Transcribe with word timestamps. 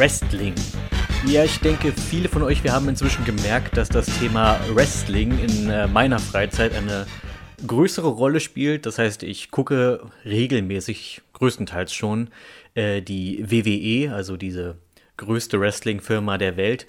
Wrestling. 0.00 0.54
Ja, 1.26 1.44
ich 1.44 1.60
denke, 1.60 1.92
viele 1.92 2.30
von 2.30 2.42
euch, 2.42 2.64
wir 2.64 2.72
haben 2.72 2.88
inzwischen 2.88 3.22
gemerkt, 3.26 3.76
dass 3.76 3.90
das 3.90 4.06
Thema 4.18 4.58
Wrestling 4.72 5.38
in 5.38 5.68
äh, 5.68 5.86
meiner 5.88 6.18
Freizeit 6.18 6.74
eine 6.74 7.06
größere 7.66 8.08
Rolle 8.08 8.40
spielt. 8.40 8.86
Das 8.86 8.98
heißt, 8.98 9.22
ich 9.24 9.50
gucke 9.50 10.08
regelmäßig, 10.24 11.20
größtenteils 11.34 11.92
schon, 11.92 12.30
äh, 12.72 13.02
die 13.02 13.44
WWE, 13.50 14.14
also 14.14 14.38
diese 14.38 14.78
größte 15.18 15.60
Wrestling-Firma 15.60 16.38
der 16.38 16.56
Welt. 16.56 16.86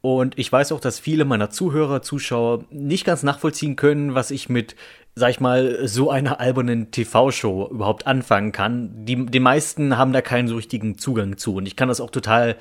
Und 0.00 0.38
ich 0.38 0.50
weiß 0.50 0.72
auch, 0.72 0.80
dass 0.80 0.98
viele 0.98 1.26
meiner 1.26 1.50
Zuhörer, 1.50 2.00
Zuschauer 2.00 2.64
nicht 2.70 3.04
ganz 3.04 3.22
nachvollziehen 3.22 3.76
können, 3.76 4.14
was 4.14 4.30
ich 4.30 4.48
mit, 4.48 4.76
sag 5.18 5.30
ich 5.30 5.40
mal, 5.40 5.88
so 5.88 6.10
einer 6.10 6.40
albernen 6.40 6.90
TV-Show 6.90 7.68
überhaupt 7.70 8.06
anfangen 8.06 8.52
kann. 8.52 9.06
Die, 9.06 9.24
die 9.26 9.40
meisten 9.40 9.96
haben 9.96 10.12
da 10.12 10.20
keinen 10.20 10.46
so 10.46 10.56
richtigen 10.56 10.98
Zugang 10.98 11.38
zu. 11.38 11.56
Und 11.56 11.66
ich 11.66 11.74
kann 11.74 11.88
das 11.88 12.02
auch 12.02 12.10
total 12.10 12.56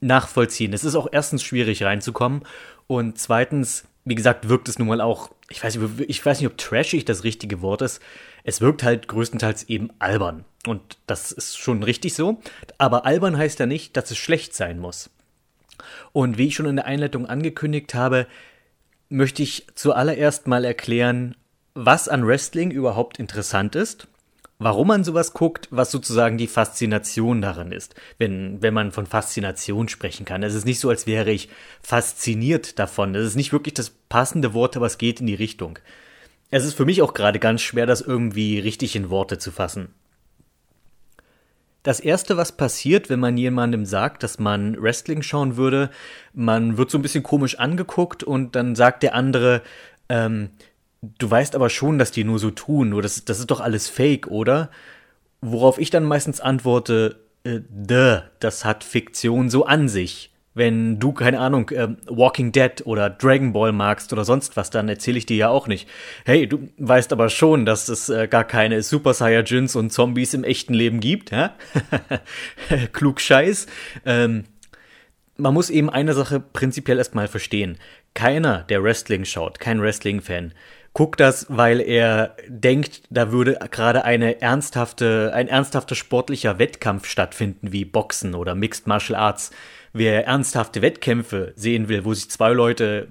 nachvollziehen. 0.00 0.72
Es 0.72 0.84
ist 0.84 0.94
auch 0.94 1.08
erstens 1.10 1.42
schwierig 1.42 1.82
reinzukommen. 1.82 2.42
Und 2.86 3.18
zweitens, 3.18 3.84
wie 4.04 4.14
gesagt, 4.14 4.48
wirkt 4.48 4.68
es 4.68 4.78
nun 4.78 4.86
mal 4.86 5.00
auch, 5.00 5.32
ich 5.48 5.64
weiß, 5.64 5.80
ich 6.06 6.24
weiß 6.24 6.40
nicht, 6.40 6.48
ob 6.48 6.56
trashig 6.58 7.04
das 7.06 7.24
richtige 7.24 7.60
Wort 7.60 7.82
ist. 7.82 8.00
Es 8.44 8.60
wirkt 8.60 8.84
halt 8.84 9.08
größtenteils 9.08 9.64
eben 9.64 9.90
albern. 9.98 10.44
Und 10.68 10.96
das 11.08 11.32
ist 11.32 11.58
schon 11.58 11.82
richtig 11.82 12.14
so. 12.14 12.40
Aber 12.78 13.04
albern 13.04 13.36
heißt 13.36 13.58
ja 13.58 13.66
nicht, 13.66 13.96
dass 13.96 14.12
es 14.12 14.16
schlecht 14.16 14.54
sein 14.54 14.78
muss. 14.78 15.10
Und 16.12 16.38
wie 16.38 16.46
ich 16.46 16.54
schon 16.54 16.66
in 16.66 16.76
der 16.76 16.86
Einleitung 16.86 17.26
angekündigt 17.26 17.94
habe, 17.94 18.28
möchte 19.08 19.42
ich 19.42 19.66
zuallererst 19.74 20.46
mal 20.46 20.64
erklären, 20.64 21.34
was 21.74 22.08
an 22.08 22.26
Wrestling 22.26 22.70
überhaupt 22.70 23.18
interessant 23.18 23.74
ist, 23.74 24.08
warum 24.58 24.88
man 24.88 25.04
sowas 25.04 25.32
guckt, 25.32 25.68
was 25.70 25.90
sozusagen 25.90 26.38
die 26.38 26.46
Faszination 26.46 27.40
daran 27.40 27.72
ist, 27.72 27.94
wenn, 28.18 28.60
wenn 28.62 28.74
man 28.74 28.92
von 28.92 29.06
Faszination 29.06 29.88
sprechen 29.88 30.24
kann. 30.24 30.42
Es 30.42 30.54
ist 30.54 30.66
nicht 30.66 30.80
so, 30.80 30.90
als 30.90 31.06
wäre 31.06 31.30
ich 31.30 31.48
fasziniert 31.82 32.78
davon. 32.78 33.14
Es 33.14 33.26
ist 33.26 33.36
nicht 33.36 33.52
wirklich 33.52 33.74
das 33.74 33.90
passende 33.90 34.54
Wort, 34.54 34.76
aber 34.76 34.86
es 34.86 34.98
geht 34.98 35.20
in 35.20 35.26
die 35.26 35.34
Richtung. 35.34 35.78
Es 36.50 36.64
ist 36.64 36.74
für 36.74 36.84
mich 36.84 37.00
auch 37.00 37.14
gerade 37.14 37.38
ganz 37.38 37.62
schwer, 37.62 37.86
das 37.86 38.00
irgendwie 38.00 38.58
richtig 38.58 38.94
in 38.96 39.08
Worte 39.08 39.38
zu 39.38 39.50
fassen. 39.50 39.94
Das 41.82 41.98
erste, 41.98 42.36
was 42.36 42.52
passiert, 42.52 43.08
wenn 43.08 43.20
man 43.20 43.38
jemandem 43.38 43.86
sagt, 43.86 44.22
dass 44.22 44.38
man 44.38 44.80
Wrestling 44.82 45.22
schauen 45.22 45.56
würde, 45.56 45.88
man 46.34 46.76
wird 46.76 46.90
so 46.90 46.98
ein 46.98 47.02
bisschen 47.02 47.22
komisch 47.22 47.58
angeguckt 47.58 48.22
und 48.22 48.54
dann 48.54 48.74
sagt 48.74 49.02
der 49.02 49.14
andere, 49.14 49.62
ähm, 50.10 50.50
du 51.02 51.30
weißt 51.30 51.54
aber 51.54 51.70
schon, 51.70 51.98
dass 51.98 52.12
die 52.12 52.24
nur 52.24 52.38
so 52.38 52.50
tun, 52.50 52.90
nur 52.90 53.02
das, 53.02 53.24
das 53.24 53.38
ist 53.38 53.50
doch 53.50 53.60
alles 53.60 53.88
Fake, 53.88 54.26
oder? 54.26 54.70
Worauf 55.40 55.78
ich 55.78 55.90
dann 55.90 56.04
meistens 56.04 56.40
antworte, 56.40 57.20
äh, 57.44 57.60
duh, 57.70 58.20
das 58.40 58.64
hat 58.64 58.84
Fiktion 58.84 59.48
so 59.48 59.64
an 59.64 59.88
sich. 59.88 60.30
Wenn 60.52 60.98
du, 60.98 61.12
keine 61.12 61.38
Ahnung, 61.38 61.70
äh, 61.70 61.88
Walking 62.06 62.52
Dead 62.52 62.84
oder 62.84 63.08
Dragon 63.08 63.52
Ball 63.52 63.72
magst 63.72 64.12
oder 64.12 64.24
sonst 64.24 64.56
was, 64.56 64.68
dann 64.68 64.88
erzähle 64.88 65.16
ich 65.16 65.24
dir 65.24 65.36
ja 65.36 65.48
auch 65.48 65.68
nicht. 65.68 65.88
Hey, 66.24 66.46
du 66.48 66.68
weißt 66.76 67.12
aber 67.12 67.30
schon, 67.30 67.64
dass 67.64 67.88
es 67.88 68.08
äh, 68.08 68.26
gar 68.26 68.44
keine 68.44 68.82
Super 68.82 69.14
Saiyajins 69.14 69.76
und 69.76 69.92
Zombies 69.92 70.34
im 70.34 70.44
echten 70.44 70.74
Leben 70.74 71.00
gibt, 71.00 71.30
hä? 71.30 71.50
Klug 72.92 73.20
Scheiß. 73.20 73.68
Ähm, 74.04 74.44
man 75.36 75.54
muss 75.54 75.70
eben 75.70 75.88
eine 75.88 76.12
Sache 76.14 76.40
prinzipiell 76.40 76.98
erstmal 76.98 77.28
verstehen. 77.28 77.78
Keiner, 78.14 78.64
der 78.64 78.82
Wrestling 78.82 79.24
schaut, 79.24 79.60
kein 79.60 79.80
Wrestling-Fan, 79.80 80.52
guckt 80.92 81.20
das, 81.20 81.46
weil 81.48 81.80
er 81.80 82.36
denkt, 82.48 83.02
da 83.10 83.32
würde 83.32 83.58
gerade 83.70 84.04
eine 84.04 84.40
ernsthafte, 84.42 85.32
ein 85.34 85.48
ernsthafter 85.48 85.94
sportlicher 85.94 86.58
Wettkampf 86.58 87.06
stattfinden, 87.06 87.72
wie 87.72 87.84
Boxen 87.84 88.34
oder 88.34 88.54
Mixed 88.54 88.86
Martial 88.86 89.18
Arts 89.18 89.50
wer 89.92 90.26
ernsthafte 90.26 90.82
Wettkämpfe 90.82 91.52
sehen 91.56 91.88
will, 91.88 92.04
wo 92.04 92.14
sich 92.14 92.30
zwei 92.30 92.52
Leute 92.52 93.08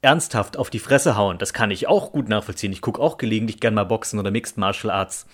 ernsthaft 0.00 0.56
auf 0.56 0.70
die 0.70 0.78
Fresse 0.78 1.16
hauen, 1.16 1.38
das 1.38 1.52
kann 1.52 1.70
ich 1.70 1.88
auch 1.88 2.12
gut 2.12 2.28
nachvollziehen. 2.28 2.72
Ich 2.72 2.80
gucke 2.80 3.00
auch 3.00 3.18
gelegentlich 3.18 3.58
gern 3.58 3.74
mal 3.74 3.84
Boxen 3.84 4.18
oder 4.18 4.30
Mixed 4.30 4.56
Martial 4.56 4.92
Arts. 4.92 5.26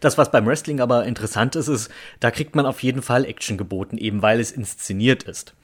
Das, 0.00 0.16
was 0.18 0.30
beim 0.30 0.46
Wrestling 0.46 0.80
aber 0.80 1.04
interessant 1.04 1.56
ist, 1.56 1.68
ist, 1.68 1.90
da 2.20 2.30
kriegt 2.30 2.54
man 2.54 2.66
auf 2.66 2.82
jeden 2.82 3.02
Fall 3.02 3.24
Action 3.24 3.58
geboten, 3.58 3.98
eben 3.98 4.22
weil 4.22 4.40
es 4.40 4.52
inszeniert 4.52 5.24
ist. 5.24 5.54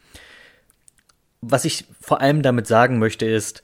Was 1.40 1.64
ich 1.64 1.86
vor 2.00 2.20
allem 2.20 2.42
damit 2.42 2.66
sagen 2.66 2.98
möchte, 2.98 3.26
ist, 3.26 3.62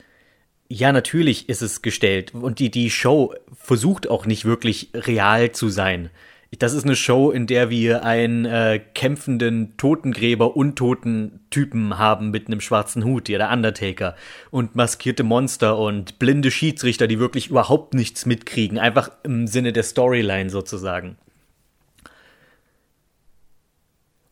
ja, 0.68 0.92
natürlich 0.92 1.48
ist 1.48 1.62
es 1.62 1.82
gestellt 1.82 2.34
und 2.34 2.58
die, 2.58 2.70
die 2.70 2.90
Show 2.90 3.34
versucht 3.54 4.08
auch 4.08 4.26
nicht 4.26 4.44
wirklich 4.44 4.90
real 4.94 5.52
zu 5.52 5.70
sein. 5.70 6.10
Das 6.58 6.72
ist 6.72 6.84
eine 6.84 6.96
Show, 6.96 7.30
in 7.30 7.46
der 7.46 7.68
wir 7.68 8.04
einen 8.04 8.46
äh, 8.46 8.80
kämpfenden 8.94 9.76
Totengräber, 9.76 10.56
untoten 10.56 11.40
Typen 11.50 11.98
haben 11.98 12.30
mit 12.30 12.46
einem 12.46 12.62
schwarzen 12.62 13.04
Hut, 13.04 13.28
ja, 13.28 13.36
der 13.36 13.50
Undertaker. 13.50 14.16
Und 14.50 14.74
maskierte 14.74 15.24
Monster 15.24 15.76
und 15.76 16.18
blinde 16.18 16.50
Schiedsrichter, 16.50 17.06
die 17.06 17.18
wirklich 17.18 17.48
überhaupt 17.48 17.92
nichts 17.92 18.24
mitkriegen. 18.24 18.78
Einfach 18.78 19.10
im 19.24 19.46
Sinne 19.46 19.74
der 19.74 19.82
Storyline 19.82 20.48
sozusagen. 20.48 21.18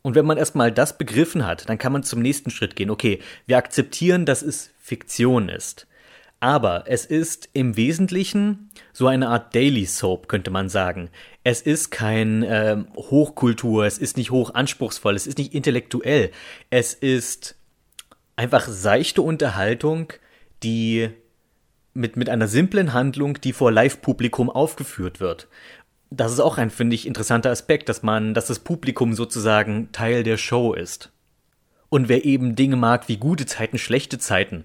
Und 0.01 0.15
wenn 0.15 0.25
man 0.25 0.39
erstmal 0.39 0.73
das 0.73 0.97
begriffen 0.97 1.45
hat, 1.45 1.69
dann 1.69 1.77
kann 1.77 1.93
man 1.93 2.03
zum 2.03 2.23
nächsten 2.23 2.49
Schritt 2.49 2.77
gehen. 2.77 2.91
Okay, 2.91 3.21
wir 3.47 3.59
akzeptieren, 3.59 4.25
dass 4.25 4.41
es 4.41 4.71
Fiktion 4.79 5.51
ist. 5.51 5.87
Aber 6.39 6.85
es 6.87 7.07
ist 7.07 7.49
im 7.55 7.77
Wesentlichen 7.77 8.71
so 8.93 9.07
eine 9.07 9.29
Art 9.29 9.55
Daily 9.55 9.87
Soap, 9.87 10.29
könnte 10.29 10.51
man 10.51 10.69
sagen. 10.69 11.09
Es 11.45 11.63
ist 11.63 11.91
kein 11.91 12.43
äh, 12.43 12.77
Hochkultur, 12.95 13.87
es 13.87 13.99
ist 13.99 14.17
nicht 14.17 14.31
hoch 14.31 14.53
anspruchsvoll, 14.55 15.15
es 15.15 15.27
ist 15.27 15.39
nicht 15.39 15.55
intellektuell. 15.55 16.31
Es 16.69 16.93
ist 16.93 17.57
einfach 18.37 18.69
seichte 18.69 19.23
Unterhaltung, 19.23 20.13
die 20.63 21.09
mit, 21.95 22.17
mit 22.17 22.29
einer 22.29 22.49
simplen 22.49 22.93
Handlung, 22.93 23.41
die 23.41 23.55
vor 23.55 23.73
Live-Publikum 23.73 24.51
aufgeführt 24.51 25.21
wird. 25.21 25.49
Das 26.11 26.33
ist 26.33 26.41
auch 26.41 26.59
ein, 26.59 26.71
finde 26.71 26.95
ich, 26.95 27.07
interessanter 27.07 27.51
Aspekt, 27.51 27.89
dass 27.89 28.03
man, 28.03 28.35
dass 28.35 28.47
das 28.47 28.59
Publikum 28.59 29.15
sozusagen 29.15 29.91
Teil 29.93 30.23
der 30.23 30.37
Show 30.37 30.75
ist. 30.75 31.11
Und 31.89 32.09
wer 32.09 32.25
eben 32.25 32.57
Dinge 32.57 32.77
mag 32.77 33.09
wie 33.09 33.17
gute 33.17 33.47
Zeiten, 33.47 33.79
schlechte 33.79 34.19
Zeiten, 34.19 34.65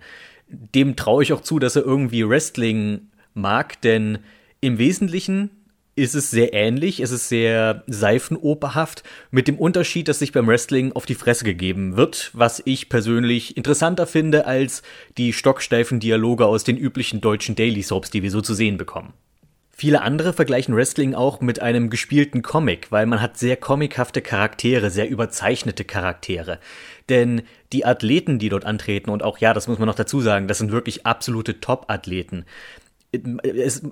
dem 0.52 0.96
traue 0.96 1.24
ich 1.24 1.34
auch 1.34 1.42
zu, 1.42 1.60
dass 1.60 1.76
er 1.76 1.84
irgendwie 1.84 2.28
Wrestling 2.28 3.10
mag, 3.34 3.82
denn 3.82 4.20
im 4.60 4.78
Wesentlichen 4.78 5.50
ist 5.96 6.16
es 6.16 6.32
sehr 6.32 6.54
ähnlich, 6.54 7.00
es 7.02 7.12
ist 7.12 7.30
sehr 7.30 7.84
seifenoperhaft, 7.88 9.04
mit 9.30 9.48
dem 9.48 9.58
Unterschied, 9.58 10.08
dass 10.08 10.20
sich 10.20 10.32
beim 10.32 10.48
Wrestling 10.48 10.94
auf 10.94 11.06
die 11.06 11.16
Fresse 11.16 11.44
gegeben 11.44 11.98
wird, 11.98 12.32
was 12.34 12.62
ich 12.66 12.90
persönlich 12.90 13.58
interessanter 13.58 14.08
finde 14.08 14.46
als 14.46 14.84
die 15.18 15.34
stocksteifen 15.34 16.00
Dialoge 16.00 16.46
aus 16.46 16.64
den 16.64 16.78
üblichen 16.78 17.20
deutschen 17.20 17.56
Daily 17.56 17.82
Soaps, 17.82 18.10
die 18.10 18.24
wir 18.24 18.32
so 18.32 18.42
zu 18.42 18.54
sehen 18.54 18.78
bekommen. 18.78 19.14
Viele 19.82 20.02
andere 20.02 20.32
vergleichen 20.32 20.76
Wrestling 20.76 21.16
auch 21.16 21.42
mit 21.42 21.62
einem 21.62 21.90
gespielten 21.90 22.44
Comic, 22.44 22.92
weil 22.92 23.08
man 23.08 23.20
hat 23.20 23.38
sehr 23.38 23.58
comichafte 23.58 24.22
Charaktere, 24.22 24.92
sehr 24.92 25.10
überzeichnete 25.10 25.86
Charaktere. 25.86 26.60
Denn 27.10 27.42
die 27.74 27.86
Athleten, 27.86 28.40
die 28.40 28.50
dort 28.50 28.66
antreten, 28.66 29.10
und 29.10 29.24
auch 29.24 29.38
ja, 29.38 29.54
das 29.54 29.68
muss 29.68 29.80
man 29.80 29.88
noch 29.88 29.96
dazu 29.96 30.22
sagen, 30.22 30.48
das 30.48 30.58
sind 30.58 30.72
wirklich 30.72 31.06
absolute 31.06 31.60
Top-Athleten. 31.60 32.46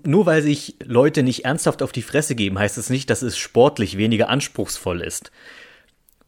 nur 0.04 0.26
weil 0.26 0.42
sich 0.42 0.76
Leute 0.84 1.24
nicht 1.24 1.46
ernsthaft 1.46 1.82
auf 1.82 1.92
die 1.92 2.02
Fresse 2.02 2.36
geben, 2.36 2.60
heißt 2.60 2.78
es 2.78 2.86
das 2.86 2.90
nicht, 2.90 3.10
dass 3.10 3.22
es 3.22 3.38
sportlich 3.38 3.98
weniger 3.98 4.30
anspruchsvoll 4.30 5.02
ist. 5.02 5.32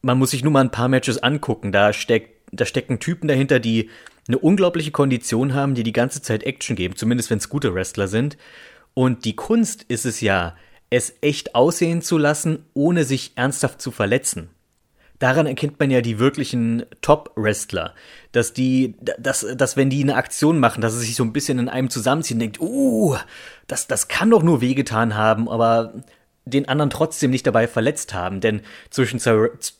Man 0.02 0.18
muss 0.18 0.30
sich 0.30 0.42
nur 0.42 0.52
mal 0.52 0.60
ein 0.60 0.70
paar 0.70 0.88
Matches 0.88 1.22
angucken. 1.22 1.72
Da, 1.72 1.92
steckt, 1.92 2.50
da 2.50 2.66
stecken 2.66 2.98
Typen 2.98 3.28
dahinter, 3.28 3.60
die 3.60 3.88
eine 4.28 4.38
unglaubliche 4.38 4.90
Kondition 4.90 5.54
haben, 5.54 5.74
die 5.74 5.82
die 5.82 5.92
ganze 5.92 6.22
Zeit 6.22 6.42
Action 6.42 6.76
geben, 6.76 6.96
zumindest 6.96 7.30
wenn 7.30 7.38
es 7.38 7.48
gute 7.48 7.74
Wrestler 7.74 8.08
sind. 8.08 8.36
Und 8.94 9.24
die 9.24 9.36
Kunst 9.36 9.84
ist 9.84 10.04
es 10.04 10.20
ja, 10.20 10.56
es 10.90 11.14
echt 11.22 11.54
aussehen 11.54 12.02
zu 12.02 12.18
lassen, 12.18 12.66
ohne 12.74 13.04
sich 13.04 13.32
ernsthaft 13.36 13.80
zu 13.80 13.90
verletzen. 13.90 14.50
Daran 15.22 15.46
erkennt 15.46 15.78
man 15.78 15.92
ja 15.92 16.00
die 16.00 16.18
wirklichen 16.18 16.84
Top-Wrestler, 17.00 17.94
dass 18.32 18.54
die, 18.54 18.96
dass, 19.00 19.46
dass 19.54 19.76
wenn 19.76 19.88
die 19.88 20.02
eine 20.02 20.16
Aktion 20.16 20.58
machen, 20.58 20.80
dass 20.80 20.94
sie 20.94 21.06
sich 21.06 21.14
so 21.14 21.22
ein 21.22 21.32
bisschen 21.32 21.60
in 21.60 21.68
einem 21.68 21.90
zusammenziehen, 21.90 22.40
denkt, 22.40 22.60
uh, 22.60 23.14
das, 23.68 23.86
das 23.86 24.08
kann 24.08 24.30
doch 24.30 24.42
nur 24.42 24.60
wehgetan 24.60 25.14
haben, 25.14 25.48
aber 25.48 25.92
den 26.44 26.68
anderen 26.68 26.90
trotzdem 26.90 27.30
nicht 27.30 27.46
dabei 27.46 27.68
verletzt 27.68 28.14
haben, 28.14 28.40
denn 28.40 28.62
zwischen 28.90 29.20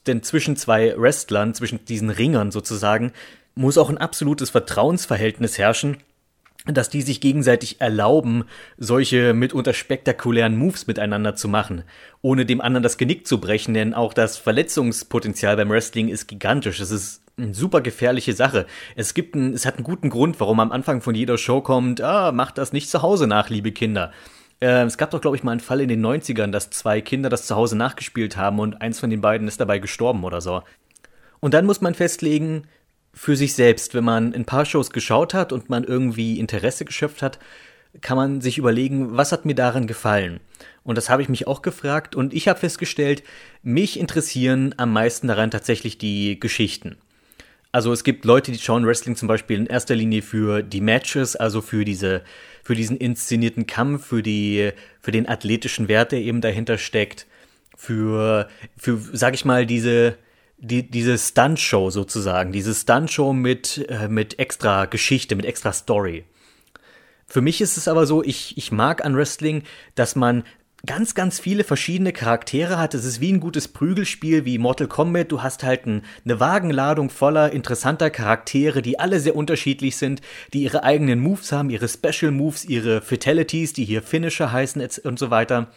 denn 0.06 0.22
zwischen 0.22 0.54
zwei 0.54 0.94
Wrestlern, 0.96 1.54
zwischen 1.54 1.84
diesen 1.86 2.10
Ringern 2.10 2.52
sozusagen, 2.52 3.12
muss 3.56 3.78
auch 3.78 3.90
ein 3.90 3.98
absolutes 3.98 4.50
Vertrauensverhältnis 4.50 5.58
herrschen, 5.58 5.96
dass 6.66 6.90
die 6.90 7.02
sich 7.02 7.20
gegenseitig 7.20 7.80
erlauben, 7.80 8.44
solche 8.76 9.34
mitunter 9.34 9.72
spektakulären 9.72 10.56
Moves 10.56 10.86
miteinander 10.86 11.34
zu 11.34 11.48
machen, 11.48 11.82
ohne 12.20 12.46
dem 12.46 12.60
anderen 12.60 12.82
das 12.82 12.98
Genick 12.98 13.26
zu 13.26 13.40
brechen, 13.40 13.74
denn 13.74 13.94
auch 13.94 14.14
das 14.14 14.36
Verletzungspotenzial 14.36 15.56
beim 15.56 15.70
Wrestling 15.70 16.08
ist 16.08 16.28
gigantisch. 16.28 16.80
Es 16.80 16.90
ist 16.90 17.22
eine 17.36 17.54
super 17.54 17.80
gefährliche 17.80 18.32
Sache. 18.32 18.66
Es 18.94 19.14
gibt 19.14 19.34
einen, 19.34 19.54
es 19.54 19.66
hat 19.66 19.76
einen 19.76 19.84
guten 19.84 20.10
Grund, 20.10 20.38
warum 20.38 20.60
am 20.60 20.70
Anfang 20.70 21.00
von 21.00 21.14
jeder 21.14 21.38
Show 21.38 21.62
kommt, 21.62 22.00
ah, 22.00 22.30
macht 22.30 22.58
das 22.58 22.72
nicht 22.72 22.88
zu 22.88 23.02
Hause 23.02 23.26
nach, 23.26 23.50
liebe 23.50 23.72
Kinder. 23.72 24.12
Äh, 24.60 24.84
es 24.84 24.98
gab 24.98 25.10
doch, 25.10 25.20
glaube 25.20 25.36
ich, 25.36 25.42
mal 25.42 25.52
einen 25.52 25.60
Fall 25.60 25.80
in 25.80 25.88
den 25.88 26.04
90ern, 26.04 26.52
dass 26.52 26.70
zwei 26.70 27.00
Kinder 27.00 27.28
das 27.28 27.46
zu 27.46 27.56
Hause 27.56 27.76
nachgespielt 27.76 28.36
haben 28.36 28.60
und 28.60 28.80
eins 28.80 29.00
von 29.00 29.10
den 29.10 29.20
beiden 29.20 29.48
ist 29.48 29.60
dabei 29.60 29.80
gestorben 29.80 30.22
oder 30.22 30.40
so. 30.40 30.62
Und 31.40 31.54
dann 31.54 31.66
muss 31.66 31.80
man 31.80 31.94
festlegen, 31.94 32.68
für 33.14 33.36
sich 33.36 33.54
selbst, 33.54 33.94
wenn 33.94 34.04
man 34.04 34.34
ein 34.34 34.44
paar 34.44 34.64
Shows 34.64 34.90
geschaut 34.90 35.34
hat 35.34 35.52
und 35.52 35.68
man 35.70 35.84
irgendwie 35.84 36.38
Interesse 36.38 36.84
geschöpft 36.84 37.22
hat, 37.22 37.38
kann 38.00 38.16
man 38.16 38.40
sich 38.40 38.58
überlegen, 38.58 39.16
was 39.16 39.32
hat 39.32 39.44
mir 39.44 39.54
daran 39.54 39.86
gefallen? 39.86 40.40
Und 40.82 40.96
das 40.96 41.10
habe 41.10 41.22
ich 41.22 41.28
mich 41.28 41.46
auch 41.46 41.62
gefragt 41.62 42.16
und 42.16 42.32
ich 42.32 42.48
habe 42.48 42.58
festgestellt, 42.58 43.22
mich 43.62 44.00
interessieren 44.00 44.74
am 44.78 44.92
meisten 44.92 45.28
daran 45.28 45.50
tatsächlich 45.50 45.98
die 45.98 46.40
Geschichten. 46.40 46.96
Also 47.70 47.92
es 47.92 48.04
gibt 48.04 48.24
Leute, 48.24 48.52
die 48.52 48.58
schauen 48.58 48.86
Wrestling 48.86 49.16
zum 49.16 49.28
Beispiel 49.28 49.58
in 49.58 49.66
erster 49.66 49.94
Linie 49.94 50.22
für 50.22 50.62
die 50.62 50.80
Matches, 50.80 51.36
also 51.36 51.60
für 51.60 51.84
diese, 51.84 52.22
für 52.62 52.74
diesen 52.74 52.96
inszenierten 52.96 53.66
Kampf, 53.66 54.06
für 54.06 54.22
die, 54.22 54.72
für 55.00 55.12
den 55.12 55.28
athletischen 55.28 55.88
Wert, 55.88 56.12
der 56.12 56.20
eben 56.20 56.40
dahinter 56.40 56.76
steckt, 56.76 57.26
für, 57.76 58.48
für, 58.76 58.98
sag 59.12 59.34
ich 59.34 59.44
mal, 59.44 59.64
diese, 59.64 60.16
die, 60.62 60.88
diese 60.88 61.18
Stunt-Show 61.18 61.90
sozusagen, 61.90 62.52
diese 62.52 62.72
Stunt-Show 62.72 63.32
mit, 63.32 63.84
äh, 63.88 64.08
mit 64.08 64.38
extra 64.38 64.84
Geschichte, 64.86 65.34
mit 65.34 65.44
extra 65.44 65.72
Story. 65.72 66.24
Für 67.26 67.40
mich 67.40 67.60
ist 67.60 67.76
es 67.76 67.88
aber 67.88 68.06
so, 68.06 68.22
ich, 68.22 68.56
ich 68.56 68.70
mag 68.70 69.04
an 69.04 69.16
Wrestling, 69.16 69.64
dass 69.96 70.14
man 70.14 70.44
ganz, 70.86 71.14
ganz 71.14 71.40
viele 71.40 71.64
verschiedene 71.64 72.12
Charaktere 72.12 72.78
hat. 72.78 72.94
Es 72.94 73.04
ist 73.04 73.20
wie 73.20 73.32
ein 73.32 73.40
gutes 73.40 73.68
Prügelspiel, 73.68 74.44
wie 74.44 74.58
Mortal 74.58 74.86
Kombat. 74.86 75.32
Du 75.32 75.42
hast 75.42 75.64
halt 75.64 75.86
ein, 75.86 76.02
eine 76.24 76.38
Wagenladung 76.38 77.10
voller 77.10 77.52
interessanter 77.52 78.10
Charaktere, 78.10 78.82
die 78.82 79.00
alle 79.00 79.18
sehr 79.18 79.34
unterschiedlich 79.34 79.96
sind, 79.96 80.20
die 80.52 80.62
ihre 80.62 80.84
eigenen 80.84 81.20
Moves 81.20 81.50
haben, 81.50 81.70
ihre 81.70 81.88
Special 81.88 82.30
Moves, 82.30 82.64
ihre 82.64 83.00
Fatalities, 83.00 83.72
die 83.72 83.84
hier 83.84 84.02
Finisher 84.02 84.52
heißen 84.52 84.82
und 85.04 85.18
so 85.18 85.30
weiter. 85.30 85.68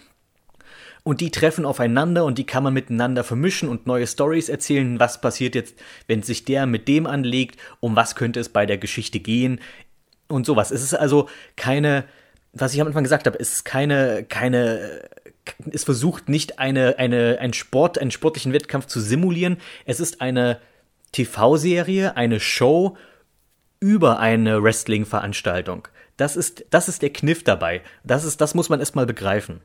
Und 1.05 1.21
die 1.21 1.31
treffen 1.31 1.65
aufeinander 1.65 2.25
und 2.25 2.37
die 2.37 2.45
kann 2.45 2.63
man 2.63 2.73
miteinander 2.73 3.23
vermischen 3.23 3.69
und 3.69 3.87
neue 3.87 4.07
Stories 4.07 4.49
erzählen. 4.49 4.99
Was 4.99 5.21
passiert 5.21 5.55
jetzt, 5.55 5.75
wenn 6.07 6.21
sich 6.23 6.43
der 6.43 6.65
mit 6.65 6.89
dem 6.89 7.07
anlegt? 7.07 7.57
Um 7.79 7.95
was 7.95 8.15
könnte 8.15 8.41
es 8.41 8.49
bei 8.49 8.65
der 8.65 8.77
Geschichte 8.77 9.21
gehen? 9.21 9.61
Und 10.27 10.45
sowas. 10.45 10.71
Es 10.71 10.83
ist 10.83 10.95
also 10.95 11.29
keine 11.55 12.05
was 12.55 12.73
ich 12.73 12.81
am 12.81 12.87
Anfang 12.87 13.03
gesagt 13.03 13.27
habe, 13.27 13.37
ist 13.37 13.65
keine, 13.65 14.23
keine, 14.23 15.03
es 15.71 15.83
versucht 15.83 16.29
nicht 16.29 16.57
eine, 16.57 16.97
eine, 16.97 17.37
ein 17.39 17.53
Sport, 17.53 17.99
einen 17.99 18.11
sportlichen 18.11 18.53
Wettkampf 18.53 18.87
zu 18.87 19.01
simulieren. 19.01 19.57
Es 19.85 19.99
ist 19.99 20.21
eine 20.21 20.59
TV-Serie, 21.11 22.15
eine 22.15 22.39
Show 22.39 22.97
über 23.81 24.19
eine 24.19 24.63
Wrestling-Veranstaltung. 24.63 25.87
Das 26.15 26.37
ist, 26.37 26.65
das 26.69 26.87
ist 26.87 27.01
der 27.01 27.11
Kniff 27.11 27.43
dabei. 27.43 27.81
Das 28.05 28.23
ist, 28.23 28.39
das 28.39 28.55
muss 28.55 28.69
man 28.69 28.79
erstmal 28.79 29.05
begreifen. 29.05 29.61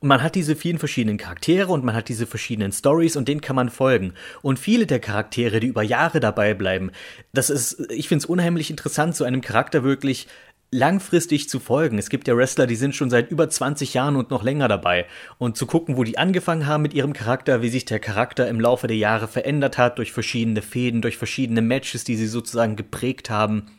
Und 0.00 0.08
man 0.08 0.22
hat 0.22 0.34
diese 0.34 0.56
vielen 0.56 0.78
verschiedenen 0.78 1.18
Charaktere 1.18 1.72
und 1.72 1.84
man 1.84 1.94
hat 1.94 2.08
diese 2.08 2.26
verschiedenen 2.26 2.72
Stories 2.72 3.16
und 3.16 3.28
denen 3.28 3.40
kann 3.40 3.56
man 3.56 3.70
folgen. 3.70 4.14
Und 4.42 4.58
viele 4.58 4.86
der 4.86 5.00
Charaktere, 5.00 5.60
die 5.60 5.68
über 5.68 5.82
Jahre 5.82 6.20
dabei 6.20 6.54
bleiben, 6.54 6.90
das 7.32 7.50
ist, 7.50 7.90
ich 7.90 8.08
finde 8.08 8.22
es 8.22 8.26
unheimlich 8.26 8.70
interessant, 8.70 9.16
so 9.16 9.24
einem 9.24 9.40
Charakter 9.40 9.84
wirklich 9.84 10.26
langfristig 10.70 11.48
zu 11.48 11.60
folgen. 11.60 11.98
Es 11.98 12.10
gibt 12.10 12.26
ja 12.28 12.36
Wrestler, 12.36 12.66
die 12.66 12.76
sind 12.76 12.94
schon 12.94 13.08
seit 13.08 13.30
über 13.30 13.48
20 13.48 13.94
Jahren 13.94 14.16
und 14.16 14.30
noch 14.30 14.42
länger 14.42 14.68
dabei. 14.68 15.06
Und 15.38 15.56
zu 15.56 15.66
gucken, 15.66 15.96
wo 15.96 16.04
die 16.04 16.18
angefangen 16.18 16.66
haben 16.66 16.82
mit 16.82 16.92
ihrem 16.92 17.12
Charakter, 17.12 17.62
wie 17.62 17.68
sich 17.68 17.84
der 17.84 18.00
Charakter 18.00 18.48
im 18.48 18.60
Laufe 18.60 18.86
der 18.86 18.96
Jahre 18.96 19.28
verändert 19.28 19.78
hat, 19.78 19.98
durch 19.98 20.12
verschiedene 20.12 20.62
Fäden, 20.62 21.02
durch 21.02 21.16
verschiedene 21.16 21.62
Matches, 21.62 22.04
die 22.04 22.16
sie 22.16 22.26
sozusagen 22.26 22.76
geprägt 22.76 23.30
haben 23.30 23.70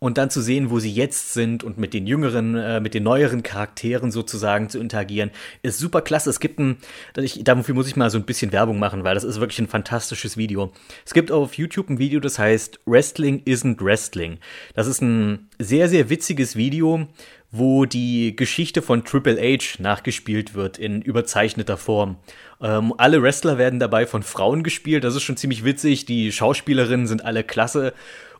und 0.00 0.18
dann 0.18 0.30
zu 0.30 0.40
sehen, 0.40 0.70
wo 0.70 0.80
sie 0.80 0.90
jetzt 0.90 1.34
sind 1.34 1.62
und 1.62 1.78
mit 1.78 1.94
den 1.94 2.06
jüngeren, 2.06 2.56
äh, 2.56 2.80
mit 2.80 2.94
den 2.94 3.04
neueren 3.04 3.44
Charakteren 3.44 4.10
sozusagen 4.10 4.68
zu 4.68 4.80
interagieren, 4.80 5.30
ist 5.62 5.78
super 5.78 6.00
klasse. 6.00 6.30
Es 6.30 6.40
gibt 6.40 6.58
ein, 6.58 6.78
ich, 7.16 7.44
dafür 7.44 7.74
muss 7.74 7.86
ich 7.86 7.96
mal 7.96 8.10
so 8.10 8.18
ein 8.18 8.24
bisschen 8.24 8.50
Werbung 8.50 8.78
machen, 8.78 9.04
weil 9.04 9.14
das 9.14 9.24
ist 9.24 9.40
wirklich 9.40 9.60
ein 9.60 9.68
fantastisches 9.68 10.36
Video. 10.36 10.72
Es 11.04 11.14
gibt 11.14 11.30
auf 11.30 11.54
YouTube 11.54 11.90
ein 11.90 11.98
Video, 11.98 12.18
das 12.18 12.38
heißt 12.38 12.80
Wrestling 12.86 13.42
isn't 13.44 13.84
Wrestling. 13.84 14.38
Das 14.74 14.86
ist 14.86 15.02
ein 15.02 15.50
sehr, 15.58 15.88
sehr 15.88 16.08
witziges 16.08 16.56
Video, 16.56 17.06
wo 17.52 17.84
die 17.84 18.34
Geschichte 18.36 18.80
von 18.80 19.04
Triple 19.04 19.36
H 19.38 19.82
nachgespielt 19.82 20.54
wird 20.54 20.78
in 20.78 21.02
überzeichneter 21.02 21.76
Form. 21.76 22.16
Ähm, 22.62 22.94
alle 22.96 23.22
Wrestler 23.22 23.58
werden 23.58 23.78
dabei 23.78 24.06
von 24.06 24.22
Frauen 24.22 24.62
gespielt, 24.62 25.04
das 25.04 25.14
ist 25.14 25.24
schon 25.24 25.36
ziemlich 25.36 25.62
witzig. 25.62 26.06
Die 26.06 26.32
Schauspielerinnen 26.32 27.06
sind 27.06 27.22
alle 27.22 27.44
klasse. 27.44 27.92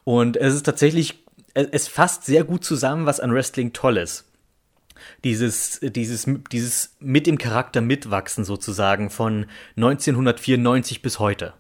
Und 0.05 0.37
es 0.39 0.55
ist 0.55 0.65
tatsächlich 0.65 1.23
es 1.55 1.89
fasst 1.89 2.25
sehr 2.25 2.45
gut 2.45 2.65
zusammen, 2.65 3.07
was 3.07 3.21
an 3.21 3.33
Wrestling 3.33 3.73
toll 3.73 3.97
ist. 3.97 4.27
Dieses, 5.25 5.81
dieses, 5.83 6.27
dieses 6.53 6.97
mit 7.01 7.27
dem 7.27 7.39
Charakter 7.39 7.81
mitwachsen 7.81 8.45
sozusagen 8.45 9.11
von 9.11 9.47
1994 9.77 11.03
bis 11.03 11.19
heute. 11.19 11.55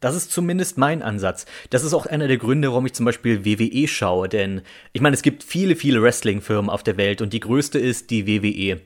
Das 0.00 0.14
ist 0.14 0.30
zumindest 0.30 0.76
mein 0.76 1.02
Ansatz. 1.02 1.46
Das 1.70 1.82
ist 1.82 1.94
auch 1.94 2.06
einer 2.06 2.28
der 2.28 2.36
Gründe, 2.36 2.68
warum 2.68 2.84
ich 2.84 2.92
zum 2.92 3.06
Beispiel 3.06 3.44
WWE 3.44 3.88
schaue, 3.88 4.28
denn 4.28 4.60
ich 4.92 5.00
meine, 5.00 5.14
es 5.14 5.22
gibt 5.22 5.42
viele, 5.42 5.74
viele 5.74 6.02
Wrestling-Firmen 6.02 6.70
auf 6.70 6.82
der 6.82 6.98
Welt 6.98 7.22
und 7.22 7.32
die 7.32 7.40
größte 7.40 7.78
ist 7.78 8.10
die 8.10 8.26
WWE. 8.26 8.80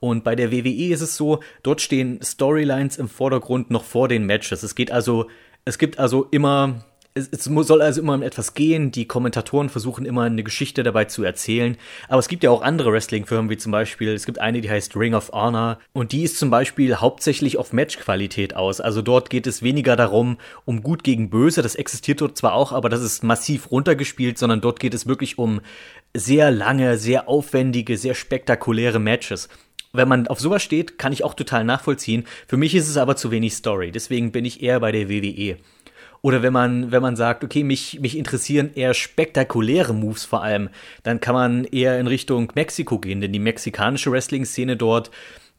Und 0.00 0.24
bei 0.24 0.34
der 0.34 0.50
WWE 0.50 0.92
ist 0.92 1.00
es 1.00 1.16
so, 1.16 1.40
dort 1.62 1.80
stehen 1.80 2.20
Storylines 2.22 2.98
im 2.98 3.08
Vordergrund 3.08 3.70
noch 3.70 3.84
vor 3.84 4.08
den 4.08 4.26
Matches. 4.26 4.62
Es 4.62 4.74
geht 4.74 4.90
also, 4.90 5.30
es 5.64 5.78
gibt 5.78 5.98
also 5.98 6.24
immer 6.30 6.84
es, 7.16 7.28
es 7.32 7.44
soll 7.44 7.80
also 7.80 8.00
immer 8.00 8.14
um 8.14 8.22
etwas 8.22 8.54
gehen. 8.54 8.92
Die 8.92 9.08
Kommentatoren 9.08 9.70
versuchen 9.70 10.04
immer 10.04 10.24
eine 10.24 10.44
Geschichte 10.44 10.82
dabei 10.82 11.06
zu 11.06 11.24
erzählen. 11.24 11.76
Aber 12.08 12.18
es 12.18 12.28
gibt 12.28 12.44
ja 12.44 12.50
auch 12.50 12.62
andere 12.62 12.92
Wrestling-Firmen, 12.92 13.50
wie 13.50 13.56
zum 13.56 13.72
Beispiel, 13.72 14.10
es 14.10 14.26
gibt 14.26 14.38
eine, 14.38 14.60
die 14.60 14.70
heißt 14.70 14.94
Ring 14.96 15.14
of 15.14 15.32
Honor. 15.32 15.78
Und 15.92 16.12
die 16.12 16.22
ist 16.22 16.38
zum 16.38 16.50
Beispiel 16.50 16.96
hauptsächlich 16.96 17.56
auf 17.56 17.72
Matchqualität 17.72 18.54
aus. 18.54 18.80
Also 18.80 19.00
dort 19.00 19.30
geht 19.30 19.46
es 19.46 19.62
weniger 19.62 19.96
darum, 19.96 20.36
um 20.66 20.82
gut 20.82 21.04
gegen 21.04 21.30
böse. 21.30 21.62
Das 21.62 21.74
existiert 21.74 22.20
dort 22.20 22.36
zwar 22.36 22.52
auch, 22.52 22.72
aber 22.72 22.90
das 22.90 23.02
ist 23.02 23.24
massiv 23.24 23.70
runtergespielt, 23.70 24.36
sondern 24.38 24.60
dort 24.60 24.78
geht 24.78 24.94
es 24.94 25.06
wirklich 25.06 25.38
um 25.38 25.60
sehr 26.14 26.50
lange, 26.50 26.98
sehr 26.98 27.28
aufwendige, 27.28 27.96
sehr 27.96 28.14
spektakuläre 28.14 28.98
Matches 28.98 29.48
wenn 29.92 30.08
man 30.08 30.26
auf 30.26 30.40
sowas 30.40 30.62
steht, 30.62 30.98
kann 30.98 31.14
ich 31.14 31.24
auch 31.24 31.32
total 31.32 31.64
nachvollziehen. 31.64 32.26
Für 32.46 32.58
mich 32.58 32.74
ist 32.74 32.86
es 32.86 32.98
aber 32.98 33.16
zu 33.16 33.30
wenig 33.30 33.54
Story. 33.54 33.92
Deswegen 33.92 34.30
bin 34.30 34.44
ich 34.44 34.62
eher 34.62 34.78
bei 34.80 34.92
der 34.92 35.08
WWE. 35.08 35.56
Oder 36.26 36.42
wenn 36.42 36.52
man, 36.52 36.90
wenn 36.90 37.02
man 37.02 37.14
sagt, 37.14 37.44
okay, 37.44 37.62
mich, 37.62 38.00
mich 38.00 38.18
interessieren 38.18 38.70
eher 38.74 38.94
spektakuläre 38.94 39.94
Moves 39.94 40.24
vor 40.24 40.42
allem, 40.42 40.70
dann 41.04 41.20
kann 41.20 41.36
man 41.36 41.64
eher 41.66 42.00
in 42.00 42.08
Richtung 42.08 42.50
Mexiko 42.56 42.98
gehen, 42.98 43.20
denn 43.20 43.30
die 43.30 43.38
mexikanische 43.38 44.10
Wrestling-Szene 44.10 44.76
dort, 44.76 45.12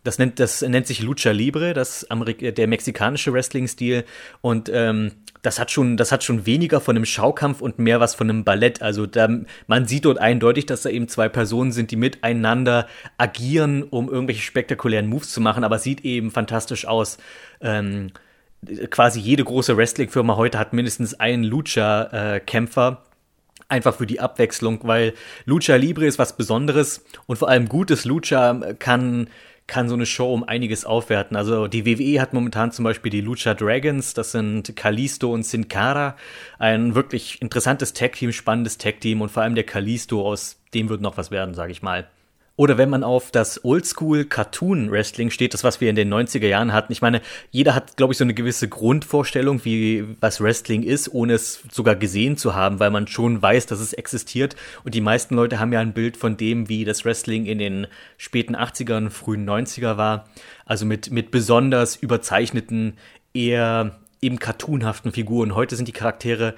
das 0.03 0.19
nennt, 0.19 0.41
das 0.41 0.61
nennt 0.61 0.85
sich 0.85 1.01
Lucha 1.01 1.31
Libre, 1.31 1.73
das 1.73 2.11
Amerik 2.11 2.53
der 2.53 2.67
mexikanische 2.67 3.31
Wrestling-Stil. 3.31 4.03
Und 4.41 4.69
ähm, 4.73 5.13
das 5.41 5.57
hat 5.57 5.71
schon, 5.71 5.95
das 5.95 6.12
hat 6.12 6.25
schon 6.25 6.45
weniger 6.45 6.81
von 6.81 6.97
einem 6.97 7.05
Schaukampf 7.05 7.62
und 7.62 7.79
mehr 7.79 8.01
was 8.01 8.13
von 8.13 8.29
einem 8.29 8.43
Ballett. 8.43 8.81
Also 8.81 9.05
da, 9.05 9.29
man 9.67 9.86
sieht 9.86 10.03
dort 10.03 10.17
eindeutig, 10.17 10.65
dass 10.65 10.81
da 10.81 10.89
eben 10.89 11.07
zwei 11.07 11.29
Personen 11.29 11.71
sind, 11.71 11.91
die 11.91 11.95
miteinander 11.95 12.89
agieren, 13.17 13.83
um 13.83 14.09
irgendwelche 14.09 14.41
spektakulären 14.41 15.07
Moves 15.07 15.31
zu 15.31 15.39
machen, 15.39 15.63
aber 15.63 15.77
es 15.77 15.83
sieht 15.83 16.03
eben 16.03 16.29
fantastisch 16.29 16.86
aus. 16.86 17.19
Ähm, 17.62 18.12
quasi 18.89 19.19
jede 19.19 19.43
große 19.43 19.77
Wrestling-Firma 19.77 20.35
heute 20.35 20.59
hat 20.59 20.73
mindestens 20.73 21.13
einen 21.19 21.43
Lucha-Kämpfer. 21.43 23.03
Einfach 23.69 23.95
für 23.95 24.07
die 24.07 24.21
Abwechslung, 24.21 24.79
weil 24.83 25.13
Lucha 25.45 25.75
Libre 25.75 26.05
ist 26.05 26.19
was 26.19 26.37
Besonderes 26.37 27.03
und 27.25 27.35
vor 27.35 27.49
allem 27.49 27.67
gutes 27.67 28.05
Lucha 28.05 28.61
kann, 28.79 29.29
kann 29.67 29.89
so 29.89 29.95
eine 29.95 30.05
Show 30.05 30.33
um 30.33 30.45
einiges 30.45 30.85
aufwerten. 30.85 31.35
Also 31.35 31.67
die 31.67 31.85
WWE 31.85 32.21
hat 32.21 32.33
momentan 32.33 32.71
zum 32.71 32.83
Beispiel 32.83 33.11
die 33.11 33.19
Lucha 33.19 33.53
Dragons, 33.53 34.13
das 34.13 34.31
sind 34.31 34.73
Kalisto 34.77 35.33
und 35.33 35.43
Sin 35.43 35.67
Cara. 35.67 36.15
Ein 36.59 36.95
wirklich 36.95 37.41
interessantes 37.41 37.91
Tag-Team, 37.91 38.31
spannendes 38.31 38.77
Tag-Team 38.77 39.21
und 39.21 39.31
vor 39.31 39.43
allem 39.43 39.55
der 39.55 39.65
Kalisto, 39.65 40.25
aus 40.25 40.61
dem 40.73 40.87
wird 40.87 41.01
noch 41.01 41.17
was 41.17 41.29
werden, 41.29 41.53
sage 41.53 41.73
ich 41.73 41.81
mal. 41.81 42.07
Oder 42.57 42.79
wenn 42.79 42.89
man 42.89 43.03
auf 43.03 43.29
das 43.29 43.63
Oldschool 43.63 44.25
Cartoon 44.25 44.91
Wrestling 44.91 45.29
steht, 45.29 45.53
das 45.53 45.63
was 45.63 45.79
wir 45.79 45.91
in 45.91 45.95
den 45.95 46.11
90er 46.11 46.47
Jahren 46.47 46.73
hatten. 46.73 46.91
Ich 46.91 47.03
meine, 47.03 47.21
jeder 47.51 47.75
hat, 47.75 47.97
glaube 47.97 48.13
ich, 48.13 48.17
so 48.17 48.23
eine 48.23 48.33
gewisse 48.33 48.67
Grundvorstellung, 48.67 49.63
wie 49.63 50.03
was 50.21 50.41
Wrestling 50.41 50.81
ist, 50.81 51.13
ohne 51.13 51.33
es 51.33 51.61
sogar 51.71 51.95
gesehen 51.95 52.35
zu 52.35 52.55
haben, 52.55 52.79
weil 52.79 52.89
man 52.89 53.05
schon 53.05 53.39
weiß, 53.39 53.67
dass 53.67 53.79
es 53.79 53.93
existiert. 53.93 54.55
Und 54.83 54.95
die 54.95 55.01
meisten 55.01 55.35
Leute 55.35 55.59
haben 55.59 55.71
ja 55.71 55.79
ein 55.79 55.93
Bild 55.93 56.17
von 56.17 56.35
dem, 56.35 56.67
wie 56.67 56.83
das 56.83 57.05
Wrestling 57.05 57.45
in 57.45 57.59
den 57.59 57.85
späten 58.17 58.55
80ern, 58.55 59.11
frühen 59.11 59.47
90er 59.47 59.97
war. 59.97 60.27
Also 60.65 60.87
mit, 60.87 61.11
mit 61.11 61.29
besonders 61.29 61.95
überzeichneten, 61.95 62.97
eher 63.35 63.99
eben 64.19 64.39
cartoonhaften 64.39 65.11
Figuren. 65.11 65.53
Heute 65.53 65.75
sind 65.75 65.87
die 65.87 65.93
Charaktere 65.93 66.55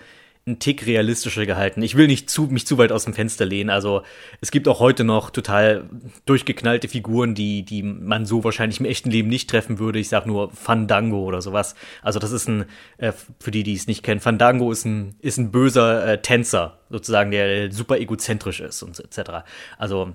ein 0.48 0.60
Tick 0.60 0.86
realistischer 0.86 1.46
gehalten. 1.46 1.82
Ich 1.82 1.96
will 1.96 2.08
nicht 2.08 2.30
zu, 2.30 2.44
mich 2.44 2.66
zu 2.66 2.78
weit 2.78 2.92
aus 2.92 3.06
dem 3.06 3.14
Fenster 3.14 3.46
lehnen. 3.46 3.70
Also 3.70 4.04
es 4.42 4.52
gibt 4.52 4.68
auch 4.68 4.80
heute 4.80 5.04
noch 5.04 5.30
total 5.30 5.90
durchgeknallte 6.26 6.88
Figuren, 6.88 7.36
die, 7.36 7.64
die 7.64 7.84
man 7.84 8.26
so 8.26 8.44
wahrscheinlich 8.44 8.80
im 8.80 8.86
echten 8.86 9.12
Leben 9.12 9.30
nicht 9.30 9.50
treffen 9.50 9.80
würde. 9.80 10.00
Ich 10.00 10.10
sag 10.10 10.26
nur 10.26 10.52
Fandango 10.52 11.24
oder 11.24 11.42
sowas. 11.42 11.76
Also 12.02 12.20
das 12.20 12.32
ist 12.32 12.48
ein, 12.48 12.66
äh, 12.98 13.14
für 13.40 13.52
die, 13.52 13.64
die 13.64 13.74
es 13.74 13.88
nicht 13.88 14.04
kennen, 14.04 14.20
Fandango 14.20 14.72
ist 14.72 14.86
ein, 14.86 15.16
ist 15.20 15.38
ein 15.38 15.52
böser 15.52 16.06
äh, 16.06 16.22
Tänzer, 16.22 16.80
sozusagen, 16.90 17.32
der 17.32 17.72
super 17.72 18.00
egozentrisch 18.00 18.60
ist 18.60 18.82
und 18.82 19.00
etc. 19.00 19.46
Also 19.78 20.14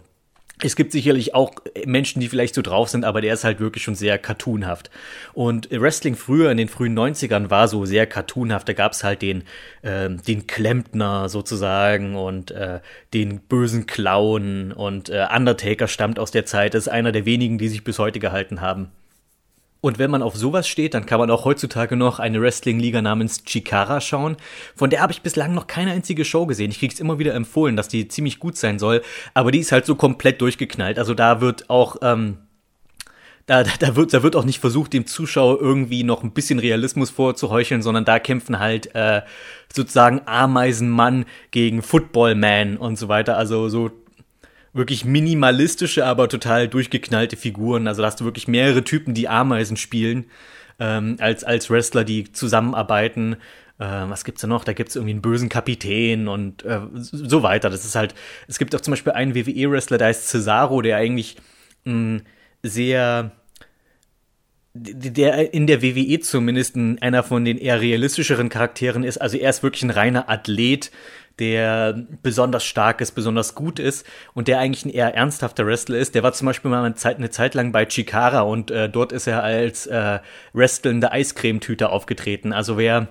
es 0.62 0.76
gibt 0.76 0.92
sicherlich 0.92 1.34
auch 1.34 1.52
Menschen, 1.84 2.20
die 2.20 2.28
vielleicht 2.28 2.54
so 2.54 2.62
drauf 2.62 2.88
sind, 2.88 3.04
aber 3.04 3.20
der 3.20 3.34
ist 3.34 3.42
halt 3.44 3.58
wirklich 3.58 3.82
schon 3.82 3.96
sehr 3.96 4.18
cartoonhaft. 4.18 4.88
Und 5.32 5.68
Wrestling 5.70 6.14
früher 6.14 6.50
in 6.50 6.56
den 6.56 6.68
frühen 6.68 6.96
90ern 6.96 7.50
war 7.50 7.66
so 7.66 7.84
sehr 7.86 8.06
cartoonhaft. 8.06 8.68
Da 8.68 8.72
gab 8.72 8.92
es 8.92 9.02
halt 9.02 9.20
den, 9.20 9.42
äh, 9.82 10.08
den 10.10 10.46
Klempner 10.46 11.28
sozusagen 11.28 12.14
und 12.14 12.52
äh, 12.52 12.80
den 13.12 13.40
bösen 13.40 13.86
Clown 13.86 14.72
und 14.72 15.08
äh, 15.08 15.26
Undertaker 15.34 15.88
stammt 15.88 16.20
aus 16.20 16.30
der 16.30 16.46
Zeit. 16.46 16.74
Das 16.74 16.86
ist 16.86 16.92
einer 16.92 17.10
der 17.10 17.26
wenigen, 17.26 17.58
die 17.58 17.68
sich 17.68 17.82
bis 17.82 17.98
heute 17.98 18.20
gehalten 18.20 18.60
haben. 18.60 18.92
Und 19.84 19.98
wenn 19.98 20.10
man 20.10 20.22
auf 20.22 20.34
sowas 20.34 20.66
steht, 20.66 20.94
dann 20.94 21.04
kann 21.04 21.18
man 21.20 21.30
auch 21.30 21.44
heutzutage 21.44 21.94
noch 21.94 22.18
eine 22.18 22.40
Wrestling-Liga 22.40 23.02
namens 23.02 23.44
Chikara 23.44 24.00
schauen. 24.00 24.38
Von 24.74 24.88
der 24.88 25.02
habe 25.02 25.12
ich 25.12 25.20
bislang 25.20 25.52
noch 25.52 25.66
keine 25.66 25.92
einzige 25.92 26.24
Show 26.24 26.46
gesehen. 26.46 26.70
Ich 26.70 26.78
krieg's 26.78 27.00
immer 27.00 27.18
wieder 27.18 27.34
empfohlen, 27.34 27.76
dass 27.76 27.88
die 27.88 28.08
ziemlich 28.08 28.38
gut 28.38 28.56
sein 28.56 28.78
soll. 28.78 29.02
Aber 29.34 29.50
die 29.50 29.58
ist 29.58 29.72
halt 29.72 29.84
so 29.84 29.94
komplett 29.94 30.40
durchgeknallt. 30.40 30.98
Also 30.98 31.12
da 31.12 31.42
wird 31.42 31.68
auch, 31.68 31.96
ähm, 32.00 32.38
da, 33.44 33.62
da, 33.78 33.94
wird, 33.94 34.14
da 34.14 34.22
wird 34.22 34.36
auch 34.36 34.46
nicht 34.46 34.58
versucht, 34.58 34.94
dem 34.94 35.06
Zuschauer 35.06 35.60
irgendwie 35.60 36.02
noch 36.02 36.22
ein 36.22 36.30
bisschen 36.30 36.60
Realismus 36.60 37.10
vorzuheucheln, 37.10 37.82
sondern 37.82 38.06
da 38.06 38.18
kämpfen 38.18 38.60
halt 38.60 38.94
äh, 38.94 39.20
sozusagen 39.70 40.22
Ameisenmann 40.24 41.26
gegen 41.50 41.82
Footballman 41.82 42.78
und 42.78 42.96
so 42.96 43.08
weiter. 43.08 43.36
Also 43.36 43.68
so 43.68 43.90
wirklich 44.74 45.04
minimalistische, 45.04 46.04
aber 46.04 46.28
total 46.28 46.68
durchgeknallte 46.68 47.36
Figuren. 47.36 47.88
Also 47.88 48.02
da 48.02 48.08
hast 48.08 48.20
du 48.20 48.24
wirklich 48.24 48.48
mehrere 48.48 48.84
Typen, 48.84 49.14
die 49.14 49.28
Ameisen 49.28 49.76
spielen, 49.76 50.26
ähm, 50.78 51.16
als, 51.20 51.44
als 51.44 51.70
Wrestler, 51.70 52.04
die 52.04 52.32
zusammenarbeiten. 52.32 53.36
Äh, 53.78 53.84
was 53.84 54.24
gibt's 54.24 54.42
da 54.42 54.48
noch? 54.48 54.64
Da 54.64 54.72
gibt's 54.72 54.96
irgendwie 54.96 55.12
einen 55.12 55.22
bösen 55.22 55.48
Kapitän 55.48 56.28
und 56.28 56.64
äh, 56.64 56.80
so 56.92 57.42
weiter. 57.42 57.70
Das 57.70 57.84
ist 57.84 57.94
halt, 57.94 58.14
es 58.48 58.58
gibt 58.58 58.74
auch 58.74 58.80
zum 58.80 58.92
Beispiel 58.92 59.12
einen 59.12 59.34
WWE-Wrestler, 59.34 59.98
der 59.98 60.08
heißt 60.08 60.28
Cesaro, 60.28 60.82
der 60.82 60.96
eigentlich 60.96 61.36
mh, 61.84 62.20
sehr 62.62 63.32
der 64.76 65.54
in 65.54 65.68
der 65.68 65.82
WWE 65.82 66.18
zumindest 66.18 66.76
einer 66.76 67.22
von 67.22 67.44
den 67.44 67.58
eher 67.58 67.80
realistischeren 67.80 68.48
Charakteren 68.48 69.04
ist. 69.04 69.18
Also 69.18 69.36
er 69.36 69.50
ist 69.50 69.62
wirklich 69.62 69.84
ein 69.84 69.90
reiner 69.90 70.28
Athlet, 70.28 70.90
der 71.38 72.06
besonders 72.22 72.64
stark 72.64 73.00
ist, 73.00 73.12
besonders 73.12 73.54
gut 73.54 73.78
ist 73.78 74.06
und 74.34 74.48
der 74.48 74.58
eigentlich 74.58 74.84
ein 74.84 74.90
eher 74.90 75.14
ernsthafter 75.14 75.66
Wrestler 75.66 75.98
ist. 75.98 76.14
Der 76.14 76.22
war 76.22 76.32
zum 76.32 76.46
Beispiel 76.46 76.70
mal 76.70 76.84
eine 76.84 76.94
Zeit, 76.94 77.16
eine 77.16 77.30
Zeit 77.30 77.54
lang 77.54 77.72
bei 77.72 77.84
Chikara 77.84 78.42
und 78.42 78.70
äh, 78.70 78.88
dort 78.88 79.12
ist 79.12 79.26
er 79.26 79.42
als 79.42 79.86
äh, 79.86 80.20
wrestelnde 80.52 81.12
Eiscremetüte 81.12 81.90
aufgetreten. 81.90 82.52
Also 82.52 82.78
wer 82.78 83.08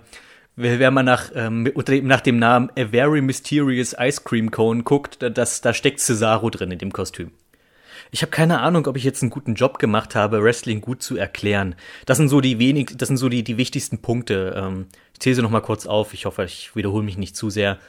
wer, 0.56 0.80
wer 0.80 0.92
mal 0.92 1.04
nach, 1.04 1.32
ähm, 1.36 1.72
nach 2.04 2.22
dem 2.22 2.40
Namen 2.40 2.70
A 2.78 2.88
Very 2.88 3.22
Mysterious 3.22 3.96
Ice 4.00 4.22
Cream 4.24 4.52
Cone 4.52 4.84
guckt, 4.84 5.18
das, 5.20 5.62
da 5.62 5.74
steckt 5.74 6.00
Cesaro 6.00 6.50
drin 6.50 6.72
in 6.72 6.80
dem 6.80 6.94
Kostüm. 6.94 7.32
Ich 8.12 8.22
habe 8.22 8.30
keine 8.30 8.60
Ahnung, 8.60 8.86
ob 8.86 8.96
ich 8.96 9.04
jetzt 9.04 9.24
einen 9.24 9.32
guten 9.32 9.56
Job 9.56 9.80
gemacht 9.80 10.14
habe, 10.14 10.44
Wrestling 10.44 10.82
gut 10.82 11.02
zu 11.02 11.18
erklären. 11.18 11.76
Das 12.06 12.18
sind 12.18 12.30
so 12.30 12.42
die 12.42 12.60
wenig, 12.60 12.94
das 12.96 13.08
sind 13.08 13.18
so 13.18 13.28
die, 13.28 13.44
die 13.44 13.58
wichtigsten 13.58 14.04
Punkte. 14.04 14.54
Ähm, 14.56 14.86
ich 15.14 15.20
zähle 15.20 15.36
sie 15.36 15.42
noch 15.42 15.50
mal 15.50 15.62
kurz 15.62 15.88
auf. 15.88 16.14
Ich 16.14 16.26
hoffe, 16.26 16.44
ich 16.44 16.76
wiederhole 16.76 17.04
mich 17.04 17.18
nicht 17.18 17.36
zu 17.36 17.50
sehr. 17.50 17.80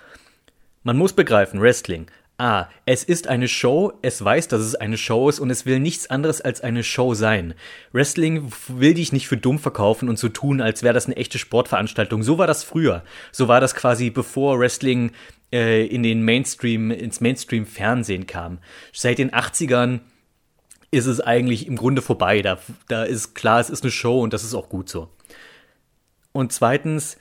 Man 0.85 0.99
muss 0.99 1.15
begreifen, 1.15 1.63
Wrestling. 1.63 2.07
A. 2.37 2.67
Es 2.85 3.05
ist 3.05 3.27
eine 3.27 3.49
Show, 3.49 3.95
es 4.03 4.23
weiß, 4.23 4.49
dass 4.49 4.61
es 4.61 4.75
eine 4.75 4.99
Show 4.99 5.31
ist 5.31 5.39
und 5.39 5.49
es 5.49 5.65
will 5.65 5.81
nichts 5.81 6.11
anderes 6.11 6.43
als 6.43 6.61
eine 6.61 6.85
Show 6.85 7.15
sein. 7.15 7.55
Wrestling 7.93 8.53
will 8.69 8.93
dich 8.93 9.11
nicht 9.11 9.27
für 9.27 9.39
dumm 9.39 9.59
verkaufen 9.59 10.11
und 10.11 10.19
so 10.19 10.29
tun, 10.29 10.61
als 10.61 10.83
wäre 10.83 10.93
das 10.93 11.07
eine 11.07 11.17
echte 11.17 11.39
Sportveranstaltung. 11.39 12.23
So 12.23 12.37
war 12.37 12.47
das 12.47 12.65
früher. 12.65 13.03
So 13.33 13.49
war 13.49 13.63
das 13.63 13.75
quasi 13.75 14.11
bevor 14.11 14.59
Wrestling 14.59 15.13
äh, 15.53 15.87
in 15.87 16.03
den 16.03 16.23
Mainstream, 16.23 16.91
ins 16.91 17.23
Mainstream-Fernsehen 17.23 18.27
kam. 18.27 18.59
Seit 18.93 19.17
den 19.17 19.31
80ern 19.31 20.01
ist 20.91 21.07
es 21.07 21.21
eigentlich 21.21 21.67
im 21.67 21.77
Grunde 21.77 22.03
vorbei. 22.03 22.43
Da, 22.43 22.59
da 22.89 23.05
ist 23.05 23.35
klar, 23.35 23.61
es 23.61 23.71
ist 23.71 23.85
eine 23.85 23.91
Show 23.91 24.21
und 24.21 24.35
das 24.35 24.45
ist 24.45 24.55
auch 24.55 24.69
gut 24.69 24.91
so. 24.91 25.09
Und 26.33 26.53
zweitens, 26.53 27.17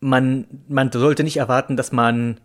man, 0.00 0.46
man 0.66 0.90
sollte 0.90 1.22
nicht 1.22 1.36
erwarten, 1.36 1.76
dass 1.76 1.92
man 1.92 2.40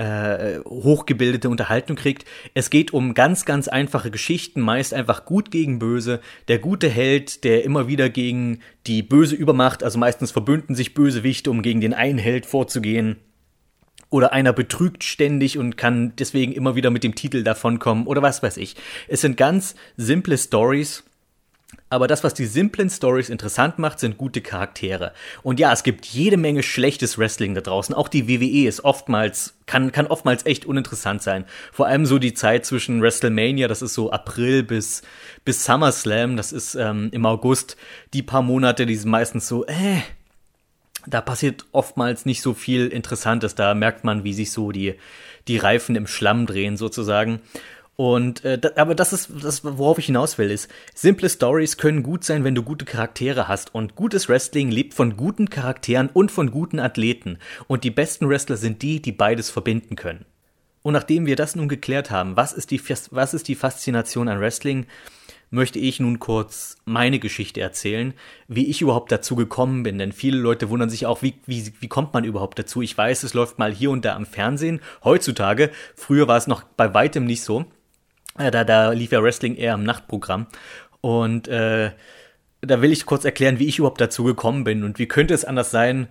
äh, 0.00 0.60
hochgebildete 0.64 1.50
Unterhaltung 1.50 1.94
kriegt. 1.94 2.24
Es 2.54 2.70
geht 2.70 2.94
um 2.94 3.12
ganz, 3.12 3.44
ganz 3.44 3.68
einfache 3.68 4.10
Geschichten, 4.10 4.62
meist 4.62 4.94
einfach 4.94 5.26
gut 5.26 5.50
gegen 5.50 5.78
böse. 5.78 6.20
Der 6.48 6.58
gute 6.58 6.88
Held, 6.88 7.44
der 7.44 7.64
immer 7.64 7.86
wieder 7.86 8.08
gegen 8.08 8.60
die 8.86 9.02
böse 9.02 9.36
Übermacht, 9.36 9.84
also 9.84 9.98
meistens 9.98 10.30
verbünden 10.30 10.74
sich 10.74 10.94
Bösewichte, 10.94 11.50
um 11.50 11.60
gegen 11.60 11.82
den 11.82 11.92
einen 11.92 12.18
Held 12.18 12.46
vorzugehen. 12.46 13.16
Oder 14.08 14.32
einer 14.32 14.54
betrügt 14.54 15.04
ständig 15.04 15.58
und 15.58 15.76
kann 15.76 16.16
deswegen 16.16 16.52
immer 16.52 16.74
wieder 16.74 16.90
mit 16.90 17.04
dem 17.04 17.14
Titel 17.14 17.44
davonkommen 17.44 18.06
oder 18.06 18.22
was 18.22 18.42
weiß 18.42 18.56
ich. 18.56 18.76
Es 19.06 19.20
sind 19.20 19.36
ganz 19.36 19.74
simple 19.98 20.38
Stories 20.38 21.04
aber 21.90 22.06
das, 22.06 22.22
was 22.22 22.34
die 22.34 22.46
simplen 22.46 22.88
Stories 22.88 23.28
interessant 23.28 23.80
macht, 23.80 23.98
sind 23.98 24.16
gute 24.16 24.40
Charaktere. 24.40 25.12
Und 25.42 25.58
ja, 25.58 25.72
es 25.72 25.82
gibt 25.82 26.06
jede 26.06 26.36
Menge 26.36 26.62
schlechtes 26.62 27.18
Wrestling 27.18 27.54
da 27.54 27.60
draußen. 27.60 27.94
Auch 27.94 28.06
die 28.08 28.28
WWE 28.28 28.68
ist 28.68 28.84
oftmals, 28.84 29.54
kann, 29.66 29.90
kann 29.90 30.06
oftmals 30.06 30.46
echt 30.46 30.66
uninteressant 30.66 31.20
sein. 31.20 31.44
Vor 31.72 31.88
allem 31.88 32.06
so 32.06 32.18
die 32.18 32.32
Zeit 32.32 32.64
zwischen 32.64 33.02
WrestleMania, 33.02 33.66
das 33.66 33.82
ist 33.82 33.94
so 33.94 34.12
April 34.12 34.62
bis, 34.62 35.02
bis 35.44 35.64
SummerSlam, 35.64 36.36
das 36.36 36.52
ist 36.52 36.76
ähm, 36.76 37.08
im 37.10 37.26
August. 37.26 37.76
Die 38.14 38.22
paar 38.22 38.42
Monate, 38.42 38.86
die 38.86 38.94
sind 38.96 39.10
meistens 39.10 39.48
so, 39.48 39.66
äh, 39.66 40.00
da 41.06 41.20
passiert 41.20 41.64
oftmals 41.72 42.24
nicht 42.24 42.40
so 42.40 42.54
viel 42.54 42.86
Interessantes. 42.86 43.56
Da 43.56 43.74
merkt 43.74 44.04
man, 44.04 44.22
wie 44.22 44.34
sich 44.34 44.52
so 44.52 44.70
die, 44.70 44.94
die 45.48 45.56
Reifen 45.56 45.96
im 45.96 46.06
Schlamm 46.06 46.46
drehen 46.46 46.76
sozusagen. 46.76 47.40
Und 48.00 48.46
äh, 48.46 48.58
da, 48.58 48.70
aber 48.76 48.94
das 48.94 49.12
ist 49.12 49.28
das, 49.42 49.62
worauf 49.62 49.98
ich 49.98 50.06
hinaus 50.06 50.38
will, 50.38 50.50
ist, 50.50 50.70
simple 50.94 51.28
Stories 51.28 51.76
können 51.76 52.02
gut 52.02 52.24
sein, 52.24 52.44
wenn 52.44 52.54
du 52.54 52.62
gute 52.62 52.86
Charaktere 52.86 53.46
hast. 53.46 53.74
Und 53.74 53.94
gutes 53.94 54.26
Wrestling 54.30 54.70
lebt 54.70 54.94
von 54.94 55.18
guten 55.18 55.50
Charakteren 55.50 56.08
und 56.10 56.30
von 56.30 56.50
guten 56.50 56.78
Athleten. 56.78 57.36
Und 57.66 57.84
die 57.84 57.90
besten 57.90 58.26
Wrestler 58.26 58.56
sind 58.56 58.80
die, 58.80 59.02
die 59.02 59.12
beides 59.12 59.50
verbinden 59.50 59.96
können. 59.96 60.24
Und 60.80 60.94
nachdem 60.94 61.26
wir 61.26 61.36
das 61.36 61.56
nun 61.56 61.68
geklärt 61.68 62.10
haben, 62.10 62.38
was 62.38 62.54
ist 62.54 62.70
die, 62.70 62.80
was 63.10 63.34
ist 63.34 63.48
die 63.48 63.54
Faszination 63.54 64.28
an 64.28 64.40
Wrestling, 64.40 64.86
möchte 65.50 65.78
ich 65.78 66.00
nun 66.00 66.20
kurz 66.20 66.78
meine 66.86 67.18
Geschichte 67.18 67.60
erzählen, 67.60 68.14
wie 68.48 68.68
ich 68.68 68.80
überhaupt 68.80 69.12
dazu 69.12 69.36
gekommen 69.36 69.82
bin. 69.82 69.98
Denn 69.98 70.12
viele 70.12 70.38
Leute 70.38 70.70
wundern 70.70 70.88
sich 70.88 71.04
auch, 71.04 71.20
wie, 71.20 71.34
wie, 71.44 71.70
wie 71.80 71.88
kommt 71.88 72.14
man 72.14 72.24
überhaupt 72.24 72.58
dazu? 72.58 72.80
Ich 72.80 72.96
weiß, 72.96 73.24
es 73.24 73.34
läuft 73.34 73.58
mal 73.58 73.74
hier 73.74 73.90
und 73.90 74.06
da 74.06 74.16
am 74.16 74.24
Fernsehen. 74.24 74.80
Heutzutage, 75.04 75.70
früher 75.94 76.28
war 76.28 76.38
es 76.38 76.46
noch 76.46 76.62
bei 76.62 76.94
weitem 76.94 77.26
nicht 77.26 77.42
so. 77.42 77.66
Äh, 78.38 78.50
da, 78.50 78.64
da 78.64 78.90
lief 78.90 79.12
ja 79.12 79.22
Wrestling 79.22 79.56
eher 79.56 79.74
im 79.74 79.84
Nachtprogramm. 79.84 80.46
Und 81.00 81.48
äh, 81.48 81.90
da 82.60 82.82
will 82.82 82.92
ich 82.92 83.06
kurz 83.06 83.24
erklären, 83.24 83.58
wie 83.58 83.68
ich 83.68 83.78
überhaupt 83.78 84.00
dazu 84.00 84.24
gekommen 84.24 84.64
bin. 84.64 84.84
Und 84.84 84.98
wie 84.98 85.08
könnte 85.08 85.34
es 85.34 85.44
anders 85.44 85.70
sein? 85.70 86.08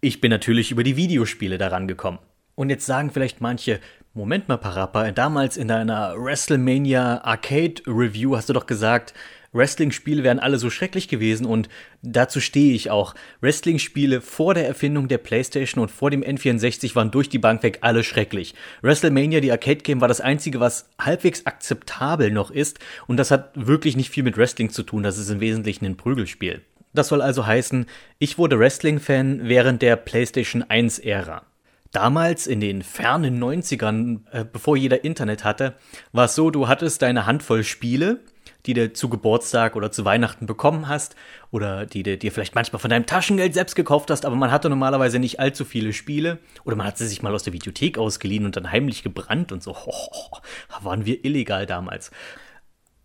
Ich 0.00 0.20
bin 0.20 0.30
natürlich 0.30 0.70
über 0.70 0.84
die 0.84 0.96
Videospiele 0.96 1.58
daran 1.58 1.88
gekommen. 1.88 2.18
Und 2.54 2.70
jetzt 2.70 2.86
sagen 2.86 3.10
vielleicht 3.10 3.40
manche, 3.40 3.80
Moment 4.14 4.48
mal, 4.48 4.56
Parappa, 4.56 5.12
damals 5.12 5.56
in 5.56 5.68
deiner 5.68 6.14
WrestleMania 6.16 7.20
Arcade 7.24 7.82
Review 7.86 8.36
hast 8.36 8.48
du 8.48 8.52
doch 8.52 8.66
gesagt, 8.66 9.14
Wrestling-Spiele 9.52 10.24
wären 10.24 10.38
alle 10.38 10.58
so 10.58 10.70
schrecklich 10.70 11.08
gewesen 11.08 11.46
und 11.46 11.68
dazu 12.02 12.40
stehe 12.40 12.74
ich 12.74 12.90
auch. 12.90 13.14
Wrestling-Spiele 13.40 14.20
vor 14.20 14.54
der 14.54 14.66
Erfindung 14.66 15.08
der 15.08 15.18
PlayStation 15.18 15.82
und 15.82 15.90
vor 15.90 16.10
dem 16.10 16.22
N64 16.22 16.94
waren 16.94 17.10
durch 17.10 17.28
die 17.28 17.38
Bank 17.38 17.62
weg 17.62 17.78
alle 17.82 18.04
schrecklich. 18.04 18.54
WrestleMania, 18.82 19.40
die 19.40 19.52
Arcade-Game, 19.52 20.00
war 20.00 20.08
das 20.08 20.20
einzige, 20.20 20.60
was 20.60 20.88
halbwegs 21.00 21.46
akzeptabel 21.46 22.30
noch 22.30 22.50
ist 22.50 22.78
und 23.06 23.18
das 23.18 23.30
hat 23.30 23.50
wirklich 23.54 23.96
nicht 23.96 24.10
viel 24.10 24.22
mit 24.22 24.36
Wrestling 24.36 24.70
zu 24.70 24.82
tun, 24.82 25.02
das 25.02 25.18
ist 25.18 25.30
im 25.30 25.40
Wesentlichen 25.40 25.86
ein 25.86 25.96
Prügelspiel. 25.96 26.62
Das 26.92 27.08
soll 27.08 27.22
also 27.22 27.46
heißen, 27.46 27.86
ich 28.18 28.38
wurde 28.38 28.58
Wrestling-Fan 28.58 29.40
während 29.44 29.82
der 29.82 29.96
PlayStation 29.96 30.64
1-Ära. 30.64 31.47
Damals 31.92 32.46
in 32.46 32.60
den 32.60 32.82
fernen 32.82 33.42
90ern, 33.42 34.20
äh, 34.30 34.44
bevor 34.44 34.76
jeder 34.76 35.04
Internet 35.04 35.44
hatte, 35.44 35.74
war 36.12 36.26
es 36.26 36.34
so, 36.34 36.50
du 36.50 36.68
hattest 36.68 37.00
deine 37.00 37.24
Handvoll 37.24 37.64
Spiele, 37.64 38.20
die 38.66 38.74
du 38.74 38.92
zu 38.92 39.08
Geburtstag 39.08 39.76
oder 39.76 39.90
zu 39.90 40.04
Weihnachten 40.04 40.44
bekommen 40.44 40.88
hast 40.88 41.16
oder 41.50 41.86
die 41.86 42.02
du 42.02 42.18
dir 42.18 42.30
vielleicht 42.30 42.54
manchmal 42.54 42.80
von 42.80 42.90
deinem 42.90 43.06
Taschengeld 43.06 43.54
selbst 43.54 43.74
gekauft 43.74 44.10
hast, 44.10 44.26
aber 44.26 44.36
man 44.36 44.50
hatte 44.50 44.68
normalerweise 44.68 45.18
nicht 45.18 45.40
allzu 45.40 45.64
viele 45.64 45.94
Spiele 45.94 46.38
oder 46.64 46.76
man 46.76 46.86
hat 46.86 46.98
sie 46.98 47.06
sich 47.06 47.22
mal 47.22 47.34
aus 47.34 47.44
der 47.44 47.54
Videothek 47.54 47.96
ausgeliehen 47.96 48.44
und 48.44 48.56
dann 48.56 48.70
heimlich 48.70 49.02
gebrannt 49.02 49.52
und 49.52 49.62
so. 49.62 49.74
Ho, 49.74 50.38
waren 50.82 51.06
wir 51.06 51.24
illegal 51.24 51.64
damals. 51.64 52.10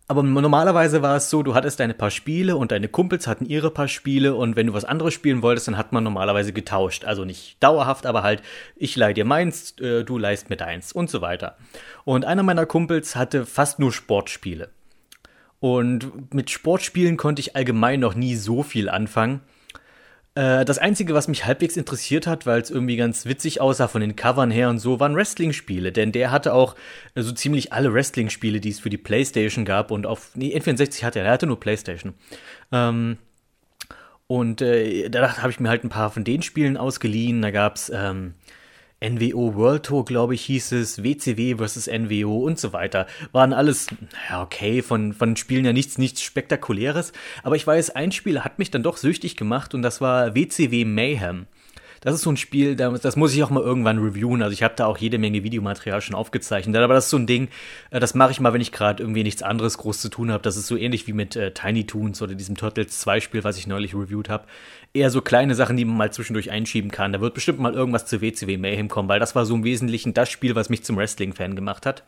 Aber 0.06 0.22
normalerweise 0.22 1.00
war 1.00 1.16
es 1.16 1.30
so, 1.30 1.42
du 1.42 1.54
hattest 1.54 1.80
deine 1.80 1.94
paar 1.94 2.10
Spiele 2.10 2.56
und 2.56 2.72
deine 2.72 2.88
Kumpels 2.88 3.26
hatten 3.26 3.46
ihre 3.46 3.70
paar 3.70 3.88
Spiele 3.88 4.34
und 4.34 4.54
wenn 4.54 4.66
du 4.66 4.74
was 4.74 4.84
anderes 4.84 5.14
spielen 5.14 5.40
wolltest, 5.40 5.66
dann 5.68 5.78
hat 5.78 5.92
man 5.92 6.04
normalerweise 6.04 6.52
getauscht. 6.52 7.06
Also 7.06 7.24
nicht 7.24 7.56
dauerhaft, 7.62 8.04
aber 8.04 8.22
halt, 8.22 8.42
ich 8.76 8.96
leih 8.96 9.14
dir 9.14 9.24
meins, 9.24 9.78
äh, 9.80 10.04
du 10.04 10.18
leihst 10.18 10.50
mir 10.50 10.56
deins 10.56 10.92
und 10.92 11.08
so 11.08 11.22
weiter. 11.22 11.56
Und 12.04 12.26
einer 12.26 12.42
meiner 12.42 12.66
Kumpels 12.66 13.16
hatte 13.16 13.46
fast 13.46 13.78
nur 13.78 13.92
Sportspiele. 13.92 14.68
Und 15.58 16.34
mit 16.34 16.50
Sportspielen 16.50 17.16
konnte 17.16 17.40
ich 17.40 17.56
allgemein 17.56 18.00
noch 18.00 18.14
nie 18.14 18.36
so 18.36 18.62
viel 18.62 18.90
anfangen. 18.90 19.40
Äh, 20.34 20.64
das 20.64 20.78
Einzige, 20.78 21.14
was 21.14 21.28
mich 21.28 21.44
halbwegs 21.44 21.76
interessiert 21.76 22.26
hat, 22.26 22.46
weil 22.46 22.60
es 22.60 22.70
irgendwie 22.70 22.96
ganz 22.96 23.26
witzig 23.26 23.60
aussah 23.60 23.88
von 23.88 24.00
den 24.00 24.16
Covern 24.16 24.50
her 24.50 24.68
und 24.68 24.78
so, 24.78 24.98
waren 24.98 25.14
Wrestling-Spiele. 25.14 25.92
Denn 25.92 26.12
der 26.12 26.30
hatte 26.30 26.52
auch 26.52 26.74
äh, 27.14 27.22
so 27.22 27.32
ziemlich 27.32 27.72
alle 27.72 27.92
Wrestling-Spiele, 27.92 28.60
die 28.60 28.70
es 28.70 28.80
für 28.80 28.90
die 28.90 28.98
Playstation 28.98 29.64
gab. 29.64 29.90
Und 29.90 30.06
auf, 30.06 30.30
nee, 30.34 30.56
N64 30.56 31.04
hatte 31.04 31.20
er, 31.20 31.26
er 31.26 31.32
hatte 31.32 31.46
nur 31.46 31.60
Playstation. 31.60 32.14
Ähm, 32.72 33.18
und 34.26 34.62
äh, 34.62 35.08
da 35.10 35.36
habe 35.36 35.50
ich 35.50 35.60
mir 35.60 35.68
halt 35.68 35.84
ein 35.84 35.90
paar 35.90 36.10
von 36.10 36.24
den 36.24 36.42
Spielen 36.42 36.76
ausgeliehen. 36.76 37.42
Da 37.42 37.50
gab's 37.50 37.92
ähm, 37.94 38.34
NWO 39.04 39.54
World 39.54 39.84
Tour, 39.84 40.04
glaube 40.04 40.34
ich, 40.34 40.42
hieß 40.46 40.72
es, 40.72 41.02
WCW 41.02 41.56
versus 41.56 41.86
NWO 41.86 42.44
und 42.44 42.58
so 42.58 42.72
weiter. 42.72 43.06
Waren 43.32 43.52
alles, 43.52 43.88
ja, 44.30 44.42
okay, 44.42 44.80
von, 44.82 45.12
von 45.12 45.36
Spielen 45.36 45.64
ja 45.64 45.72
nichts, 45.72 45.98
nichts 45.98 46.22
Spektakuläres. 46.22 47.12
Aber 47.42 47.56
ich 47.56 47.66
weiß, 47.66 47.90
ein 47.90 48.12
Spiel 48.12 48.42
hat 48.42 48.58
mich 48.58 48.70
dann 48.70 48.82
doch 48.82 48.96
süchtig 48.96 49.36
gemacht 49.36 49.74
und 49.74 49.82
das 49.82 50.00
war 50.00 50.34
WCW 50.34 50.84
Mayhem 50.84 51.46
das 52.04 52.14
ist 52.14 52.22
so 52.22 52.30
ein 52.30 52.36
Spiel, 52.36 52.76
das 52.76 53.16
muss 53.16 53.34
ich 53.34 53.42
auch 53.42 53.48
mal 53.48 53.62
irgendwann 53.62 53.98
reviewen. 53.98 54.42
Also 54.42 54.52
ich 54.52 54.62
habe 54.62 54.74
da 54.76 54.84
auch 54.84 54.98
jede 54.98 55.16
Menge 55.16 55.42
Videomaterial 55.42 56.02
schon 56.02 56.14
aufgezeichnet. 56.14 56.76
Aber 56.76 56.92
das 56.92 57.04
ist 57.04 57.10
so 57.10 57.16
ein 57.16 57.26
Ding, 57.26 57.48
äh, 57.90 57.98
das 57.98 58.14
mache 58.14 58.30
ich 58.30 58.40
mal, 58.40 58.52
wenn 58.52 58.60
ich 58.60 58.72
gerade 58.72 59.02
irgendwie 59.02 59.22
nichts 59.22 59.42
anderes 59.42 59.78
groß 59.78 60.00
zu 60.02 60.10
tun 60.10 60.30
habe. 60.30 60.42
Das 60.42 60.56
ist 60.56 60.66
so 60.66 60.76
ähnlich 60.76 61.06
wie 61.06 61.14
mit 61.14 61.34
äh, 61.34 61.52
Tiny 61.52 61.86
Toons 61.86 62.20
oder 62.20 62.34
diesem 62.34 62.56
Turtles 62.56 63.00
2 63.00 63.20
Spiel, 63.20 63.42
was 63.42 63.56
ich 63.56 63.66
neulich 63.66 63.94
reviewed 63.94 64.28
habe. 64.28 64.44
Eher 64.92 65.10
so 65.10 65.22
kleine 65.22 65.54
Sachen, 65.54 65.78
die 65.78 65.86
man 65.86 65.96
mal 65.96 66.12
zwischendurch 66.12 66.50
einschieben 66.50 66.90
kann. 66.90 67.14
Da 67.14 67.22
wird 67.22 67.32
bestimmt 67.32 67.58
mal 67.58 67.72
irgendwas 67.72 68.04
zu 68.04 68.20
WCW 68.20 68.58
Mayhem 68.58 68.88
kommen, 68.88 69.08
weil 69.08 69.18
das 69.20 69.34
war 69.34 69.46
so 69.46 69.54
im 69.54 69.64
Wesentlichen 69.64 70.12
das 70.12 70.30
Spiel, 70.30 70.54
was 70.54 70.68
mich 70.68 70.84
zum 70.84 70.96
Wrestling-Fan 70.98 71.56
gemacht 71.56 71.86
hat. 71.86 72.04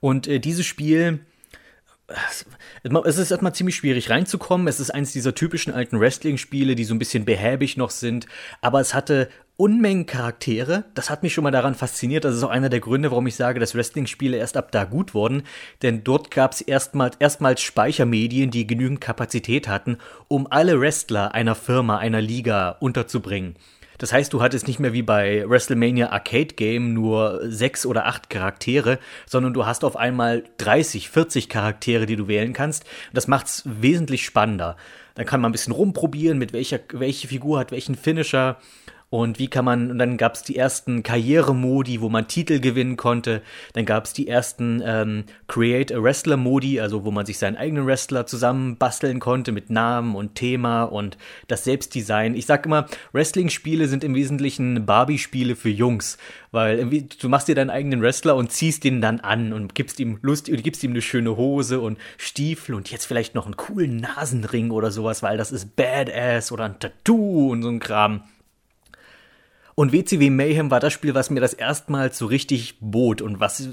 Und 0.00 0.26
äh, 0.26 0.40
dieses 0.40 0.64
Spiel 0.64 1.20
es 3.04 3.18
ist 3.18 3.30
erstmal 3.30 3.54
ziemlich 3.54 3.76
schwierig 3.76 4.10
reinzukommen. 4.10 4.68
Es 4.68 4.80
ist 4.80 4.90
eins 4.90 5.12
dieser 5.12 5.34
typischen 5.34 5.72
alten 5.72 6.00
Wrestling-Spiele, 6.00 6.74
die 6.74 6.84
so 6.84 6.94
ein 6.94 6.98
bisschen 6.98 7.24
behäbig 7.24 7.76
noch 7.76 7.90
sind. 7.90 8.26
Aber 8.60 8.80
es 8.80 8.94
hatte 8.94 9.28
Unmengen 9.58 10.04
Charaktere. 10.04 10.84
Das 10.94 11.08
hat 11.08 11.22
mich 11.22 11.32
schon 11.32 11.44
mal 11.44 11.50
daran 11.50 11.74
fasziniert. 11.74 12.26
Das 12.26 12.36
ist 12.36 12.42
auch 12.42 12.50
einer 12.50 12.68
der 12.68 12.80
Gründe, 12.80 13.10
warum 13.10 13.26
ich 13.26 13.36
sage, 13.36 13.58
dass 13.58 13.74
Wrestling-Spiele 13.74 14.36
erst 14.36 14.58
ab 14.58 14.70
da 14.70 14.84
gut 14.84 15.14
wurden. 15.14 15.44
Denn 15.80 16.04
dort 16.04 16.30
gab 16.30 16.52
es 16.52 16.60
erstmals, 16.60 17.16
erstmals 17.20 17.62
Speichermedien, 17.62 18.50
die 18.50 18.66
genügend 18.66 19.00
Kapazität 19.00 19.66
hatten, 19.66 19.96
um 20.28 20.46
alle 20.50 20.78
Wrestler 20.78 21.32
einer 21.32 21.54
Firma, 21.54 21.96
einer 21.96 22.20
Liga 22.20 22.76
unterzubringen. 22.80 23.56
Das 23.98 24.12
heißt, 24.12 24.32
du 24.32 24.42
hattest 24.42 24.66
nicht 24.66 24.78
mehr 24.78 24.92
wie 24.92 25.02
bei 25.02 25.44
WrestleMania 25.48 26.10
Arcade 26.10 26.54
Game 26.54 26.92
nur 26.92 27.40
sechs 27.44 27.86
oder 27.86 28.06
acht 28.06 28.30
Charaktere, 28.30 28.98
sondern 29.26 29.54
du 29.54 29.66
hast 29.66 29.84
auf 29.84 29.96
einmal 29.96 30.44
30, 30.58 31.08
40 31.08 31.48
Charaktere, 31.48 32.06
die 32.06 32.16
du 32.16 32.28
wählen 32.28 32.52
kannst. 32.52 32.84
Das 33.12 33.28
macht's 33.28 33.62
wesentlich 33.64 34.24
spannender. 34.24 34.76
Dann 35.14 35.26
kann 35.26 35.40
man 35.40 35.50
ein 35.50 35.52
bisschen 35.52 35.72
rumprobieren, 35.72 36.38
mit 36.38 36.52
welcher, 36.52 36.80
welche 36.92 37.28
Figur 37.28 37.58
hat 37.58 37.72
welchen 37.72 37.94
Finisher 37.94 38.58
und 39.16 39.38
wie 39.38 39.48
kann 39.48 39.64
man, 39.64 39.90
und 39.90 39.98
dann 39.98 40.18
gab 40.18 40.34
es 40.34 40.42
die 40.42 40.56
ersten 40.56 41.02
Karrieremodi, 41.02 42.02
wo 42.02 42.10
man 42.10 42.28
Titel 42.28 42.60
gewinnen 42.60 42.98
konnte. 42.98 43.40
Dann 43.72 43.86
gab 43.86 44.04
es 44.04 44.12
die 44.12 44.28
ersten 44.28 44.82
ähm, 44.84 45.24
Create 45.48 45.90
a 45.90 46.02
Wrestler 46.02 46.36
Modi, 46.36 46.80
also 46.80 47.06
wo 47.06 47.10
man 47.10 47.24
sich 47.24 47.38
seinen 47.38 47.56
eigenen 47.56 47.86
Wrestler 47.86 48.26
zusammenbasteln 48.26 49.18
konnte 49.18 49.52
mit 49.52 49.70
Namen 49.70 50.14
und 50.16 50.34
Thema 50.34 50.82
und 50.82 51.16
das 51.48 51.64
Selbstdesign. 51.64 52.34
Ich 52.34 52.44
sag 52.44 52.66
immer, 52.66 52.88
Wrestling-Spiele 53.12 53.88
sind 53.88 54.04
im 54.04 54.14
Wesentlichen 54.14 54.84
Barbie-Spiele 54.84 55.56
für 55.56 55.70
Jungs, 55.70 56.18
weil 56.50 56.84
du 56.86 57.28
machst 57.30 57.48
dir 57.48 57.54
deinen 57.54 57.70
eigenen 57.70 58.02
Wrestler 58.02 58.36
und 58.36 58.52
ziehst 58.52 58.84
den 58.84 59.00
dann 59.00 59.20
an 59.20 59.54
und 59.54 59.74
gibst 59.74 59.98
ihm 59.98 60.18
Lust, 60.20 60.50
gibst 60.62 60.84
ihm 60.84 60.90
eine 60.90 61.00
schöne 61.00 61.38
Hose 61.38 61.80
und 61.80 61.96
Stiefel 62.18 62.74
und 62.74 62.90
jetzt 62.90 63.06
vielleicht 63.06 63.34
noch 63.34 63.46
einen 63.46 63.56
coolen 63.56 63.96
Nasenring 63.96 64.72
oder 64.72 64.90
sowas, 64.90 65.22
weil 65.22 65.38
das 65.38 65.52
ist 65.52 65.74
Badass 65.74 66.52
oder 66.52 66.66
ein 66.66 66.78
Tattoo 66.78 67.50
und 67.50 67.62
so 67.62 67.70
ein 67.70 67.80
Kram. 67.80 68.20
Und 69.76 69.92
WCW 69.92 70.30
Mayhem 70.30 70.70
war 70.70 70.80
das 70.80 70.94
Spiel, 70.94 71.14
was 71.14 71.28
mir 71.28 71.40
das 71.40 71.52
erstmals 71.52 72.16
so 72.16 72.24
richtig 72.24 72.78
bot 72.80 73.20
und 73.20 73.40
was, 73.40 73.68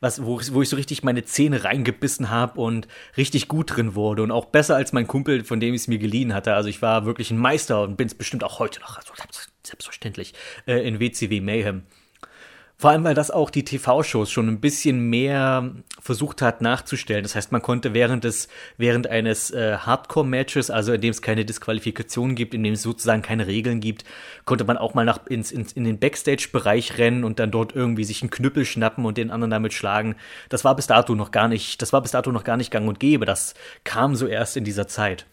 was 0.00 0.24
wo, 0.24 0.40
wo 0.50 0.60
ich 0.60 0.68
so 0.68 0.74
richtig 0.74 1.04
meine 1.04 1.24
Zähne 1.24 1.62
reingebissen 1.62 2.30
habe 2.30 2.60
und 2.60 2.88
richtig 3.16 3.46
gut 3.46 3.76
drin 3.76 3.94
wurde 3.94 4.24
und 4.24 4.32
auch 4.32 4.46
besser 4.46 4.74
als 4.74 4.92
mein 4.92 5.06
Kumpel, 5.06 5.44
von 5.44 5.60
dem 5.60 5.72
ich 5.72 5.82
es 5.82 5.88
mir 5.88 5.98
geliehen 5.98 6.34
hatte. 6.34 6.54
Also 6.54 6.68
ich 6.68 6.82
war 6.82 7.06
wirklich 7.06 7.30
ein 7.30 7.38
Meister 7.38 7.82
und 7.82 7.96
bin 7.96 8.08
es 8.08 8.14
bestimmt 8.14 8.42
auch 8.42 8.58
heute 8.58 8.80
noch, 8.80 8.98
also 8.98 9.12
selbstverständlich, 9.62 10.34
äh, 10.66 10.86
in 10.86 10.98
WCW 10.98 11.40
Mayhem. 11.40 11.84
Vor 12.78 12.90
allem, 12.90 13.04
weil 13.04 13.14
das 13.14 13.30
auch 13.30 13.48
die 13.48 13.64
TV-Shows 13.64 14.30
schon 14.30 14.48
ein 14.48 14.60
bisschen 14.60 15.08
mehr 15.08 15.72
versucht 15.98 16.42
hat 16.42 16.60
nachzustellen. 16.60 17.22
Das 17.22 17.34
heißt, 17.34 17.50
man 17.50 17.62
konnte 17.62 17.94
während 17.94 18.24
des, 18.24 18.48
während 18.76 19.06
eines 19.06 19.50
äh, 19.50 19.78
Hardcore-Matches, 19.78 20.70
also 20.70 20.92
in 20.92 21.00
dem 21.00 21.10
es 21.10 21.22
keine 21.22 21.46
Disqualifikation 21.46 22.34
gibt, 22.34 22.52
in 22.52 22.62
dem 22.62 22.74
es 22.74 22.82
sozusagen 22.82 23.22
keine 23.22 23.46
Regeln 23.46 23.80
gibt, 23.80 24.04
konnte 24.44 24.64
man 24.64 24.76
auch 24.76 24.92
mal 24.92 25.06
nach, 25.06 25.26
ins, 25.26 25.52
ins, 25.52 25.72
in 25.72 25.84
den 25.84 25.98
Backstage-Bereich 25.98 26.98
rennen 26.98 27.24
und 27.24 27.38
dann 27.38 27.50
dort 27.50 27.74
irgendwie 27.74 28.04
sich 28.04 28.20
einen 28.20 28.30
Knüppel 28.30 28.66
schnappen 28.66 29.06
und 29.06 29.16
den 29.16 29.30
anderen 29.30 29.50
damit 29.50 29.72
schlagen. 29.72 30.14
Das 30.50 30.62
war 30.62 30.76
bis 30.76 30.86
dato 30.86 31.14
noch 31.14 31.30
gar 31.30 31.48
nicht, 31.48 31.80
das 31.80 31.94
war 31.94 32.02
bis 32.02 32.10
dato 32.10 32.30
noch 32.30 32.44
gar 32.44 32.58
nicht 32.58 32.70
gang 32.70 32.86
und 32.86 33.00
gäbe. 33.00 33.24
Das 33.24 33.54
kam 33.84 34.14
so 34.16 34.26
erst 34.26 34.54
in 34.58 34.64
dieser 34.64 34.86
Zeit. 34.86 35.24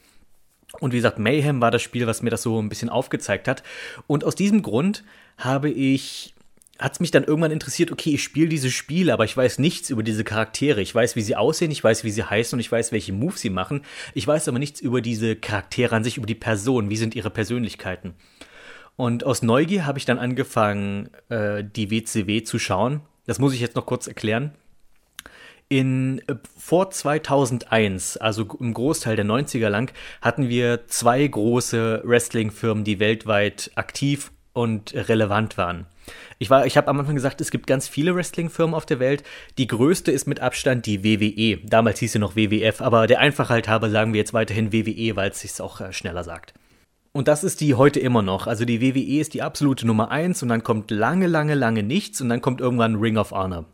Und 0.79 0.93
wie 0.93 0.97
gesagt, 0.97 1.19
Mayhem 1.19 1.59
war 1.59 1.71
das 1.71 1.81
Spiel, 1.81 2.07
was 2.07 2.21
mir 2.21 2.29
das 2.29 2.41
so 2.41 2.61
ein 2.61 2.69
bisschen 2.69 2.89
aufgezeigt 2.89 3.49
hat. 3.49 3.63
Und 4.07 4.23
aus 4.23 4.35
diesem 4.35 4.63
Grund 4.63 5.03
habe 5.37 5.69
ich 5.69 6.32
hat 6.79 6.93
es 6.93 6.99
mich 6.99 7.11
dann 7.11 7.23
irgendwann 7.23 7.51
interessiert, 7.51 7.91
okay, 7.91 8.15
ich 8.15 8.23
spiele 8.23 8.49
dieses 8.49 8.73
Spiel, 8.73 9.11
aber 9.11 9.25
ich 9.25 9.37
weiß 9.37 9.59
nichts 9.59 9.89
über 9.89 10.01
diese 10.01 10.23
Charaktere. 10.23 10.81
Ich 10.81 10.93
weiß, 10.93 11.15
wie 11.15 11.21
sie 11.21 11.35
aussehen, 11.35 11.71
ich 11.71 11.83
weiß, 11.83 12.03
wie 12.03 12.09
sie 12.09 12.23
heißen 12.23 12.55
und 12.57 12.59
ich 12.59 12.71
weiß, 12.71 12.91
welche 12.91 13.13
Moves 13.13 13.41
sie 13.41 13.51
machen. 13.51 13.83
Ich 14.15 14.25
weiß 14.25 14.47
aber 14.47 14.59
nichts 14.59 14.81
über 14.81 15.01
diese 15.01 15.35
Charaktere 15.35 15.95
an 15.95 16.03
sich, 16.03 16.17
über 16.17 16.25
die 16.25 16.35
Person. 16.35 16.89
Wie 16.89 16.97
sind 16.97 17.15
ihre 17.15 17.29
Persönlichkeiten? 17.29 18.15
Und 18.95 19.23
aus 19.23 19.43
Neugier 19.43 19.85
habe 19.85 19.99
ich 19.99 20.05
dann 20.05 20.19
angefangen, 20.19 21.09
äh, 21.29 21.63
die 21.63 21.91
WCW 21.91 22.43
zu 22.43 22.57
schauen. 22.59 23.01
Das 23.25 23.39
muss 23.39 23.53
ich 23.53 23.59
jetzt 23.59 23.75
noch 23.75 23.85
kurz 23.85 24.07
erklären. 24.07 24.53
In, 25.69 26.21
äh, 26.27 26.35
vor 26.57 26.89
2001, 26.89 28.17
also 28.17 28.47
im 28.59 28.73
Großteil 28.73 29.15
der 29.15 29.25
90er 29.25 29.69
lang, 29.69 29.91
hatten 30.21 30.49
wir 30.49 30.87
zwei 30.87 31.25
große 31.25 32.01
Wrestling-Firmen, 32.03 32.83
die 32.83 32.99
weltweit 32.99 33.71
aktiv 33.75 34.31
und 34.53 34.93
relevant 34.93 35.57
waren. 35.57 35.87
Ich, 36.39 36.49
ich 36.49 36.77
habe 36.77 36.87
am 36.87 36.99
Anfang 36.99 37.15
gesagt, 37.15 37.41
es 37.41 37.51
gibt 37.51 37.67
ganz 37.67 37.87
viele 37.87 38.15
Wrestling-Firmen 38.15 38.75
auf 38.75 38.85
der 38.85 38.99
Welt. 38.99 39.23
Die 39.57 39.67
größte 39.67 40.11
ist 40.11 40.27
mit 40.27 40.39
Abstand 40.39 40.85
die 40.85 41.03
WWE. 41.03 41.65
Damals 41.67 41.99
hieß 41.99 42.13
sie 42.13 42.19
noch 42.19 42.35
WWF, 42.35 42.81
aber 42.81 43.07
der 43.07 43.19
Einfachheit 43.19 43.67
halber 43.67 43.89
sagen 43.89 44.13
wir 44.13 44.19
jetzt 44.19 44.33
weiterhin 44.33 44.73
WWE, 44.73 45.15
weil 45.15 45.31
es 45.31 45.39
sich 45.41 45.59
auch 45.61 45.81
äh, 45.81 45.93
schneller 45.93 46.23
sagt. 46.23 46.53
Und 47.13 47.27
das 47.27 47.43
ist 47.43 47.61
die 47.61 47.75
heute 47.75 47.99
immer 47.99 48.23
noch. 48.23 48.47
Also 48.47 48.65
die 48.65 48.81
WWE 48.81 49.19
ist 49.21 49.35
die 49.35 49.43
absolute 49.43 49.85
Nummer 49.85 50.09
eins 50.09 50.41
und 50.41 50.49
dann 50.49 50.63
kommt 50.63 50.89
lange, 50.89 51.27
lange, 51.27 51.53
lange 51.53 51.83
nichts 51.83 52.19
und 52.21 52.29
dann 52.29 52.41
kommt 52.41 52.59
irgendwann 52.59 52.95
Ring 52.95 53.17
of 53.17 53.31
Honor. 53.31 53.65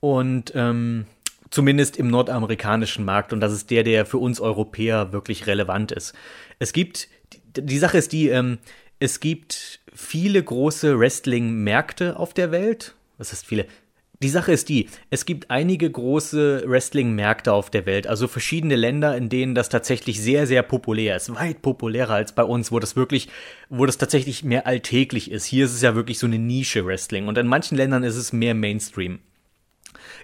Und 0.00 0.52
ähm, 0.56 1.06
zumindest 1.50 1.96
im 1.96 2.08
nordamerikanischen 2.08 3.04
Markt 3.04 3.32
und 3.32 3.40
das 3.40 3.52
ist 3.52 3.70
der, 3.70 3.84
der 3.84 4.04
für 4.04 4.18
uns 4.18 4.40
Europäer 4.40 5.12
wirklich 5.12 5.46
relevant 5.46 5.92
ist. 5.92 6.12
Es 6.58 6.72
gibt, 6.72 7.08
die 7.56 7.78
Sache 7.78 7.98
ist 7.98 8.12
die, 8.12 8.28
ähm, 8.28 8.58
es 8.98 9.20
gibt 9.20 9.80
viele 9.96 10.42
große 10.42 10.98
Wrestling-Märkte 10.98 12.18
auf 12.18 12.34
der 12.34 12.52
Welt. 12.52 12.94
Was 13.18 13.32
heißt 13.32 13.46
viele? 13.46 13.66
Die 14.22 14.28
Sache 14.30 14.52
ist 14.52 14.70
die, 14.70 14.88
es 15.10 15.26
gibt 15.26 15.50
einige 15.50 15.90
große 15.90 16.64
Wrestling-Märkte 16.66 17.52
auf 17.52 17.68
der 17.68 17.84
Welt, 17.84 18.06
also 18.06 18.28
verschiedene 18.28 18.74
Länder, 18.74 19.14
in 19.14 19.28
denen 19.28 19.54
das 19.54 19.68
tatsächlich 19.68 20.22
sehr, 20.22 20.46
sehr 20.46 20.62
populär 20.62 21.16
ist. 21.16 21.34
Weit 21.34 21.60
populärer 21.60 22.14
als 22.14 22.32
bei 22.32 22.42
uns, 22.42 22.72
wo 22.72 22.78
das 22.78 22.96
wirklich, 22.96 23.28
wo 23.68 23.84
das 23.84 23.98
tatsächlich 23.98 24.42
mehr 24.42 24.66
alltäglich 24.66 25.30
ist. 25.30 25.44
Hier 25.44 25.66
ist 25.66 25.74
es 25.74 25.82
ja 25.82 25.94
wirklich 25.94 26.18
so 26.18 26.26
eine 26.26 26.38
Nische 26.38 26.86
Wrestling 26.86 27.28
und 27.28 27.36
in 27.36 27.46
manchen 27.46 27.76
Ländern 27.76 28.04
ist 28.04 28.16
es 28.16 28.32
mehr 28.32 28.54
Mainstream. 28.54 29.18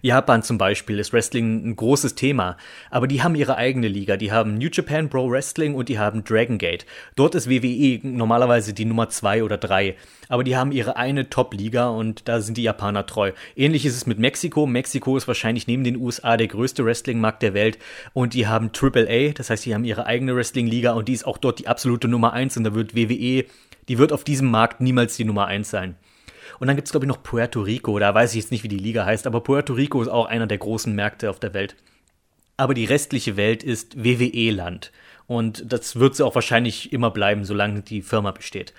Japan 0.04 0.42
zum 0.42 0.58
Beispiel 0.58 0.98
ist 0.98 1.12
Wrestling 1.12 1.64
ein 1.64 1.76
großes 1.76 2.16
Thema, 2.16 2.56
aber 2.90 3.06
die 3.06 3.22
haben 3.22 3.36
ihre 3.36 3.56
eigene 3.56 3.86
Liga. 3.86 4.16
Die 4.16 4.32
haben 4.32 4.58
New 4.58 4.68
Japan 4.72 5.08
Pro 5.08 5.30
Wrestling 5.30 5.76
und 5.76 5.88
die 5.88 6.00
haben 6.00 6.24
Dragon 6.24 6.58
Gate. 6.58 6.86
Dort 7.14 7.36
ist 7.36 7.48
WWE 7.48 8.00
normalerweise 8.02 8.74
die 8.74 8.84
Nummer 8.84 9.10
zwei 9.10 9.44
oder 9.44 9.58
drei, 9.58 9.94
aber 10.28 10.42
die 10.42 10.56
haben 10.56 10.72
ihre 10.72 10.96
eine 10.96 11.30
Top-Liga 11.30 11.88
und 11.88 12.26
da 12.26 12.40
sind 12.40 12.56
die 12.56 12.64
Japaner 12.64 13.06
treu. 13.06 13.30
Ähnlich 13.54 13.86
ist 13.86 13.94
es 13.94 14.06
mit 14.06 14.18
Mexiko. 14.18 14.66
Mexiko 14.66 15.16
ist 15.16 15.28
wahrscheinlich 15.28 15.68
neben 15.68 15.84
den 15.84 15.96
USA 15.96 16.36
der 16.36 16.48
größte 16.48 16.84
Wrestling-Markt 16.84 17.40
der 17.40 17.54
Welt 17.54 17.78
und 18.12 18.34
die 18.34 18.48
haben 18.48 18.72
AAA, 18.76 19.34
das 19.34 19.50
heißt, 19.50 19.64
die 19.64 19.72
haben 19.72 19.84
ihre 19.84 20.06
eigene 20.06 20.34
Wrestling-Liga 20.34 20.94
und 20.94 21.06
die 21.06 21.12
ist 21.12 21.28
auch 21.28 21.38
dort 21.38 21.60
die 21.60 21.68
absolute 21.68 22.08
Nummer 22.08 22.32
eins 22.32 22.56
und 22.56 22.64
da 22.64 22.74
wird 22.74 22.96
WWE, 22.96 23.44
die 23.88 23.98
wird 23.98 24.12
auf 24.12 24.24
diesem 24.24 24.50
Markt 24.50 24.80
niemals 24.80 25.16
die 25.16 25.24
Nummer 25.24 25.46
eins 25.46 25.70
sein. 25.70 25.94
Und 26.58 26.66
dann 26.66 26.76
gibt 26.76 26.88
es, 26.88 26.92
glaube 26.92 27.06
ich, 27.06 27.08
noch 27.08 27.22
Puerto 27.22 27.60
Rico. 27.60 27.98
Da 27.98 28.14
weiß 28.14 28.30
ich 28.34 28.42
jetzt 28.42 28.50
nicht, 28.50 28.64
wie 28.64 28.68
die 28.68 28.78
Liga 28.78 29.04
heißt, 29.04 29.26
aber 29.26 29.40
Puerto 29.40 29.74
Rico 29.74 30.00
ist 30.02 30.08
auch 30.08 30.26
einer 30.26 30.46
der 30.46 30.58
großen 30.58 30.94
Märkte 30.94 31.30
auf 31.30 31.40
der 31.40 31.54
Welt. 31.54 31.76
Aber 32.56 32.74
die 32.74 32.84
restliche 32.84 33.36
Welt 33.36 33.62
ist 33.62 34.04
WWE-Land. 34.04 34.92
Und 35.26 35.72
das 35.72 35.96
wird 35.96 36.16
sie 36.16 36.24
auch 36.24 36.34
wahrscheinlich 36.34 36.92
immer 36.92 37.10
bleiben, 37.10 37.44
solange 37.44 37.80
die 37.82 38.02
Firma 38.02 38.32
besteht. 38.32 38.74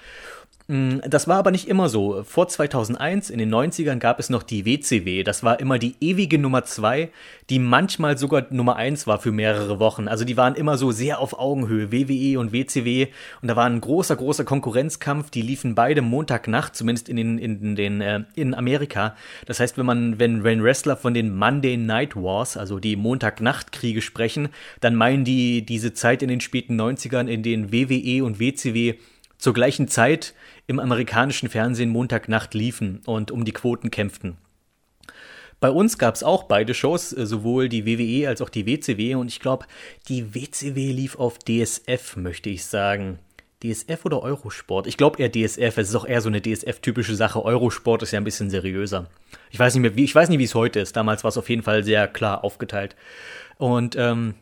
Mm, 0.67 0.99
das 1.05 1.27
war 1.27 1.37
aber 1.37 1.51
nicht 1.51 1.67
immer 1.67 1.89
so. 1.89 2.23
Vor 2.23 2.47
2001, 2.47 3.29
in 3.29 3.37
den 3.37 3.53
90ern, 3.53 3.97
gab 3.97 4.19
es 4.19 4.29
noch 4.29 4.43
die 4.43 4.65
WCW. 4.65 5.23
Das 5.23 5.43
war 5.43 5.59
immer 5.59 5.77
die 5.77 5.95
ewige 5.99 6.39
Nummer 6.39 6.63
2, 6.63 7.09
die 7.49 7.59
manchmal 7.59 8.17
sogar 8.17 8.45
Nummer 8.49 8.77
1 8.77 9.05
war 9.05 9.19
für 9.19 9.33
mehrere 9.33 9.79
Wochen. 9.79 10.07
Also 10.07 10.23
die 10.23 10.37
waren 10.37 10.55
immer 10.55 10.77
so 10.77 10.91
sehr 10.91 11.19
auf 11.19 11.37
Augenhöhe, 11.37 11.91
WWE 11.91 12.39
und 12.39 12.53
WCW. 12.53 13.07
Und 13.41 13.47
da 13.49 13.57
war 13.57 13.65
ein 13.65 13.81
großer, 13.81 14.15
großer 14.15 14.45
Konkurrenzkampf. 14.45 15.31
Die 15.31 15.41
liefen 15.41 15.75
beide 15.75 16.01
Montagnacht, 16.01 16.75
zumindest 16.75 17.09
in 17.09 17.17
den, 17.17 17.37
in 17.37 17.75
den, 17.75 17.99
äh, 17.99 18.23
in 18.35 18.53
Amerika. 18.53 19.17
Das 19.45 19.59
heißt, 19.59 19.77
wenn 19.77 19.85
man, 19.85 20.17
wenn, 20.17 20.45
wenn 20.45 20.63
Wrestler 20.63 20.95
von 20.95 21.13
den 21.13 21.35
Monday 21.35 21.75
Night 21.75 22.15
Wars, 22.15 22.55
also 22.55 22.79
die 22.79 22.95
Montagnacht-Kriege 22.95 24.01
sprechen, 24.01 24.47
dann 24.79 24.95
meinen 24.95 25.25
die 25.25 25.65
diese 25.65 25.93
Zeit 25.93 26.21
in 26.21 26.29
den 26.29 26.39
späten 26.39 26.79
90ern, 26.79 27.27
in 27.27 27.43
denen 27.43 27.73
WWE 27.73 28.23
und 28.23 28.39
WCW 28.39 28.93
zur 29.43 29.53
gleichen 29.53 29.89
Zeit 29.89 30.33
im 30.67 30.79
amerikanischen 30.79 31.49
Fernsehen 31.49 31.89
Montagnacht 31.89 32.53
liefen 32.53 33.01
und 33.05 33.31
um 33.31 33.45
die 33.45 33.51
Quoten 33.51 33.91
kämpften. 33.91 34.37
Bei 35.59 35.71
uns 35.71 35.97
gab 35.97 36.15
es 36.15 36.23
auch 36.23 36.43
beide 36.43 36.73
Shows, 36.73 37.13
äh, 37.13 37.25
sowohl 37.25 37.69
die 37.69 37.85
WWE 37.85 38.27
als 38.27 38.41
auch 38.41 38.49
die 38.49 38.65
WCW 38.65 39.15
und 39.15 39.29
ich 39.29 39.39
glaube, 39.39 39.65
die 40.09 40.35
WCW 40.35 40.91
lief 40.91 41.15
auf 41.17 41.39
DSF, 41.39 42.17
möchte 42.17 42.49
ich 42.49 42.65
sagen. 42.65 43.19
DSF 43.63 44.03
oder 44.03 44.21
Eurosport? 44.21 44.87
Ich 44.87 44.97
glaube 44.97 45.19
eher 45.19 45.31
DSF, 45.31 45.77
es 45.77 45.89
ist 45.89 45.95
auch 45.95 46.05
eher 46.05 46.19
so 46.19 46.27
eine 46.27 46.41
DSF-typische 46.41 47.15
Sache. 47.15 47.45
Eurosport 47.45 48.03
ist 48.03 48.11
ja 48.11 48.19
ein 48.19 48.25
bisschen 48.25 48.49
seriöser. 48.49 49.07
Ich 49.51 49.59
weiß 49.59 49.73
nicht 49.73 49.81
mehr, 49.81 49.95
wie, 49.95 50.03
ich 50.03 50.13
weiß 50.13 50.27
nicht, 50.27 50.39
wie 50.39 50.43
es 50.43 50.53
heute 50.53 50.81
ist. 50.81 50.97
Damals 50.97 51.23
war 51.23 51.29
es 51.29 51.37
auf 51.37 51.49
jeden 51.49 51.63
Fall 51.63 51.83
sehr 51.85 52.09
klar 52.09 52.43
aufgeteilt. 52.43 52.97
Und 53.57 53.95
ähm, 53.97 54.35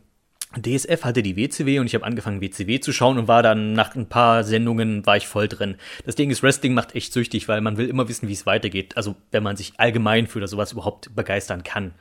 DSF 0.56 1.04
hatte 1.04 1.22
die 1.22 1.36
WCW 1.36 1.78
und 1.78 1.86
ich 1.86 1.94
habe 1.94 2.04
angefangen 2.04 2.40
WCW 2.40 2.80
zu 2.80 2.92
schauen 2.92 3.18
und 3.18 3.28
war 3.28 3.42
dann 3.42 3.72
nach 3.72 3.94
ein 3.94 4.06
paar 4.06 4.44
Sendungen 4.44 5.04
war 5.06 5.16
ich 5.16 5.26
voll 5.26 5.48
drin. 5.48 5.76
Das 6.04 6.14
Ding 6.14 6.30
ist, 6.30 6.42
Wrestling 6.42 6.74
macht 6.74 6.94
echt 6.94 7.12
süchtig, 7.12 7.48
weil 7.48 7.60
man 7.60 7.76
will 7.76 7.88
immer 7.88 8.08
wissen, 8.08 8.28
wie 8.28 8.32
es 8.32 8.46
weitergeht. 8.46 8.96
Also 8.96 9.16
wenn 9.30 9.42
man 9.42 9.56
sich 9.56 9.72
allgemein 9.78 10.26
für 10.26 10.46
sowas 10.46 10.72
überhaupt 10.72 11.14
begeistern 11.14 11.62
kann. 11.62 11.92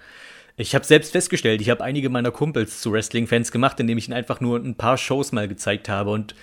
Ich 0.58 0.76
habe 0.76 0.86
selbst 0.86 1.14
festgestellt, 1.14 1.62
ich 1.62 1.70
habe 1.70 1.84
einige 1.84 2.10
meiner 2.10 2.32
Kumpels 2.32 2.82
zu 2.82 2.92
Wrestling-Fans 2.92 3.52
gemacht, 3.52 3.80
indem 3.80 3.98
ich 3.98 4.08
ihnen 4.08 4.18
einfach 4.18 4.42
nur 4.42 4.60
ein 4.60 4.76
paar 4.76 4.98
Shows 4.98 5.32
mal 5.32 5.48
gezeigt 5.48 5.88
habe 5.88 6.12
und 6.12 6.36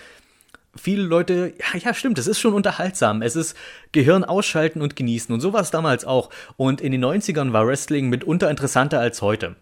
viele 0.74 1.02
Leute, 1.02 1.52
ja, 1.58 1.78
ja, 1.78 1.94
stimmt, 1.94 2.18
es 2.18 2.26
ist 2.26 2.40
schon 2.40 2.54
unterhaltsam. 2.54 3.22
Es 3.22 3.36
ist 3.36 3.56
Gehirn 3.92 4.24
ausschalten 4.24 4.80
und 4.80 4.96
genießen. 4.96 5.32
Und 5.32 5.40
so 5.40 5.52
war 5.52 5.60
es 5.60 5.70
damals 5.70 6.04
auch. 6.04 6.30
Und 6.56 6.80
in 6.80 6.92
den 6.92 7.04
90ern 7.04 7.52
war 7.52 7.66
Wrestling 7.66 8.08
mitunter 8.08 8.50
interessanter 8.50 9.00
als 9.00 9.22
heute. 9.22 9.56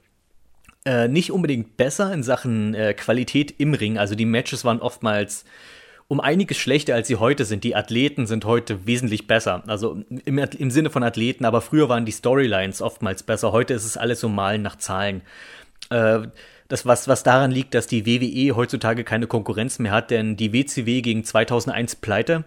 Äh, 0.86 1.08
nicht 1.08 1.32
unbedingt 1.32 1.76
besser 1.76 2.12
in 2.14 2.22
Sachen 2.22 2.72
äh, 2.74 2.94
Qualität 2.94 3.52
im 3.58 3.74
Ring. 3.74 3.98
Also 3.98 4.14
die 4.14 4.24
Matches 4.24 4.64
waren 4.64 4.78
oftmals 4.78 5.44
um 6.06 6.20
einiges 6.20 6.58
schlechter, 6.58 6.94
als 6.94 7.08
sie 7.08 7.16
heute 7.16 7.44
sind. 7.44 7.64
Die 7.64 7.74
Athleten 7.74 8.28
sind 8.28 8.44
heute 8.44 8.86
wesentlich 8.86 9.26
besser. 9.26 9.64
Also 9.66 10.04
im, 10.24 10.38
im 10.38 10.70
Sinne 10.70 10.90
von 10.90 11.02
Athleten, 11.02 11.44
aber 11.44 11.60
früher 11.60 11.88
waren 11.88 12.06
die 12.06 12.12
Storylines 12.12 12.80
oftmals 12.82 13.24
besser. 13.24 13.50
Heute 13.50 13.74
ist 13.74 13.84
es 13.84 13.96
alles 13.96 14.20
so 14.20 14.28
malen 14.28 14.62
nach 14.62 14.76
Zahlen. 14.76 15.22
Äh, 15.90 16.28
das, 16.68 16.86
was, 16.86 17.08
was 17.08 17.24
daran 17.24 17.50
liegt, 17.50 17.74
dass 17.74 17.88
die 17.88 18.06
WWE 18.06 18.54
heutzutage 18.54 19.02
keine 19.02 19.26
Konkurrenz 19.26 19.80
mehr 19.80 19.90
hat, 19.90 20.12
denn 20.12 20.36
die 20.36 20.52
WCW 20.52 21.00
gegen 21.00 21.24
2001 21.24 21.96
pleite 21.96 22.44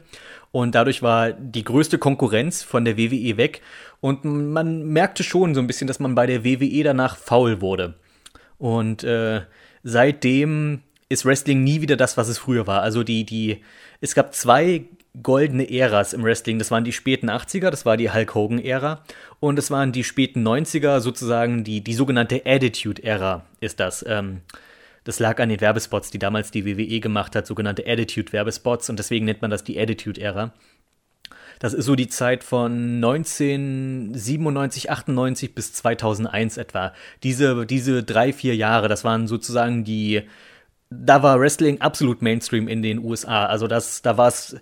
und 0.52 0.76
dadurch 0.76 1.02
war 1.04 1.34
die 1.34 1.66
größte 1.66 1.98
Konkurrenz 1.98 2.64
von 2.64 2.86
der 2.86 2.98
WWE 2.98 3.36
weg 3.36 3.62
und 4.00 4.24
man 4.24 4.86
merkte 4.88 5.24
schon 5.24 5.54
so 5.56 5.60
ein 5.60 5.68
bisschen, 5.68 5.88
dass 5.88 6.00
man 6.00 6.16
bei 6.16 6.26
der 6.26 6.46
WWE 6.46 6.84
danach 6.84 7.18
faul 7.18 7.60
wurde. 7.60 7.96
Und 8.60 9.04
äh, 9.04 9.42
seitdem 9.82 10.82
ist 11.08 11.26
Wrestling 11.26 11.64
nie 11.64 11.82
wieder 11.82 11.98
das, 11.98 12.18
was 12.18 12.28
es 12.28 12.38
früher 12.38 12.68
war. 12.68 12.84
Also 12.84 13.04
die, 13.04 13.26
die, 13.26 13.64
es 14.00 14.14
gab 14.14 14.36
zwei 14.36 14.86
goldene 15.24 15.70
Äras 15.70 16.14
im 16.14 16.24
Wrestling. 16.24 16.60
Das 16.60 16.70
waren 16.70 16.84
die 16.84 16.92
späten 16.92 17.30
80er, 17.30 17.72
das 17.72 17.86
war 17.86 17.98
die 17.98 18.12
Hulk 18.12 18.36
Hogan-Ära. 18.36 19.04
Und 19.40 19.58
es 19.58 19.72
waren 19.72 19.92
die 19.92 20.04
späten 20.04 20.48
90er, 20.48 21.00
sozusagen 21.00 21.64
die, 21.64 21.82
die 21.82 21.94
sogenannte 21.94 22.44
Attitude-Ära 22.46 23.46
ist 23.60 23.80
das. 23.80 24.06
Ähm, 24.08 24.42
das 25.04 25.20
lag 25.20 25.40
an 25.40 25.50
den 25.50 25.62
Werbespots, 25.62 26.12
die 26.12 26.20
damals 26.20 26.52
die 26.52 26.66
WWE 26.66 27.00
gemacht 27.00 27.36
hat, 27.36 27.48
sogenannte 27.48 27.88
Attitude-Werbespots. 27.88 28.90
Und 28.90 29.00
deswegen 29.00 29.26
nennt 29.26 29.42
man 29.42 29.50
das 29.50 29.64
die 29.64 29.80
Attitude-Ära. 29.80 30.54
Das 31.60 31.74
ist 31.74 31.86
so 31.86 31.96
die 31.96 32.08
Zeit 32.08 32.44
von 32.46 32.96
1997, 32.96 34.90
98 34.90 35.54
bis 35.54 35.74
2001 35.74 36.58
etwa. 36.58 36.94
Diese, 37.22 37.66
diese 37.66 38.02
drei, 38.04 38.32
vier 38.32 38.56
Jahre, 38.56 38.88
das 38.88 39.04
waren 39.04 39.28
sozusagen 39.28 39.84
die, 39.84 40.24
da 40.90 41.22
war 41.22 41.40
Wrestling 41.40 41.82
absolut 41.82 42.22
Mainstream 42.22 42.70
in 42.70 42.82
den 42.82 43.00
USA. 43.00 43.46
Also 43.46 43.68
das, 43.68 44.02
da 44.02 44.18
war 44.18 44.30
es 44.30 44.56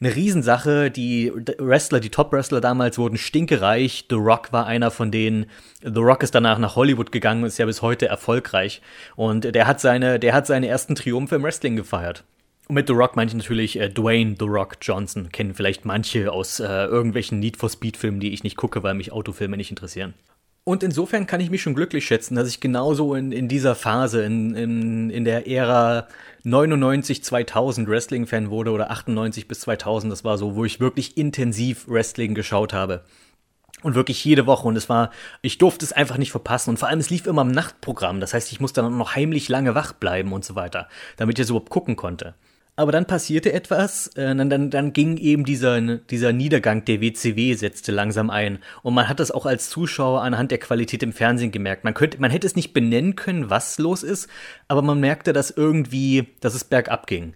eine 0.00 0.14
Riesensache. 0.14 0.90
Die 0.90 1.32
Wrestler, 1.58 1.98
die 1.98 2.10
Top-Wrestler 2.10 2.60
damals 2.60 2.98
wurden 2.98 3.18
stinkereich. 3.18 4.06
The 4.08 4.16
Rock 4.16 4.52
war 4.52 4.66
einer 4.66 4.90
von 4.92 5.10
denen. 5.10 5.46
The 5.82 6.00
Rock 6.00 6.22
ist 6.22 6.34
danach 6.36 6.58
nach 6.58 6.76
Hollywood 6.76 7.10
gegangen 7.10 7.42
und 7.42 7.48
ist 7.48 7.58
ja 7.58 7.66
bis 7.66 7.82
heute 7.82 8.06
erfolgreich. 8.06 8.80
Und 9.16 9.54
der 9.54 9.66
hat 9.66 9.80
seine, 9.80 10.20
der 10.20 10.34
hat 10.34 10.46
seine 10.46 10.68
ersten 10.68 10.94
Triumphe 10.94 11.34
im 11.34 11.42
Wrestling 11.42 11.74
gefeiert. 11.76 12.24
Und 12.66 12.76
mit 12.76 12.86
The 12.86 12.94
Rock 12.94 13.14
meine 13.14 13.28
ich 13.28 13.34
natürlich 13.34 13.78
äh, 13.78 13.90
Dwayne 13.90 14.36
The 14.38 14.46
Rock 14.46 14.76
Johnson. 14.80 15.28
Kennen 15.30 15.54
vielleicht 15.54 15.84
manche 15.84 16.32
aus 16.32 16.60
äh, 16.60 16.64
irgendwelchen 16.64 17.38
Need 17.38 17.58
for 17.58 17.68
Speed 17.68 17.96
Filmen, 17.96 18.20
die 18.20 18.32
ich 18.32 18.42
nicht 18.42 18.56
gucke, 18.56 18.82
weil 18.82 18.94
mich 18.94 19.12
Autofilme 19.12 19.56
nicht 19.56 19.70
interessieren. 19.70 20.14
Und 20.66 20.82
insofern 20.82 21.26
kann 21.26 21.40
ich 21.40 21.50
mich 21.50 21.60
schon 21.60 21.74
glücklich 21.74 22.06
schätzen, 22.06 22.36
dass 22.36 22.48
ich 22.48 22.58
genauso 22.58 23.14
in, 23.14 23.32
in 23.32 23.48
dieser 23.48 23.74
Phase, 23.74 24.24
in, 24.24 24.54
in, 24.54 25.10
in 25.10 25.26
der 25.26 25.46
Ära 25.46 26.08
99, 26.44 27.22
2000 27.22 27.86
Wrestling-Fan 27.86 28.48
wurde 28.48 28.70
oder 28.70 28.90
98 28.90 29.46
bis 29.46 29.60
2000, 29.60 30.10
das 30.10 30.24
war 30.24 30.38
so, 30.38 30.56
wo 30.56 30.64
ich 30.64 30.80
wirklich 30.80 31.18
intensiv 31.18 31.86
Wrestling 31.86 32.34
geschaut 32.34 32.72
habe. 32.72 33.04
Und 33.82 33.94
wirklich 33.94 34.24
jede 34.24 34.46
Woche. 34.46 34.66
Und 34.66 34.76
es 34.76 34.88
war, 34.88 35.10
ich 35.42 35.58
durfte 35.58 35.84
es 35.84 35.92
einfach 35.92 36.16
nicht 36.16 36.30
verpassen. 36.30 36.70
Und 36.70 36.78
vor 36.78 36.88
allem, 36.88 37.00
es 37.00 37.10
lief 37.10 37.26
immer 37.26 37.42
im 37.42 37.50
Nachtprogramm. 37.52 38.20
Das 38.20 38.32
heißt, 38.32 38.50
ich 38.50 38.58
musste 38.58 38.80
dann 38.80 38.96
noch 38.96 39.14
heimlich 39.14 39.50
lange 39.50 39.74
wach 39.74 39.92
bleiben 39.92 40.32
und 40.32 40.46
so 40.46 40.54
weiter, 40.54 40.88
damit 41.18 41.38
ich 41.38 41.42
es 41.42 41.50
überhaupt 41.50 41.68
gucken 41.68 41.94
konnte. 41.94 42.34
Aber 42.76 42.90
dann 42.90 43.06
passierte 43.06 43.52
etwas, 43.52 44.08
äh, 44.16 44.34
dann, 44.34 44.50
dann, 44.50 44.70
dann 44.70 44.92
ging 44.92 45.16
eben 45.16 45.44
dieser, 45.44 45.80
dieser 45.80 46.32
Niedergang 46.32 46.84
der 46.84 47.00
WCW 47.00 47.54
setzte 47.54 47.92
langsam 47.92 48.30
ein. 48.30 48.58
Und 48.82 48.94
man 48.94 49.08
hat 49.08 49.20
das 49.20 49.30
auch 49.30 49.46
als 49.46 49.70
Zuschauer 49.70 50.22
anhand 50.22 50.50
der 50.50 50.58
Qualität 50.58 51.02
im 51.04 51.12
Fernsehen 51.12 51.52
gemerkt. 51.52 51.84
Man 51.84 51.94
könnte, 51.94 52.20
man 52.20 52.32
hätte 52.32 52.48
es 52.48 52.56
nicht 52.56 52.72
benennen 52.72 53.14
können, 53.14 53.48
was 53.48 53.78
los 53.78 54.02
ist, 54.02 54.28
aber 54.66 54.82
man 54.82 54.98
merkte, 54.98 55.32
dass 55.32 55.52
irgendwie, 55.52 56.28
dass 56.40 56.54
es 56.54 56.64
bergab 56.64 57.06
ging. 57.06 57.34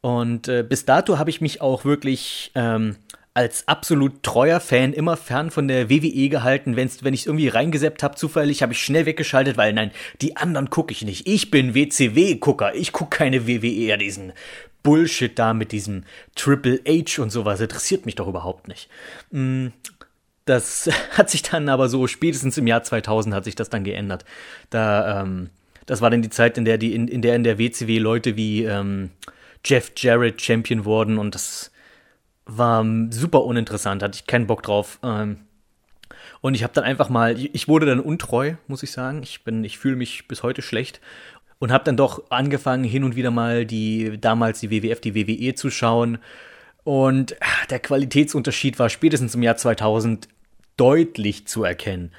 Und 0.00 0.48
äh, 0.48 0.62
bis 0.62 0.84
dato 0.84 1.18
habe 1.18 1.30
ich 1.30 1.40
mich 1.40 1.60
auch 1.60 1.84
wirklich 1.84 2.50
ähm, 2.54 2.96
als 3.34 3.66
absolut 3.66 4.22
treuer 4.22 4.60
Fan 4.60 4.92
immer 4.92 5.16
fern 5.16 5.50
von 5.50 5.66
der 5.66 5.90
WWE 5.90 6.28
gehalten. 6.28 6.76
Wenn's, 6.76 7.02
wenn 7.02 7.14
ich 7.14 7.26
irgendwie 7.26 7.48
reingeseppt 7.48 8.04
habe, 8.04 8.14
zufällig, 8.14 8.62
habe 8.62 8.72
ich 8.72 8.82
schnell 8.82 9.06
weggeschaltet, 9.06 9.56
weil 9.56 9.72
nein, 9.72 9.90
die 10.20 10.36
anderen 10.36 10.70
gucke 10.70 10.92
ich 10.92 11.02
nicht. 11.02 11.26
Ich 11.26 11.50
bin 11.50 11.74
WCW-Gucker. 11.74 12.76
Ich 12.76 12.92
gucke 12.92 13.16
keine 13.16 13.48
WWE, 13.48 13.66
ja, 13.66 13.96
diesen 13.96 14.32
Bullshit 14.84 15.36
da 15.36 15.52
mit 15.52 15.72
diesem 15.72 16.04
Triple 16.36 16.80
H 16.86 17.20
und 17.20 17.30
sowas. 17.30 17.60
Interessiert 17.60 18.06
mich 18.06 18.14
doch 18.14 18.28
überhaupt 18.28 18.68
nicht. 18.68 18.88
Mm, 19.32 19.68
das 20.44 20.88
hat 21.10 21.28
sich 21.28 21.42
dann 21.42 21.68
aber 21.68 21.88
so, 21.88 22.06
spätestens 22.06 22.56
im 22.56 22.68
Jahr 22.68 22.84
2000 22.84 23.34
hat 23.34 23.44
sich 23.44 23.56
das 23.56 23.68
dann 23.68 23.82
geändert. 23.82 24.24
Da, 24.70 25.22
ähm, 25.22 25.50
das 25.86 26.00
war 26.00 26.10
dann 26.10 26.22
die 26.22 26.30
Zeit, 26.30 26.56
in 26.56 26.64
der 26.64 26.78
die, 26.78 26.94
in, 26.94 27.08
in 27.08 27.20
der 27.20 27.34
in 27.34 27.42
der 27.42 27.58
WCW 27.58 27.98
Leute 27.98 28.36
wie 28.36 28.62
ähm, 28.62 29.10
Jeff 29.64 29.90
Jarrett 29.96 30.40
Champion 30.40 30.84
wurden 30.84 31.18
und 31.18 31.34
das 31.34 31.72
war 32.46 32.84
super 33.10 33.44
uninteressant, 33.44 34.02
hatte 34.02 34.16
ich 34.16 34.26
keinen 34.26 34.46
Bock 34.46 34.62
drauf. 34.62 34.98
Ähm, 35.02 35.40
und 36.40 36.54
ich 36.54 36.62
habe 36.62 36.74
dann 36.74 36.84
einfach 36.84 37.08
mal, 37.08 37.38
ich 37.38 37.68
wurde 37.68 37.86
dann 37.86 38.00
untreu, 38.00 38.54
muss 38.66 38.82
ich 38.82 38.92
sagen. 38.92 39.22
Ich 39.22 39.44
bin, 39.44 39.64
ich 39.64 39.78
fühle 39.78 39.96
mich 39.96 40.28
bis 40.28 40.42
heute 40.42 40.60
schlecht 40.60 41.00
und 41.58 41.72
habe 41.72 41.84
dann 41.84 41.96
doch 41.96 42.30
angefangen, 42.30 42.84
hin 42.84 43.04
und 43.04 43.16
wieder 43.16 43.30
mal 43.30 43.64
die 43.64 44.18
damals 44.20 44.60
die 44.60 44.70
WWF, 44.70 45.00
die 45.00 45.14
WWE 45.14 45.54
zu 45.54 45.70
schauen. 45.70 46.18
Und 46.82 47.36
ah, 47.40 47.66
der 47.70 47.80
Qualitätsunterschied 47.80 48.78
war 48.78 48.90
spätestens 48.90 49.34
im 49.34 49.42
Jahr 49.42 49.56
2000 49.56 50.28
deutlich 50.76 51.46
zu 51.46 51.64
erkennen. 51.64 52.12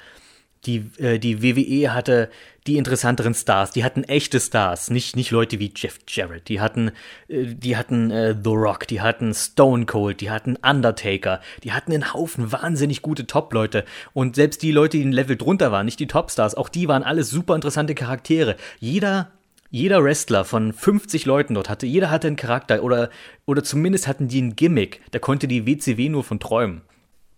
Die, 0.66 0.90
äh, 0.98 1.18
die 1.18 1.42
WWE 1.42 1.94
hatte 1.94 2.28
die 2.66 2.76
interessanteren 2.76 3.34
Stars. 3.34 3.70
Die 3.70 3.84
hatten 3.84 4.04
echte 4.04 4.40
Stars, 4.40 4.90
nicht, 4.90 5.16
nicht 5.16 5.30
Leute 5.30 5.58
wie 5.60 5.72
Jeff 5.74 5.98
Jarrett. 6.08 6.48
Die 6.48 6.60
hatten, 6.60 6.90
äh, 7.28 7.44
die 7.54 7.76
hatten 7.76 8.10
äh, 8.10 8.34
The 8.34 8.50
Rock, 8.50 8.88
die 8.88 9.00
hatten 9.00 9.32
Stone 9.32 9.86
Cold, 9.86 10.20
die 10.20 10.30
hatten 10.30 10.56
Undertaker, 10.56 11.40
die 11.62 11.72
hatten 11.72 11.92
einen 11.92 12.12
Haufen 12.12 12.50
wahnsinnig 12.52 13.02
gute 13.02 13.26
Top-Leute. 13.26 13.84
Und 14.12 14.36
selbst 14.36 14.62
die 14.62 14.72
Leute, 14.72 14.98
die 14.98 15.04
ein 15.04 15.12
Level 15.12 15.36
drunter 15.36 15.70
waren, 15.72 15.86
nicht 15.86 16.00
die 16.00 16.08
Top-Stars, 16.08 16.54
auch 16.54 16.68
die 16.68 16.88
waren 16.88 17.02
alles 17.02 17.30
super 17.30 17.54
interessante 17.54 17.94
Charaktere. 17.94 18.56
Jeder 18.80 19.30
jeder 19.68 20.02
Wrestler 20.02 20.44
von 20.44 20.72
50 20.72 21.26
Leuten 21.26 21.54
dort 21.54 21.68
hatte, 21.68 21.86
jeder 21.86 22.08
hatte 22.08 22.28
einen 22.28 22.36
Charakter 22.36 22.82
oder, 22.84 23.10
oder 23.46 23.64
zumindest 23.64 24.06
hatten 24.06 24.28
die 24.28 24.40
ein 24.40 24.54
Gimmick. 24.54 25.00
Da 25.10 25.18
konnte 25.18 25.48
die 25.48 25.66
WCW 25.66 26.08
nur 26.08 26.22
von 26.22 26.38
träumen. 26.38 26.82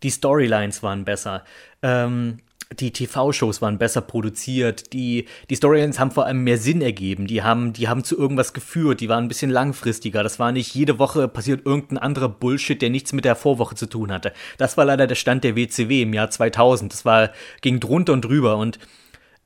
Die 0.03 0.11
Storylines 0.11 0.83
waren 0.83 1.05
besser. 1.05 1.43
Ähm, 1.83 2.39
die 2.77 2.93
TV-Shows 2.93 3.63
waren 3.63 3.79
besser 3.79 4.03
produziert, 4.03 4.93
die, 4.93 5.27
die 5.49 5.57
Storylines 5.57 5.99
haben 5.99 6.11
vor 6.11 6.27
allem 6.27 6.45
mehr 6.45 6.59
Sinn 6.59 6.83
ergeben, 6.83 7.27
die 7.27 7.43
haben, 7.43 7.73
die 7.73 7.89
haben 7.89 8.05
zu 8.05 8.17
irgendwas 8.17 8.53
geführt, 8.53 9.01
die 9.01 9.09
waren 9.09 9.25
ein 9.25 9.29
bisschen 9.29 9.51
langfristiger. 9.51 10.23
Das 10.23 10.39
war 10.39 10.53
nicht 10.53 10.75
jede 10.75 10.99
Woche 10.99 11.29
passiert 11.29 11.65
irgendein 11.65 11.99
anderer 11.99 12.29
Bullshit, 12.29 12.81
der 12.81 12.91
nichts 12.91 13.13
mit 13.13 13.25
der 13.25 13.37
Vorwoche 13.37 13.75
zu 13.75 13.87
tun 13.87 14.13
hatte. 14.13 14.33
Das 14.59 14.77
war 14.77 14.85
leider 14.85 15.07
der 15.07 15.15
Stand 15.15 15.45
der 15.45 15.57
WCW 15.57 16.03
im 16.03 16.13
Jahr 16.13 16.31
2000. 16.31 16.93
Das 16.93 17.05
war, 17.05 17.31
ging 17.63 17.81
drunter 17.81 18.13
und 18.13 18.25
drüber 18.25 18.59
und 18.59 18.79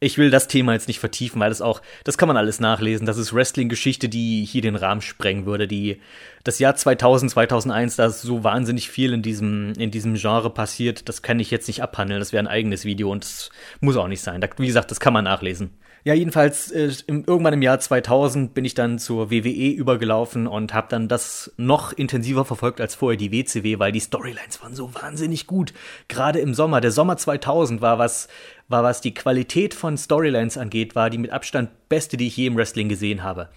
ich 0.02 0.18
will 0.18 0.30
das 0.30 0.48
Thema 0.48 0.72
jetzt 0.72 0.88
nicht 0.88 0.98
vertiefen, 0.98 1.40
weil 1.40 1.50
das 1.50 1.62
auch, 1.62 1.80
das 2.02 2.18
kann 2.18 2.26
man 2.26 2.36
alles 2.36 2.58
nachlesen. 2.58 3.06
Das 3.06 3.18
ist 3.18 3.32
Wrestling-Geschichte, 3.32 4.08
die 4.08 4.44
hier 4.44 4.60
den 4.60 4.74
Rahmen 4.74 5.00
sprengen 5.00 5.46
würde. 5.46 5.68
Die, 5.68 6.00
das 6.42 6.58
Jahr 6.58 6.74
2000, 6.74 7.30
2001, 7.30 7.96
da 7.96 8.06
ist 8.06 8.20
so 8.20 8.42
wahnsinnig 8.42 8.90
viel 8.90 9.12
in 9.12 9.22
diesem, 9.22 9.74
in 9.74 9.92
diesem 9.92 10.14
Genre 10.14 10.50
passiert. 10.50 11.08
Das 11.08 11.22
kann 11.22 11.38
ich 11.38 11.52
jetzt 11.52 11.68
nicht 11.68 11.84
abhandeln. 11.84 12.18
Das 12.18 12.32
wäre 12.32 12.42
ein 12.42 12.48
eigenes 12.48 12.84
Video 12.84 13.12
und 13.12 13.22
das 13.22 13.50
muss 13.80 13.96
auch 13.96 14.08
nicht 14.08 14.22
sein. 14.22 14.40
Da, 14.40 14.48
wie 14.56 14.66
gesagt, 14.66 14.90
das 14.90 14.98
kann 14.98 15.12
man 15.12 15.24
nachlesen. 15.24 15.70
Ja, 16.04 16.14
jedenfalls 16.14 16.72
äh, 16.72 16.90
im, 17.06 17.24
irgendwann 17.24 17.54
im 17.54 17.62
Jahr 17.62 17.78
2000 17.78 18.54
bin 18.54 18.64
ich 18.64 18.74
dann 18.74 18.98
zur 18.98 19.30
WWE 19.30 19.70
übergelaufen 19.70 20.48
und 20.48 20.74
habe 20.74 20.88
dann 20.90 21.06
das 21.06 21.52
noch 21.56 21.92
intensiver 21.92 22.44
verfolgt 22.44 22.80
als 22.80 22.96
vorher 22.96 23.16
die 23.16 23.30
WCW, 23.30 23.78
weil 23.78 23.92
die 23.92 24.00
Storylines 24.00 24.60
waren 24.62 24.74
so 24.74 24.92
wahnsinnig 24.94 25.46
gut. 25.46 25.72
Gerade 26.08 26.40
im 26.40 26.54
Sommer, 26.54 26.80
der 26.80 26.90
Sommer 26.90 27.16
2000 27.16 27.80
war 27.82 28.00
was, 28.00 28.26
war 28.66 28.82
was 28.82 29.00
die 29.00 29.14
Qualität 29.14 29.74
von 29.74 29.96
Storylines 29.96 30.58
angeht, 30.58 30.96
war 30.96 31.08
die 31.08 31.18
mit 31.18 31.30
Abstand 31.30 31.70
beste, 31.88 32.16
die 32.16 32.26
ich 32.26 32.36
je 32.36 32.46
im 32.46 32.56
Wrestling 32.56 32.88
gesehen 32.88 33.22
habe. 33.22 33.48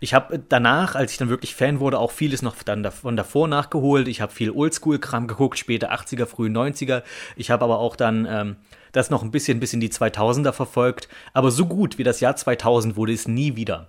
Ich 0.00 0.14
habe 0.14 0.42
danach, 0.48 0.96
als 0.96 1.12
ich 1.12 1.18
dann 1.18 1.28
wirklich 1.28 1.54
Fan 1.54 1.78
wurde, 1.78 2.00
auch 2.00 2.10
vieles 2.10 2.42
noch 2.42 2.60
dann 2.64 2.90
von 2.90 3.16
davor 3.16 3.46
nachgeholt. 3.46 4.08
Ich 4.08 4.20
habe 4.20 4.32
viel 4.32 4.50
Oldschool-Kram 4.50 5.28
geguckt, 5.28 5.58
später 5.58 5.92
80er, 5.92 6.26
frühe 6.26 6.50
90er. 6.50 7.04
Ich 7.36 7.52
habe 7.52 7.64
aber 7.64 7.78
auch 7.78 7.94
dann 7.94 8.26
ähm, 8.28 8.56
das 8.94 9.10
noch 9.10 9.22
ein 9.22 9.30
bisschen 9.30 9.60
bis 9.60 9.74
in 9.74 9.80
die 9.80 9.90
2000er 9.90 10.52
verfolgt. 10.52 11.08
Aber 11.32 11.50
so 11.50 11.66
gut 11.66 11.98
wie 11.98 12.04
das 12.04 12.20
Jahr 12.20 12.36
2000 12.36 12.96
wurde 12.96 13.12
es 13.12 13.28
nie 13.28 13.56
wieder. 13.56 13.88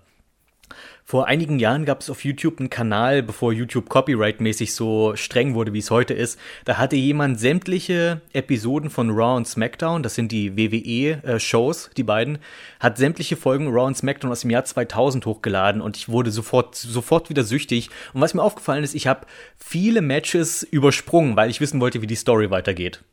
Vor 1.08 1.28
einigen 1.28 1.60
Jahren 1.60 1.86
gab 1.86 2.02
es 2.02 2.10
auf 2.10 2.26
YouTube 2.26 2.60
einen 2.60 2.72
Kanal, 2.72 3.22
bevor 3.22 3.54
YouTube 3.54 3.90
copyright-mäßig 3.90 4.74
so 4.74 5.16
streng 5.16 5.54
wurde, 5.54 5.72
wie 5.72 5.78
es 5.78 5.92
heute 5.92 6.16
ist. 6.16 6.40
Da 6.66 6.80
hatte 6.80 6.96
jemand 6.96 7.40
sämtliche 7.40 8.22
Episoden 8.34 8.90
von 8.90 9.12
Raw 9.12 9.38
und 9.38 9.48
SmackDown, 9.48 10.02
das 10.02 10.16
sind 10.16 10.32
die 10.32 10.58
WWE-Shows, 10.58 11.92
die 11.96 12.04
beiden, 12.04 12.40
hat 12.80 12.98
sämtliche 12.98 13.36
Folgen 13.36 13.68
Raw 13.68 13.86
und 13.86 13.96
SmackDown 13.96 14.32
aus 14.32 14.42
dem 14.42 14.50
Jahr 14.50 14.66
2000 14.66 15.28
hochgeladen 15.28 15.80
und 15.80 15.96
ich 15.96 16.10
wurde 16.10 16.32
sofort, 16.32 16.74
sofort 16.74 17.30
wieder 17.30 17.44
süchtig. 17.44 17.92
Und 18.16 18.22
was 18.22 18.34
mir 18.34 18.42
aufgefallen 18.42 18.84
ist, 18.84 18.96
ich 18.96 19.06
habe 19.06 19.28
viele 19.60 20.02
Matches 20.02 20.64
übersprungen, 20.64 21.36
weil 21.36 21.52
ich 21.52 21.62
wissen 21.62 21.80
wollte, 21.82 22.02
wie 22.02 22.08
die 22.08 22.16
Story 22.16 22.50
weitergeht. 22.50 23.04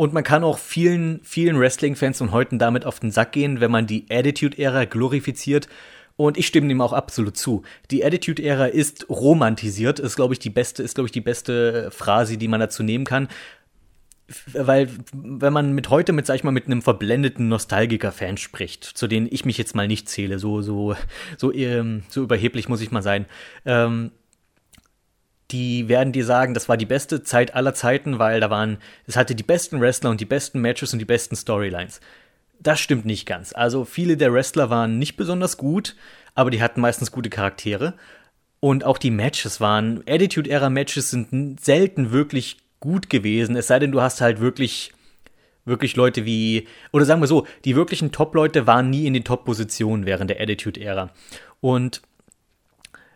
Und 0.00 0.14
man 0.14 0.24
kann 0.24 0.44
auch 0.44 0.56
vielen, 0.56 1.20
vielen 1.24 1.60
Wrestling-Fans 1.60 2.16
von 2.16 2.32
heute 2.32 2.56
damit 2.56 2.86
auf 2.86 3.00
den 3.00 3.10
Sack 3.10 3.32
gehen, 3.32 3.60
wenn 3.60 3.70
man 3.70 3.86
die 3.86 4.06
Attitude-Ära 4.08 4.86
glorifiziert. 4.86 5.68
Und 6.16 6.38
ich 6.38 6.46
stimme 6.46 6.68
dem 6.68 6.80
auch 6.80 6.94
absolut 6.94 7.36
zu. 7.36 7.64
Die 7.90 8.02
Attitude-Ära 8.02 8.64
ist 8.64 9.10
romantisiert, 9.10 9.98
ist, 9.98 10.16
glaube 10.16 10.32
ich, 10.32 10.38
die 10.38 10.48
beste, 10.48 10.82
ist, 10.82 10.94
glaube 10.94 11.08
ich, 11.08 11.12
die 11.12 11.20
beste 11.20 11.90
Phrase, 11.90 12.38
die 12.38 12.48
man 12.48 12.60
dazu 12.60 12.82
nehmen 12.82 13.04
kann. 13.04 13.28
Weil, 14.54 14.88
wenn 15.12 15.52
man 15.52 15.74
mit 15.74 15.90
heute 15.90 16.14
mit, 16.14 16.24
sag 16.24 16.36
ich 16.36 16.44
mal, 16.44 16.50
mit 16.50 16.64
einem 16.64 16.80
verblendeten 16.80 17.48
Nostalgiker-Fan 17.48 18.38
spricht, 18.38 18.84
zu 18.84 19.06
denen 19.06 19.28
ich 19.30 19.44
mich 19.44 19.58
jetzt 19.58 19.74
mal 19.74 19.86
nicht 19.86 20.08
zähle, 20.08 20.38
so, 20.38 20.62
so, 20.62 20.96
so, 21.36 21.52
ähm, 21.52 22.04
so 22.08 22.22
überheblich 22.22 22.70
muss 22.70 22.80
ich 22.80 22.90
mal 22.90 23.02
sein, 23.02 23.26
ähm, 23.66 24.12
die 25.52 25.88
werden 25.88 26.12
dir 26.12 26.24
sagen, 26.24 26.54
das 26.54 26.68
war 26.68 26.76
die 26.76 26.86
beste 26.86 27.22
Zeit 27.22 27.54
aller 27.54 27.74
Zeiten, 27.74 28.18
weil 28.18 28.40
da 28.40 28.50
waren, 28.50 28.78
es 29.06 29.16
hatte 29.16 29.34
die 29.34 29.42
besten 29.42 29.80
Wrestler 29.80 30.10
und 30.10 30.20
die 30.20 30.26
besten 30.26 30.60
Matches 30.60 30.92
und 30.92 30.98
die 30.98 31.04
besten 31.04 31.36
Storylines. 31.36 32.00
Das 32.60 32.80
stimmt 32.80 33.06
nicht 33.06 33.26
ganz. 33.26 33.52
Also 33.54 33.84
viele 33.84 34.16
der 34.16 34.32
Wrestler 34.32 34.70
waren 34.70 34.98
nicht 34.98 35.16
besonders 35.16 35.56
gut, 35.56 35.96
aber 36.34 36.50
die 36.50 36.62
hatten 36.62 36.80
meistens 36.80 37.10
gute 37.10 37.30
Charaktere. 37.30 37.94
Und 38.60 38.84
auch 38.84 38.98
die 38.98 39.10
Matches 39.10 39.60
waren, 39.60 40.02
Attitude-Era-Matches 40.06 41.10
sind 41.10 41.60
selten 41.60 42.12
wirklich 42.12 42.58
gut 42.78 43.10
gewesen, 43.10 43.56
es 43.56 43.66
sei 43.66 43.78
denn, 43.78 43.92
du 43.92 44.00
hast 44.00 44.20
halt 44.20 44.40
wirklich, 44.40 44.92
wirklich 45.64 45.96
Leute 45.96 46.24
wie, 46.24 46.66
oder 46.92 47.04
sagen 47.04 47.20
wir 47.20 47.26
so, 47.26 47.46
die 47.64 47.76
wirklichen 47.76 48.12
Top-Leute 48.12 48.66
waren 48.66 48.90
nie 48.90 49.06
in 49.06 49.14
den 49.14 49.24
Top-Positionen 49.24 50.06
während 50.06 50.30
der 50.30 50.40
Attitude-Ära. 50.40 51.10
Und 51.60 52.02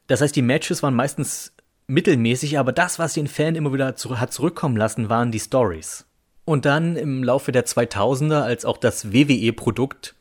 das 0.06 0.20
heißt, 0.20 0.36
die 0.36 0.42
Matches 0.42 0.82
waren 0.82 0.94
meistens 0.94 1.53
mittelmäßig, 1.86 2.58
aber 2.58 2.72
das, 2.72 2.98
was 2.98 3.14
den 3.14 3.28
Fan 3.28 3.56
immer 3.56 3.72
wieder 3.72 3.96
zu, 3.96 4.18
hat 4.18 4.32
zurückkommen 4.32 4.76
lassen, 4.76 5.08
waren 5.08 5.32
die 5.32 5.40
Stories. 5.40 6.06
Und 6.44 6.64
dann 6.64 6.96
im 6.96 7.24
Laufe 7.24 7.52
der 7.52 7.66
2000er, 7.66 8.42
als 8.42 8.64
auch 8.64 8.76
das 8.76 9.12
WWE-Produkt 9.12 10.14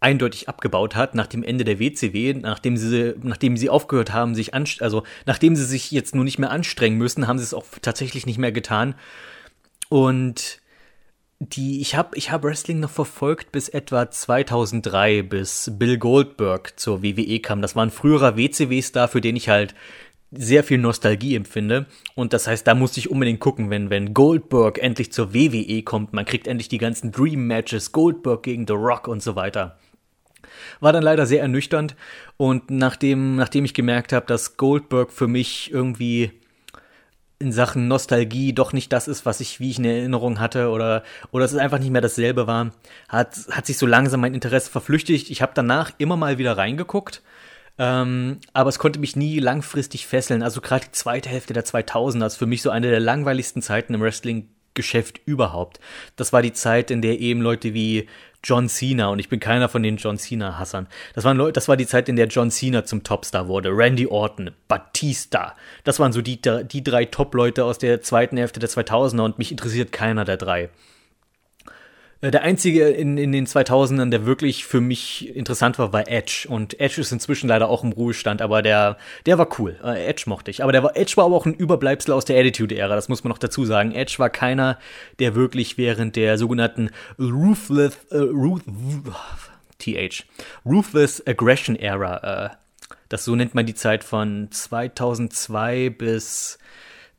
eindeutig 0.00 0.48
abgebaut 0.48 0.96
hat, 0.96 1.14
nach 1.14 1.26
dem 1.26 1.42
Ende 1.42 1.64
der 1.64 1.78
WCW, 1.78 2.34
nachdem 2.34 2.76
sie, 2.76 3.14
nachdem 3.22 3.56
sie 3.56 3.70
aufgehört 3.70 4.12
haben, 4.12 4.34
sich 4.34 4.52
also 4.52 5.02
nachdem 5.24 5.56
sie 5.56 5.64
sich 5.64 5.90
jetzt 5.90 6.14
nur 6.14 6.24
nicht 6.24 6.38
mehr 6.38 6.50
anstrengen 6.50 6.98
müssen, 6.98 7.26
haben 7.26 7.38
sie 7.38 7.44
es 7.44 7.54
auch 7.54 7.64
tatsächlich 7.80 8.26
nicht 8.26 8.38
mehr 8.38 8.52
getan. 8.52 8.94
Und 9.88 10.60
die, 11.38 11.80
ich 11.80 11.94
habe 11.94 12.16
ich 12.16 12.30
hab 12.30 12.44
Wrestling 12.44 12.80
noch 12.80 12.90
verfolgt 12.90 13.52
bis 13.52 13.68
etwa 13.68 14.10
2003, 14.10 15.22
bis 15.22 15.70
Bill 15.74 15.98
Goldberg 15.98 16.78
zur 16.78 17.02
WWE 17.02 17.40
kam. 17.40 17.62
Das 17.62 17.74
war 17.74 17.84
ein 17.84 17.90
früherer 17.90 18.36
WCW-Star, 18.36 19.08
für 19.08 19.20
den 19.20 19.36
ich 19.36 19.48
halt 19.48 19.74
sehr 20.36 20.64
viel 20.64 20.78
Nostalgie 20.78 21.36
empfinde. 21.36 21.86
Und 22.14 22.32
das 22.32 22.46
heißt, 22.46 22.66
da 22.66 22.74
musste 22.74 23.00
ich 23.00 23.10
unbedingt 23.10 23.40
gucken, 23.40 23.70
wenn, 23.70 23.90
wenn 23.90 24.14
Goldberg 24.14 24.78
endlich 24.78 25.12
zur 25.12 25.34
WWE 25.34 25.82
kommt, 25.82 26.12
man 26.12 26.24
kriegt 26.24 26.46
endlich 26.46 26.68
die 26.68 26.78
ganzen 26.78 27.12
Dream 27.12 27.46
Matches, 27.46 27.92
Goldberg 27.92 28.42
gegen 28.42 28.66
The 28.66 28.74
Rock 28.74 29.08
und 29.08 29.22
so 29.22 29.36
weiter. 29.36 29.78
War 30.80 30.92
dann 30.92 31.02
leider 31.02 31.26
sehr 31.26 31.42
ernüchternd. 31.42 31.96
Und 32.36 32.70
nachdem, 32.70 33.36
nachdem 33.36 33.64
ich 33.64 33.74
gemerkt 33.74 34.12
habe, 34.12 34.26
dass 34.26 34.56
Goldberg 34.56 35.12
für 35.12 35.28
mich 35.28 35.72
irgendwie 35.72 36.32
in 37.38 37.52
Sachen 37.52 37.88
Nostalgie 37.88 38.52
doch 38.52 38.72
nicht 38.72 38.92
das 38.92 39.08
ist, 39.08 39.26
was 39.26 39.40
ich, 39.40 39.60
wie 39.60 39.70
ich 39.70 39.78
in 39.78 39.84
Erinnerung 39.84 40.40
hatte, 40.40 40.70
oder, 40.70 41.02
oder 41.30 41.44
es 41.44 41.52
ist 41.52 41.58
einfach 41.58 41.78
nicht 41.78 41.90
mehr 41.90 42.00
dasselbe 42.00 42.46
war, 42.46 42.70
hat, 43.08 43.36
hat 43.50 43.66
sich 43.66 43.76
so 43.76 43.86
langsam 43.86 44.20
mein 44.20 44.34
Interesse 44.34 44.70
verflüchtigt. 44.70 45.30
Ich 45.30 45.42
habe 45.42 45.52
danach 45.54 45.92
immer 45.98 46.16
mal 46.16 46.38
wieder 46.38 46.56
reingeguckt 46.56 47.22
ähm, 47.78 48.38
aber 48.52 48.68
es 48.68 48.78
konnte 48.78 49.00
mich 49.00 49.16
nie 49.16 49.38
langfristig 49.38 50.06
fesseln. 50.06 50.42
Also 50.42 50.60
gerade 50.60 50.86
die 50.86 50.92
zweite 50.92 51.28
Hälfte 51.28 51.52
der 51.52 51.64
2000er 51.64 52.26
ist 52.26 52.36
für 52.36 52.46
mich 52.46 52.62
so 52.62 52.70
eine 52.70 52.90
der 52.90 53.00
langweiligsten 53.00 53.62
Zeiten 53.62 53.94
im 53.94 54.00
Wrestling-Geschäft 54.00 55.20
überhaupt. 55.26 55.80
Das 56.16 56.32
war 56.32 56.42
die 56.42 56.52
Zeit, 56.52 56.90
in 56.90 57.02
der 57.02 57.18
eben 57.20 57.40
Leute 57.40 57.74
wie 57.74 58.08
John 58.44 58.68
Cena 58.68 59.08
und 59.08 59.18
ich 59.18 59.28
bin 59.28 59.40
keiner 59.40 59.68
von 59.68 59.82
den 59.82 59.96
John 59.96 60.18
Cena-Hassern. 60.18 60.86
Das, 61.14 61.24
das 61.24 61.68
war 61.68 61.76
die 61.76 61.86
Zeit, 61.86 62.08
in 62.08 62.16
der 62.16 62.28
John 62.28 62.50
Cena 62.50 62.84
zum 62.84 63.02
Topstar 63.02 63.48
wurde. 63.48 63.70
Randy 63.70 64.06
Orton, 64.06 64.50
Batista. 64.68 65.56
Das 65.82 65.98
waren 65.98 66.12
so 66.12 66.20
die, 66.20 66.40
die 66.40 66.84
drei 66.84 67.06
Top-Leute 67.06 67.64
aus 67.64 67.78
der 67.78 68.02
zweiten 68.02 68.36
Hälfte 68.36 68.60
der 68.60 68.68
2000er 68.68 69.22
und 69.22 69.38
mich 69.38 69.50
interessiert 69.50 69.92
keiner 69.92 70.24
der 70.24 70.36
drei. 70.36 70.68
Äh, 72.24 72.30
der 72.30 72.42
einzige 72.42 72.88
in, 72.88 73.18
in 73.18 73.32
den 73.32 73.46
2000ern, 73.46 74.08
der 74.08 74.24
wirklich 74.24 74.64
für 74.64 74.80
mich 74.80 75.34
interessant 75.36 75.78
war, 75.78 75.92
war 75.92 76.08
Edge. 76.08 76.46
Und 76.48 76.80
Edge 76.80 77.00
ist 77.00 77.12
inzwischen 77.12 77.48
leider 77.48 77.68
auch 77.68 77.84
im 77.84 77.92
Ruhestand, 77.92 78.40
aber 78.40 78.62
der, 78.62 78.96
der 79.26 79.36
war 79.36 79.48
cool. 79.58 79.76
Äh, 79.84 80.06
Edge 80.06 80.24
mochte 80.26 80.50
ich. 80.50 80.62
Aber 80.62 80.72
der 80.72 80.82
war, 80.82 80.96
Edge 80.96 81.16
war 81.16 81.26
aber 81.26 81.36
auch 81.36 81.44
ein 81.44 81.54
Überbleibsel 81.54 82.12
aus 82.14 82.24
der 82.24 82.38
Attitude-Ära, 82.40 82.94
das 82.94 83.08
muss 83.08 83.24
man 83.24 83.30
noch 83.30 83.38
dazu 83.38 83.66
sagen. 83.66 83.92
Edge 83.92 84.14
war 84.18 84.30
keiner, 84.30 84.78
der 85.18 85.34
wirklich 85.34 85.76
während 85.76 86.16
der 86.16 86.38
sogenannten 86.38 86.90
Ruthless, 87.18 87.98
äh, 88.10 88.16
Ruth, 88.16 88.62
TH, 89.78 90.24
Ruthless 90.64 91.26
Aggression 91.26 91.76
Era, 91.76 92.46
äh, 92.46 92.56
das 93.10 93.24
so 93.26 93.36
nennt 93.36 93.54
man 93.54 93.66
die 93.66 93.74
Zeit 93.74 94.02
von 94.02 94.48
2002 94.50 95.90
bis 95.90 96.58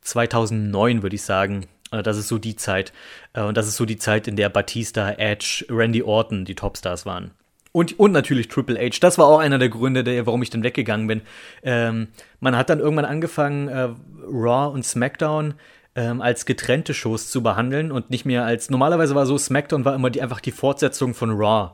2009, 0.02 1.04
würde 1.04 1.16
ich 1.16 1.22
sagen, 1.22 1.68
äh, 1.92 2.04
das 2.04 2.18
ist 2.18 2.28
so 2.28 2.38
die 2.38 2.56
Zeit. 2.56 2.92
Äh, 3.36 3.44
und 3.44 3.58
das 3.58 3.68
ist 3.68 3.76
so 3.76 3.86
die 3.86 3.98
Zeit, 3.98 4.28
in 4.28 4.36
der 4.36 4.50
Batista, 4.50 5.12
Edge, 5.12 5.66
Randy 5.70 6.02
Orton 6.02 6.46
die 6.46 6.56
Topstars 6.56 7.06
waren. 7.06 7.32
Und, 7.72 8.00
und 8.00 8.14
natürlich 8.14 8.48
Triple 8.48 8.80
H. 8.80 9.00
Das 9.02 9.18
war 9.18 9.28
auch 9.28 9.40
einer 9.40 9.60
der 9.60 9.68
Gründe, 9.68 10.06
der, 10.06 10.26
warum 10.26 10.42
ich 10.42 10.50
dann 10.50 10.64
weggegangen 10.64 11.08
bin. 11.08 11.22
Ähm, 11.62 12.08
man 12.40 12.56
hat 12.56 12.70
dann 12.70 12.80
irgendwann 12.80 13.06
angefangen, 13.06 13.68
äh, 13.68 13.90
Raw 14.32 14.74
und 14.74 14.86
SmackDown 14.86 15.56
ähm, 15.96 16.22
als 16.22 16.46
getrennte 16.46 16.94
Shows 16.94 17.30
zu 17.30 17.44
behandeln 17.44 17.92
und 17.92 18.10
nicht 18.10 18.26
mehr 18.26 18.46
als. 18.46 18.70
Normalerweise 18.70 19.14
war 19.14 19.26
so, 19.26 19.38
SmackDown 19.38 19.84
war 19.84 19.94
immer 19.94 20.10
die, 20.10 20.22
einfach 20.22 20.40
die 20.40 20.52
Fortsetzung 20.52 21.14
von 21.14 21.32
Raw. 21.32 21.72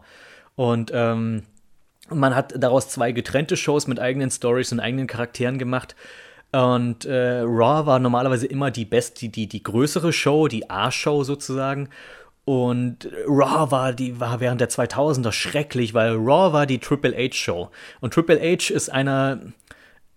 Und 0.55 0.91
ähm, 0.93 1.43
man 2.09 2.35
hat 2.35 2.53
daraus 2.57 2.89
zwei 2.89 3.11
getrennte 3.11 3.55
Shows 3.55 3.87
mit 3.87 3.99
eigenen 3.99 4.31
Stories 4.31 4.71
und 4.71 4.79
eigenen 4.79 5.05
Charakteren 5.05 5.59
gemacht. 5.59 5.95
Und 6.51 7.05
äh, 7.05 7.39
Raw 7.41 7.85
war 7.85 7.99
normalerweise 7.99 8.45
immer 8.45 8.71
die 8.71 8.85
beste, 8.85 9.19
die, 9.21 9.29
die, 9.29 9.47
die 9.47 9.63
größere 9.63 10.11
Show, 10.11 10.47
die 10.47 10.69
A-Show 10.69 11.23
sozusagen. 11.23 11.89
Und 12.43 13.07
Raw 13.27 13.71
war 13.71 13.93
die 13.93 14.19
war 14.19 14.39
während 14.39 14.59
der 14.59 14.69
2000er 14.69 15.31
schrecklich, 15.31 15.93
weil 15.93 16.15
Raw 16.15 16.51
war 16.53 16.65
die 16.65 16.79
Triple 16.79 17.15
H 17.15 17.35
Show 17.35 17.69
und 18.01 18.13
Triple 18.13 18.39
H 18.41 18.73
ist 18.73 18.91
einer 18.91 19.39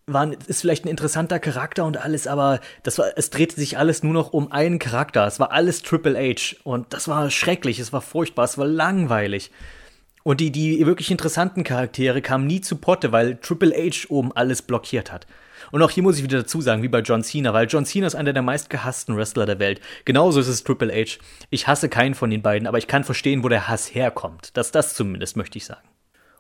war, 0.07 0.31
ist 0.47 0.61
vielleicht 0.61 0.85
ein 0.85 0.89
interessanter 0.89 1.39
Charakter 1.39 1.85
und 1.85 1.97
alles, 1.97 2.27
aber 2.27 2.61
das 2.83 2.99
war, 2.99 3.07
es 3.17 3.31
drehte 3.31 3.57
sich 3.57 3.79
alles 3.79 4.03
nur 4.03 4.13
noch 4.13 4.33
um 4.33 4.53
einen 4.53 4.79
Charakter. 4.79 5.27
Es 5.27 5.41
war 5.41 5.53
alles 5.53 5.83
Triple 5.83 6.19
H 6.19 6.57
und 6.65 6.93
das 6.93 7.09
war 7.09 7.31
schrecklich, 7.31 7.79
es 7.79 7.93
war 7.93 8.03
furchtbar, 8.03 8.45
es 8.45 8.59
war 8.59 8.67
langweilig. 8.67 9.51
Und 10.23 10.41
die, 10.41 10.51
die 10.51 10.85
wirklich 10.87 11.11
interessanten 11.11 11.65
Charaktere 11.65 12.23
kamen 12.23 12.47
nie 12.47 12.61
zu 12.61 12.77
Potte, 12.77 13.13
weil 13.13 13.37
Triple 13.37 13.75
H 13.75 14.07
oben 14.09 14.33
alles 14.33 14.63
blockiert 14.63 15.13
hat. 15.13 15.27
Und 15.75 15.83
auch 15.83 15.91
hier 15.91 16.05
muss 16.05 16.17
ich 16.17 16.23
wieder 16.23 16.39
dazu 16.39 16.61
sagen, 16.61 16.85
wie 16.85 16.89
bei 16.89 17.01
John 17.01 17.25
Cena, 17.25 17.53
weil 17.53 17.67
John 17.67 17.85
Cena 17.85 18.07
ist 18.07 18.15
einer 18.15 18.33
der 18.33 18.43
meistgehassten 18.43 19.17
Wrestler 19.17 19.45
der 19.45 19.59
Welt. 19.59 19.81
Genauso 20.05 20.39
ist 20.39 20.47
es 20.47 20.63
Triple 20.63 20.93
H. 20.95 21.19
Ich 21.51 21.67
hasse 21.67 21.89
keinen 21.89 22.15
von 22.15 22.31
den 22.31 22.43
beiden, 22.43 22.69
aber 22.69 22.79
ich 22.79 22.87
kann 22.87 23.03
verstehen, 23.03 23.43
wo 23.43 23.49
der 23.49 23.67
Hass 23.67 23.93
herkommt. 23.93 24.57
Das, 24.57 24.71
das 24.71 24.95
zumindest 24.95 25.37
möchte 25.37 25.59
ich 25.59 25.65
sagen. 25.65 25.89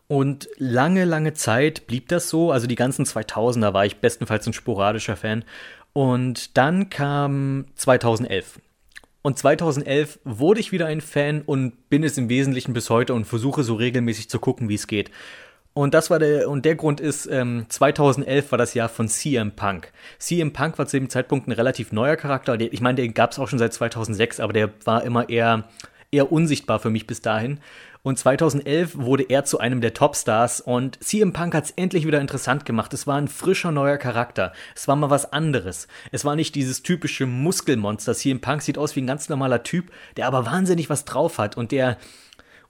Und 0.07 0.49
lange, 0.59 1.05
lange 1.05 1.33
Zeit 1.33 1.89
blieb 1.89 2.07
das 2.11 2.31
so. 2.31 2.53
Also 2.53 2.69
die 2.69 2.77
ganzen 2.77 3.07
2000er 3.07 3.73
war 3.73 3.85
ich 3.85 3.97
bestenfalls 3.97 4.47
ein 4.47 4.53
sporadischer 4.53 5.17
Fan. 5.17 5.45
Und 5.93 6.57
dann 6.57 6.89
kam 6.89 7.65
2011. 7.75 8.61
Und 9.23 9.37
2011 9.37 10.21
wurde 10.23 10.61
ich 10.61 10.71
wieder 10.71 10.87
ein 10.87 11.01
Fan 11.01 11.43
und 11.43 11.89
bin 11.91 12.05
es 12.05 12.17
im 12.19 12.29
Wesentlichen 12.29 12.73
bis 12.73 12.89
heute 12.89 13.15
und 13.15 13.25
versuche 13.25 13.65
so 13.65 13.75
regelmäßig 13.75 14.31
zu 14.31 14.39
gucken, 14.39 14.69
wie 14.69 14.75
es 14.75 14.87
geht. 14.87 15.11
Und 15.75 15.93
das 15.93 16.09
war 16.09 16.21
der, 16.21 16.49
und 16.49 16.65
der 16.65 16.77
Grund 16.77 17.01
ist, 17.01 17.27
ähm, 17.27 17.67
2011 17.69 18.53
war 18.53 18.59
das 18.59 18.75
Jahr 18.75 18.89
von 18.89 19.09
CM 19.09 19.51
Punk. 19.57 19.93
CM 20.19 20.53
Punk 20.53 20.79
war 20.79 20.87
zu 20.87 20.99
dem 20.99 21.11
Zeitpunkt 21.11 21.49
ein 21.49 21.53
relativ 21.53 21.91
neuer 21.91 22.15
Charakter. 22.15 22.59
Ich 22.61 22.81
meine, 22.81 22.95
den 22.95 23.13
gab 23.13 23.33
es 23.33 23.41
auch 23.41 23.49
schon 23.49 23.59
seit 23.59 23.73
2006, 23.75 24.39
aber 24.39 24.53
der 24.53 24.71
war 24.85 25.03
immer 25.03 25.29
eher, 25.29 25.65
eher 26.13 26.31
unsichtbar 26.31 26.79
für 26.79 26.91
mich 26.91 27.09
bis 27.09 27.23
dahin. 27.23 27.59
Und 28.05 28.19
2011 28.19 28.99
wurde 28.99 29.25
er 29.25 29.45
zu 29.47 29.59
einem 29.59 29.81
der 29.81 29.95
Topstars 29.95 30.61
und 30.61 31.03
CM 31.03 31.33
Punk 31.33 31.55
hat 31.55 31.65
es 31.65 31.71
endlich 31.73 32.07
wieder 32.07 32.21
interessant 32.21 32.67
gemacht. 32.67 32.93
Es 32.95 33.07
war 33.09 33.17
ein 33.17 33.29
frischer 33.29 33.73
neuer 33.73 33.97
Charakter. 33.97 34.53
Es 34.77 34.87
war 34.87 34.95
mal 34.95 35.11
was 35.11 35.33
anderes. 35.33 35.89
Es 36.13 36.25
war 36.25 36.37
nicht 36.37 36.55
dieses 36.55 36.83
typische 36.83 37.27
Muskelmonster. 37.27 38.15
CM 38.15 38.41
Punk 38.41 38.63
sieht 38.63 38.79
aus 38.79 38.95
wie 38.95 39.01
ein 39.01 39.07
ganz 39.07 39.29
normaler 39.29 39.65
Typ, 39.65 39.91
der 40.19 40.27
aber 40.29 40.47
wahnsinnig 40.47 40.89
was 40.89 41.05
drauf 41.05 41.39
hat 41.39 41.57
und 41.57 41.73
der 41.73 41.97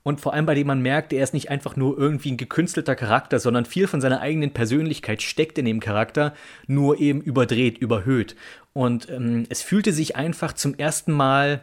und 0.05 0.21
vor 0.21 0.35
allem 0.35 0.47
bei 0.47 0.55
dem 0.55 0.67
man 0.67 0.83
merkt, 0.83 1.13
er 1.13 1.25
ist 1.25 1.35
nicht 1.35 1.51
einfach 1.51 1.77
nur 1.77 1.99
irgendwie 1.99 2.31
ein 2.31 2.37
gekünstelter 2.37 2.95
Charakter, 2.95 3.41
sondern 3.41 3.65
viel 3.65 3.89
von 3.89 4.03
seiner 4.03 4.21
eigenen 4.21 4.53
Persönlichkeit 4.53 5.23
steckt 5.23 5.59
in 5.59 5.65
dem 5.65 5.81
Charakter, 5.81 6.35
nur 6.67 7.01
eben 7.01 7.23
überdreht, 7.23 7.79
überhöht. 7.79 8.37
Und 8.75 9.09
ähm, 9.11 9.47
es 9.49 9.63
fühlte 9.63 9.93
sich 9.93 10.15
einfach 10.15 10.53
zum 10.53 10.75
ersten 10.75 11.11
Mal 11.13 11.63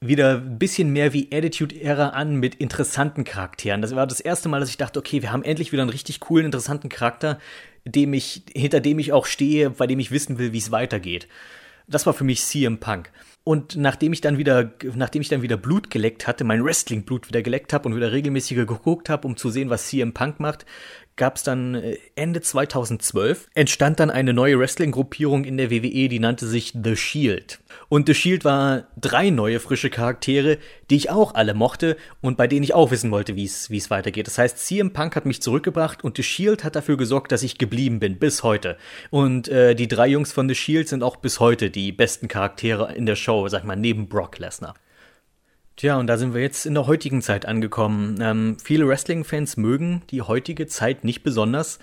wieder 0.00 0.38
ein 0.38 0.58
bisschen 0.58 0.92
mehr 0.92 1.12
wie 1.12 1.28
Attitude-Ära 1.32 2.10
an 2.10 2.36
mit 2.36 2.56
interessanten 2.56 3.22
Charakteren. 3.22 3.82
Das 3.82 3.94
war 3.94 4.06
das 4.06 4.20
erste 4.20 4.48
Mal, 4.48 4.58
dass 4.58 4.70
ich 4.70 4.76
dachte, 4.76 4.98
okay, 4.98 5.22
wir 5.22 5.30
haben 5.30 5.44
endlich 5.44 5.70
wieder 5.70 5.82
einen 5.82 5.90
richtig 5.90 6.18
coolen, 6.20 6.46
interessanten 6.46 6.88
Charakter, 6.88 7.38
dem 7.84 8.14
ich, 8.14 8.42
hinter 8.52 8.80
dem 8.80 8.98
ich 8.98 9.12
auch 9.12 9.26
stehe, 9.26 9.70
bei 9.70 9.86
dem 9.86 10.00
ich 10.00 10.10
wissen 10.10 10.38
will, 10.38 10.52
wie 10.52 10.58
es 10.58 10.72
weitergeht. 10.72 11.28
Das 11.86 12.04
war 12.04 12.14
für 12.14 12.24
mich 12.24 12.42
CM 12.42 12.78
Punk. 12.78 13.10
Und 13.48 13.76
nachdem 13.76 14.12
ich 14.12 14.20
dann 14.20 14.36
wieder, 14.36 14.72
nachdem 14.94 15.22
ich 15.22 15.30
dann 15.30 15.40
wieder 15.40 15.56
Blut 15.56 15.88
geleckt 15.88 16.26
hatte, 16.26 16.44
mein 16.44 16.62
Wrestling-Blut 16.62 17.28
wieder 17.28 17.40
geleckt 17.40 17.72
habe 17.72 17.88
und 17.88 17.96
wieder 17.96 18.12
regelmäßiger 18.12 18.66
geguckt 18.66 19.08
habe, 19.08 19.26
um 19.26 19.38
zu 19.38 19.48
sehen, 19.48 19.70
was 19.70 19.88
CM 19.88 20.12
Punk 20.12 20.38
macht, 20.38 20.66
gab 21.16 21.36
es 21.36 21.44
dann 21.44 21.74
äh, 21.74 21.96
Ende 22.14 22.42
2012, 22.42 23.48
entstand 23.54 24.00
dann 24.00 24.10
eine 24.10 24.34
neue 24.34 24.58
Wrestling-Gruppierung 24.58 25.46
in 25.46 25.56
der 25.56 25.70
WWE, 25.70 26.10
die 26.10 26.18
nannte 26.18 26.46
sich 26.46 26.74
The 26.74 26.94
Shield. 26.94 27.58
Und 27.88 28.06
The 28.06 28.14
Shield 28.14 28.44
war 28.44 28.84
drei 29.00 29.30
neue 29.30 29.60
frische 29.60 29.88
Charaktere, 29.88 30.58
die 30.90 30.96
ich 30.96 31.10
auch 31.10 31.34
alle 31.34 31.54
mochte 31.54 31.96
und 32.20 32.36
bei 32.36 32.46
denen 32.46 32.62
ich 32.62 32.74
auch 32.74 32.90
wissen 32.90 33.10
wollte, 33.10 33.34
wie 33.34 33.44
es 33.44 33.90
weitergeht. 33.90 34.26
Das 34.26 34.36
heißt, 34.36 34.58
CM 34.58 34.92
Punk 34.92 35.16
hat 35.16 35.24
mich 35.24 35.40
zurückgebracht 35.40 36.04
und 36.04 36.16
The 36.16 36.22
Shield 36.22 36.64
hat 36.64 36.76
dafür 36.76 36.98
gesorgt, 36.98 37.32
dass 37.32 37.42
ich 37.42 37.56
geblieben 37.56 37.98
bin, 37.98 38.18
bis 38.18 38.42
heute. 38.42 38.76
Und 39.10 39.48
äh, 39.48 39.74
die 39.74 39.88
drei 39.88 40.08
Jungs 40.08 40.32
von 40.32 40.48
The 40.48 40.54
Shield 40.54 40.88
sind 40.88 41.02
auch 41.02 41.16
bis 41.16 41.40
heute 41.40 41.70
die 41.70 41.92
besten 41.92 42.28
Charaktere 42.28 42.94
in 42.94 43.06
der 43.06 43.16
Show, 43.16 43.48
sag 43.48 43.64
mal, 43.64 43.76
neben 43.76 44.08
Brock 44.08 44.38
Lesnar. 44.38 44.74
Tja, 45.76 45.96
und 45.96 46.08
da 46.08 46.18
sind 46.18 46.34
wir 46.34 46.42
jetzt 46.42 46.66
in 46.66 46.74
der 46.74 46.88
heutigen 46.88 47.22
Zeit 47.22 47.46
angekommen. 47.46 48.18
Ähm, 48.20 48.56
viele 48.62 48.88
Wrestling-Fans 48.88 49.56
mögen 49.56 50.02
die 50.10 50.22
heutige 50.22 50.66
Zeit 50.66 51.04
nicht 51.04 51.22
besonders. 51.22 51.78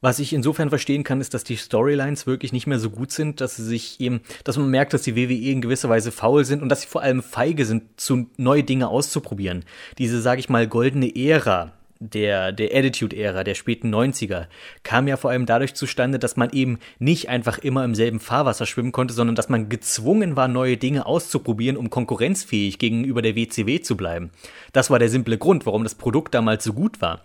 Was 0.00 0.20
ich 0.20 0.32
insofern 0.32 0.68
verstehen 0.68 1.02
kann, 1.02 1.20
ist, 1.20 1.34
dass 1.34 1.42
die 1.42 1.56
Storylines 1.56 2.26
wirklich 2.26 2.52
nicht 2.52 2.66
mehr 2.66 2.78
so 2.78 2.90
gut 2.90 3.10
sind, 3.10 3.40
dass 3.40 3.56
sie 3.56 3.64
sich 3.64 4.00
eben, 4.00 4.20
dass 4.44 4.56
man 4.56 4.70
merkt, 4.70 4.94
dass 4.94 5.02
die 5.02 5.16
WWE 5.16 5.50
in 5.50 5.60
gewisser 5.60 5.88
Weise 5.88 6.12
faul 6.12 6.44
sind 6.44 6.62
und 6.62 6.68
dass 6.68 6.82
sie 6.82 6.88
vor 6.88 7.02
allem 7.02 7.22
feige 7.22 7.64
sind, 7.64 8.00
zu 8.00 8.26
neue 8.36 8.62
Dinge 8.62 8.88
auszuprobieren. 8.88 9.64
Diese, 9.98 10.20
sage 10.20 10.40
ich 10.40 10.48
mal, 10.48 10.68
goldene 10.68 11.14
Ära 11.16 11.72
der, 12.00 12.52
der 12.52 12.74
Attitude-Ära 12.76 13.42
der 13.42 13.54
späten 13.54 13.92
90er 13.92 14.46
kam 14.82 15.08
ja 15.08 15.16
vor 15.16 15.30
allem 15.30 15.46
dadurch 15.46 15.74
zustande, 15.74 16.18
dass 16.18 16.36
man 16.36 16.50
eben 16.50 16.78
nicht 16.98 17.28
einfach 17.28 17.58
immer 17.58 17.84
im 17.84 17.94
selben 17.94 18.20
Fahrwasser 18.20 18.66
schwimmen 18.66 18.92
konnte, 18.92 19.14
sondern 19.14 19.34
dass 19.34 19.48
man 19.48 19.68
gezwungen 19.68 20.36
war, 20.36 20.48
neue 20.48 20.76
Dinge 20.76 21.06
auszuprobieren, 21.06 21.76
um 21.76 21.90
konkurrenzfähig 21.90 22.78
gegenüber 22.78 23.22
der 23.22 23.34
WCW 23.34 23.80
zu 23.80 23.96
bleiben. 23.96 24.30
Das 24.72 24.90
war 24.90 24.98
der 24.98 25.08
simple 25.08 25.38
Grund, 25.38 25.66
warum 25.66 25.82
das 25.82 25.96
Produkt 25.96 26.34
damals 26.34 26.64
so 26.64 26.72
gut 26.72 27.00
war. 27.00 27.22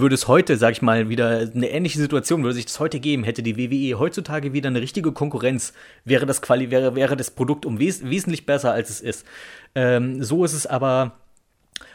Würde 0.00 0.14
es 0.14 0.28
heute, 0.28 0.56
sag 0.56 0.72
ich 0.72 0.82
mal, 0.82 1.08
wieder 1.08 1.50
eine 1.54 1.70
ähnliche 1.70 1.98
Situation 1.98 2.42
würde 2.42 2.54
sich 2.54 2.66
das 2.66 2.80
heute 2.80 3.00
geben, 3.00 3.24
hätte 3.24 3.42
die 3.42 3.56
WWE 3.56 3.98
heutzutage 3.98 4.52
wieder 4.52 4.68
eine 4.68 4.80
richtige 4.80 5.12
Konkurrenz, 5.12 5.72
wäre 6.04 6.26
das 6.26 6.42
Quali 6.42 6.70
wäre, 6.70 6.94
wäre 6.94 7.16
das 7.16 7.30
Produkt 7.30 7.66
um 7.66 7.78
wes 7.78 8.08
wesentlich 8.08 8.46
besser 8.46 8.72
als 8.72 8.90
es 8.90 9.00
ist. 9.00 9.26
Ähm, 9.74 10.22
so 10.22 10.44
ist 10.44 10.52
es 10.52 10.66
aber 10.66 11.12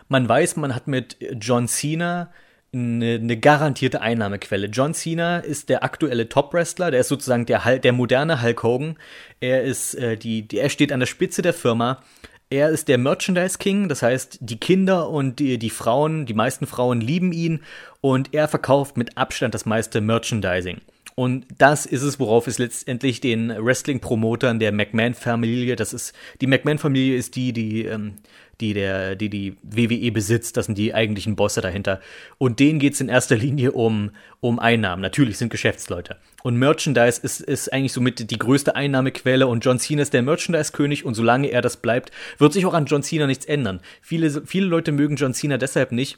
man 0.10 0.28
weiß, 0.28 0.56
man 0.58 0.74
hat 0.74 0.88
mit 0.88 1.18
John 1.40 1.68
Cena 1.68 2.32
eine, 2.74 3.16
eine, 3.16 3.38
garantierte 3.38 4.02
Einnahmequelle. 4.02 4.68
John 4.68 4.94
Cena 4.94 5.40
ist 5.40 5.70
der 5.70 5.84
aktuelle 5.84 6.30
Top-Wrestler, 6.30 6.92
der 6.92 7.02
ist 7.02 7.08
sozusagen 7.08 7.46
der, 7.46 7.80
der 7.80 7.94
moderne 7.94 8.42
Hulk 8.42 8.64
Hogan. 8.64 8.98
Er 9.40 9.64
ist 9.64 9.96
äh, 9.96 10.18
die, 10.18 10.48
die, 10.48 10.60
er 10.60 10.70
steht 10.70 10.92
an 10.92 11.00
der 11.00 11.08
Spitze 11.08 11.42
der 11.42 11.54
Firma. 11.54 12.02
Er 12.50 12.70
ist 12.70 12.88
der 12.88 12.98
Merchandise 12.98 13.58
King, 13.58 13.90
das 13.90 14.02
heißt, 14.02 14.38
die 14.40 14.58
Kinder 14.58 15.10
und 15.10 15.40
die, 15.40 15.58
die 15.58 15.70
Frauen, 15.70 16.26
die 16.26 16.34
meisten 16.34 16.66
Frauen 16.66 17.02
lieben 17.02 17.34
ihn 17.34 17.62
und 18.00 18.34
er 18.34 18.48
verkauft 18.48 18.96
mit 18.96 19.18
Abstand 19.18 19.54
das 19.54 19.66
meiste 19.66 20.00
Merchandising. 20.00 20.80
Und 21.20 21.48
das 21.58 21.88
ist 21.88 22.04
es, 22.04 22.20
worauf 22.20 22.46
es 22.46 22.60
letztendlich 22.60 23.20
den 23.20 23.50
Wrestling-Promotern 23.50 24.60
der 24.60 24.72
McMahon-Familie, 24.72 25.76
das 25.76 25.92
ist, 25.92 26.14
die 26.42 26.46
McMahon-Familie 26.46 27.18
ist 27.18 27.36
die, 27.36 27.54
die 27.54 27.86
ähm, 27.86 28.18
die 28.62 28.74
der, 28.74 29.16
die 29.16 29.30
die 29.30 29.56
WWE 29.64 30.12
besitzt. 30.12 30.58
Das 30.58 30.66
sind 30.66 30.78
die 30.78 30.94
eigentlichen 30.94 31.36
Bosse 31.36 31.62
dahinter. 31.62 32.00
Und 32.38 32.60
denen 32.60 32.80
geht's 32.80 33.02
in 33.02 33.10
erster 33.10 33.36
Linie 33.36 33.72
um, 33.72 34.12
um 34.40 34.60
Einnahmen. 34.60 35.02
Natürlich 35.02 35.38
sind 35.38 35.50
Geschäftsleute. 35.50 36.18
Und 36.44 36.58
Merchandise 36.58 37.22
ist, 37.22 37.42
ist 37.42 37.72
eigentlich 37.72 37.94
somit 37.94 38.32
die 38.32 38.38
größte 38.40 38.76
Einnahmequelle 38.76 39.48
und 39.48 39.64
John 39.64 39.80
Cena 39.80 40.02
ist 40.02 40.14
der 40.14 40.24
Merchandise-König 40.24 41.06
und 41.06 41.14
solange 41.14 41.50
er 41.50 41.62
das 41.62 41.78
bleibt, 41.78 42.12
wird 42.38 42.54
sich 42.54 42.66
auch 42.66 42.74
an 42.74 42.86
John 42.86 43.04
Cena 43.04 43.28
nichts 43.28 43.46
ändern. 43.46 43.80
Viele, 44.02 44.46
viele 44.46 44.68
Leute 44.68 44.92
mögen 44.92 45.16
John 45.16 45.34
Cena 45.34 45.58
deshalb 45.58 45.92
nicht, 45.92 46.18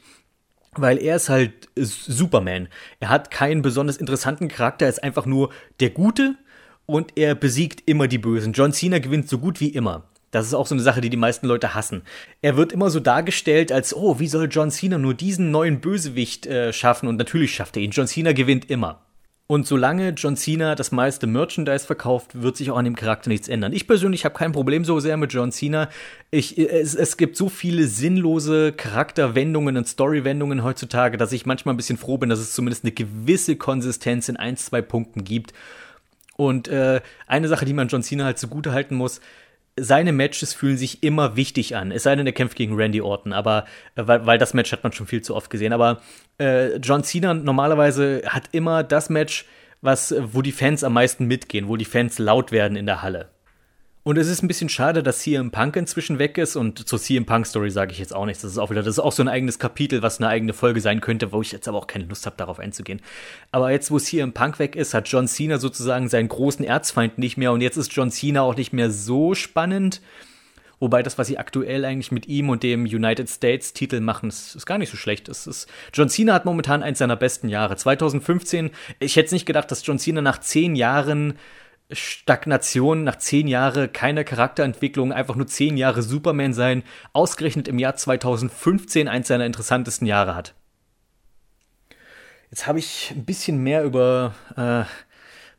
weil 0.76 0.98
er 0.98 1.16
ist 1.16 1.28
halt 1.28 1.68
Superman. 1.76 2.68
Er 3.00 3.08
hat 3.08 3.30
keinen 3.30 3.62
besonders 3.62 3.96
interessanten 3.96 4.48
Charakter, 4.48 4.86
er 4.86 4.90
ist 4.90 5.02
einfach 5.02 5.26
nur 5.26 5.50
der 5.80 5.90
Gute 5.90 6.36
und 6.86 7.16
er 7.16 7.34
besiegt 7.34 7.88
immer 7.88 8.08
die 8.08 8.18
Bösen. 8.18 8.52
John 8.52 8.72
Cena 8.72 8.98
gewinnt 8.98 9.28
so 9.28 9.38
gut 9.38 9.60
wie 9.60 9.68
immer. 9.68 10.04
Das 10.30 10.46
ist 10.46 10.54
auch 10.54 10.66
so 10.66 10.74
eine 10.74 10.82
Sache, 10.82 11.00
die 11.00 11.10
die 11.10 11.16
meisten 11.16 11.46
Leute 11.46 11.74
hassen. 11.74 12.02
Er 12.40 12.56
wird 12.56 12.72
immer 12.72 12.90
so 12.90 13.00
dargestellt 13.00 13.72
als, 13.72 13.94
oh, 13.94 14.20
wie 14.20 14.28
soll 14.28 14.48
John 14.50 14.70
Cena 14.70 14.96
nur 14.96 15.14
diesen 15.14 15.50
neuen 15.50 15.80
Bösewicht 15.80 16.46
äh, 16.46 16.72
schaffen? 16.72 17.08
Und 17.08 17.16
natürlich 17.16 17.52
schafft 17.54 17.76
er 17.76 17.82
ihn. 17.82 17.90
John 17.90 18.06
Cena 18.06 18.32
gewinnt 18.32 18.70
immer. 18.70 19.00
Und 19.50 19.66
solange 19.66 20.10
John 20.10 20.36
Cena 20.36 20.76
das 20.76 20.92
meiste 20.92 21.26
Merchandise 21.26 21.84
verkauft, 21.84 22.40
wird 22.40 22.56
sich 22.56 22.70
auch 22.70 22.76
an 22.76 22.84
dem 22.84 22.94
Charakter 22.94 23.30
nichts 23.30 23.48
ändern. 23.48 23.72
Ich 23.72 23.88
persönlich 23.88 24.24
habe 24.24 24.38
kein 24.38 24.52
Problem 24.52 24.84
so 24.84 25.00
sehr 25.00 25.16
mit 25.16 25.32
John 25.32 25.50
Cena. 25.50 25.88
Ich, 26.30 26.56
es, 26.56 26.94
es 26.94 27.16
gibt 27.16 27.36
so 27.36 27.48
viele 27.48 27.88
sinnlose 27.88 28.70
Charakterwendungen 28.70 29.76
und 29.76 29.88
Storywendungen 29.88 30.62
heutzutage, 30.62 31.16
dass 31.16 31.32
ich 31.32 31.46
manchmal 31.46 31.74
ein 31.74 31.78
bisschen 31.78 31.98
froh 31.98 32.16
bin, 32.16 32.28
dass 32.28 32.38
es 32.38 32.52
zumindest 32.52 32.84
eine 32.84 32.92
gewisse 32.92 33.56
Konsistenz 33.56 34.28
in 34.28 34.36
ein, 34.36 34.56
zwei 34.56 34.82
Punkten 34.82 35.24
gibt. 35.24 35.52
Und 36.36 36.68
äh, 36.68 37.00
eine 37.26 37.48
Sache, 37.48 37.64
die 37.64 37.72
man 37.72 37.88
John 37.88 38.04
Cena 38.04 38.26
halt 38.26 38.38
zugute 38.38 38.70
halten 38.70 38.94
muss, 38.94 39.20
seine 39.78 40.12
Matches 40.12 40.54
fühlen 40.54 40.76
sich 40.76 41.02
immer 41.02 41.36
wichtig 41.36 41.76
an. 41.76 41.92
Es 41.92 42.02
sei 42.02 42.16
denn, 42.16 42.26
er 42.26 42.32
kämpft 42.32 42.56
gegen 42.56 42.74
Randy 42.74 43.00
Orton, 43.00 43.32
aber 43.32 43.64
äh, 43.96 44.06
weil, 44.06 44.26
weil 44.26 44.38
das 44.38 44.54
Match 44.54 44.72
hat 44.72 44.82
man 44.82 44.92
schon 44.92 45.06
viel 45.06 45.22
zu 45.22 45.34
oft 45.34 45.50
gesehen. 45.50 45.72
Aber 45.72 46.00
äh, 46.38 46.76
John 46.76 47.04
Cena 47.04 47.34
normalerweise 47.34 48.22
hat 48.26 48.48
immer 48.52 48.82
das 48.82 49.10
Match, 49.10 49.46
was, 49.80 50.14
wo 50.18 50.42
die 50.42 50.52
Fans 50.52 50.84
am 50.84 50.92
meisten 50.92 51.26
mitgehen, 51.26 51.68
wo 51.68 51.76
die 51.76 51.84
Fans 51.84 52.18
laut 52.18 52.52
werden 52.52 52.76
in 52.76 52.86
der 52.86 53.02
Halle. 53.02 53.30
Und 54.02 54.16
es 54.16 54.28
ist 54.28 54.42
ein 54.42 54.48
bisschen 54.48 54.70
schade, 54.70 55.02
dass 55.02 55.18
CM 55.18 55.50
Punk 55.50 55.76
inzwischen 55.76 56.18
weg 56.18 56.38
ist 56.38 56.56
und 56.56 56.88
zur 56.88 56.98
CM 56.98 57.26
Punk 57.26 57.46
Story 57.46 57.70
sage 57.70 57.92
ich 57.92 57.98
jetzt 57.98 58.14
auch 58.14 58.24
nichts. 58.24 58.40
Das 58.40 58.52
ist 58.52 58.58
auch 58.58 58.70
wieder, 58.70 58.82
das 58.82 58.94
ist 58.94 58.98
auch 58.98 59.12
so 59.12 59.22
ein 59.22 59.28
eigenes 59.28 59.58
Kapitel, 59.58 60.00
was 60.00 60.18
eine 60.18 60.28
eigene 60.28 60.54
Folge 60.54 60.80
sein 60.80 61.02
könnte, 61.02 61.32
wo 61.32 61.42
ich 61.42 61.52
jetzt 61.52 61.68
aber 61.68 61.76
auch 61.76 61.86
keine 61.86 62.06
Lust 62.06 62.24
habe, 62.24 62.36
darauf 62.36 62.58
einzugehen. 62.58 63.02
Aber 63.52 63.70
jetzt, 63.70 63.90
wo 63.90 63.98
CM 63.98 64.32
Punk 64.32 64.58
weg 64.58 64.74
ist, 64.74 64.94
hat 64.94 65.08
John 65.08 65.28
Cena 65.28 65.58
sozusagen 65.58 66.08
seinen 66.08 66.28
großen 66.28 66.64
Erzfeind 66.64 67.18
nicht 67.18 67.36
mehr 67.36 67.52
und 67.52 67.60
jetzt 67.60 67.76
ist 67.76 67.94
John 67.94 68.10
Cena 68.10 68.40
auch 68.40 68.56
nicht 68.56 68.72
mehr 68.72 68.90
so 68.90 69.34
spannend. 69.34 70.00
Wobei 70.78 71.02
das, 71.02 71.18
was 71.18 71.26
sie 71.26 71.36
aktuell 71.36 71.84
eigentlich 71.84 72.10
mit 72.10 72.26
ihm 72.26 72.48
und 72.48 72.62
dem 72.62 72.84
United 72.84 73.28
States 73.28 73.74
Titel 73.74 74.00
machen, 74.00 74.30
ist, 74.30 74.56
ist 74.56 74.64
gar 74.64 74.78
nicht 74.78 74.90
so 74.90 74.96
schlecht. 74.96 75.28
Es 75.28 75.46
ist, 75.46 75.68
John 75.92 76.08
Cena 76.08 76.32
hat 76.32 76.46
momentan 76.46 76.82
eins 76.82 77.00
seiner 77.00 77.16
besten 77.16 77.50
Jahre. 77.50 77.76
2015, 77.76 78.70
ich 78.98 79.16
hätte 79.16 79.34
nicht 79.34 79.44
gedacht, 79.44 79.70
dass 79.70 79.84
John 79.84 79.98
Cena 79.98 80.22
nach 80.22 80.40
zehn 80.40 80.74
Jahren 80.74 81.34
Stagnation, 81.92 83.04
nach 83.04 83.16
zehn 83.16 83.48
Jahren 83.48 83.92
keine 83.92 84.24
Charakterentwicklung, 84.24 85.12
einfach 85.12 85.36
nur 85.36 85.46
zehn 85.46 85.76
Jahre 85.76 86.02
Superman 86.02 86.52
sein, 86.52 86.82
ausgerechnet 87.12 87.68
im 87.68 87.78
Jahr 87.78 87.96
2015 87.96 89.08
eins 89.08 89.28
seiner 89.28 89.46
interessantesten 89.46 90.06
Jahre 90.06 90.34
hat. 90.34 90.54
Jetzt 92.50 92.66
habe 92.66 92.78
ich 92.78 93.12
ein 93.14 93.24
bisschen 93.24 93.62
mehr 93.62 93.84
über 93.84 94.34
äh, 94.56 94.84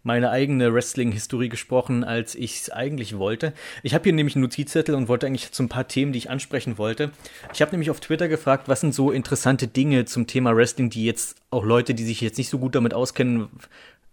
meine 0.04 0.32
eigene 0.32 0.74
Wrestling-Historie 0.74 1.50
gesprochen, 1.50 2.04
als 2.04 2.36
ich 2.36 2.62
es 2.62 2.70
eigentlich 2.70 3.18
wollte. 3.18 3.54
Ich 3.84 3.94
habe 3.94 4.06
hier 4.06 4.14
nämlich 4.14 4.36
einen 4.36 4.44
Notizzettel 4.44 4.96
und 4.96 5.08
wollte 5.08 5.28
eigentlich 5.28 5.52
zu 5.52 5.64
ein 5.64 5.70
paar 5.70 5.88
Themen, 5.88 6.12
die 6.12 6.18
ich 6.18 6.30
ansprechen 6.30 6.78
wollte. 6.78 7.12
Ich 7.54 7.62
habe 7.62 7.72
nämlich 7.72 7.92
auf 7.92 8.00
Twitter 8.00 8.28
gefragt, 8.28 8.68
was 8.68 8.82
sind 8.82 8.96
so 8.96 9.12
interessante 9.12 9.68
Dinge 9.68 10.06
zum 10.06 10.28
Thema 10.28 10.56
Wrestling, 10.56 10.90
die 10.90 11.06
jetzt 11.06 11.38
auch 11.52 11.64
Leute, 11.64 11.94
die 11.94 12.04
sich 12.04 12.22
jetzt 12.22 12.38
nicht 12.38 12.50
so 12.50 12.58
gut 12.58 12.76
damit 12.76 12.94
auskennen, 12.94 13.50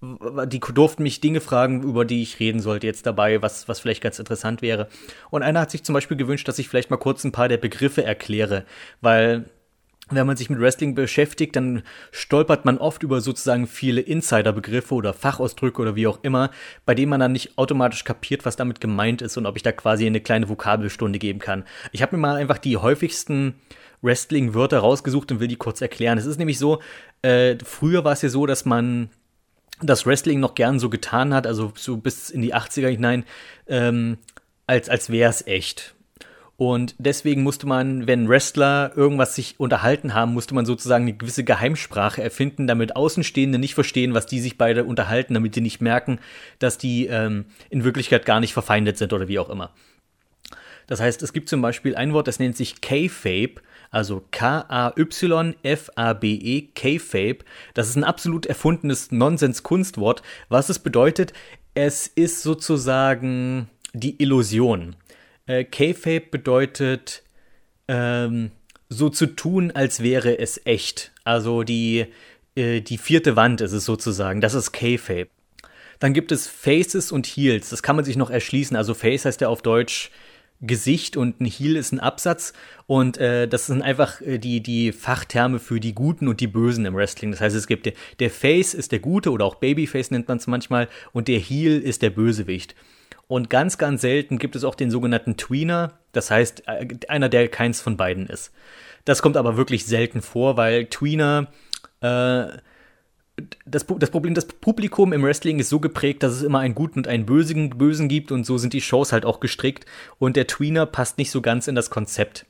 die 0.00 0.60
durften 0.60 1.02
mich 1.02 1.20
Dinge 1.20 1.40
fragen, 1.40 1.82
über 1.82 2.04
die 2.04 2.22
ich 2.22 2.38
reden 2.38 2.60
sollte 2.60 2.86
jetzt 2.86 3.06
dabei, 3.06 3.42
was, 3.42 3.68
was 3.68 3.80
vielleicht 3.80 4.02
ganz 4.02 4.18
interessant 4.18 4.62
wäre. 4.62 4.88
Und 5.30 5.42
einer 5.42 5.60
hat 5.60 5.72
sich 5.72 5.82
zum 5.82 5.92
Beispiel 5.92 6.16
gewünscht, 6.16 6.46
dass 6.46 6.58
ich 6.58 6.68
vielleicht 6.68 6.90
mal 6.90 6.98
kurz 6.98 7.24
ein 7.24 7.32
paar 7.32 7.48
der 7.48 7.56
Begriffe 7.56 8.04
erkläre, 8.04 8.64
weil 9.00 9.46
wenn 10.10 10.26
man 10.26 10.36
sich 10.36 10.48
mit 10.48 10.60
Wrestling 10.60 10.94
beschäftigt, 10.94 11.54
dann 11.56 11.82
stolpert 12.12 12.64
man 12.64 12.78
oft 12.78 13.02
über 13.02 13.20
sozusagen 13.20 13.66
viele 13.66 14.00
Insider-Begriffe 14.00 14.94
oder 14.94 15.12
Fachausdrücke 15.12 15.82
oder 15.82 15.96
wie 15.96 16.06
auch 16.06 16.20
immer, 16.22 16.50
bei 16.86 16.94
denen 16.94 17.10
man 17.10 17.20
dann 17.20 17.32
nicht 17.32 17.58
automatisch 17.58 18.04
kapiert, 18.04 18.46
was 18.46 18.56
damit 18.56 18.80
gemeint 18.80 19.20
ist 19.20 19.36
und 19.36 19.44
ob 19.46 19.56
ich 19.56 19.62
da 19.62 19.72
quasi 19.72 20.06
eine 20.06 20.20
kleine 20.20 20.48
Vokabelstunde 20.48 21.18
geben 21.18 21.40
kann. 21.40 21.64
Ich 21.92 22.00
habe 22.00 22.16
mir 22.16 22.22
mal 22.22 22.36
einfach 22.36 22.58
die 22.58 22.78
häufigsten 22.78 23.56
Wrestling-Wörter 24.00 24.78
rausgesucht 24.78 25.32
und 25.32 25.40
will 25.40 25.48
die 25.48 25.56
kurz 25.56 25.80
erklären. 25.80 26.18
Es 26.18 26.26
ist 26.26 26.38
nämlich 26.38 26.58
so, 26.58 26.80
äh, 27.22 27.56
früher 27.62 28.04
war 28.04 28.12
es 28.12 28.22
ja 28.22 28.28
so, 28.28 28.46
dass 28.46 28.64
man 28.64 29.10
das 29.82 30.06
Wrestling 30.06 30.40
noch 30.40 30.54
gern 30.54 30.78
so 30.78 30.88
getan 30.90 31.34
hat, 31.34 31.46
also 31.46 31.72
so 31.76 31.96
bis 31.96 32.30
in 32.30 32.42
die 32.42 32.54
80er 32.54 32.88
hinein, 32.88 33.24
ähm, 33.66 34.18
als, 34.66 34.88
als 34.88 35.10
wäre 35.10 35.30
es 35.30 35.46
echt. 35.46 35.94
Und 36.56 36.96
deswegen 36.98 37.44
musste 37.44 37.68
man, 37.68 38.08
wenn 38.08 38.28
Wrestler 38.28 38.90
irgendwas 38.96 39.36
sich 39.36 39.60
unterhalten 39.60 40.12
haben, 40.12 40.34
musste 40.34 40.56
man 40.56 40.66
sozusagen 40.66 41.04
eine 41.04 41.16
gewisse 41.16 41.44
Geheimsprache 41.44 42.20
erfinden, 42.20 42.66
damit 42.66 42.96
Außenstehende 42.96 43.60
nicht 43.60 43.74
verstehen, 43.74 44.12
was 44.12 44.26
die 44.26 44.40
sich 44.40 44.58
beide 44.58 44.82
unterhalten, 44.82 45.34
damit 45.34 45.54
sie 45.54 45.60
nicht 45.60 45.80
merken, 45.80 46.18
dass 46.58 46.76
die 46.76 47.06
ähm, 47.06 47.44
in 47.70 47.84
Wirklichkeit 47.84 48.26
gar 48.26 48.40
nicht 48.40 48.54
verfeindet 48.54 48.98
sind 48.98 49.12
oder 49.12 49.28
wie 49.28 49.38
auch 49.38 49.50
immer. 49.50 49.72
Das 50.88 51.00
heißt, 51.00 51.22
es 51.22 51.32
gibt 51.32 51.48
zum 51.48 51.62
Beispiel 51.62 51.94
ein 51.94 52.12
Wort, 52.12 52.26
das 52.26 52.40
nennt 52.40 52.56
sich 52.56 52.80
K-Fape, 52.80 53.62
also 53.90 54.24
K-A-Y-F-A-B-E, 54.30 55.52
K-Fape. 56.74 57.38
Das 57.74 57.88
ist 57.88 57.96
ein 57.96 58.04
absolut 58.04 58.46
erfundenes 58.46 59.10
Nonsens-Kunstwort. 59.10 60.22
Was 60.48 60.68
es 60.68 60.78
bedeutet, 60.78 61.32
es 61.74 62.06
ist 62.06 62.42
sozusagen 62.42 63.68
die 63.92 64.22
Illusion. 64.22 64.96
Äh, 65.46 65.64
K-Fape 65.64 66.26
bedeutet 66.30 67.22
ähm, 67.88 68.50
so 68.88 69.08
zu 69.08 69.26
tun, 69.26 69.70
als 69.72 70.02
wäre 70.02 70.38
es 70.38 70.60
echt. 70.64 71.12
Also 71.24 71.62
die, 71.62 72.06
äh, 72.54 72.80
die 72.80 72.98
vierte 72.98 73.36
Wand 73.36 73.60
ist 73.60 73.72
es 73.72 73.84
sozusagen. 73.84 74.40
Das 74.40 74.54
ist 74.54 74.72
K-Fape. 74.72 75.28
Dann 75.98 76.12
gibt 76.12 76.30
es 76.30 76.46
Faces 76.46 77.10
und 77.10 77.26
Heels. 77.26 77.70
Das 77.70 77.82
kann 77.82 77.96
man 77.96 78.04
sich 78.04 78.16
noch 78.16 78.30
erschließen. 78.30 78.76
Also 78.76 78.94
Face 78.94 79.24
heißt 79.24 79.40
ja 79.40 79.48
auf 79.48 79.62
Deutsch 79.62 80.10
Gesicht 80.60 81.16
und 81.16 81.40
ein 81.40 81.46
Heel 81.46 81.76
ist 81.76 81.92
ein 81.92 82.00
Absatz. 82.00 82.52
Und 82.86 83.18
äh, 83.18 83.46
das 83.46 83.66
sind 83.66 83.82
einfach 83.82 84.20
äh, 84.20 84.38
die, 84.38 84.60
die 84.60 84.92
Fachterme 84.92 85.58
für 85.58 85.80
die 85.80 85.94
Guten 85.94 86.28
und 86.28 86.40
die 86.40 86.46
Bösen 86.46 86.84
im 86.84 86.94
Wrestling. 86.94 87.30
Das 87.30 87.40
heißt, 87.40 87.54
es 87.54 87.66
gibt 87.66 87.86
der, 87.86 87.92
der 88.18 88.30
Face 88.30 88.74
ist 88.74 88.92
der 88.92 88.98
Gute 88.98 89.30
oder 89.30 89.44
auch 89.44 89.56
Babyface 89.56 90.10
nennt 90.10 90.28
man 90.28 90.38
es 90.38 90.46
manchmal 90.46 90.88
und 91.12 91.28
der 91.28 91.38
Heel 91.38 91.78
ist 91.78 92.02
der 92.02 92.10
Bösewicht. 92.10 92.74
Und 93.28 93.50
ganz, 93.50 93.76
ganz 93.76 94.00
selten 94.00 94.38
gibt 94.38 94.56
es 94.56 94.64
auch 94.64 94.74
den 94.74 94.90
sogenannten 94.90 95.36
Tweener, 95.36 95.98
das 96.12 96.30
heißt 96.30 96.64
äh, 96.66 96.88
einer, 97.08 97.28
der 97.28 97.48
keins 97.48 97.80
von 97.80 97.96
beiden 97.96 98.26
ist. 98.26 98.52
Das 99.04 99.22
kommt 99.22 99.36
aber 99.36 99.56
wirklich 99.56 99.86
selten 99.86 100.22
vor, 100.22 100.56
weil 100.56 100.86
Tweener, 100.86 101.48
äh, 102.00 102.46
das, 103.66 103.86
das 103.86 104.10
Problem, 104.10 104.34
das 104.34 104.46
Publikum 104.46 105.12
im 105.12 105.22
Wrestling 105.22 105.58
ist 105.58 105.68
so 105.68 105.80
geprägt, 105.80 106.22
dass 106.22 106.32
es 106.32 106.42
immer 106.42 106.60
einen 106.60 106.74
Guten 106.74 107.00
und 107.00 107.08
einen 107.08 107.26
Bösen, 107.26 107.70
Bösen 107.70 108.08
gibt 108.08 108.32
und 108.32 108.44
so 108.44 108.58
sind 108.58 108.72
die 108.72 108.80
Shows 108.80 109.12
halt 109.12 109.24
auch 109.24 109.40
gestrickt 109.40 109.86
und 110.18 110.36
der 110.36 110.46
Tweener 110.46 110.86
passt 110.86 111.18
nicht 111.18 111.30
so 111.30 111.40
ganz 111.40 111.68
in 111.68 111.74
das 111.74 111.90
Konzept. 111.90 112.46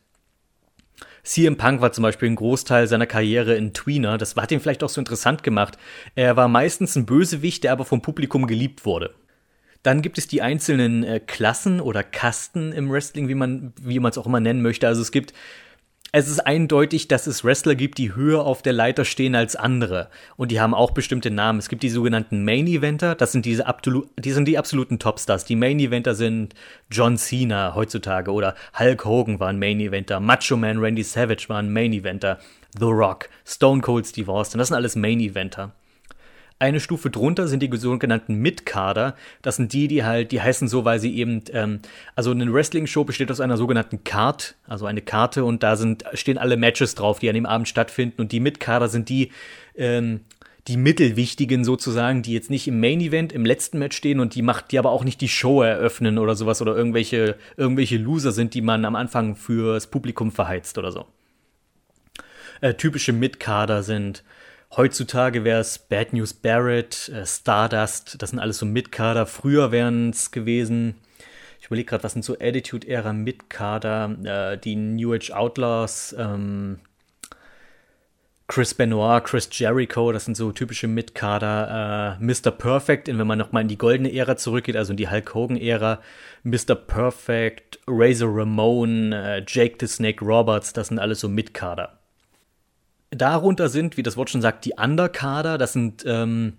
CM 1.24 1.56
Punk 1.56 1.80
war 1.82 1.92
zum 1.92 2.02
Beispiel 2.02 2.30
ein 2.30 2.36
Großteil 2.36 2.86
seiner 2.86 3.06
Karriere 3.06 3.54
in 3.54 3.74
Tweener. 3.74 4.16
Das 4.16 4.34
hat 4.34 4.50
ihn 4.50 4.60
vielleicht 4.60 4.82
auch 4.82 4.88
so 4.88 5.00
interessant 5.00 5.42
gemacht. 5.42 5.76
Er 6.14 6.36
war 6.36 6.48
meistens 6.48 6.96
ein 6.96 7.04
Bösewicht, 7.04 7.64
der 7.64 7.72
aber 7.72 7.84
vom 7.84 8.00
Publikum 8.00 8.46
geliebt 8.46 8.86
wurde. 8.86 9.14
Dann 9.82 10.00
gibt 10.00 10.16
es 10.16 10.26
die 10.26 10.42
einzelnen 10.42 11.04
äh, 11.04 11.20
Klassen 11.20 11.80
oder 11.80 12.02
Kasten 12.02 12.72
im 12.72 12.90
Wrestling, 12.90 13.28
wie 13.28 13.34
man 13.34 13.72
wie 13.80 14.00
man 14.00 14.10
es 14.10 14.18
auch 14.18 14.26
immer 14.26 14.40
nennen 14.40 14.62
möchte. 14.62 14.88
Also 14.88 15.02
es 15.02 15.12
gibt 15.12 15.34
es 16.10 16.28
ist 16.28 16.40
eindeutig, 16.40 17.08
dass 17.08 17.26
es 17.26 17.44
Wrestler 17.44 17.74
gibt, 17.74 17.98
die 17.98 18.14
höher 18.14 18.44
auf 18.44 18.62
der 18.62 18.72
Leiter 18.72 19.04
stehen 19.04 19.34
als 19.34 19.56
andere. 19.56 20.08
Und 20.36 20.50
die 20.50 20.60
haben 20.60 20.74
auch 20.74 20.92
bestimmte 20.92 21.30
Namen. 21.30 21.58
Es 21.58 21.68
gibt 21.68 21.82
die 21.82 21.90
sogenannten 21.90 22.44
Main 22.44 22.66
Eventer. 22.66 23.14
Das 23.14 23.32
sind 23.32 23.44
diese 23.44 23.66
die 24.18 24.30
sind 24.30 24.48
die 24.48 24.58
absoluten 24.58 24.98
Topstars. 24.98 25.44
Die 25.44 25.56
Main 25.56 25.78
Eventer 25.78 26.14
sind 26.14 26.54
John 26.90 27.18
Cena 27.18 27.74
heutzutage 27.74 28.32
oder 28.32 28.54
Hulk 28.78 29.04
Hogan 29.04 29.38
war 29.38 29.48
ein 29.48 29.58
Main 29.58 29.80
Eventer. 29.80 30.18
Macho 30.20 30.56
Man 30.56 30.78
Randy 30.78 31.02
Savage 31.02 31.48
war 31.48 31.58
ein 31.58 31.72
Main 31.72 31.92
Eventer. 31.92 32.38
The 32.78 32.86
Rock, 32.86 33.28
Stone 33.44 33.82
Cold 33.82 34.06
Steve 34.06 34.32
Austin. 34.32 34.58
Das 34.58 34.68
sind 34.68 34.76
alles 34.76 34.96
Main 34.96 35.20
Eventer. 35.20 35.72
Eine 36.60 36.80
Stufe 36.80 37.08
drunter 37.08 37.46
sind 37.46 37.62
die 37.62 37.70
sogenannten 37.76 38.34
Mid-Kader. 38.34 39.14
Das 39.42 39.56
sind 39.56 39.72
die, 39.72 39.86
die 39.86 40.02
halt, 40.02 40.32
die 40.32 40.42
heißen 40.42 40.66
so, 40.66 40.84
weil 40.84 40.98
sie 40.98 41.16
eben, 41.16 41.42
ähm, 41.52 41.80
also 42.16 42.32
eine 42.32 42.52
Wrestling-Show 42.52 43.04
besteht 43.04 43.30
aus 43.30 43.40
einer 43.40 43.56
sogenannten 43.56 44.02
Card, 44.02 44.56
also 44.66 44.86
eine 44.86 45.00
Karte 45.00 45.44
und 45.44 45.62
da 45.62 45.76
sind, 45.76 46.04
stehen 46.14 46.36
alle 46.36 46.56
Matches 46.56 46.96
drauf, 46.96 47.20
die 47.20 47.28
an 47.28 47.36
dem 47.36 47.46
Abend 47.46 47.68
stattfinden 47.68 48.20
und 48.20 48.32
die 48.32 48.40
Mid-Kader 48.40 48.88
sind 48.88 49.08
die, 49.08 49.30
ähm, 49.76 50.22
die 50.66 50.76
mittelwichtigen 50.76 51.64
sozusagen, 51.64 52.22
die 52.22 52.34
jetzt 52.34 52.50
nicht 52.50 52.66
im 52.66 52.80
Main 52.80 53.00
Event 53.00 53.32
im 53.32 53.46
letzten 53.46 53.78
Match 53.78 53.96
stehen 53.96 54.18
und 54.18 54.34
die 54.34 54.42
macht, 54.42 54.72
die 54.72 54.80
aber 54.80 54.90
auch 54.90 55.04
nicht 55.04 55.20
die 55.20 55.28
Show 55.28 55.62
eröffnen 55.62 56.18
oder 56.18 56.34
sowas 56.34 56.60
oder 56.60 56.76
irgendwelche, 56.76 57.36
irgendwelche 57.56 57.98
Loser 57.98 58.32
sind, 58.32 58.54
die 58.54 58.62
man 58.62 58.84
am 58.84 58.96
Anfang 58.96 59.36
fürs 59.36 59.86
Publikum 59.86 60.32
verheizt 60.32 60.76
oder 60.76 60.90
so. 60.90 61.06
Äh, 62.60 62.74
typische 62.74 63.12
Mid-Kader 63.12 63.84
sind 63.84 64.24
Heutzutage 64.76 65.44
wäre 65.44 65.60
es 65.60 65.78
Bad 65.78 66.12
News 66.12 66.34
Barrett, 66.34 67.08
äh, 67.08 67.24
Stardust, 67.24 68.20
das 68.20 68.30
sind 68.30 68.38
alles 68.38 68.58
so 68.58 68.66
Mitkader. 68.66 69.26
Früher 69.26 69.72
wären 69.72 70.10
es 70.10 70.30
gewesen, 70.30 70.96
ich 71.58 71.66
überlege 71.66 71.88
gerade, 71.88 72.04
was 72.04 72.12
sind 72.12 72.24
so 72.24 72.34
Attitude-Ära 72.34 73.12
Mitkader, 73.12 74.16
äh, 74.24 74.58
die 74.58 74.76
New 74.76 75.14
Age 75.14 75.30
Outlaws, 75.32 76.14
ähm, 76.18 76.80
Chris 78.46 78.72
Benoit, 78.72 79.24
Chris 79.24 79.48
Jericho, 79.52 80.10
das 80.10 80.24
sind 80.24 80.34
so 80.34 80.52
typische 80.52 80.88
Mitkader. 80.88 82.16
Äh, 82.18 82.24
Mr. 82.24 82.50
Perfect, 82.50 83.08
wenn 83.08 83.26
man 83.26 83.38
nochmal 83.38 83.62
in 83.62 83.68
die 83.68 83.76
goldene 83.76 84.10
Ära 84.10 84.36
zurückgeht, 84.36 84.76
also 84.76 84.94
in 84.94 84.96
die 84.96 85.10
Hulk 85.10 85.34
Hogan-Ära. 85.34 86.00
Mr. 86.44 86.74
Perfect, 86.74 87.78
Razor 87.86 88.34
Ramon, 88.34 89.12
äh, 89.12 89.44
Jake 89.46 89.76
the 89.80 89.86
Snake 89.86 90.24
Roberts, 90.24 90.72
das 90.72 90.88
sind 90.88 90.98
alles 90.98 91.20
so 91.20 91.28
Mitkader. 91.28 91.97
Darunter 93.10 93.68
sind, 93.68 93.96
wie 93.96 94.02
das 94.02 94.16
Wort 94.16 94.30
schon 94.30 94.42
sagt, 94.42 94.64
die 94.64 94.74
Underkader. 94.74 95.58
Das 95.58 95.72
sind, 95.72 96.04
ähm, 96.06 96.54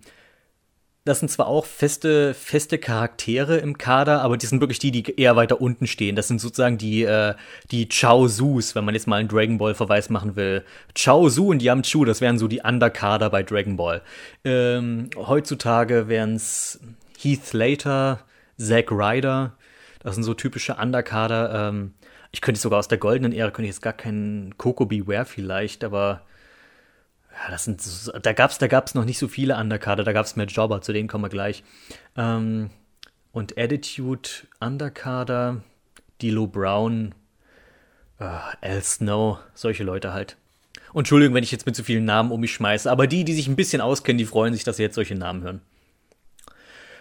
das 1.05 1.19
sind 1.19 1.29
zwar 1.29 1.47
auch 1.47 1.65
feste, 1.65 2.33
feste 2.33 2.77
Charaktere 2.77 3.57
im 3.57 3.77
Kader, 3.77 4.21
aber 4.21 4.37
die 4.37 4.45
sind 4.45 4.59
wirklich 4.59 4.79
die, 4.79 4.91
die 4.91 5.15
eher 5.19 5.35
weiter 5.35 5.61
unten 5.61 5.87
stehen. 5.87 6.15
Das 6.15 6.27
sind 6.27 6.39
sozusagen 6.39 6.77
die, 6.77 7.03
äh, 7.03 7.35
die 7.71 7.87
Chao 7.87 8.27
Sus, 8.27 8.75
wenn 8.75 8.85
man 8.85 8.95
jetzt 8.95 9.07
mal 9.07 9.17
einen 9.17 9.29
Dragon 9.29 9.57
Ball 9.57 9.75
Verweis 9.75 10.09
machen 10.09 10.35
will. 10.35 10.63
Chao 10.95 11.29
Su 11.29 11.49
und 11.51 11.61
Yamchu, 11.61 12.05
das 12.05 12.21
wären 12.21 12.37
so 12.37 12.47
die 12.47 12.61
Underkader 12.61 13.29
bei 13.29 13.43
Dragon 13.43 13.77
Ball. 13.77 14.01
Ähm, 14.43 15.09
heutzutage 15.15 16.07
wären 16.07 16.35
es 16.35 16.79
Heath 17.17 17.45
Slater, 17.45 18.19
Zack 18.57 18.91
Ryder. 18.91 19.55
Das 20.01 20.15
sind 20.15 20.23
so 20.23 20.33
typische 20.33 20.75
Underkader. 20.75 21.69
Ähm, 21.69 21.93
ich 22.31 22.41
könnte 22.41 22.59
sogar 22.59 22.79
aus 22.79 22.87
der 22.87 22.97
goldenen 22.97 23.33
Ära, 23.33 23.51
könnte 23.51 23.69
ich 23.69 23.75
jetzt 23.75 23.81
gar 23.81 23.93
keinen 23.93 24.57
Coco 24.57 24.85
Beware 24.85 25.25
vielleicht, 25.25 25.83
aber 25.83 26.21
ja, 27.41 27.51
das 27.51 27.63
sind, 27.63 27.81
da 28.21 28.33
gab 28.33 28.51
es 28.51 28.57
da 28.57 28.67
gab's 28.67 28.95
noch 28.95 29.05
nicht 29.05 29.17
so 29.17 29.27
viele 29.27 29.57
Underkader, 29.57 30.03
da 30.03 30.11
gab 30.11 30.25
es 30.25 30.35
mehr 30.35 30.45
Jobber, 30.45 30.81
zu 30.81 30.91
denen 30.91 31.07
kommen 31.07 31.23
wir 31.23 31.29
gleich. 31.29 31.63
Ähm, 32.17 32.69
und 33.31 33.57
Attitude, 33.57 34.29
Underkader, 34.59 35.61
Dilo 36.21 36.47
Brown, 36.47 37.15
äh, 38.19 38.25
Al 38.61 38.81
Snow, 38.81 39.39
solche 39.53 39.83
Leute 39.83 40.11
halt. 40.13 40.35
Entschuldigung, 40.93 41.35
wenn 41.35 41.43
ich 41.43 41.51
jetzt 41.51 41.65
mit 41.65 41.75
so 41.75 41.83
vielen 41.83 42.05
Namen 42.05 42.31
um 42.31 42.41
mich 42.41 42.53
schmeiße, 42.53 42.89
aber 42.89 43.07
die, 43.07 43.23
die 43.23 43.33
sich 43.33 43.47
ein 43.47 43.55
bisschen 43.55 43.79
auskennen, 43.79 44.17
die 44.17 44.25
freuen 44.25 44.53
sich, 44.53 44.63
dass 44.63 44.77
sie 44.77 44.83
jetzt 44.83 44.95
solche 44.95 45.15
Namen 45.15 45.43
hören. 45.43 45.61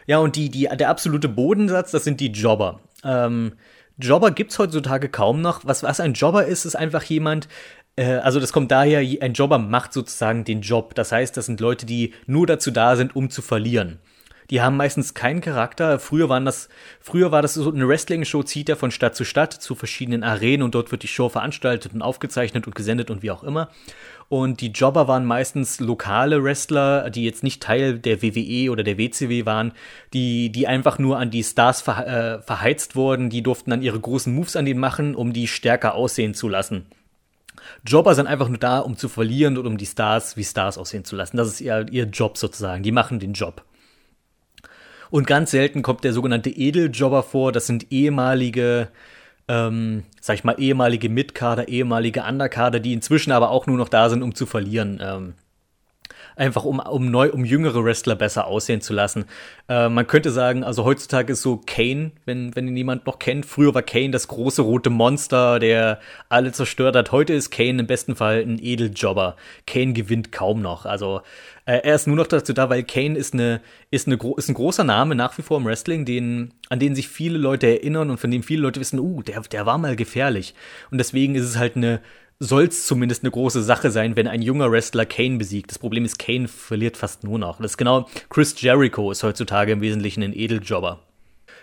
Ja, 0.07 0.19
und 0.19 0.37
die, 0.37 0.51
die, 0.51 0.69
der 0.69 0.91
absolute 0.91 1.29
Bodensatz, 1.29 1.91
das 1.91 2.05
sind 2.05 2.21
die 2.21 2.31
Jobber. 2.31 2.81
Ähm, 3.03 3.55
Jobber 3.97 4.31
gibt 4.31 4.53
es 4.53 4.59
heutzutage 4.59 5.09
kaum 5.09 5.41
noch. 5.41 5.65
Was, 5.65 5.83
was 5.83 6.01
ein 6.01 6.13
Jobber 6.13 6.47
ist, 6.47 6.65
ist 6.65 6.77
einfach 6.77 7.03
jemand, 7.03 7.49
also 8.05 8.41
das 8.41 8.53
kommt 8.53 8.71
daher, 8.71 9.01
ein 9.01 9.33
Jobber 9.33 9.59
macht 9.59 9.93
sozusagen 9.93 10.45
den 10.45 10.61
Job. 10.61 10.95
Das 10.95 11.13
heißt, 11.13 11.37
das 11.37 11.47
sind 11.47 11.61
Leute, 11.61 11.87
die 11.87 12.15
nur 12.27 12.47
dazu 12.47 12.71
da 12.71 12.97
sind, 12.97 13.17
um 13.17 13.31
zu 13.31 13.43
verlieren. 13.43 13.99
Die 14.51 14.63
haben 14.63 14.79
meistens 14.79 15.13
keinen 15.13 15.43
Charakter. 15.43 15.99
Früher 15.99 16.31
waren 16.31 16.47
das, 16.47 16.71
früher 17.01 17.31
war 17.33 17.43
das 17.43 17.55
so 17.55 17.71
eine 17.71 17.87
Wrestling-Show, 17.87 18.45
zieht 18.45 18.71
er 18.71 18.77
von 18.77 18.91
Stadt 18.91 19.15
zu 19.15 19.25
Stadt 19.25 19.53
zu 19.53 19.75
verschiedenen 19.75 20.23
Arenen 20.23 20.63
und 20.63 20.75
dort 20.75 20.91
wird 20.91 21.03
die 21.03 21.09
Show 21.09 21.29
veranstaltet 21.29 21.93
und 21.93 22.01
aufgezeichnet 22.01 22.67
und 22.67 22.75
gesendet 22.75 23.11
und 23.11 23.23
wie 23.23 23.31
auch 23.31 23.45
immer. 23.45 23.69
Und 24.31 24.61
die 24.61 24.69
Jobber 24.69 25.09
waren 25.09 25.25
meistens 25.25 25.81
lokale 25.81 26.43
Wrestler, 26.43 27.11
die 27.11 27.25
jetzt 27.25 27.43
nicht 27.43 27.63
Teil 27.63 27.99
der 27.99 28.23
WWE 28.23 28.71
oder 28.71 28.83
der 28.83 28.99
WCW 28.99 29.47
waren, 29.47 29.73
die, 30.13 30.51
die 30.51 30.67
einfach 30.67 30.99
nur 30.99 31.19
an 31.19 31.31
die 31.31 31.43
Stars 31.43 31.87
äh, 31.89 32.41
verheizt 32.41 32.95
wurden. 32.95 33.31
Die 33.31 33.43
durften 33.43 33.71
dann 33.71 33.83
ihre 33.83 34.01
großen 34.01 34.35
Moves 34.35 34.57
an 34.57 34.67
denen 34.67 34.81
machen, 34.81 35.15
um 35.15 35.33
die 35.33 35.49
stärker 35.49 35.95
aussehen 35.95 36.35
zu 36.35 36.49
lassen. 36.49 36.87
Jobber 37.87 38.15
sind 38.15 38.27
einfach 38.27 38.49
nur 38.49 38.59
da, 38.59 38.79
um 38.81 38.97
zu 38.97 39.09
verlieren 39.09 39.57
und 39.59 39.67
um 39.67 39.79
die 39.79 39.87
Stars 39.87 40.37
wie 40.37 40.45
Stars 40.45 40.79
aussehen 40.79 41.05
zu 41.05 41.17
lassen. 41.17 41.37
Das 41.37 41.49
ist 41.49 41.61
ihr, 41.61 41.87
ihr 41.91 42.05
Job 42.05 42.39
sozusagen. 42.39 42.83
Die 42.83 42.93
machen 42.93 43.19
den 43.19 43.33
Job. 43.33 43.65
Und 45.11 45.27
ganz 45.27 45.51
selten 45.51 45.83
kommt 45.83 46.05
der 46.05 46.13
sogenannte 46.13 46.51
Edeljobber 46.51 47.23
vor. 47.23 47.53
Das 47.53 47.67
sind 47.67 47.91
ehemalige, 47.91 48.89
ähm, 49.49 50.05
sag 50.21 50.35
ich 50.35 50.45
mal, 50.45 50.57
ehemalige 50.59 51.09
Mitkader, 51.09 51.69
ehemalige 51.69 52.23
Underkader, 52.23 52.81
die 52.81 52.93
inzwischen 52.93 53.33
aber 53.33 53.51
auch 53.51 53.67
nur 53.67 53.79
noch 53.79 53.89
da 53.89 54.11
sind, 54.11 54.23
um 54.23 54.35
zu 54.35 54.45
verlieren. 54.45 55.01
Ähm, 55.03 55.35
einfach 56.39 56.65
um, 56.65 56.79
um 56.79 57.11
neu, 57.11 57.31
um 57.31 57.45
jüngere 57.45 57.85
Wrestler 57.85 58.15
besser 58.15 58.47
aussehen 58.47 58.81
zu 58.81 58.95
lassen. 58.95 59.25
Äh, 59.69 59.89
man 59.89 60.07
könnte 60.07 60.31
sagen, 60.31 60.65
also 60.65 60.85
heutzutage 60.85 61.33
ist 61.33 61.43
so 61.43 61.61
Kane, 61.67 62.13
wenn, 62.25 62.55
wenn 62.55 62.69
ihn 62.69 62.77
jemand 62.77 63.07
noch 63.07 63.19
kennt. 63.19 63.45
Früher 63.45 63.75
war 63.75 63.83
Kane 63.83 64.11
das 64.11 64.29
große 64.29 64.63
rote 64.63 64.91
Monster, 64.91 65.59
der 65.59 66.01
alle 66.29 66.53
zerstört 66.53 66.97
hat. 66.97 67.13
Heute 67.13 67.35
ist 67.35 67.51
Kane 67.51 67.81
im 67.81 67.87
besten 67.87 68.15
Fall 68.17 68.41
ein 68.41 68.59
Edeljobber. 68.61 69.37
Kane 69.67 69.93
gewinnt 69.93 70.33
kaum 70.33 70.63
noch. 70.63 70.87
Also 70.87 71.23
äh, 71.65 71.81
er 71.83 71.97
ist 71.97 72.07
nur 72.07 72.17
noch 72.17 72.29
dazu 72.29 72.53
da, 72.53 72.71
weil 72.71 72.85
Kane 72.85 73.19
ist, 73.19 73.35
eine, 73.35 73.61
ist, 73.91 74.07
eine, 74.07 74.19
ist 74.37 74.49
ein 74.49 74.55
großer 74.55 74.85
Name 74.85 75.15
nach 75.15 75.37
wie 75.37 75.43
vor 75.43 75.59
im 75.59 75.67
Wrestling, 75.67 76.05
den, 76.05 76.55
an 76.69 76.79
den 76.79 76.95
sich 76.95 77.09
viele 77.09 77.37
Leute 77.37 77.67
erinnern 77.67 78.11
und 78.11 78.19
von 78.19 78.31
dem 78.31 78.43
viele 78.43 78.63
Leute 78.63 78.81
wissen, 78.81 79.01
uh, 79.01 79.23
der, 79.23 79.41
der 79.41 79.67
war 79.67 79.77
mal 79.77 79.97
gefährlich. 79.97 80.55
Und 80.91 80.99
deswegen 80.99 81.35
ist 81.35 81.45
es 81.45 81.59
halt 81.59 81.77
eine 81.77 82.01
soll 82.41 82.65
es 82.65 82.87
zumindest 82.87 83.25
eine 83.25 83.31
große 83.31 83.63
Sache 83.63 83.91
sein, 83.91 84.17
wenn 84.17 84.29
ein 84.29 84.43
junger 84.43 84.71
Wrestler 84.71 85.07
Kane 85.07 85.39
besiegt. 85.39 85.71
Das 85.71 85.79
Problem 85.79 86.05
ist, 86.05 86.19
Kane 86.19 86.47
verliert 86.47 86.97
fast 86.97 87.25
nur 87.25 87.39
noch. 87.39 87.61
Das 87.61 87.73
ist 87.73 87.79
genau, 87.79 88.09
Chris 88.31 88.61
Jericho 88.61 89.11
ist 89.11 89.23
heutzutage 89.25 89.73
im 89.73 89.81
Wesentlichen 89.81 90.23
ein 90.23 90.33
Edeljobber. 90.33 91.01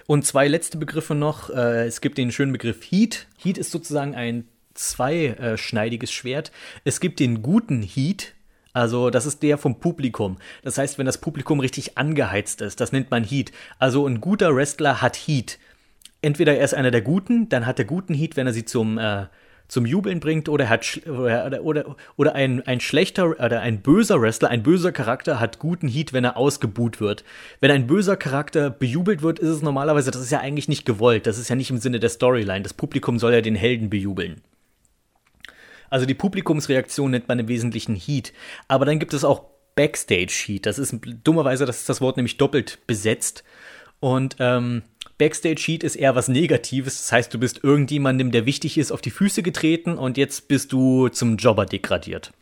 Und 0.08 0.26
zwei 0.26 0.48
letzte 0.48 0.78
Begriffe 0.78 1.16
noch. 1.16 1.50
Äh, 1.50 1.88
es 1.88 2.02
gibt 2.02 2.18
den 2.18 2.32
schönen 2.32 2.52
Begriff 2.52 2.84
Heat. 2.84 3.28
Heat 3.42 3.58
ist 3.58 3.72
sozusagen 3.72 4.16
ein 4.16 4.46
zweischneidiges 4.74 6.12
Schwert. 6.12 6.52
Es 6.84 7.00
gibt 7.00 7.20
den 7.22 7.42
guten 7.42 7.82
Heat, 7.82 8.34
also 8.74 9.10
das 9.10 9.26
ist 9.26 9.42
der 9.42 9.58
vom 9.58 9.80
Publikum. 9.80 10.38
Das 10.62 10.78
heißt, 10.78 10.98
wenn 10.98 11.06
das 11.06 11.20
Publikum 11.20 11.62
richtig 11.62 11.98
angeheizt 11.98 12.60
ist, 12.60 12.82
das 12.82 12.92
nennt 12.92 13.10
man 13.10 13.24
Heat. 13.24 13.54
Also 13.80 14.06
ein 14.06 14.20
guter 14.20 14.54
Wrestler 14.54 15.02
hat 15.02 15.16
Heat. 15.16 15.58
Entweder 16.22 16.58
er 16.58 16.66
ist 16.66 16.74
einer 16.74 16.92
der 16.92 17.02
Guten, 17.02 17.48
dann 17.48 17.66
hat 17.66 17.80
er 17.80 17.86
guten 17.86 18.14
Heat, 18.14 18.36
wenn 18.36 18.48
er 18.48 18.54
sie 18.54 18.66
zum 18.66 18.98
äh, 18.98 19.28
zum 19.68 19.86
Jubeln 19.86 20.20
bringt 20.20 20.50
oder 20.50 20.70
hat 20.70 21.02
oder, 21.08 21.64
oder, 21.64 21.96
oder 22.16 22.36
ein, 22.36 22.62
ein 22.68 22.80
schlechter 22.80 23.30
oder 23.30 23.62
ein 23.62 23.82
böser 23.82 24.22
Wrestler, 24.22 24.50
ein 24.50 24.64
böser 24.64 24.92
Charakter 24.92 25.40
hat 25.40 25.60
guten 25.60 25.88
Heat, 25.88 26.14
wenn 26.14 26.24
er 26.24 26.38
ausgebuht 26.38 27.00
wird. 27.00 27.24
Wenn 27.60 27.72
ein 27.72 27.88
böser 27.88 28.16
Charakter 28.18 28.70
bejubelt 28.70 29.22
wird, 29.22 29.40
ist 29.40 29.50
es 29.50 29.62
normalerweise, 29.62 30.12
das 30.12 30.22
ist 30.22 30.32
ja 30.32 30.40
eigentlich 30.40 30.68
nicht 30.68 30.86
gewollt, 30.86 31.28
das 31.28 31.38
ist 31.38 31.50
ja 31.50 31.56
nicht 31.56 31.72
im 31.72 31.78
Sinne 31.78 32.00
der 32.00 32.10
Storyline. 32.10 32.64
Das 32.64 32.74
Publikum 32.74 33.20
soll 33.20 33.34
ja 33.34 33.42
den 33.42 33.56
Helden 33.56 33.90
bejubeln. 33.90 34.42
Also 35.90 36.06
die 36.06 36.14
Publikumsreaktion 36.14 37.12
nennt 37.12 37.28
man 37.28 37.40
im 37.40 37.48
Wesentlichen 37.48 37.96
Heat. 37.96 38.34
Aber 38.68 38.86
dann 38.86 39.00
gibt 39.00 39.14
es 39.14 39.24
auch 39.24 39.46
Backstage 39.76 40.44
Heat. 40.46 40.66
Das 40.66 40.80
ist 40.80 40.96
dummerweise, 41.24 41.66
das 41.66 41.80
ist 41.80 41.90
das 41.90 42.02
Wort 42.02 42.18
nämlich 42.18 42.38
doppelt 42.38 42.80
besetzt. 42.88 43.44
Und 44.00 44.36
ähm, 44.40 44.84
Backstage 45.18 45.62
Heat 45.66 45.84
ist 45.84 45.96
eher 45.96 46.16
was 46.16 46.28
Negatives. 46.28 46.98
Das 46.98 47.12
heißt, 47.12 47.34
du 47.34 47.40
bist 47.40 47.64
irgendjemandem, 47.64 48.32
der 48.32 48.46
wichtig 48.46 48.78
ist, 48.78 48.92
auf 48.92 49.02
die 49.02 49.12
Füße 49.12 49.44
getreten 49.44 49.98
und 49.98 50.18
jetzt 50.18 50.48
bist 50.48 50.74
du 50.74 51.08
zum 51.10 51.38
Jobber 51.38 51.66
degradiert. 51.66 52.34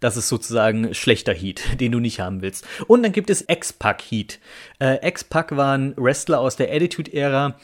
Das 0.00 0.18
ist 0.18 0.28
sozusagen 0.28 0.94
schlechter 0.94 1.32
Heat, 1.32 1.62
den 1.80 1.92
du 1.92 2.00
nicht 2.00 2.20
haben 2.20 2.42
willst. 2.42 2.66
Und 2.86 3.02
dann 3.02 3.12
gibt 3.12 3.30
es 3.30 3.44
X-Pac 3.48 4.02
Heat. 4.02 4.40
Äh, 4.78 5.06
X-Pac 5.08 5.56
war 5.56 5.76
ein 5.76 5.94
Wrestler 5.96 6.40
aus 6.40 6.56
der 6.56 6.72
Attitude-Ära, 6.72 7.58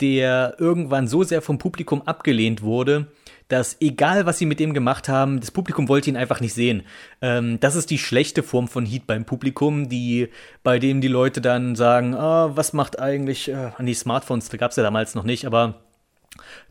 der 0.00 0.56
irgendwann 0.58 1.08
so 1.08 1.22
sehr 1.22 1.42
vom 1.42 1.58
Publikum 1.58 2.02
abgelehnt 2.02 2.62
wurde, 2.62 3.08
dass 3.48 3.76
egal 3.80 4.26
was 4.26 4.38
sie 4.38 4.46
mit 4.46 4.60
dem 4.60 4.74
gemacht 4.74 5.08
haben, 5.08 5.40
das 5.40 5.50
Publikum 5.50 5.88
wollte 5.88 6.10
ihn 6.10 6.16
einfach 6.16 6.40
nicht 6.40 6.54
sehen. 6.54 6.82
Ähm, 7.20 7.58
das 7.60 7.74
ist 7.74 7.90
die 7.90 7.98
schlechte 7.98 8.42
Form 8.42 8.68
von 8.68 8.86
Heat 8.86 9.06
beim 9.06 9.24
Publikum, 9.24 9.88
die, 9.88 10.28
bei 10.62 10.78
dem 10.78 11.00
die 11.00 11.08
Leute 11.08 11.40
dann 11.40 11.74
sagen, 11.74 12.14
ah, 12.14 12.50
was 12.54 12.72
macht 12.72 12.98
eigentlich, 12.98 13.48
äh, 13.48 13.70
an 13.76 13.86
die 13.86 13.94
Smartphones, 13.94 14.50
gab 14.50 14.70
es 14.70 14.76
ja 14.76 14.82
damals 14.82 15.14
noch 15.14 15.24
nicht, 15.24 15.46
aber 15.46 15.80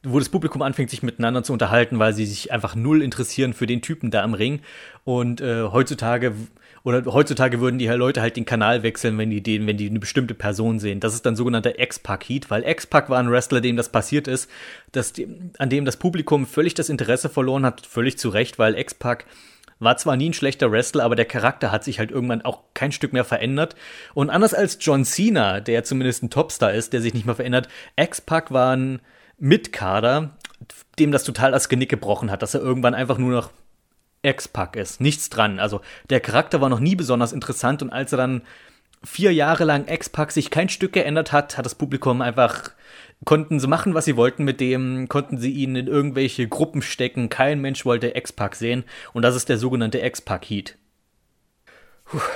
wo 0.04 0.20
das 0.20 0.30
Publikum 0.30 0.62
anfängt, 0.62 0.90
sich 0.90 1.04
miteinander 1.04 1.44
zu 1.44 1.54
unterhalten, 1.54 2.00
weil 2.00 2.14
sie 2.14 2.26
sich 2.26 2.52
einfach 2.52 2.76
null 2.76 3.02
interessieren 3.02 3.54
für 3.54 3.68
den 3.68 3.82
Typen 3.82 4.12
da 4.12 4.24
im 4.24 4.34
Ring. 4.34 4.62
Und 5.04 5.42
äh, 5.42 5.64
heutzutage 5.64 6.34
oder 6.88 7.04
heutzutage 7.12 7.60
würden 7.60 7.80
die 7.80 7.88
Leute 7.88 8.22
halt 8.22 8.38
den 8.38 8.46
Kanal 8.46 8.82
wechseln, 8.82 9.18
wenn 9.18 9.30
die 9.30 9.44
den, 9.44 9.68
wenn 9.68 9.76
die 9.76 9.90
eine 9.90 10.00
bestimmte 10.00 10.34
Person 10.34 10.80
sehen. 10.80 11.02
Das 11.02 11.14
ist 11.14 11.26
dann 11.26 11.36
sogenannter 11.36 11.78
X-Pac-Heat, 11.78 12.50
weil 12.50 12.64
X-Pac 12.66 13.10
war 13.10 13.20
ein 13.20 13.30
Wrestler, 13.30 13.60
dem 13.60 13.76
das 13.76 13.90
passiert 13.90 14.30
ist, 14.30 14.50
dass 14.94 15.12
die, 15.12 15.28
an 15.58 15.70
dem 15.70 15.84
das 15.84 15.98
Publikum 15.98 16.46
völlig 16.46 16.76
das 16.76 16.88
Interesse 16.88 17.28
verloren 17.28 17.66
hat, 17.66 17.86
völlig 17.86 18.18
zu 18.18 18.30
Recht, 18.30 18.58
weil 18.58 18.80
X-Pac 18.80 19.26
war 19.80 19.98
zwar 19.98 20.16
nie 20.16 20.30
ein 20.30 20.34
schlechter 20.34 20.72
Wrestler, 20.72 21.04
aber 21.04 21.18
der 21.18 21.26
Charakter 21.26 21.74
hat 21.74 21.84
sich 21.84 22.00
halt 22.00 22.10
irgendwann 22.10 22.44
auch 22.44 22.62
kein 22.74 22.94
Stück 22.94 23.12
mehr 23.12 23.26
verändert. 23.26 23.76
Und 24.14 24.30
anders 24.30 24.54
als 24.54 24.78
John 24.80 25.04
Cena, 25.04 25.60
der 25.60 25.84
zumindest 25.84 26.24
ein 26.24 26.30
Topstar 26.30 26.72
ist, 26.74 26.94
der 26.94 27.02
sich 27.02 27.14
nicht 27.14 27.26
mehr 27.26 27.36
verändert, 27.36 27.68
X-Pac 27.98 28.54
war 28.54 28.78
ein 28.78 29.02
Mitkader, 29.38 30.38
dem 31.00 31.12
das 31.12 31.26
total 31.26 31.52
das 31.52 31.68
Genick 31.68 31.90
gebrochen 31.90 32.32
hat, 32.32 32.42
dass 32.42 32.54
er 32.54 32.62
irgendwann 32.62 32.96
einfach 32.96 33.18
nur 33.18 33.32
noch 33.32 33.52
X-Pac 34.28 34.76
ist. 34.76 35.02
Nichts 35.02 35.30
dran. 35.30 35.60
Also 35.60 35.82
der 36.10 36.20
Charakter 36.20 36.62
war 36.62 36.70
noch 36.70 36.80
nie 36.80 36.96
besonders 36.96 37.34
interessant 37.34 37.82
und 37.82 37.92
als 37.92 38.12
er 38.12 38.18
dann 38.18 38.42
vier 39.04 39.34
Jahre 39.34 39.64
lang 39.64 39.88
X-Pac 39.88 40.32
sich 40.32 40.52
kein 40.52 40.70
Stück 40.70 40.94
geändert 40.94 41.32
hat, 41.32 41.58
hat 41.58 41.66
das 41.66 41.76
Publikum 41.76 42.22
einfach 42.22 42.72
konnten 43.26 43.60
sie 43.60 43.68
machen, 43.68 43.94
was 43.94 44.06
sie 44.06 44.16
wollten 44.16 44.44
mit 44.44 44.60
dem, 44.60 45.08
konnten 45.10 45.38
sie 45.38 45.52
ihn 45.52 45.76
in 45.76 45.88
irgendwelche 45.88 46.48
Gruppen 46.48 46.82
stecken. 46.82 47.30
Kein 47.30 47.62
Mensch 47.62 47.86
wollte 47.86 48.16
X-Pac 48.16 48.56
sehen 48.56 48.84
und 49.14 49.24
das 49.24 49.36
ist 49.36 49.50
der 49.50 49.58
sogenannte 49.58 50.00
X-Pac-Heat. 50.00 50.78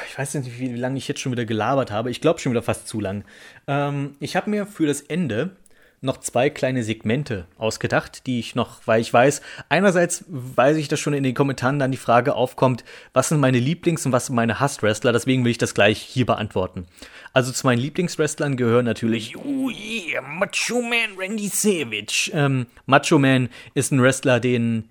Ich 0.08 0.18
weiß 0.18 0.34
nicht, 0.36 0.60
wie 0.60 0.76
lange 0.76 0.98
ich 0.98 1.08
jetzt 1.08 1.22
schon 1.22 1.32
wieder 1.32 1.46
gelabert 1.46 1.92
habe. 1.92 2.12
Ich 2.12 2.20
glaube 2.20 2.40
schon 2.40 2.52
wieder 2.52 2.62
fast 2.62 2.88
zu 2.88 3.00
lang. 3.00 3.24
Ähm, 3.68 4.16
ich 4.20 4.36
habe 4.36 4.50
mir 4.50 4.66
für 4.66 4.86
das 4.86 5.00
Ende 5.02 5.56
noch 6.02 6.18
zwei 6.18 6.50
kleine 6.50 6.84
Segmente 6.84 7.46
ausgedacht, 7.60 8.26
die 8.26 8.40
ich 8.40 8.56
noch, 8.56 8.82
weil 8.88 9.02
ich 9.02 9.14
weiß, 9.14 9.42
einerseits 9.70 10.26
weiß 10.28 10.78
ich, 10.78 10.88
dass 10.88 11.00
schon 11.00 11.14
in 11.14 11.22
den 11.22 11.36
Kommentaren 11.36 11.78
dann 11.78 11.92
die 11.92 11.98
Frage 11.98 12.34
aufkommt, 12.34 12.84
was 13.14 13.30
sind 13.30 13.40
meine 13.40 13.60
Lieblings- 13.60 14.06
und 14.08 14.12
was 14.12 14.26
sind 14.26 14.36
meine 14.36 14.60
Hasswrestler, 14.60 15.14
deswegen 15.14 15.44
will 15.44 15.52
ich 15.52 15.60
das 15.60 15.76
gleich 15.76 16.00
hier 16.02 16.26
beantworten. 16.26 16.88
Also 17.34 17.52
zu 17.52 17.68
meinen 17.68 17.78
Lieblingswrestlern 17.78 18.58
gehören 18.58 18.86
natürlich, 18.86 19.38
oh 19.38 19.70
yeah, 19.70 20.22
Macho 20.22 20.82
Man 20.82 21.18
Randy 21.18 21.48
Savage. 21.48 22.32
Ähm, 22.34 22.66
Macho 22.88 23.20
Man 23.20 23.50
ist 23.76 23.92
ein 23.92 24.02
Wrestler, 24.02 24.40
den 24.40 24.90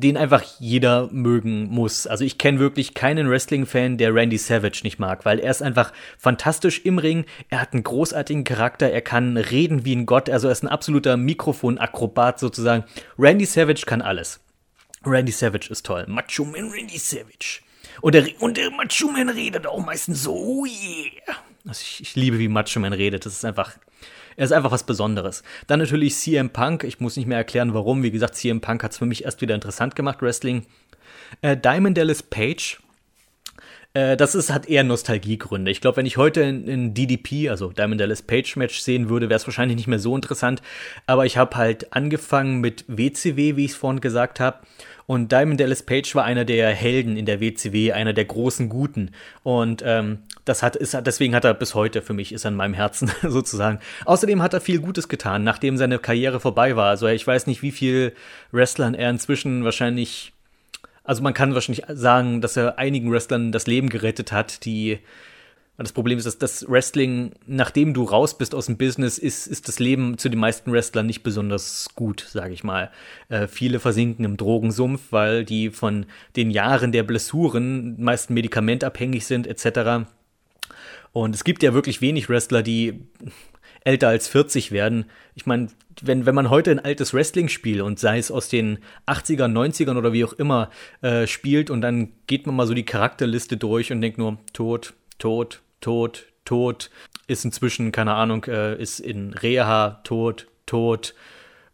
den 0.00 0.16
einfach 0.16 0.42
jeder 0.58 1.08
mögen 1.10 1.68
muss. 1.68 2.06
Also 2.06 2.24
ich 2.24 2.38
kenne 2.38 2.58
wirklich 2.58 2.94
keinen 2.94 3.28
Wrestling-Fan, 3.28 3.98
der 3.98 4.14
Randy 4.14 4.38
Savage 4.38 4.80
nicht 4.82 4.98
mag, 4.98 5.24
weil 5.24 5.38
er 5.38 5.50
ist 5.50 5.62
einfach 5.62 5.92
fantastisch 6.18 6.84
im 6.84 6.98
Ring, 6.98 7.24
er 7.50 7.60
hat 7.60 7.72
einen 7.72 7.82
großartigen 7.82 8.44
Charakter, 8.44 8.90
er 8.90 9.00
kann 9.00 9.36
reden 9.36 9.84
wie 9.84 9.94
ein 9.94 10.06
Gott, 10.06 10.30
also 10.30 10.48
er 10.48 10.52
ist 10.52 10.62
ein 10.62 10.68
absoluter 10.68 11.16
Mikrofon-Akrobat 11.16 12.38
sozusagen. 12.38 12.84
Randy 13.18 13.44
Savage 13.44 13.82
kann 13.86 14.02
alles. 14.02 14.40
Randy 15.04 15.32
Savage 15.32 15.70
ist 15.70 15.86
toll. 15.86 16.04
Macho 16.08 16.44
Man 16.44 16.70
Randy 16.70 16.98
Savage. 16.98 17.60
Und 18.00 18.14
der, 18.14 18.26
und 18.40 18.56
der 18.56 18.70
Macho 18.70 19.08
Man 19.08 19.28
redet 19.28 19.66
auch 19.66 19.84
meistens 19.84 20.22
so, 20.22 20.34
oh 20.34 20.66
yeah. 20.66 21.36
Also 21.68 21.82
ich, 21.82 22.00
ich 22.00 22.16
liebe, 22.16 22.38
wie 22.38 22.48
Macho 22.48 22.80
Man 22.80 22.92
redet. 22.92 23.26
Das 23.26 23.34
ist 23.34 23.44
einfach 23.44 23.76
er 24.38 24.44
ist 24.44 24.52
einfach 24.52 24.70
was 24.70 24.84
Besonderes. 24.84 25.42
Dann 25.66 25.80
natürlich 25.80 26.14
CM 26.14 26.50
Punk. 26.50 26.84
Ich 26.84 27.00
muss 27.00 27.16
nicht 27.16 27.26
mehr 27.26 27.38
erklären, 27.38 27.74
warum. 27.74 28.04
Wie 28.04 28.12
gesagt, 28.12 28.36
CM 28.36 28.60
Punk 28.60 28.84
hat 28.84 28.92
es 28.92 28.98
für 28.98 29.04
mich 29.04 29.24
erst 29.24 29.40
wieder 29.40 29.56
interessant 29.56 29.96
gemacht, 29.96 30.22
Wrestling. 30.22 30.64
Äh, 31.42 31.56
Diamond 31.56 31.98
Dallas 31.98 32.22
Page 32.22 32.78
Äh, 33.94 34.16
das 34.16 34.34
ist, 34.34 34.52
hat 34.52 34.68
eher 34.68 34.84
Nostalgiegründe. 34.84 35.70
Ich 35.70 35.80
glaube, 35.80 35.96
wenn 35.96 36.06
ich 36.06 36.16
heute 36.16 36.42
in, 36.42 36.68
in, 36.68 36.94
DDP, 36.94 37.48
also 37.48 37.72
Diamond 37.72 38.00
Dallas 38.00 38.22
Page 38.22 38.56
Match 38.56 38.78
sehen 38.80 39.08
würde, 39.08 39.28
wäre 39.28 39.38
es 39.38 39.46
wahrscheinlich 39.46 39.76
nicht 39.76 39.88
mehr 39.88 39.98
so 39.98 40.14
interessant. 40.14 40.62
Aber 41.06 41.26
ich 41.26 41.36
habe 41.36 41.56
halt 41.56 41.92
angefangen 41.92 42.60
mit 42.60 42.84
WCW, 42.86 43.56
wie 43.56 43.64
ich 43.64 43.72
es 43.72 43.76
vorhin 43.76 44.00
gesagt 44.00 44.40
habe. 44.40 44.58
Und 45.06 45.32
Diamond 45.32 45.58
Dallas 45.58 45.82
Page 45.82 46.14
war 46.16 46.24
einer 46.24 46.44
der 46.44 46.68
Helden 46.68 47.16
in 47.16 47.24
der 47.24 47.40
WCW, 47.40 47.92
einer 47.92 48.12
der 48.12 48.26
großen 48.26 48.68
Guten. 48.68 49.12
Und 49.42 49.82
ähm, 49.86 50.18
das 50.44 50.62
hat, 50.62 50.76
ist, 50.76 50.94
deswegen 51.06 51.34
hat 51.34 51.46
er 51.46 51.54
bis 51.54 51.74
heute 51.74 52.02
für 52.02 52.12
mich, 52.12 52.32
ist 52.32 52.44
er 52.44 52.50
in 52.50 52.56
meinem 52.56 52.74
Herzen 52.74 53.10
sozusagen. 53.22 53.78
Außerdem 54.04 54.42
hat 54.42 54.52
er 54.52 54.60
viel 54.60 54.80
Gutes 54.80 55.08
getan, 55.08 55.44
nachdem 55.44 55.78
seine 55.78 55.98
Karriere 55.98 56.40
vorbei 56.40 56.76
war. 56.76 56.90
Also 56.90 57.06
ich 57.06 57.26
weiß 57.26 57.46
nicht, 57.46 57.62
wie 57.62 57.72
viel 57.72 58.12
Wrestlern 58.52 58.92
er 58.92 59.08
inzwischen 59.08 59.64
wahrscheinlich 59.64 60.34
also 61.08 61.22
man 61.22 61.32
kann 61.32 61.54
wahrscheinlich 61.54 61.86
sagen, 61.88 62.42
dass 62.42 62.58
er 62.58 62.78
einigen 62.78 63.10
Wrestlern 63.10 63.50
das 63.50 63.66
Leben 63.66 63.88
gerettet 63.88 64.30
hat, 64.30 64.66
die 64.66 64.98
das 65.78 65.92
Problem 65.92 66.18
ist, 66.18 66.26
dass 66.26 66.36
das 66.36 66.68
Wrestling, 66.68 67.32
nachdem 67.46 67.94
du 67.94 68.02
raus 68.02 68.36
bist 68.36 68.54
aus 68.54 68.66
dem 68.66 68.76
Business, 68.76 69.16
ist, 69.16 69.46
ist 69.46 69.68
das 69.68 69.78
Leben 69.78 70.18
zu 70.18 70.28
den 70.28 70.38
meisten 70.38 70.70
Wrestlern 70.70 71.06
nicht 71.06 71.22
besonders 71.22 71.88
gut, 71.94 72.26
sage 72.28 72.52
ich 72.52 72.62
mal. 72.62 72.90
Äh, 73.30 73.46
viele 73.46 73.80
versinken 73.80 74.26
im 74.26 74.36
Drogensumpf, 74.36 75.00
weil 75.10 75.46
die 75.46 75.70
von 75.70 76.04
den 76.36 76.50
Jahren 76.50 76.92
der 76.92 77.04
Blessuren 77.04 77.94
meist 77.98 78.28
medikamentabhängig 78.28 79.24
sind, 79.24 79.46
etc. 79.46 80.10
Und 81.12 81.34
es 81.34 81.42
gibt 81.42 81.62
ja 81.62 81.72
wirklich 81.72 82.02
wenig 82.02 82.28
Wrestler, 82.28 82.62
die 82.62 83.00
älter 83.84 84.08
als 84.08 84.28
40 84.28 84.72
werden. 84.72 85.06
Ich 85.34 85.46
meine, 85.46 85.68
wenn, 86.02 86.26
wenn 86.26 86.34
man 86.34 86.50
heute 86.50 86.70
ein 86.70 86.78
altes 86.78 87.12
Wrestling-Spiel 87.14 87.82
und 87.82 87.98
sei 87.98 88.18
es 88.18 88.30
aus 88.30 88.48
den 88.48 88.78
80ern, 89.06 89.52
90ern 89.52 89.96
oder 89.96 90.12
wie 90.12 90.24
auch 90.24 90.32
immer 90.32 90.70
äh, 91.02 91.26
spielt 91.26 91.70
und 91.70 91.80
dann 91.80 92.12
geht 92.26 92.46
man 92.46 92.56
mal 92.56 92.66
so 92.66 92.74
die 92.74 92.84
Charakterliste 92.84 93.56
durch 93.56 93.92
und 93.92 94.00
denkt 94.00 94.18
nur 94.18 94.38
tot, 94.52 94.94
tot, 95.18 95.62
tot, 95.80 96.26
tot, 96.44 96.90
ist 97.26 97.44
inzwischen, 97.44 97.92
keine 97.92 98.14
Ahnung, 98.14 98.44
äh, 98.44 98.80
ist 98.80 99.00
in 99.00 99.32
Reha, 99.32 100.00
tot, 100.04 100.46
tot, 100.66 101.14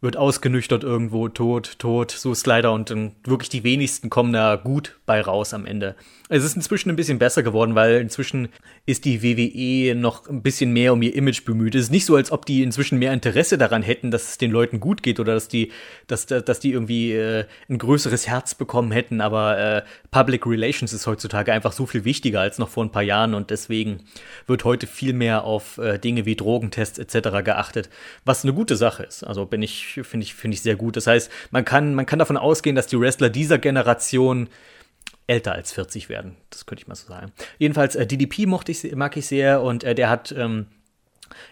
wird 0.05 0.18
ausgenüchtert 0.18 0.84
irgendwo, 0.84 1.28
tot, 1.28 1.78
tot, 1.78 2.11
so 2.11 2.30
ist 2.30 2.46
leider 2.46 2.72
und 2.72 2.90
dann 2.90 3.12
wirklich 3.24 3.48
die 3.48 3.64
wenigsten 3.64 4.11
kommen 4.11 4.34
da 4.34 4.57
gut 4.57 4.98
bei 5.07 5.20
raus 5.20 5.55
am 5.55 5.64
Ende. 5.64 5.96
Es 6.28 6.44
ist 6.44 6.57
inzwischen 6.57 6.90
ein 6.90 6.96
bisschen 6.96 7.18
besser 7.18 7.42
geworden, 7.42 7.74
weil 7.74 8.00
inzwischen 8.00 8.48
ist 8.86 9.05
die 9.05 9.22
WWE 9.22 9.94
noch 9.94 10.28
ein 10.28 10.42
bisschen 10.42 10.72
mehr 10.72 10.92
um 10.92 11.02
ihr 11.02 11.14
Image 11.14 11.44
bemüht. 11.44 11.74
Es 11.74 11.84
ist 11.84 11.90
nicht 11.90 12.05
so, 12.07 12.16
als 12.16 12.32
ob 12.32 12.44
die 12.44 12.62
inzwischen 12.62 12.98
mehr 12.98 13.12
Interesse 13.12 13.57
daran 13.57 13.82
hätten, 13.82 14.11
dass 14.11 14.30
es 14.30 14.38
den 14.38 14.50
Leuten 14.50 14.78
gut 14.78 15.02
geht 15.02 15.20
oder 15.20 15.34
dass 15.34 15.48
die, 15.48 15.72
dass, 16.07 16.26
dass 16.26 16.61
die 16.61 16.72
irgendwie 16.72 17.12
äh, 17.12 17.44
ein 17.68 17.78
größeres 17.78 18.26
Herz 18.26 18.55
bekommen 18.55 18.92
hätten, 18.92 19.20
aber 19.20 19.59
äh, 19.59 19.82
Public 20.11 20.46
Relations 20.46 20.92
ist 20.92 21.07
heutzutage 21.07 21.52
einfach 21.52 21.72
so 21.72 21.86
viel 21.86 22.05
wichtiger 22.05 22.40
als 22.40 22.59
noch 22.59 22.68
vor 22.68 22.84
ein 22.84 22.92
paar 22.92 23.02
Jahren 23.02 23.34
und 23.34 23.50
deswegen 23.50 24.00
wird 24.46 24.64
heute 24.64 24.86
viel 24.86 25.14
mehr 25.14 25.44
auf 25.44 25.78
äh, 25.78 25.98
Dinge 25.98 26.26
wie 26.26 26.36
Drogentests 26.36 26.98
etc. 26.98 27.42
geachtet, 27.44 27.88
was 28.24 28.44
eine 28.44 28.52
gute 28.52 28.76
Sache 28.76 29.02
ist. 29.02 29.24
Also 29.24 29.46
bin 29.46 29.62
ich, 29.62 29.93
finde 30.03 30.24
ich, 30.24 30.34
finde 30.34 30.55
ich 30.57 30.62
sehr 30.62 30.76
gut. 30.76 30.97
Das 30.97 31.07
heißt, 31.07 31.30
man 31.51 31.64
kann, 31.64 31.95
man 31.95 32.07
kann 32.07 32.18
davon 32.18 32.36
ausgehen, 32.36 32.74
dass 32.74 32.86
die 32.86 32.99
Wrestler 32.99 33.30
dieser 33.30 33.59
Generation 33.59 34.49
älter 35.26 35.53
als 35.53 35.72
40 35.72 36.09
werden. 36.09 36.36
Das 36.51 36.66
könnte 36.66 36.82
ich 36.82 36.88
mal 36.88 36.95
so 36.95 37.09
sagen. 37.09 37.32
Jedenfalls, 37.59 37.97
äh, 37.97 38.07
DDP 38.07 38.47
mochte 38.47 38.72
ich, 38.72 38.95
mag 38.95 39.16
ich 39.16 39.26
sehr 39.26 39.62
und 39.62 39.84
äh, 39.84 39.95
der 39.95 40.11
hat 40.11 40.32
ähm, 40.36 40.66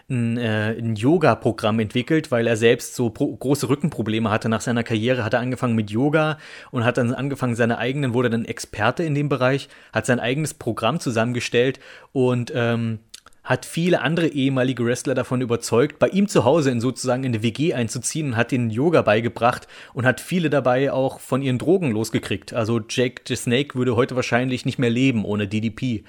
ein, 0.08 0.36
äh, 0.36 0.76
ein 0.78 0.96
Yoga-Programm 0.96 1.80
entwickelt, 1.80 2.30
weil 2.30 2.46
er 2.46 2.56
selbst 2.56 2.94
so 2.94 3.10
große 3.10 3.68
Rückenprobleme 3.68 4.30
hatte. 4.30 4.48
Nach 4.48 4.60
seiner 4.60 4.84
Karriere 4.84 5.24
hat 5.24 5.32
er 5.32 5.40
angefangen 5.40 5.74
mit 5.74 5.90
Yoga 5.90 6.38
und 6.70 6.84
hat 6.84 6.98
dann 6.98 7.14
angefangen, 7.14 7.54
seine 7.54 7.78
eigenen, 7.78 8.14
wurde 8.14 8.30
dann 8.30 8.44
Experte 8.44 9.04
in 9.04 9.14
dem 9.14 9.28
Bereich, 9.28 9.68
hat 9.92 10.06
sein 10.06 10.20
eigenes 10.20 10.54
Programm 10.54 11.00
zusammengestellt 11.00 11.80
und 12.12 12.52
ähm, 12.54 12.98
hat 13.44 13.66
viele 13.66 14.02
andere 14.02 14.28
ehemalige 14.28 14.84
Wrestler 14.84 15.14
davon 15.14 15.40
überzeugt, 15.40 15.98
bei 15.98 16.08
ihm 16.08 16.28
zu 16.28 16.44
Hause 16.44 16.70
in 16.70 16.80
sozusagen 16.80 17.24
in 17.24 17.32
eine 17.32 17.42
WG 17.42 17.74
einzuziehen 17.74 18.28
und 18.28 18.36
hat 18.36 18.52
ihnen 18.52 18.70
Yoga 18.70 19.02
beigebracht 19.02 19.66
und 19.94 20.06
hat 20.06 20.20
viele 20.20 20.48
dabei 20.48 20.92
auch 20.92 21.18
von 21.18 21.42
ihren 21.42 21.58
Drogen 21.58 21.90
losgekriegt. 21.90 22.52
Also 22.52 22.80
Jake 22.88 23.22
the 23.26 23.34
Snake 23.34 23.74
würde 23.74 23.96
heute 23.96 24.14
wahrscheinlich 24.14 24.64
nicht 24.64 24.78
mehr 24.78 24.90
leben 24.90 25.24
ohne 25.24 25.48
DDP. 25.48 26.04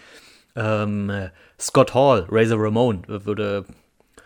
Ähm, 0.55 1.11
Scott 1.59 1.95
Hall, 1.95 2.27
Razor 2.29 2.63
Ramon, 2.63 3.03
würde, 3.07 3.65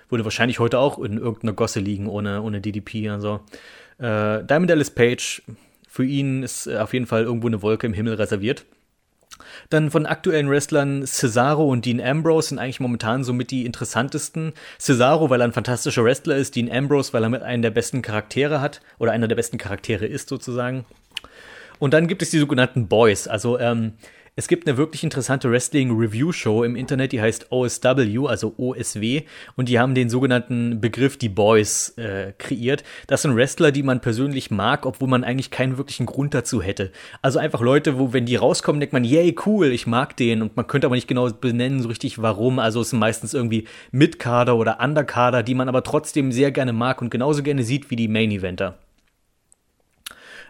würde 0.09 0.25
wahrscheinlich 0.25 0.59
heute 0.59 0.79
auch 0.79 0.99
in 0.99 1.17
irgendeiner 1.17 1.53
Gosse 1.53 1.79
liegen 1.79 2.07
ohne, 2.07 2.41
ohne 2.41 2.59
DDP. 2.59 3.09
Also 3.09 3.39
äh, 3.99 4.43
Diamond 4.43 4.69
Dallas 4.69 4.91
Page, 4.91 5.43
für 5.87 6.05
ihn 6.05 6.43
ist 6.43 6.67
auf 6.67 6.93
jeden 6.93 7.05
Fall 7.05 7.23
irgendwo 7.23 7.47
eine 7.47 7.61
Wolke 7.61 7.87
im 7.87 7.93
Himmel 7.93 8.15
reserviert. 8.15 8.65
Dann 9.69 9.91
von 9.91 10.05
aktuellen 10.05 10.49
Wrestlern 10.49 11.05
Cesaro 11.05 11.67
und 11.67 11.85
Dean 11.85 12.01
Ambrose 12.01 12.49
sind 12.49 12.59
eigentlich 12.59 12.79
momentan 12.79 13.23
somit 13.23 13.51
die 13.51 13.65
interessantesten. 13.65 14.53
Cesaro, 14.79 15.29
weil 15.29 15.41
er 15.41 15.47
ein 15.47 15.53
fantastischer 15.53 16.03
Wrestler 16.03 16.35
ist, 16.35 16.55
Dean 16.55 16.71
Ambrose, 16.71 17.13
weil 17.13 17.23
er 17.23 17.29
mit 17.29 17.41
einen 17.41 17.61
der 17.61 17.71
besten 17.71 18.01
Charaktere 18.01 18.61
hat 18.61 18.81
oder 18.99 19.11
einer 19.11 19.27
der 19.27 19.35
besten 19.35 19.57
Charaktere 19.57 20.05
ist 20.05 20.29
sozusagen. 20.29 20.85
Und 21.79 21.93
dann 21.93 22.07
gibt 22.07 22.21
es 22.21 22.31
die 22.31 22.39
sogenannten 22.39 22.87
Boys, 22.87 23.27
also 23.27 23.59
ähm, 23.59 23.93
es 24.37 24.47
gibt 24.47 24.67
eine 24.67 24.77
wirklich 24.77 25.03
interessante 25.03 25.49
Wrestling-Review-Show 25.49 26.63
im 26.63 26.75
Internet, 26.75 27.11
die 27.11 27.19
heißt 27.19 27.51
OSW, 27.51 28.27
also 28.27 28.53
OSW, 28.57 29.23
und 29.55 29.67
die 29.67 29.79
haben 29.79 29.95
den 29.95 30.11
sogenannten 30.11 30.79
Begriff 30.79 31.17
die 31.17 31.27
Boys 31.27 31.97
äh, 31.97 32.33
kreiert. 32.37 32.83
Das 33.07 33.23
sind 33.23 33.35
Wrestler, 33.35 33.71
die 33.71 33.81
man 33.81 33.99
persönlich 33.99 34.51
mag, 34.51 34.85
obwohl 34.85 35.07
man 35.07 35.23
eigentlich 35.23 35.49
keinen 35.49 35.79
wirklichen 35.79 36.05
Grund 36.05 36.35
dazu 36.35 36.61
hätte. 36.61 36.91
Also 37.23 37.39
einfach 37.39 37.61
Leute, 37.61 37.97
wo, 37.97 38.13
wenn 38.13 38.27
die 38.27 38.35
rauskommen, 38.35 38.79
denkt 38.79 38.93
man, 38.93 39.03
yay, 39.03 39.35
cool, 39.47 39.71
ich 39.71 39.87
mag 39.87 40.15
den, 40.15 40.43
und 40.43 40.55
man 40.55 40.67
könnte 40.67 40.85
aber 40.85 40.95
nicht 40.95 41.07
genau 41.07 41.31
benennen, 41.31 41.81
so 41.81 41.87
richtig 41.87 42.21
warum. 42.21 42.59
Also 42.59 42.81
es 42.81 42.91
sind 42.91 42.99
meistens 42.99 43.33
irgendwie 43.33 43.67
Mitkader 43.91 44.55
oder 44.55 44.79
Underkader, 44.79 45.41
die 45.41 45.55
man 45.55 45.67
aber 45.67 45.81
trotzdem 45.81 46.31
sehr 46.31 46.51
gerne 46.51 46.73
mag 46.73 47.01
und 47.01 47.09
genauso 47.09 47.41
gerne 47.41 47.63
sieht 47.63 47.89
wie 47.89 47.95
die 47.95 48.07
Main-Eventer. 48.07 48.77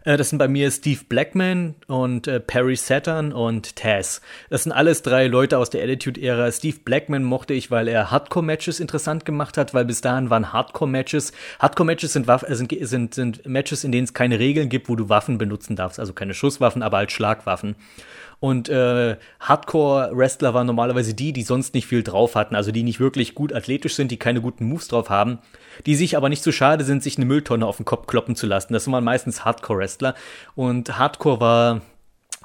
Äh, 0.08 0.16
das 0.16 0.30
sind 0.30 0.40
bei 0.40 0.48
mir 0.48 0.72
Steve 0.72 1.02
Blackman 1.10 1.76
und 1.88 2.28
äh, 2.28 2.40
Perry 2.40 2.78
Saturn 2.78 3.34
und 3.34 3.76
Taz. 3.76 4.22
Das 4.50 4.64
sind 4.64 4.72
alles 4.72 5.02
drei 5.02 5.28
Leute 5.28 5.58
aus 5.58 5.70
der 5.70 5.84
Attitude-Ära. 5.84 6.50
Steve 6.54 6.78
Blackman 6.84 7.24
mochte 7.24 7.54
ich, 7.54 7.72
weil 7.72 7.90
er 7.90 8.10
Hardcore-Matches 8.10 8.80
interessant 8.80 9.26
gemacht 9.26 9.58
hat, 9.58 9.74
weil 9.74 9.84
bis 9.84 10.00
dahin 10.00 10.30
waren 10.30 10.54
Hardcore-Matches. 10.54 11.34
Hardcore-Matches 11.60 12.14
sind, 12.14 12.26
Waff 12.28 12.46
sind, 12.48 12.74
sind, 12.80 13.16
sind 13.16 13.46
Matches, 13.46 13.84
in 13.84 13.92
denen 13.92 14.06
es 14.06 14.14
keine 14.14 14.40
Regeln 14.40 14.70
gibt, 14.70 14.88
wo 14.88 14.96
du 14.96 15.10
Waffen 15.10 15.38
benutzen 15.38 15.76
darfst. 15.76 16.00
Also 16.00 16.14
keine 16.14 16.34
Schusswaffen, 16.34 16.84
aber 16.84 16.98
halt 16.98 17.12
Schlagwaffen. 17.12 17.76
Und 18.40 18.70
äh, 18.70 19.18
Hardcore-Wrestler 19.40 20.54
waren 20.54 20.68
normalerweise 20.68 21.16
die, 21.16 21.34
die 21.34 21.42
sonst 21.42 21.74
nicht 21.74 21.88
viel 21.88 22.04
drauf 22.04 22.36
hatten, 22.36 22.56
also 22.56 22.72
die 22.72 22.84
nicht 22.84 23.00
wirklich 23.00 23.34
gut 23.34 23.52
athletisch 23.52 23.96
sind, 23.96 24.12
die 24.12 24.18
keine 24.18 24.42
guten 24.42 24.66
Moves 24.66 24.88
drauf 24.88 25.10
haben, 25.10 25.40
die 25.88 25.96
sich 25.96 26.16
aber 26.16 26.30
nicht 26.30 26.44
so 26.44 26.52
schade 26.52 26.84
sind, 26.84 27.02
sich 27.02 27.18
eine 27.18 27.26
Mülltonne 27.26 27.66
auf 27.66 27.78
den 27.78 27.86
Kopf 27.86 28.06
kloppen 28.06 28.36
zu 28.36 28.46
lassen. 28.46 28.74
Das 28.74 28.90
waren 28.92 29.04
meistens 29.04 29.44
Hardcore-Wrestler. 29.44 30.14
Und 30.56 31.00
Hardcore 31.00 31.40
war 31.40 31.82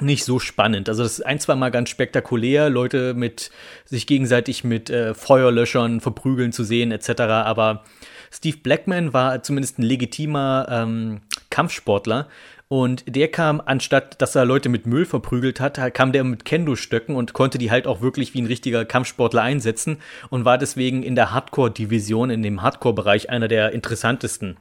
nicht 0.00 0.24
so 0.24 0.38
spannend. 0.38 0.88
Also 0.88 1.02
das 1.02 1.18
ist 1.18 1.26
ein, 1.26 1.38
zwei 1.38 1.54
Mal 1.54 1.70
ganz 1.70 1.90
spektakulär, 1.90 2.70
Leute 2.70 3.12
mit 3.14 3.50
sich 3.84 4.06
gegenseitig 4.06 4.64
mit 4.64 4.88
äh, 4.88 5.14
Feuerlöschern 5.14 6.00
verprügeln 6.00 6.52
zu 6.52 6.64
sehen, 6.64 6.90
etc. 6.90 7.20
Aber 7.20 7.84
Steve 8.30 8.56
Blackman 8.56 9.12
war 9.12 9.42
zumindest 9.42 9.78
ein 9.78 9.82
legitimer 9.82 10.66
ähm, 10.70 11.20
Kampfsportler 11.50 12.28
und 12.72 13.04
der 13.06 13.28
kam, 13.28 13.60
anstatt 13.62 14.22
dass 14.22 14.34
er 14.34 14.46
Leute 14.46 14.70
mit 14.70 14.86
Müll 14.86 15.04
verprügelt 15.04 15.60
hat, 15.60 15.78
kam 15.92 16.10
der 16.10 16.24
mit 16.24 16.46
Kendo-Stöcken 16.46 17.14
und 17.14 17.34
konnte 17.34 17.58
die 17.58 17.70
halt 17.70 17.86
auch 17.86 18.00
wirklich 18.00 18.32
wie 18.32 18.40
ein 18.40 18.46
richtiger 18.46 18.86
Kampfsportler 18.86 19.42
einsetzen 19.42 19.98
und 20.30 20.46
war 20.46 20.56
deswegen 20.56 21.02
in 21.02 21.14
der 21.14 21.32
Hardcore-Division, 21.32 22.30
in 22.30 22.42
dem 22.42 22.62
Hardcore-Bereich 22.62 23.28
einer 23.28 23.46
der 23.46 23.72
interessantesten. 23.72 24.56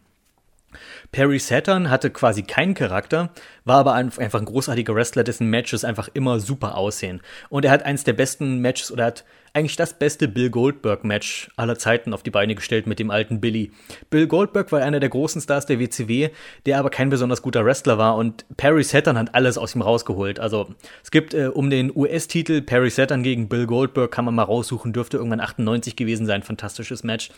Perry 1.12 1.40
Saturn 1.40 1.90
hatte 1.90 2.10
quasi 2.10 2.42
keinen 2.44 2.74
Charakter, 2.74 3.32
war 3.66 3.80
aber 3.80 3.94
einfach 3.94 4.40
ein 4.40 4.46
großartiger 4.46 4.96
Wrestler, 4.96 5.26
dessen 5.26 5.50
Matches 5.50 5.84
einfach 5.84 6.08
immer 6.14 6.40
super 6.40 6.78
aussehen. 6.78 7.22
Und 7.50 7.66
er 7.66 7.72
hat 7.72 7.84
eins 7.84 8.06
der 8.06 8.14
besten 8.14 8.60
Matches 8.60 8.92
oder 8.94 9.06
hat 9.06 9.26
eigentlich 9.54 9.76
das 9.76 9.94
beste 9.94 10.30
Bill 10.30 10.50
Goldberg-Match 10.50 11.52
aller 11.58 11.78
Zeiten 11.78 12.14
auf 12.14 12.24
die 12.24 12.30
Beine 12.30 12.56
gestellt 12.56 12.88
mit 12.88 13.00
dem 13.00 13.12
alten 13.12 13.42
Billy. 13.42 13.72
Bill 14.10 14.28
Goldberg 14.28 14.72
war 14.72 14.82
einer 14.82 15.02
der 15.02 15.10
großen 15.10 15.42
Stars 15.42 15.66
der 15.66 15.80
WCW, 15.80 16.30
der 16.66 16.80
aber 16.80 16.90
kein 16.90 17.10
besonders 17.10 17.42
guter 17.42 17.66
Wrestler 17.66 17.98
war 17.98 18.16
und 18.16 18.46
Perry 18.56 18.84
Saturn 18.84 19.18
hat 19.18 19.36
alles 19.36 19.58
aus 19.58 19.76
ihm 19.76 19.82
rausgeholt. 19.82 20.40
Also 20.40 20.70
es 21.04 21.12
gibt 21.12 21.34
äh, 21.34 21.48
um 21.48 21.70
den 21.70 21.92
US-Titel 21.94 22.62
Perry 22.62 22.90
Saturn 22.90 23.24
gegen 23.24 23.50
Bill 23.50 23.68
Goldberg, 23.68 24.12
kann 24.12 24.24
man 24.24 24.36
mal 24.36 24.44
raussuchen, 24.44 24.94
dürfte 24.94 25.18
irgendwann 25.18 25.42
98 25.42 25.98
gewesen 25.98 26.26
sein, 26.26 26.44
fantastisches 26.44 27.04
Match. 27.04 27.32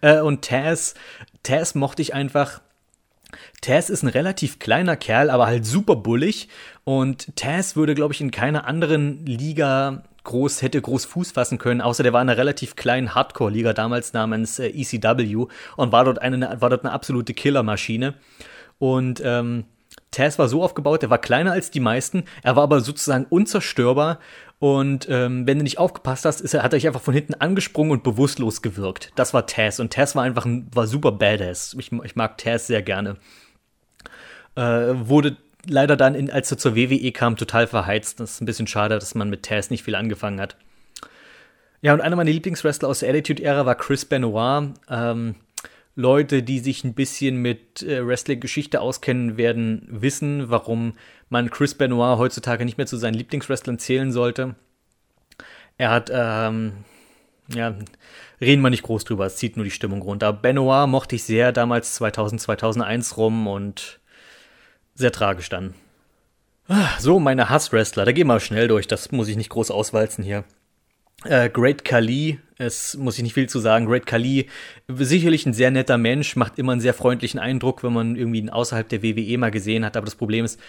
Äh, 0.00 0.20
und 0.20 0.44
Taz, 0.44 0.94
Taz 1.42 1.74
mochte 1.74 2.02
ich 2.02 2.14
einfach 2.14 2.60
Taz 3.60 3.90
ist 3.90 4.02
ein 4.02 4.08
relativ 4.08 4.58
kleiner 4.58 4.96
Kerl, 4.96 5.30
aber 5.30 5.46
halt 5.46 5.66
super 5.66 5.96
bullig. 5.96 6.48
Und 6.84 7.34
Taz 7.36 7.76
würde, 7.76 7.94
glaube 7.94 8.14
ich, 8.14 8.20
in 8.20 8.30
keiner 8.30 8.66
anderen 8.66 9.24
Liga 9.26 10.04
groß, 10.26 10.60
hätte 10.60 10.80
groß 10.80 11.04
Fuß 11.06 11.30
fassen 11.30 11.58
können, 11.58 11.80
außer 11.80 12.02
der 12.02 12.12
war 12.12 12.20
in 12.20 12.28
einer 12.28 12.38
relativ 12.38 12.76
kleinen 12.76 13.14
Hardcore-Liga 13.14 13.72
damals 13.72 14.12
namens 14.12 14.58
äh, 14.58 14.68
ECW 14.68 15.46
und 15.76 15.92
war 15.92 16.04
dort 16.04 16.20
eine, 16.20 16.60
war 16.60 16.68
dort 16.68 16.84
eine 16.84 16.92
absolute 16.92 17.32
Killermaschine. 17.32 18.14
Und 18.78 19.22
ähm, 19.24 19.64
Taz 20.10 20.38
war 20.38 20.48
so 20.48 20.62
aufgebaut, 20.62 21.02
er 21.02 21.10
war 21.10 21.18
kleiner 21.18 21.52
als 21.52 21.70
die 21.70 21.80
meisten, 21.80 22.24
er 22.42 22.56
war 22.56 22.64
aber 22.64 22.80
sozusagen 22.80 23.26
unzerstörbar 23.28 24.18
und 24.58 25.06
ähm, 25.10 25.46
wenn 25.46 25.58
du 25.58 25.64
nicht 25.64 25.78
aufgepasst 25.78 26.24
hast, 26.24 26.40
ist 26.40 26.54
er, 26.54 26.62
hat 26.62 26.72
er 26.72 26.78
sich 26.78 26.86
einfach 26.86 27.02
von 27.02 27.12
hinten 27.12 27.34
angesprungen 27.34 27.92
und 27.92 28.02
bewusstlos 28.02 28.62
gewirkt. 28.62 29.12
Das 29.14 29.34
war 29.34 29.46
Taz 29.46 29.80
und 29.80 29.92
Taz 29.92 30.14
war 30.14 30.22
einfach 30.22 30.46
ein, 30.46 30.68
war 30.72 30.86
super 30.86 31.12
badass. 31.12 31.76
Ich, 31.78 31.92
ich 31.92 32.16
mag 32.16 32.38
Taz 32.38 32.66
sehr 32.66 32.82
gerne. 32.82 33.16
Äh, 34.54 34.62
wurde 34.62 35.36
leider 35.68 35.96
dann, 35.96 36.14
in, 36.14 36.30
als 36.30 36.50
er 36.50 36.56
zur 36.56 36.74
WWE 36.74 37.12
kam, 37.12 37.36
total 37.36 37.66
verheizt. 37.66 38.18
Das 38.20 38.32
ist 38.32 38.40
ein 38.40 38.46
bisschen 38.46 38.66
schade, 38.66 38.94
dass 38.94 39.14
man 39.14 39.28
mit 39.28 39.44
Taz 39.44 39.68
nicht 39.68 39.82
viel 39.82 39.94
angefangen 39.94 40.40
hat. 40.40 40.56
Ja, 41.82 41.92
und 41.92 42.00
einer 42.00 42.16
meiner 42.16 42.30
Lieblingswrestler 42.30 42.88
aus 42.88 43.00
der 43.00 43.10
Attitude-Ära 43.10 43.66
war 43.66 43.74
Chris 43.74 44.06
Benoit. 44.06 44.72
Ähm, 44.88 45.34
Leute, 45.96 46.42
die 46.42 46.58
sich 46.58 46.84
ein 46.84 46.92
bisschen 46.92 47.36
mit 47.38 47.82
äh, 47.82 48.06
Wrestling-Geschichte 48.06 48.82
auskennen, 48.82 49.38
werden 49.38 49.88
wissen, 49.90 50.50
warum 50.50 50.92
man 51.30 51.50
Chris 51.50 51.74
Benoit 51.74 52.18
heutzutage 52.18 52.66
nicht 52.66 52.76
mehr 52.76 52.86
zu 52.86 52.98
seinen 52.98 53.14
Lieblingswrestlern 53.14 53.78
zählen 53.78 54.12
sollte. 54.12 54.54
Er 55.78 55.90
hat, 55.90 56.10
ähm, 56.12 56.84
ja, 57.48 57.74
reden 58.42 58.60
wir 58.60 58.68
nicht 58.68 58.82
groß 58.82 59.04
drüber, 59.04 59.24
es 59.24 59.36
zieht 59.36 59.56
nur 59.56 59.64
die 59.64 59.70
Stimmung 59.70 60.02
runter. 60.02 60.34
Benoit 60.34 60.86
mochte 60.86 61.16
ich 61.16 61.24
sehr 61.24 61.50
damals 61.52 61.94
2000, 61.94 62.42
2001 62.42 63.16
rum 63.16 63.46
und 63.46 63.98
sehr 64.94 65.12
tragisch 65.12 65.48
dann. 65.48 65.74
Ah, 66.68 66.88
so, 66.98 67.18
meine 67.18 67.48
Hasswrestler, 67.48 68.04
da 68.04 68.12
gehen 68.12 68.26
wir 68.26 68.38
schnell 68.40 68.68
durch, 68.68 68.86
das 68.86 69.12
muss 69.12 69.28
ich 69.28 69.36
nicht 69.36 69.50
groß 69.50 69.70
auswalzen 69.70 70.22
hier. 70.22 70.44
Äh, 71.24 71.48
Great 71.50 71.84
Khali, 71.84 72.38
es 72.58 72.96
muss 72.96 73.16
ich 73.16 73.22
nicht 73.22 73.34
viel 73.34 73.48
zu 73.48 73.58
sagen. 73.58 73.86
Great 73.86 74.06
Khali, 74.06 74.48
sicherlich 74.88 75.46
ein 75.46 75.54
sehr 75.54 75.70
netter 75.70 75.98
Mensch, 75.98 76.36
macht 76.36 76.58
immer 76.58 76.72
einen 76.72 76.80
sehr 76.80 76.94
freundlichen 76.94 77.40
Eindruck, 77.40 77.82
wenn 77.82 77.92
man 77.92 78.16
irgendwie 78.16 78.38
ihn 78.38 78.50
außerhalb 78.50 78.88
der 78.88 79.02
WWE 79.02 79.38
mal 79.38 79.50
gesehen 79.50 79.84
hat. 79.84 79.96
Aber 79.96 80.04
das 80.04 80.14
Problem 80.14 80.44
ist, 80.44 80.60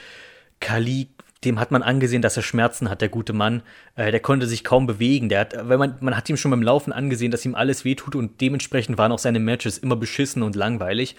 Khali 0.59 1.09
dem 1.43 1.59
hat 1.59 1.71
man 1.71 1.83
angesehen, 1.83 2.21
dass 2.21 2.37
er 2.37 2.43
Schmerzen 2.43 2.89
hat, 2.89 3.01
der 3.01 3.09
gute 3.09 3.33
Mann. 3.33 3.61
Äh, 3.95 4.11
der 4.11 4.19
konnte 4.19 4.47
sich 4.47 4.63
kaum 4.63 4.87
bewegen. 4.87 5.29
Der 5.29 5.41
hat, 5.41 5.69
wenn 5.69 5.79
man, 5.79 5.95
man 5.99 6.17
hat 6.17 6.29
ihm 6.29 6.37
schon 6.37 6.51
beim 6.51 6.63
Laufen 6.63 6.91
angesehen, 6.91 7.31
dass 7.31 7.45
ihm 7.45 7.55
alles 7.55 7.85
wehtut 7.85 8.15
und 8.15 8.41
dementsprechend 8.41 8.97
waren 8.97 9.11
auch 9.11 9.19
seine 9.19 9.39
Matches 9.39 9.77
immer 9.77 9.95
beschissen 9.95 10.41
und 10.41 10.55
langweilig. 10.55 11.15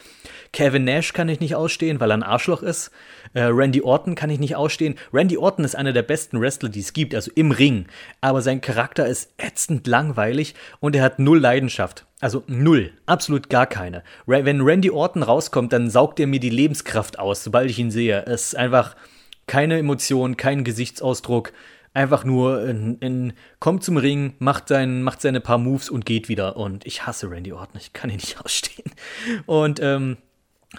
Kevin 0.52 0.84
Nash 0.84 1.12
kann 1.12 1.28
ich 1.28 1.40
nicht 1.40 1.54
ausstehen, 1.54 2.00
weil 2.00 2.10
er 2.10 2.16
ein 2.16 2.22
Arschloch 2.22 2.62
ist. 2.62 2.90
Äh, 3.34 3.42
Randy 3.42 3.82
Orton 3.82 4.14
kann 4.14 4.30
ich 4.30 4.40
nicht 4.40 4.56
ausstehen. 4.56 4.96
Randy 5.12 5.38
Orton 5.38 5.64
ist 5.64 5.76
einer 5.76 5.92
der 5.92 6.02
besten 6.02 6.40
Wrestler, 6.40 6.68
die 6.68 6.80
es 6.80 6.92
gibt, 6.92 7.14
also 7.14 7.30
im 7.34 7.52
Ring. 7.52 7.86
Aber 8.20 8.42
sein 8.42 8.60
Charakter 8.60 9.06
ist 9.06 9.32
ätzend 9.36 9.86
langweilig 9.86 10.54
und 10.80 10.96
er 10.96 11.02
hat 11.02 11.18
null 11.18 11.38
Leidenschaft. 11.38 12.06
Also 12.20 12.42
null, 12.48 12.90
absolut 13.06 13.48
gar 13.48 13.66
keine. 13.66 14.02
Wenn 14.26 14.60
Randy 14.62 14.90
Orton 14.90 15.22
rauskommt, 15.22 15.72
dann 15.72 15.88
saugt 15.88 16.18
er 16.18 16.26
mir 16.26 16.40
die 16.40 16.50
Lebenskraft 16.50 17.20
aus, 17.20 17.44
sobald 17.44 17.70
ich 17.70 17.78
ihn 17.78 17.92
sehe. 17.92 18.24
Es 18.26 18.46
ist 18.46 18.56
einfach 18.56 18.96
keine 19.48 19.78
Emotion, 19.78 20.36
kein 20.36 20.62
Gesichtsausdruck. 20.62 21.52
Einfach 21.94 22.22
nur 22.22 22.64
in, 22.64 22.98
in, 22.98 23.32
kommt 23.58 23.82
zum 23.82 23.96
Ring, 23.96 24.34
macht, 24.38 24.68
sein, 24.68 25.02
macht 25.02 25.20
seine 25.20 25.40
paar 25.40 25.58
Moves 25.58 25.90
und 25.90 26.06
geht 26.06 26.28
wieder. 26.28 26.56
Und 26.56 26.86
ich 26.86 27.06
hasse 27.06 27.28
Randy 27.28 27.52
Orton, 27.52 27.80
ich 27.80 27.92
kann 27.92 28.10
ihn 28.10 28.16
nicht 28.16 28.40
ausstehen. 28.44 28.92
Und 29.46 29.80
ähm, 29.82 30.18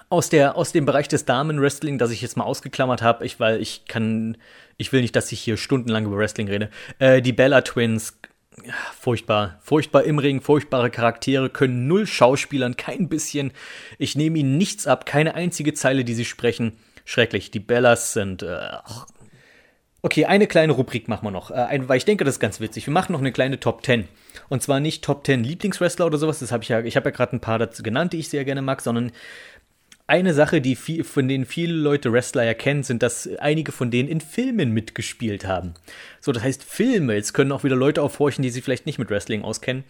aus, 0.09 0.30
der, 0.30 0.55
aus 0.55 0.72
dem 0.72 0.86
Bereich 0.86 1.07
des 1.07 1.26
Damen-Wrestling, 1.26 1.97
das 1.97 2.11
ich 2.11 2.22
jetzt 2.22 2.38
mal 2.38 2.45
ausgeklammert 2.45 3.01
habe, 3.01 3.26
ich, 3.26 3.39
weil 3.39 3.59
ich 3.59 3.86
kann, 3.86 4.38
ich 4.78 4.93
will 4.93 5.01
nicht, 5.01 5.15
dass 5.15 5.32
ich 5.32 5.41
hier 5.41 5.57
stundenlang 5.57 6.05
über 6.05 6.17
Wrestling 6.17 6.47
rede. 6.47 6.70
Äh, 6.99 7.22
die 7.22 7.34
Bella 7.34 7.61
Twins, 7.61 8.17
furchtbar, 8.97 9.59
furchtbar 9.61 10.03
im 10.03 10.20
Ring, 10.20 10.41
furchtbare 10.41 10.91
Charaktere, 10.91 11.49
können 11.49 11.88
null 11.88 12.05
Schauspielern, 12.05 12.78
kein 12.78 13.09
bisschen. 13.09 13.51
Ich 13.97 14.15
nehme 14.15 14.39
ihnen 14.39 14.57
nichts 14.57 14.86
ab, 14.86 15.05
keine 15.05 15.34
einzige 15.34 15.74
Zeile, 15.74 16.05
die 16.05 16.13
sie 16.13 16.26
sprechen 16.26 16.74
schrecklich. 17.10 17.51
Die 17.51 17.60
Bellas 17.60 18.14
sind. 18.14 18.43
Äh, 18.43 18.60
okay, 20.01 20.26
eine 20.26 20.47
kleine 20.47 20.74
Rubrik 20.74 21.07
machen 21.07 21.26
wir 21.26 21.32
noch, 21.32 21.51
äh, 21.51 21.55
ein, 21.55 21.89
weil 21.89 21.97
ich 21.97 22.05
denke, 22.05 22.24
das 22.24 22.36
ist 22.36 22.39
ganz 22.39 22.60
witzig. 22.60 22.86
Wir 22.86 22.93
machen 22.93 23.12
noch 23.12 23.20
eine 23.20 23.32
kleine 23.32 23.60
Top 23.60 23.84
10. 23.84 24.07
Und 24.47 24.62
zwar 24.62 24.80
nicht 24.80 25.03
Top 25.03 25.26
10 25.26 25.43
Lieblingswrestler 25.43 26.05
oder 26.05 26.18
sowas, 26.18 26.39
das 26.39 26.51
habe 26.51 26.64
ich 26.64 26.70
ja, 26.70 26.82
ich 26.82 26.95
habe 26.95 27.10
ja 27.10 27.16
gerade 27.16 27.36
ein 27.36 27.41
paar 27.41 27.60
dazu 27.60 27.84
genannt, 27.84 28.14
die 28.14 28.20
ich 28.20 28.30
sehr 28.30 28.45
gerne 28.45 28.62
mag, 28.62 28.82
sondern 28.82 29.12
eine 30.07 30.34
Sache, 30.34 30.60
die 30.60 30.76
viel, 30.76 31.03
von 31.03 31.28
denen 31.28 31.45
viele 31.45 31.74
Leute 31.74 32.12
Wrestler 32.12 32.43
erkennen, 32.43 32.82
sind, 32.82 33.03
dass 33.03 33.30
einige 33.38 33.72
von 33.72 33.91
denen 33.91 34.10
in 34.10 34.22
Filmen 34.22 34.72
mitgespielt 34.72 35.45
haben. 35.45 35.76
So, 36.20 36.32
das 36.32 36.41
heißt 36.41 36.64
Filme. 36.64 37.14
Jetzt 37.14 37.34
können 37.34 37.51
auch 37.51 37.64
wieder 37.64 37.76
Leute 37.76 38.01
aufhorchen, 38.01 38.41
die 38.41 38.49
sich 38.49 38.64
vielleicht 38.64 38.88
nicht 38.88 38.97
mit 38.97 39.12
Wrestling 39.12 39.43
auskennen. 39.43 39.84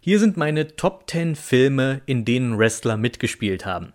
Hier 0.00 0.18
sind 0.18 0.38
meine 0.38 0.76
Top 0.76 1.10
10 1.10 1.36
Filme, 1.36 2.00
in 2.06 2.24
denen 2.24 2.58
Wrestler 2.58 2.96
mitgespielt 2.96 3.66
haben. 3.66 3.92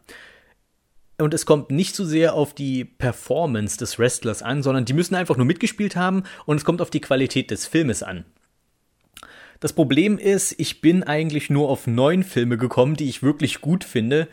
Und 1.20 1.34
es 1.34 1.46
kommt 1.46 1.72
nicht 1.72 1.96
so 1.96 2.06
sehr 2.06 2.34
auf 2.36 2.54
die 2.54 2.86
Performance 2.86 3.78
des 3.78 3.98
Wrestlers 3.98 4.44
an, 4.44 4.62
sondern 4.62 4.86
die 4.86 4.94
müssen 4.94 5.16
einfach 5.16 5.36
nur 5.36 5.48
mitgespielt 5.48 5.96
haben 5.96 6.24
und 6.46 6.58
es 6.58 6.66
kommt 6.66 6.82
auf 6.82 6.92
die 6.92 7.02
Qualität 7.02 7.50
des 7.50 7.66
Filmes 7.66 8.04
an. 8.04 8.26
Das 9.60 9.74
Problem 9.74 10.20
ist, 10.20 10.54
ich 10.60 10.82
bin 10.82 11.02
eigentlich 11.04 11.50
nur 11.50 11.70
auf 11.70 11.88
neun 11.88 12.24
Filme 12.24 12.58
gekommen, 12.58 12.96
die 12.96 13.10
ich 13.10 13.24
wirklich 13.24 13.62
gut 13.62 13.84
finde. 13.84 14.28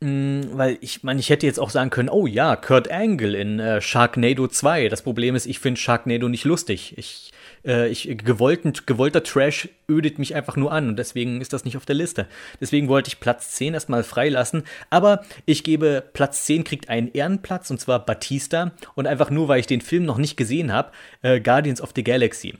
Mm, 0.00 0.42
weil 0.52 0.78
ich 0.82 1.02
meine, 1.02 1.20
ich 1.20 1.30
hätte 1.30 1.46
jetzt 1.46 1.58
auch 1.58 1.70
sagen 1.70 1.90
können, 1.90 2.10
oh 2.10 2.26
ja, 2.26 2.56
Kurt 2.56 2.90
Angle 2.90 3.34
in 3.34 3.58
äh, 3.58 3.80
Sharknado 3.80 4.46
2. 4.46 4.88
Das 4.88 5.02
Problem 5.02 5.34
ist, 5.34 5.46
ich 5.46 5.58
finde 5.58 5.80
Sharknado 5.80 6.28
nicht 6.28 6.44
lustig. 6.44 6.94
Ich 6.98 7.32
äh, 7.64 7.88
ich, 7.88 8.16
gewollten, 8.24 8.72
gewollter 8.86 9.22
Trash 9.22 9.68
ödet 9.90 10.18
mich 10.18 10.34
einfach 10.34 10.56
nur 10.56 10.72
an 10.72 10.88
und 10.88 10.98
deswegen 10.98 11.40
ist 11.40 11.52
das 11.52 11.64
nicht 11.64 11.76
auf 11.76 11.86
der 11.86 11.94
Liste. 11.94 12.26
Deswegen 12.60 12.88
wollte 12.88 13.08
ich 13.08 13.20
Platz 13.20 13.52
10 13.52 13.74
erstmal 13.74 14.04
freilassen, 14.04 14.64
aber 14.90 15.22
ich 15.46 15.64
gebe 15.64 16.02
Platz 16.12 16.44
10 16.44 16.64
kriegt 16.64 16.88
einen 16.88 17.10
Ehrenplatz 17.12 17.70
und 17.70 17.80
zwar 17.80 18.04
Batista 18.04 18.72
und 18.94 19.06
einfach 19.06 19.30
nur, 19.30 19.48
weil 19.48 19.60
ich 19.60 19.66
den 19.66 19.80
Film 19.80 20.04
noch 20.04 20.18
nicht 20.18 20.36
gesehen 20.36 20.72
habe, 20.72 20.92
äh, 21.22 21.40
Guardians 21.40 21.80
of 21.80 21.90
the 21.94 22.04
Galaxy. 22.04 22.54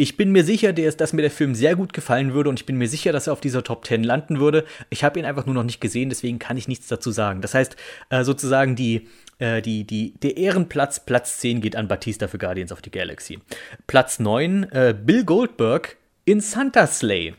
Ich 0.00 0.16
bin 0.16 0.32
mir 0.32 0.44
sicher, 0.44 0.72
dass 0.72 1.12
mir 1.12 1.20
der 1.20 1.30
Film 1.30 1.54
sehr 1.54 1.76
gut 1.76 1.92
gefallen 1.92 2.32
würde 2.32 2.48
und 2.48 2.58
ich 2.58 2.64
bin 2.64 2.78
mir 2.78 2.88
sicher, 2.88 3.12
dass 3.12 3.26
er 3.26 3.34
auf 3.34 3.42
dieser 3.42 3.62
Top 3.62 3.84
10 3.84 4.02
landen 4.02 4.40
würde. 4.40 4.64
Ich 4.88 5.04
habe 5.04 5.18
ihn 5.18 5.26
einfach 5.26 5.44
nur 5.44 5.54
noch 5.54 5.62
nicht 5.62 5.78
gesehen, 5.78 6.08
deswegen 6.08 6.38
kann 6.38 6.56
ich 6.56 6.68
nichts 6.68 6.88
dazu 6.88 7.10
sagen. 7.10 7.42
Das 7.42 7.52
heißt, 7.52 7.76
äh, 8.08 8.24
sozusagen 8.24 8.76
die, 8.76 9.08
äh, 9.40 9.60
die, 9.60 9.84
die, 9.84 10.14
der 10.22 10.38
Ehrenplatz, 10.38 11.00
Platz 11.00 11.36
10 11.40 11.60
geht 11.60 11.76
an 11.76 11.86
Batista 11.86 12.28
für 12.28 12.38
Guardians 12.38 12.72
of 12.72 12.78
the 12.82 12.90
Galaxy. 12.90 13.40
Platz 13.86 14.20
9, 14.20 14.72
äh, 14.72 14.94
Bill 14.98 15.22
Goldberg 15.22 15.98
in 16.24 16.40
Santa 16.40 16.86
Slay. 16.86 17.34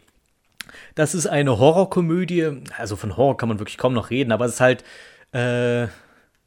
Das 0.94 1.16
ist 1.16 1.26
eine 1.26 1.58
Horrorkomödie. 1.58 2.62
Also 2.78 2.96
von 2.96 3.18
Horror 3.18 3.38
kann 3.38 3.50
man 3.50 3.58
wirklich 3.58 3.80
kaum 3.80 3.94
noch 3.94 4.12
reden, 4.12 4.32
aber 4.32 4.46
es 4.46 4.54
ist 4.54 4.62
halt 4.62 4.84
äh, 5.32 5.88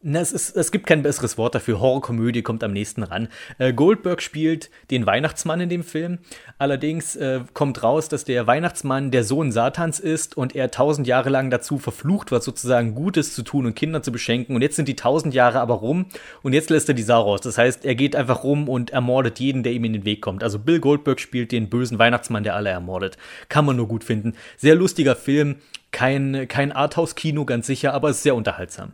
na, 0.07 0.21
es, 0.21 0.33
ist, 0.33 0.55
es 0.55 0.71
gibt 0.71 0.87
kein 0.87 1.03
besseres 1.03 1.39
Wort 1.39 1.55
dafür. 1.55 1.81
Horrorkomödie 1.81 2.43
kommt 2.43 2.63
am 2.63 2.73
nächsten 2.73 3.03
ran. 3.03 3.29
Äh, 3.57 3.73
Goldberg 3.73 4.21
spielt 4.21 4.71
den 4.91 5.07
Weihnachtsmann 5.07 5.63
in 5.63 5.71
dem 5.71 5.83
Film. 5.83 6.19
Allerdings 6.59 7.17
äh, 7.17 7.41
kommt 7.55 7.83
raus, 7.83 8.11
dass 8.11 8.25
der 8.25 8.47
Weihnachtsmann 8.47 9.11
der 9.11 9.25
Sohn 9.25 9.51
Satans 9.51 10.01
ist 10.01 10.37
und 10.37 10.55
er 10.55 10.71
tausend 10.71 11.07
Jahre 11.07 11.31
lang 11.31 11.49
dazu 11.49 11.79
verflucht 11.79 12.33
war, 12.33 12.43
sozusagen 12.43 12.95
Gutes 12.95 13.35
zu 13.35 13.43
tun 13.43 13.65
und 13.65 13.77
Kinder 13.77 14.03
zu 14.03 14.13
beschenken. 14.13 14.55
Und 14.55 14.61
jetzt 14.61 14.77
sind 14.77 14.89
die 14.89 14.97
tausend 14.97 15.33
Jahre 15.33 15.61
aber 15.61 15.77
rum 15.77 16.05
und 16.43 16.53
jetzt 16.53 16.69
lässt 16.69 16.91
er 16.91 16.95
die 16.95 17.03
Sau 17.03 17.23
raus. 17.23 17.41
Das 17.41 17.57
heißt, 17.57 17.87
er 17.87 17.95
geht 17.95 18.15
einfach 18.15 18.45
rum 18.45 18.69
und 18.69 18.91
ermordet 18.91 19.41
jeden, 19.41 19.63
der 19.63 19.73
ihm 19.73 19.85
in 19.85 19.95
den 19.95 20.05
Weg 20.05 20.21
kommt. 20.21 20.43
Also 20.43 20.59
Bill 20.59 20.81
Goldberg 20.81 21.19
spielt 21.19 21.51
den 21.51 21.71
bösen 21.71 21.99
Weihnachtsmann, 21.99 22.45
der 22.45 22.57
alle 22.57 22.69
ermordet. 22.69 23.17
Kann 23.49 23.65
man 23.65 23.77
nur 23.77 23.89
gut 23.89 24.05
finden. 24.05 24.35
Sehr 24.59 24.75
lustiger 24.75 25.17
Film. 25.17 25.57
Kein, 25.93 26.47
kein 26.47 26.73
Arthouse-Kino, 26.73 27.47
ganz 27.47 27.67
sicher, 27.67 27.95
aber 27.95 28.11
ist 28.11 28.23
sehr 28.23 28.35
unterhaltsam. 28.35 28.93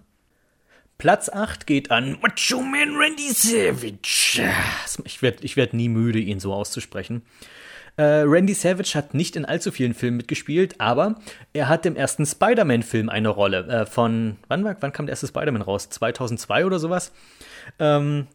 Platz 1.01 1.30
8 1.30 1.66
geht 1.66 1.90
an 1.90 2.18
Macho 2.20 2.61
Man 2.61 2.94
Randy 2.94 3.32
Savage. 3.32 4.44
Ich 5.05 5.22
werde 5.22 5.38
ich 5.40 5.57
werd 5.57 5.72
nie 5.72 5.88
müde, 5.88 6.18
ihn 6.18 6.40
so 6.40 6.53
auszusprechen. 6.53 7.22
Äh, 7.96 8.24
Randy 8.26 8.53
Savage 8.53 8.92
hat 8.94 9.14
nicht 9.14 9.34
in 9.34 9.46
allzu 9.46 9.72
vielen 9.72 9.94
Filmen 9.94 10.18
mitgespielt, 10.18 10.78
aber 10.78 11.14
er 11.55 11.70
hat 11.70 11.86
im 11.86 11.96
ersten 11.96 12.26
Spider-Man-Film 12.26 13.09
eine 13.09 13.30
Rolle. 13.30 13.66
Äh, 13.66 13.86
von, 13.86 14.36
wann, 14.48 14.62
wann 14.62 14.92
kam 14.92 15.07
der 15.07 15.14
erste 15.14 15.26
Spider-Man 15.26 15.62
raus? 15.62 15.88
2002 15.88 16.66
oder 16.66 16.78
sowas? 16.78 17.12
Ähm, 17.78 18.26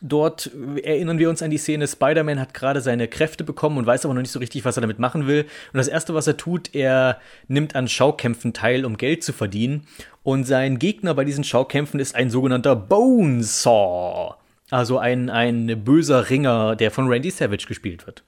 Dort 0.00 0.50
erinnern 0.82 1.18
wir 1.18 1.28
uns 1.28 1.42
an 1.42 1.50
die 1.50 1.58
Szene, 1.58 1.86
Spider-Man 1.86 2.40
hat 2.40 2.54
gerade 2.54 2.80
seine 2.80 3.06
Kräfte 3.06 3.44
bekommen 3.44 3.76
und 3.76 3.86
weiß 3.86 4.04
aber 4.04 4.14
noch 4.14 4.22
nicht 4.22 4.30
so 4.30 4.38
richtig, 4.38 4.64
was 4.64 4.76
er 4.76 4.80
damit 4.80 4.98
machen 4.98 5.26
will. 5.26 5.42
Und 5.72 5.78
das 5.78 5.88
Erste, 5.88 6.14
was 6.14 6.26
er 6.26 6.36
tut, 6.36 6.74
er 6.74 7.20
nimmt 7.48 7.76
an 7.76 7.86
Schaukämpfen 7.86 8.52
teil, 8.52 8.86
um 8.86 8.96
Geld 8.96 9.22
zu 9.22 9.32
verdienen. 9.32 9.86
Und 10.22 10.44
sein 10.44 10.78
Gegner 10.78 11.14
bei 11.14 11.24
diesen 11.24 11.44
Schaukämpfen 11.44 12.00
ist 12.00 12.14
ein 12.14 12.30
sogenannter 12.30 12.76
Bonesaw. 12.76 14.36
Also 14.70 14.98
ein, 14.98 15.28
ein 15.28 15.84
böser 15.84 16.30
Ringer, 16.30 16.76
der 16.76 16.90
von 16.90 17.08
Randy 17.08 17.30
Savage 17.30 17.66
gespielt 17.66 18.06
wird. 18.06 18.22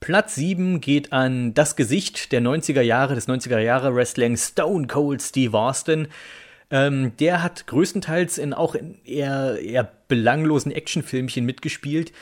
Platz 0.00 0.34
7 0.36 0.80
geht 0.80 1.12
an 1.12 1.52
das 1.54 1.74
Gesicht 1.74 2.30
der 2.32 2.40
90er 2.40 2.82
Jahre, 2.82 3.14
des 3.14 3.28
90er 3.28 3.58
Jahre 3.58 3.94
Wrestling 3.94 4.36
Stone 4.36 4.86
Cold 4.86 5.20
Steve 5.20 5.58
Austin. 5.58 6.08
Ähm, 6.70 7.12
der 7.18 7.42
hat 7.42 7.66
größtenteils 7.66 8.38
in 8.38 8.52
auch 8.52 8.74
in 8.74 8.98
eher, 9.04 9.58
eher 9.60 9.90
belanglosen 10.08 10.72
Actionfilmchen 10.72 11.44
mitgespielt. 11.44 12.12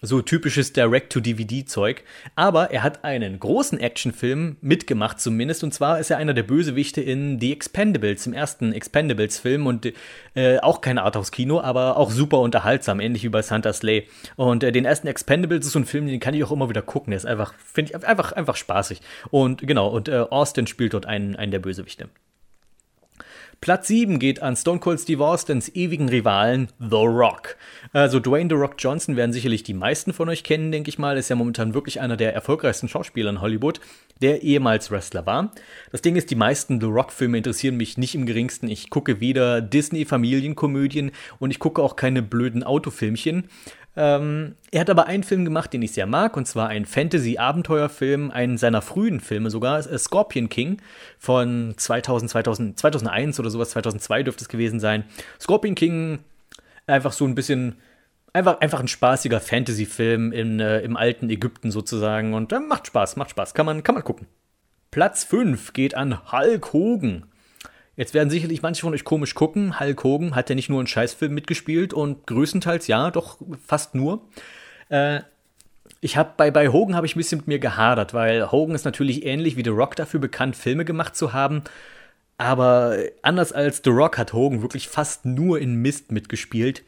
so 0.00 0.22
typisches 0.22 0.72
Direct-to-DVD-Zeug. 0.72 2.04
Aber 2.36 2.70
er 2.70 2.84
hat 2.84 3.02
einen 3.02 3.40
großen 3.40 3.80
Actionfilm 3.80 4.56
mitgemacht 4.60 5.20
zumindest. 5.20 5.64
Und 5.64 5.74
zwar 5.74 5.98
ist 5.98 6.10
er 6.10 6.18
einer 6.18 6.34
der 6.34 6.44
Bösewichte 6.44 7.00
in 7.00 7.40
The 7.40 7.52
Expendables, 7.52 8.24
im 8.28 8.32
ersten 8.32 8.72
Expendables-Film. 8.72 9.66
Und 9.66 9.92
äh, 10.34 10.58
auch 10.60 10.82
kein 10.82 10.98
Arthouse-Kino, 10.98 11.60
aber 11.60 11.96
auch 11.96 12.12
super 12.12 12.38
unterhaltsam, 12.38 13.00
ähnlich 13.00 13.24
wie 13.24 13.28
bei 13.28 13.42
Santa 13.42 13.72
Slay. 13.72 14.06
Und 14.36 14.62
äh, 14.62 14.70
den 14.70 14.84
ersten 14.84 15.08
Expendables 15.08 15.66
ist 15.66 15.72
so 15.72 15.80
ein 15.80 15.84
Film, 15.84 16.06
den 16.06 16.20
kann 16.20 16.34
ich 16.34 16.44
auch 16.44 16.52
immer 16.52 16.68
wieder 16.68 16.82
gucken. 16.82 17.10
Der 17.10 17.16
ist 17.16 17.26
einfach, 17.26 17.54
finde 17.54 17.90
ich, 17.90 18.06
einfach, 18.06 18.30
einfach 18.30 18.54
spaßig. 18.54 19.00
Und 19.30 19.66
genau, 19.66 19.88
und 19.88 20.08
äh, 20.08 20.18
Austin 20.30 20.68
spielt 20.68 20.94
dort 20.94 21.06
einen, 21.06 21.34
einen 21.34 21.50
der 21.50 21.58
Bösewichte. 21.58 22.08
Platz 23.60 23.88
7 23.88 24.20
geht 24.20 24.40
an 24.40 24.54
Stone 24.54 24.78
Cold 24.78 25.00
Steve 25.00 25.24
Austins 25.24 25.68
ewigen 25.74 26.08
Rivalen 26.08 26.68
The 26.78 27.04
Rock. 27.04 27.56
Also 27.92 28.20
Dwayne 28.20 28.48
The 28.48 28.54
Rock 28.54 28.76
Johnson 28.78 29.16
werden 29.16 29.32
sicherlich 29.32 29.64
die 29.64 29.74
meisten 29.74 30.12
von 30.12 30.28
euch 30.28 30.44
kennen, 30.44 30.70
denke 30.70 30.90
ich 30.90 30.98
mal. 30.98 31.18
Ist 31.18 31.28
ja 31.28 31.34
momentan 31.34 31.74
wirklich 31.74 32.00
einer 32.00 32.16
der 32.16 32.32
erfolgreichsten 32.34 32.88
Schauspieler 32.88 33.30
in 33.30 33.40
Hollywood, 33.40 33.80
der 34.22 34.42
ehemals 34.42 34.92
Wrestler 34.92 35.26
war. 35.26 35.50
Das 35.90 36.02
Ding 36.02 36.14
ist, 36.14 36.30
die 36.30 36.36
meisten 36.36 36.80
The 36.80 36.86
Rock 36.86 37.10
Filme 37.10 37.36
interessieren 37.36 37.76
mich 37.76 37.98
nicht 37.98 38.14
im 38.14 38.26
geringsten. 38.26 38.68
Ich 38.68 38.90
gucke 38.90 39.20
weder 39.20 39.60
Disney 39.60 40.04
Familienkomödien 40.04 41.10
und 41.40 41.50
ich 41.50 41.58
gucke 41.58 41.82
auch 41.82 41.96
keine 41.96 42.22
blöden 42.22 42.62
Autofilmchen. 42.62 43.48
Ähm, 43.96 44.54
er 44.70 44.82
hat 44.82 44.90
aber 44.90 45.06
einen 45.06 45.24
Film 45.24 45.44
gemacht, 45.44 45.72
den 45.72 45.82
ich 45.82 45.92
sehr 45.92 46.06
mag, 46.06 46.36
und 46.36 46.46
zwar 46.46 46.68
einen 46.68 46.84
Fantasy-Abenteuerfilm, 46.84 48.30
einen 48.30 48.56
seiner 48.56 48.80
frühen 48.80 49.18
Filme 49.18 49.50
sogar, 49.50 49.78
äh, 49.78 49.98
Scorpion 49.98 50.48
King 50.48 50.80
von 51.18 51.74
2000, 51.76 52.30
2000, 52.30 52.78
2001 52.78 53.40
oder 53.40 53.50
sowas, 53.50 53.70
2002 53.70 54.22
dürfte 54.22 54.44
es 54.44 54.48
gewesen 54.48 54.78
sein. 54.78 55.04
Scorpion 55.40 55.74
King, 55.74 56.20
einfach 56.86 57.12
so 57.12 57.24
ein 57.24 57.34
bisschen, 57.34 57.76
einfach, 58.32 58.60
einfach 58.60 58.80
ein 58.80 58.88
spaßiger 58.88 59.40
Fantasy-Film 59.40 60.32
äh, 60.32 60.80
im 60.80 60.96
alten 60.96 61.28
Ägypten 61.28 61.70
sozusagen 61.70 62.34
und 62.34 62.52
äh, 62.52 62.60
macht 62.60 62.86
Spaß, 62.86 63.16
macht 63.16 63.30
Spaß, 63.30 63.54
kann 63.54 63.66
man, 63.66 63.82
kann 63.82 63.96
man 63.96 64.04
gucken. 64.04 64.28
Platz 64.90 65.24
5 65.24 65.72
geht 65.72 65.94
an 65.94 66.32
Hulk 66.32 66.72
Hogan. 66.72 67.26
Jetzt 67.98 68.14
werden 68.14 68.30
sicherlich 68.30 68.62
manche 68.62 68.82
von 68.82 68.94
euch 68.94 69.02
komisch 69.02 69.34
gucken. 69.34 69.80
Hulk 69.80 70.04
Hogan 70.04 70.36
hat 70.36 70.48
ja 70.48 70.54
nicht 70.54 70.68
nur 70.68 70.78
einen 70.78 70.86
Scheißfilm 70.86 71.34
mitgespielt 71.34 71.92
und 71.92 72.28
größtenteils 72.28 72.86
ja, 72.86 73.10
doch 73.10 73.38
fast 73.66 73.96
nur. 73.96 74.22
Äh, 74.88 75.22
ich 76.00 76.16
habe 76.16 76.30
bei, 76.36 76.52
bei 76.52 76.68
Hogan 76.68 76.94
habe 76.94 77.06
ich 77.06 77.16
ein 77.16 77.18
bisschen 77.18 77.38
mit 77.38 77.48
mir 77.48 77.58
gehadert, 77.58 78.14
weil 78.14 78.52
Hogan 78.52 78.76
ist 78.76 78.84
natürlich 78.84 79.26
ähnlich 79.26 79.56
wie 79.56 79.64
The 79.64 79.70
Rock 79.70 79.96
dafür 79.96 80.20
bekannt, 80.20 80.54
Filme 80.54 80.84
gemacht 80.84 81.16
zu 81.16 81.32
haben. 81.32 81.64
Aber 82.36 82.98
anders 83.22 83.52
als 83.52 83.80
The 83.82 83.90
Rock 83.90 84.16
hat 84.16 84.32
Hogan 84.32 84.62
wirklich 84.62 84.86
fast 84.86 85.26
nur 85.26 85.58
in 85.58 85.74
Mist 85.74 86.12
mitgespielt. 86.12 86.84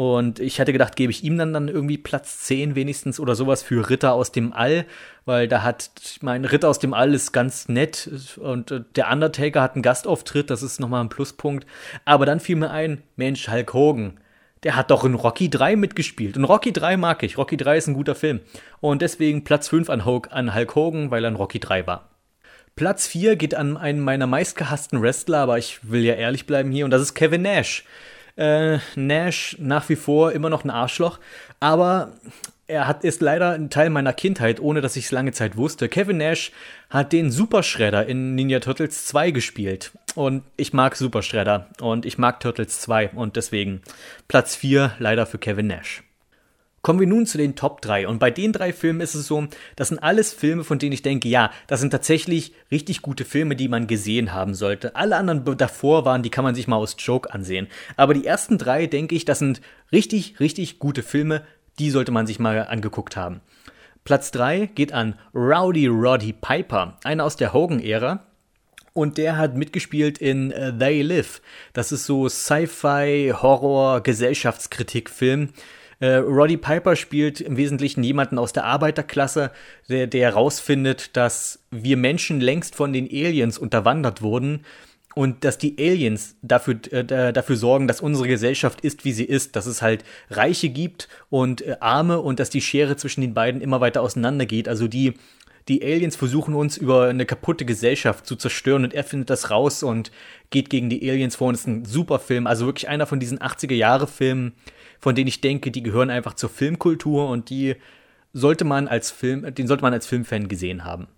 Und 0.00 0.40
ich 0.40 0.58
hätte 0.58 0.72
gedacht, 0.72 0.96
gebe 0.96 1.10
ich 1.10 1.24
ihm 1.24 1.36
dann, 1.36 1.52
dann 1.52 1.68
irgendwie 1.68 1.98
Platz 1.98 2.38
10 2.44 2.74
wenigstens 2.74 3.20
oder 3.20 3.34
sowas 3.34 3.62
für 3.62 3.90
Ritter 3.90 4.14
aus 4.14 4.32
dem 4.32 4.54
All, 4.54 4.86
weil 5.26 5.46
da 5.46 5.62
hat, 5.62 5.90
ich 6.02 6.22
meine, 6.22 6.50
Ritter 6.50 6.70
aus 6.70 6.78
dem 6.78 6.94
All 6.94 7.12
ist 7.12 7.32
ganz 7.32 7.68
nett 7.68 8.08
und 8.38 8.70
äh, 8.70 8.80
der 8.96 9.12
Undertaker 9.12 9.60
hat 9.60 9.74
einen 9.74 9.82
Gastauftritt, 9.82 10.48
das 10.48 10.62
ist 10.62 10.80
nochmal 10.80 11.04
ein 11.04 11.10
Pluspunkt. 11.10 11.66
Aber 12.06 12.24
dann 12.24 12.40
fiel 12.40 12.56
mir 12.56 12.70
ein, 12.70 13.02
Mensch, 13.16 13.50
Hulk 13.50 13.74
Hogan, 13.74 14.18
der 14.62 14.74
hat 14.74 14.90
doch 14.90 15.04
in 15.04 15.12
Rocky 15.12 15.50
3 15.50 15.76
mitgespielt. 15.76 16.38
Und 16.38 16.44
Rocky 16.44 16.72
3 16.72 16.96
mag 16.96 17.22
ich. 17.22 17.36
Rocky 17.36 17.58
3 17.58 17.76
ist 17.76 17.88
ein 17.88 17.94
guter 17.94 18.14
Film. 18.14 18.40
Und 18.80 19.02
deswegen 19.02 19.44
Platz 19.44 19.68
5 19.68 19.90
an 19.90 20.06
Hulk, 20.06 20.28
an 20.30 20.54
Hulk 20.54 20.76
Hogan, 20.76 21.10
weil 21.10 21.26
er 21.26 21.28
in 21.28 21.36
Rocky 21.36 21.60
3 21.60 21.86
war. 21.86 22.08
Platz 22.74 23.06
4 23.06 23.36
geht 23.36 23.54
an 23.54 23.76
einen 23.76 24.00
meiner 24.00 24.26
meistgehassten 24.26 25.02
Wrestler, 25.02 25.40
aber 25.40 25.58
ich 25.58 25.90
will 25.90 26.04
ja 26.04 26.14
ehrlich 26.14 26.46
bleiben 26.46 26.70
hier, 26.70 26.86
und 26.86 26.90
das 26.90 27.02
ist 27.02 27.12
Kevin 27.12 27.42
Nash. 27.42 27.84
Äh, 28.36 28.78
Nash 28.96 29.56
nach 29.58 29.88
wie 29.88 29.96
vor 29.96 30.32
immer 30.32 30.50
noch 30.50 30.64
ein 30.64 30.70
Arschloch, 30.70 31.18
aber 31.60 32.12
er 32.70 32.86
hat, 32.86 33.04
ist 33.04 33.20
leider 33.20 33.50
ein 33.50 33.68
Teil 33.68 33.90
meiner 33.90 34.12
Kindheit, 34.12 34.60
ohne 34.60 34.80
dass 34.80 34.96
ich 34.96 35.06
es 35.06 35.10
lange 35.10 35.32
Zeit 35.32 35.56
wusste. 35.56 35.88
Kevin 35.88 36.18
Nash 36.18 36.52
hat 36.88 37.12
den 37.12 37.30
Super 37.30 37.62
Shredder 37.62 38.06
in 38.06 38.34
Ninja 38.36 38.60
Turtles 38.60 39.06
2 39.06 39.32
gespielt. 39.32 39.92
Und 40.14 40.44
ich 40.56 40.72
mag 40.72 40.96
Super 40.96 41.22
Shredder 41.22 41.68
und 41.80 42.06
ich 42.06 42.16
mag 42.16 42.40
Turtles 42.40 42.80
2 42.80 43.10
und 43.10 43.36
deswegen 43.36 43.82
Platz 44.28 44.54
4 44.54 44.92
leider 44.98 45.26
für 45.26 45.38
Kevin 45.38 45.66
Nash. 45.66 46.04
Kommen 46.82 46.98
wir 46.98 47.06
nun 47.06 47.26
zu 47.26 47.36
den 47.36 47.56
Top 47.56 47.82
3. 47.82 48.08
Und 48.08 48.18
bei 48.18 48.30
den 48.30 48.52
drei 48.52 48.72
Filmen 48.72 49.02
ist 49.02 49.14
es 49.14 49.26
so, 49.26 49.46
das 49.76 49.88
sind 49.88 49.98
alles 49.98 50.32
Filme, 50.32 50.64
von 50.64 50.78
denen 50.78 50.92
ich 50.92 51.02
denke, 51.02 51.28
ja, 51.28 51.50
das 51.66 51.80
sind 51.80 51.90
tatsächlich 51.90 52.54
richtig 52.70 53.02
gute 53.02 53.26
Filme, 53.26 53.54
die 53.54 53.68
man 53.68 53.86
gesehen 53.86 54.32
haben 54.32 54.54
sollte. 54.54 54.96
Alle 54.96 55.16
anderen 55.16 55.44
davor 55.58 56.06
waren, 56.06 56.22
die 56.22 56.30
kann 56.30 56.44
man 56.44 56.54
sich 56.54 56.68
mal 56.68 56.76
aus 56.76 56.96
Joke 56.98 57.32
ansehen. 57.34 57.66
Aber 57.96 58.14
die 58.14 58.24
ersten 58.24 58.56
drei, 58.56 58.86
denke 58.86 59.14
ich, 59.14 59.26
das 59.26 59.38
sind 59.38 59.60
richtig, 59.92 60.40
richtig 60.40 60.78
gute 60.78 61.02
Filme, 61.02 61.42
die 61.78 61.90
sollte 61.90 62.12
man 62.12 62.26
sich 62.26 62.38
mal 62.38 62.66
angeguckt 62.66 63.14
haben. 63.14 63.42
Platz 64.04 64.30
3 64.30 64.66
geht 64.74 64.94
an 64.94 65.18
Rowdy 65.34 65.86
Roddy 65.86 66.32
Piper, 66.32 66.96
einer 67.04 67.24
aus 67.24 67.36
der 67.36 67.52
Hogan-Ära. 67.52 68.24
Und 68.94 69.18
der 69.18 69.36
hat 69.36 69.56
mitgespielt 69.56 70.18
in 70.18 70.52
uh, 70.52 70.72
They 70.72 71.02
Live. 71.02 71.42
Das 71.74 71.92
ist 71.92 72.06
so 72.06 72.28
Sci-Fi, 72.28 73.34
Horror, 73.36 74.02
Gesellschaftskritik-Film 74.02 75.50
äh, 76.00 76.16
Roddy 76.16 76.56
Piper 76.56 76.96
spielt 76.96 77.40
im 77.40 77.56
Wesentlichen 77.56 78.02
jemanden 78.02 78.38
aus 78.38 78.52
der 78.52 78.64
Arbeiterklasse, 78.64 79.52
der, 79.88 80.06
der 80.06 80.32
herausfindet, 80.32 81.16
dass 81.16 81.60
wir 81.70 81.96
Menschen 81.96 82.40
längst 82.40 82.74
von 82.74 82.92
den 82.92 83.06
Aliens 83.06 83.58
unterwandert 83.58 84.22
wurden 84.22 84.64
und 85.14 85.44
dass 85.44 85.58
die 85.58 85.76
Aliens 85.78 86.36
dafür, 86.40 86.76
äh, 86.92 87.32
dafür 87.32 87.56
sorgen, 87.56 87.86
dass 87.86 88.00
unsere 88.00 88.28
Gesellschaft 88.28 88.80
ist, 88.80 89.04
wie 89.04 89.12
sie 89.12 89.24
ist, 89.24 89.56
dass 89.56 89.66
es 89.66 89.82
halt 89.82 90.04
Reiche 90.30 90.70
gibt 90.70 91.08
und 91.28 91.62
äh, 91.62 91.76
Arme 91.80 92.20
und 92.20 92.40
dass 92.40 92.50
die 92.50 92.60
Schere 92.62 92.96
zwischen 92.96 93.20
den 93.20 93.34
beiden 93.34 93.60
immer 93.60 93.80
weiter 93.80 94.02
auseinandergeht. 94.02 94.68
Also 94.68 94.88
die, 94.88 95.14
die 95.68 95.82
Aliens 95.82 96.16
versuchen 96.16 96.54
uns 96.54 96.76
über 96.76 97.08
eine 97.08 97.26
kaputte 97.26 97.64
Gesellschaft 97.64 98.24
zu 98.26 98.36
zerstören 98.36 98.84
und 98.84 98.94
er 98.94 99.04
findet 99.04 99.28
das 99.30 99.50
raus 99.50 99.82
und 99.82 100.12
geht 100.50 100.70
gegen 100.70 100.88
die 100.88 101.10
Aliens 101.10 101.36
vor 101.36 101.48
und 101.48 101.54
ist 101.54 101.66
ein 101.66 101.84
super 101.84 102.20
Film. 102.20 102.46
Also 102.46 102.66
wirklich 102.66 102.88
einer 102.88 103.06
von 103.06 103.20
diesen 103.20 103.38
80er-Jahre-Filmen, 103.40 104.52
von 105.00 105.14
denen 105.14 105.28
ich 105.28 105.40
denke, 105.40 105.70
die 105.70 105.82
gehören 105.82 106.10
einfach 106.10 106.34
zur 106.34 106.50
Filmkultur 106.50 107.28
und 107.28 107.50
die 107.50 107.76
sollte 108.32 108.64
man 108.64 108.86
als 108.86 109.10
Film, 109.10 109.54
den 109.54 109.66
sollte 109.66 109.82
man 109.82 109.92
als 109.92 110.06
Filmfan 110.06 110.48
gesehen 110.48 110.84
haben. 110.84 111.08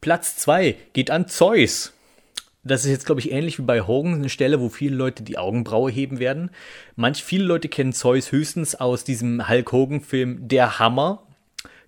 Platz 0.00 0.36
2 0.36 0.76
geht 0.92 1.10
an 1.10 1.28
Zeus. 1.28 1.92
Das 2.62 2.84
ist 2.84 2.90
jetzt, 2.90 3.06
glaube 3.06 3.20
ich, 3.20 3.32
ähnlich 3.32 3.58
wie 3.58 3.62
bei 3.62 3.82
Hogan, 3.82 4.14
eine 4.14 4.28
Stelle, 4.28 4.60
wo 4.60 4.68
viele 4.68 4.94
Leute 4.94 5.22
die 5.22 5.38
Augenbraue 5.38 5.90
heben 5.90 6.18
werden. 6.18 6.50
Manch 6.94 7.24
viele 7.24 7.44
Leute 7.44 7.68
kennen 7.68 7.92
Zeus 7.92 8.32
höchstens 8.32 8.74
aus 8.74 9.04
diesem 9.04 9.48
Hulk 9.48 9.72
Hogan-Film 9.72 10.48
Der 10.48 10.78
Hammer, 10.78 11.26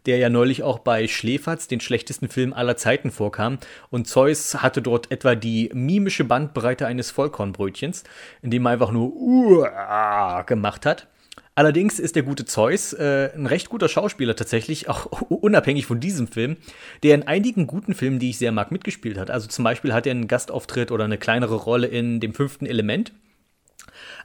der 0.07 0.19
ja 0.19 0.29
neulich 0.29 0.63
auch 0.63 0.79
bei 0.79 1.07
Schläferz, 1.09 1.69
den 1.69 1.81
schlechtesten 1.81 2.29
Film 2.29 2.53
aller 2.53 2.77
Zeiten, 2.77 3.11
vorkam. 3.11 3.59
Und 3.91 4.09
Zeus 4.09 4.63
hatte 4.63 4.83
dort 4.83 5.11
etwa 5.11 5.35
die 5.35 5.71
mimische 5.73 6.25
Bandbreite 6.25 6.87
eines 6.87 7.11
Vollkornbrötchens, 7.11 8.05
indem 8.43 8.67
er 8.67 8.73
einfach 8.73 8.93
nur 8.93 9.15
Uah 9.15 10.43
gemacht 10.43 10.87
hat. 10.87 11.09
Allerdings 11.55 11.99
ist 11.99 12.17
der 12.17 12.23
gute 12.23 12.47
Zeus 12.47 12.95
äh, 12.95 13.31
ein 13.35 13.45
recht 13.45 13.69
guter 13.69 13.89
Schauspieler 13.89 14.35
tatsächlich, 14.35 14.89
auch 14.89 15.07
unabhängig 15.29 15.87
von 15.87 16.01
diesem 16.01 16.27
Film, 16.27 16.57
der 17.03 17.15
in 17.15 17.27
einigen 17.27 17.67
guten 17.67 17.95
Filmen, 17.95 18.19
die 18.19 18.31
ich 18.31 18.39
sehr 18.39 18.53
mag, 18.53 18.73
mitgespielt 18.73 19.19
hat. 19.19 19.31
Also 19.31 19.49
zum 19.49 19.65
Beispiel 19.65 19.93
hat 19.93 20.07
er 20.07 20.13
einen 20.13 20.29
Gastauftritt 20.29 20.91
oder 20.91 21.05
eine 21.05 21.19
kleinere 21.19 21.57
Rolle 21.57 21.87
in 21.87 22.21
dem 22.21 22.35
fünften 22.35 22.67
Element. 22.67 23.13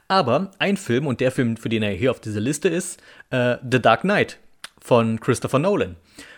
Aber 0.08 0.52
ein 0.58 0.78
Film, 0.78 1.06
und 1.06 1.20
der 1.20 1.30
Film, 1.30 1.58
für 1.58 1.68
den 1.68 1.82
er 1.82 1.90
hier 1.90 2.10
auf 2.10 2.20
dieser 2.20 2.40
Liste 2.40 2.70
ist, 2.70 2.98
äh, 3.28 3.56
The 3.68 3.80
Dark 3.80 4.00
Knight 4.00 4.38
von 4.88 5.20
Christopher 5.20 5.58
Nolan. 5.58 5.96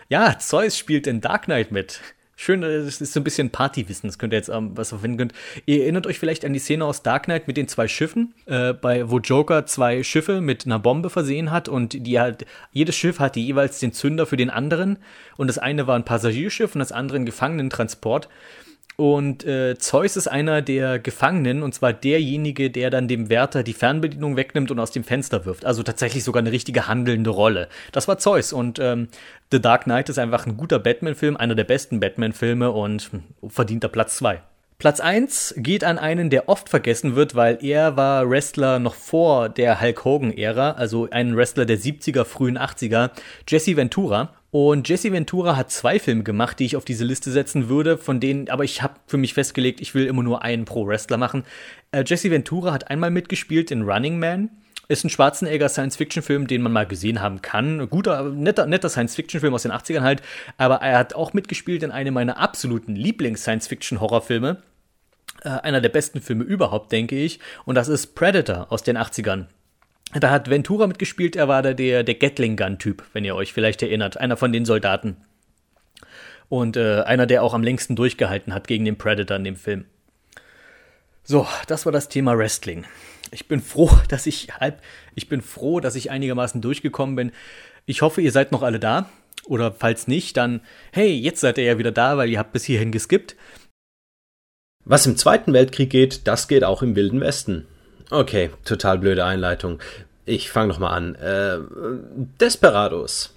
Ja, 0.09 0.37
Zeus 0.37 0.77
spielt 0.77 1.07
in 1.07 1.21
Dark 1.21 1.45
Knight 1.45 1.71
mit. 1.71 2.01
Schön, 2.35 2.61
das 2.61 2.99
ist 2.99 3.13
so 3.13 3.21
ein 3.21 3.23
bisschen 3.23 3.49
Partywissen, 3.49 4.09
das 4.09 4.19
könnt 4.19 4.33
ihr 4.33 4.37
jetzt 4.37 4.49
ähm, 4.49 4.71
was 4.75 4.89
verwenden 4.89 5.17
könnt. 5.17 5.33
Ihr 5.65 5.83
erinnert 5.83 6.05
euch 6.05 6.19
vielleicht 6.19 6.43
an 6.43 6.51
die 6.51 6.59
Szene 6.59 6.83
aus 6.83 7.01
Dark 7.01 7.23
Knight 7.23 7.47
mit 7.47 7.55
den 7.55 7.69
zwei 7.69 7.87
Schiffen, 7.87 8.33
äh, 8.47 8.73
bei, 8.73 9.09
wo 9.09 9.19
Joker 9.19 9.65
zwei 9.67 10.03
Schiffe 10.03 10.41
mit 10.41 10.65
einer 10.65 10.79
Bombe 10.79 11.09
versehen 11.09 11.49
hat 11.49 11.69
und 11.69 12.05
die 12.05 12.19
halt, 12.19 12.45
jedes 12.73 12.97
Schiff 12.97 13.19
hatte 13.19 13.39
jeweils 13.39 13.79
den 13.79 13.93
Zünder 13.93 14.25
für 14.25 14.37
den 14.37 14.49
anderen 14.49 14.97
und 15.37 15.47
das 15.47 15.57
eine 15.57 15.87
war 15.87 15.95
ein 15.95 16.03
Passagierschiff 16.03 16.75
und 16.75 16.79
das 16.79 16.91
andere 16.91 17.19
ein 17.19 17.25
Gefangenentransport. 17.25 18.27
Und 18.97 19.45
äh, 19.45 19.77
Zeus 19.79 20.15
ist 20.15 20.27
einer 20.27 20.61
der 20.61 20.99
Gefangenen, 20.99 21.63
und 21.63 21.73
zwar 21.73 21.91
derjenige, 21.91 22.69
der 22.69 22.91
dann 22.91 23.07
dem 23.07 23.29
Wärter 23.29 23.63
die 23.63 23.73
Fernbedienung 23.73 24.37
wegnimmt 24.37 24.69
und 24.69 24.79
aus 24.79 24.91
dem 24.91 25.03
Fenster 25.03 25.45
wirft. 25.45 25.65
Also 25.65 25.81
tatsächlich 25.81 26.23
sogar 26.23 26.41
eine 26.41 26.51
richtige 26.51 26.87
handelnde 26.87 27.31
Rolle. 27.31 27.67
Das 27.93 28.07
war 28.07 28.19
Zeus. 28.19 28.53
Und 28.53 28.77
ähm, 28.77 29.07
The 29.51 29.59
Dark 29.59 29.85
Knight 29.85 30.09
ist 30.09 30.19
einfach 30.19 30.45
ein 30.45 30.55
guter 30.55 30.77
Batman-Film, 30.77 31.35
einer 31.35 31.55
der 31.55 31.63
besten 31.63 31.99
Batman-Filme 31.99 32.69
und 32.69 33.09
verdienter 33.47 33.87
Platz 33.87 34.17
2. 34.17 34.41
Platz 34.77 34.99
1 34.99 35.55
geht 35.57 35.83
an 35.83 35.99
einen, 35.99 36.31
der 36.31 36.49
oft 36.49 36.67
vergessen 36.67 37.15
wird, 37.15 37.35
weil 37.35 37.59
er 37.61 37.97
war 37.97 38.27
Wrestler 38.29 38.79
noch 38.79 38.95
vor 38.95 39.47
der 39.47 39.79
Hulk 39.79 40.05
Hogan-Ära, 40.05 40.71
also 40.71 41.07
ein 41.11 41.37
Wrestler 41.37 41.65
der 41.65 41.77
70er, 41.77 42.23
frühen 42.23 42.57
80er, 42.57 43.11
Jesse 43.47 43.77
Ventura. 43.77 44.33
Und 44.51 44.89
Jesse 44.89 45.13
Ventura 45.13 45.55
hat 45.55 45.71
zwei 45.71 45.97
Filme 45.97 46.23
gemacht, 46.23 46.59
die 46.59 46.65
ich 46.65 46.75
auf 46.75 46.83
diese 46.83 47.05
Liste 47.05 47.31
setzen 47.31 47.69
würde, 47.69 47.97
von 47.97 48.19
denen, 48.19 48.49
aber 48.49 48.65
ich 48.65 48.81
habe 48.81 48.95
für 49.07 49.15
mich 49.15 49.33
festgelegt, 49.33 49.79
ich 49.79 49.95
will 49.95 50.05
immer 50.05 50.23
nur 50.23 50.43
einen 50.43 50.65
pro 50.65 50.85
Wrestler 50.85 51.15
machen. 51.17 51.45
Äh, 51.91 52.03
Jesse 52.05 52.29
Ventura 52.31 52.73
hat 52.73 52.89
einmal 52.89 53.11
mitgespielt 53.11 53.71
in 53.71 53.83
Running 53.83 54.19
Man, 54.19 54.49
Ist 54.89 55.05
ein 55.05 55.09
Schwarzenegger 55.09 55.69
Science-Fiction-Film, 55.69 56.47
den 56.47 56.61
man 56.61 56.73
mal 56.73 56.85
gesehen 56.85 57.21
haben 57.21 57.41
kann. 57.41 57.89
Guter, 57.89 58.23
netter, 58.23 58.65
netter 58.65 58.89
Science-Fiction-Film 58.89 59.53
aus 59.53 59.63
den 59.63 59.71
80ern 59.71 60.01
halt. 60.01 60.21
Aber 60.57 60.81
er 60.81 60.97
hat 60.97 61.13
auch 61.13 61.31
mitgespielt 61.31 61.81
in 61.81 61.91
einem 61.91 62.13
meiner 62.13 62.37
absoluten 62.37 62.97
Lieblings-Science-Fiction-Horrorfilme. 62.97 64.61
Äh, 65.43 65.49
einer 65.49 65.79
der 65.79 65.89
besten 65.89 66.19
Filme 66.19 66.43
überhaupt, 66.43 66.91
denke 66.91 67.15
ich. 67.15 67.39
Und 67.63 67.75
das 67.75 67.87
ist 67.87 68.15
Predator 68.15 68.69
aus 68.69 68.83
den 68.83 68.97
80ern. 68.97 69.45
Da 70.13 70.29
hat 70.29 70.49
Ventura 70.49 70.87
mitgespielt, 70.87 71.35
er 71.35 71.47
war 71.47 71.61
da 71.61 71.73
der, 71.73 72.03
der 72.03 72.15
Gatling 72.15 72.57
Gun-Typ, 72.57 73.03
wenn 73.13 73.23
ihr 73.23 73.35
euch 73.35 73.53
vielleicht 73.53 73.81
erinnert. 73.81 74.17
Einer 74.17 74.35
von 74.35 74.51
den 74.51 74.65
Soldaten. 74.65 75.17
Und 76.49 76.75
äh, 76.75 77.01
einer, 77.03 77.27
der 77.27 77.43
auch 77.43 77.53
am 77.53 77.63
längsten 77.63 77.95
durchgehalten 77.95 78.53
hat 78.53 78.67
gegen 78.67 78.83
den 78.83 78.97
Predator 78.97 79.37
in 79.37 79.45
dem 79.45 79.55
Film. 79.55 79.85
So, 81.23 81.47
das 81.67 81.85
war 81.85 81.93
das 81.93 82.09
Thema 82.09 82.37
Wrestling. 82.37 82.85
Ich 83.31 83.47
bin 83.47 83.61
froh, 83.61 83.89
dass 84.09 84.25
ich 84.25 84.49
halb, 84.59 84.81
ich 85.15 85.29
bin 85.29 85.41
froh, 85.41 85.79
dass 85.79 85.95
ich 85.95 86.11
einigermaßen 86.11 86.61
durchgekommen 86.61 87.15
bin. 87.15 87.31
Ich 87.85 88.01
hoffe, 88.01 88.21
ihr 88.21 88.33
seid 88.33 88.51
noch 88.51 88.63
alle 88.63 88.79
da. 88.79 89.09
Oder 89.45 89.71
falls 89.71 90.07
nicht, 90.07 90.37
dann, 90.37 90.61
hey, 90.91 91.13
jetzt 91.13 91.39
seid 91.39 91.57
ihr 91.57 91.63
ja 91.63 91.77
wieder 91.77 91.91
da, 91.91 92.17
weil 92.17 92.29
ihr 92.29 92.37
habt 92.37 92.51
bis 92.51 92.65
hierhin 92.65 92.91
geskippt. 92.91 93.35
Was 94.83 95.05
im 95.05 95.15
Zweiten 95.15 95.53
Weltkrieg 95.53 95.89
geht, 95.89 96.27
das 96.27 96.47
geht 96.47 96.63
auch 96.63 96.81
im 96.81 96.95
Wilden 96.95 97.21
Westen. 97.21 97.67
Okay, 98.11 98.49
total 98.65 98.97
blöde 98.97 99.23
Einleitung. 99.23 99.79
Ich 100.25 100.51
fange 100.51 100.67
nochmal 100.67 100.93
an. 100.93 101.15
Äh, 101.15 101.59
Desperados. 102.41 103.33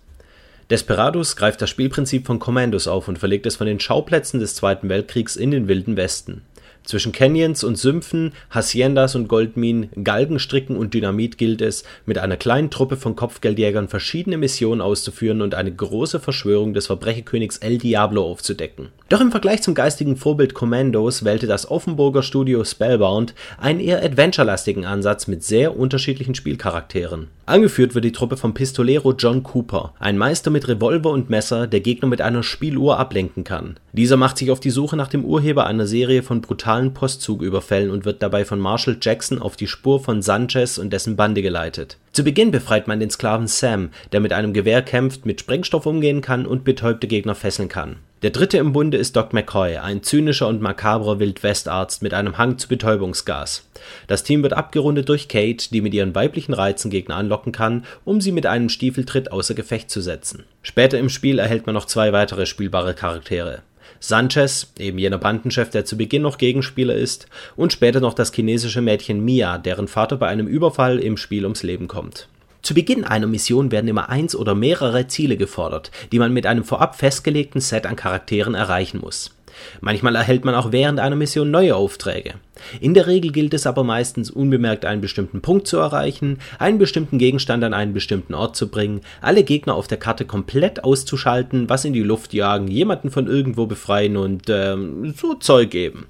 Desperados 0.69 1.37
greift 1.37 1.63
das 1.63 1.71
Spielprinzip 1.71 2.27
von 2.27 2.41
Commandos 2.41 2.89
auf 2.89 3.07
und 3.07 3.19
verlegt 3.19 3.47
es 3.47 3.55
von 3.55 3.69
den 3.69 3.79
Schauplätzen 3.79 4.41
des 4.41 4.57
Zweiten 4.57 4.89
Weltkriegs 4.89 5.37
in 5.37 5.53
den 5.53 5.69
Wilden 5.69 5.97
Westen. 5.97 6.43
Zwischen 6.85 7.13
Canyons 7.13 7.65
und 7.65 7.79
Sümpfen, 7.79 8.33
Haciendas 8.51 9.15
und 9.15 9.27
Goldminen, 9.27 9.89
Galgenstricken 10.05 10.77
und 10.77 10.93
Dynamit 10.93 11.39
gilt 11.39 11.63
es, 11.63 11.83
mit 12.05 12.19
einer 12.19 12.37
kleinen 12.37 12.71
Truppe 12.71 12.99
von 12.99 13.17
Kopfgeldjägern 13.17 13.89
verschiedene 13.89 14.37
Missionen 14.37 14.83
auszuführen 14.83 15.41
und 15.41 15.55
eine 15.55 15.73
große 15.73 16.21
Verschwörung 16.21 16.75
des 16.75 16.87
Verbrecherkönigs 16.87 17.57
El 17.59 17.79
Diablo 17.79 18.25
aufzudecken. 18.25 18.89
Doch 19.09 19.23
im 19.23 19.31
Vergleich 19.31 19.63
zum 19.63 19.75
geistigen 19.75 20.17
Vorbild 20.17 20.53
Commandos 20.53 21.25
wählte 21.25 21.47
das 21.47 21.71
Offenburger 21.71 22.23
Studio 22.23 22.65
Spellbound 22.65 23.35
einen 23.57 23.81
eher 23.81 24.05
adventurelastigen 24.05 24.85
Ansatz 24.85 25.27
mit 25.27 25.43
sehr 25.43 25.79
unterschiedlichen 25.79 26.35
Spielcharakteren. 26.35 27.29
Angeführt 27.47 27.95
wird 27.95 28.05
die 28.05 28.13
Truppe 28.13 28.37
vom 28.37 28.55
Pistolero 28.55 29.13
John 29.13 29.43
Cooper, 29.43 29.95
ein 29.99 30.19
Meister 30.19 30.51
mit 30.51 30.67
Revolver 30.69 31.11
und 31.11 31.31
Messer, 31.31 31.67
der 31.67 31.81
Gegner 31.81 32.09
mit 32.09 32.21
einer 32.21 32.43
Spieluhr 32.43 32.99
ablenken 32.99 33.45
kann. 33.45 33.79
Dieser 33.93 34.17
macht 34.17 34.39
sich 34.39 34.51
auf 34.51 34.61
die 34.61 34.71
Suche 34.71 34.97
nach 34.97 35.09
dem 35.09 35.25
Urheber 35.25 35.67
einer 35.67 35.87
Serie 35.87 36.23
von 36.23 36.41
brutalen 36.41 36.74
Postzugüberfällen 36.83 37.91
und 37.91 38.05
wird 38.05 38.23
dabei 38.23 38.45
von 38.45 38.59
Marshall 38.59 38.99
Jackson 39.01 39.41
auf 39.41 39.57
die 39.57 39.69
Spur 39.69 40.01
von 40.01 40.23
Sanchez 40.23 40.79
und 40.79 40.93
dessen 40.93 41.17
Bande 41.17 41.41
geleitet. 41.43 41.99
Zu 42.13 42.25
Beginn 42.25 42.51
befreit 42.51 42.89
man 42.89 43.01
den 43.01 43.11
Sklaven 43.11 43.47
Sam, 43.47 43.91
der 44.13 44.21
mit 44.21 44.33
einem 44.33 44.53
Gewehr 44.53 44.83
kämpft, 44.83 45.27
mit 45.27 45.41
Sprengstoff 45.41 45.87
umgehen 45.87 46.21
kann 46.21 46.47
und 46.47 46.65
betäubte 46.65 47.07
Gegner 47.07 47.35
fesseln 47.35 47.69
kann. 47.69 47.97
Der 48.23 48.31
dritte 48.31 48.57
im 48.57 48.73
Bunde 48.73 48.97
ist 48.97 49.17
Doc 49.17 49.35
McCoy, 49.35 49.77
ein 49.77 50.03
zynischer 50.03 50.49
und 50.49 50.63
makabrer 50.63 51.19
Wildwestarzt 51.19 52.03
mit 52.03 52.15
einem 52.15 52.39
Hang 52.39 52.57
zu 52.57 52.69
Betäubungsgas. 52.69 53.69
Das 54.07 54.25
Team 54.25 54.43
wird 54.43 54.55
abgerundet 54.55 55.11
durch 55.11 55.29
Kate, 55.29 55.69
die 55.71 55.83
mit 55.83 55.93
ihren 55.93 56.15
weiblichen 56.15 56.55
Reizen 56.55 56.91
Gegner 56.91 57.17
anlocken 57.17 57.53
kann, 57.53 57.85
um 58.05 58.21
sie 58.23 58.33
mit 58.33 58.47
einem 58.47 58.71
Stiefeltritt 58.71 59.31
außer 59.31 59.55
Gefecht 59.55 59.91
zu 59.91 60.01
setzen. 60.01 60.45
Später 60.63 60.99
im 60.99 61.11
Spiel 61.11 61.39
erhält 61.39 61.67
man 61.67 61.75
noch 61.75 61.85
zwei 61.85 62.13
weitere 62.15 62.47
spielbare 62.47 62.95
Charaktere. 62.95 63.63
Sanchez, 64.09 64.73
eben 64.79 64.99
jener 64.99 65.19
Bandenchef, 65.19 65.71
der 65.71 65.85
zu 65.85 65.97
Beginn 65.97 66.23
noch 66.23 66.39
Gegenspieler 66.39 66.95
ist, 66.95 67.27
und 67.57 67.73
später 67.73 68.01
noch 68.01 68.15
das 68.15 68.33
chinesische 68.33 68.83
Mädchen 68.83 69.25
Mia, 69.25 69.59
deren 69.59 69.89
Vater 69.89 70.17
bei 70.17 70.29
einem 70.29 70.47
Überfall 70.47 70.99
im 70.99 71.17
Spiel 71.17 71.45
ums 71.45 71.63
Leben 71.63 71.89
kommt 71.89 72.29
zu 72.65 72.73
Beginn 72.73 73.05
einer 73.05 73.27
Mission 73.27 73.71
werden 73.71 73.89
immer 73.89 74.09
eins 74.09 74.35
oder 74.35 74.55
mehrere 74.55 75.07
Ziele 75.07 75.37
gefordert, 75.37 75.91
die 76.11 76.19
man 76.19 76.33
mit 76.33 76.47
einem 76.47 76.65
vorab 76.65 76.97
festgelegten 76.97 77.61
Set 77.61 77.85
an 77.87 77.95
Charakteren 77.95 78.55
erreichen 78.55 79.01
muss. 79.01 79.34
Manchmal 79.81 80.17
erhält 80.17 80.45
man 80.45 80.55
auch 80.55 80.73
während 80.73 81.01
einer 81.01 81.17
Mission 81.17 81.51
neue 81.51 81.77
Aufträge. 81.77 82.35
In 82.81 82.95
der 82.95 83.07
Regel 83.07 83.33
gilt 83.33 83.55
es 83.55 83.67
aber 83.67 83.85
meistens 83.85 84.31
unbemerkt 84.31 84.85
einen 84.85 85.01
bestimmten 85.01 85.41
Punkt 85.41 85.67
zu 85.67 85.79
erreichen, 85.79 86.39
einen 86.59 86.79
bestimmten 86.79 87.19
Gegenstand 87.19 87.65
an 87.65 87.75
einen 87.75 87.93
bestimmten 87.93 88.35
Ort 88.35 88.57
zu 88.57 88.69
bringen, 88.69 89.01
alle 89.21 89.43
Gegner 89.43 89.75
auf 89.75 89.87
der 89.87 89.99
Karte 89.99 90.25
komplett 90.25 90.85
auszuschalten, 90.85 91.69
was 91.69 91.85
in 91.85 91.93
die 91.93 92.03
Luft 92.03 92.33
jagen, 92.33 92.69
jemanden 92.69 93.11
von 93.11 93.27
irgendwo 93.27 93.67
befreien 93.67 94.17
und 94.17 94.49
ähm, 94.49 95.15
so 95.17 95.35
Zeug 95.35 95.71
geben. 95.71 96.07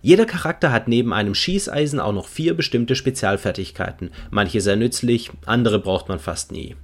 Jeder 0.00 0.26
Charakter 0.26 0.72
hat 0.72 0.88
neben 0.88 1.12
einem 1.12 1.34
Schießeisen 1.34 2.00
auch 2.00 2.12
noch 2.12 2.28
vier 2.28 2.54
bestimmte 2.54 2.94
Spezialfertigkeiten, 2.94 4.10
manche 4.30 4.60
sehr 4.60 4.76
nützlich, 4.76 5.30
andere 5.44 5.80
braucht 5.80 6.08
man 6.08 6.18
fast 6.18 6.52
nie. 6.52 6.76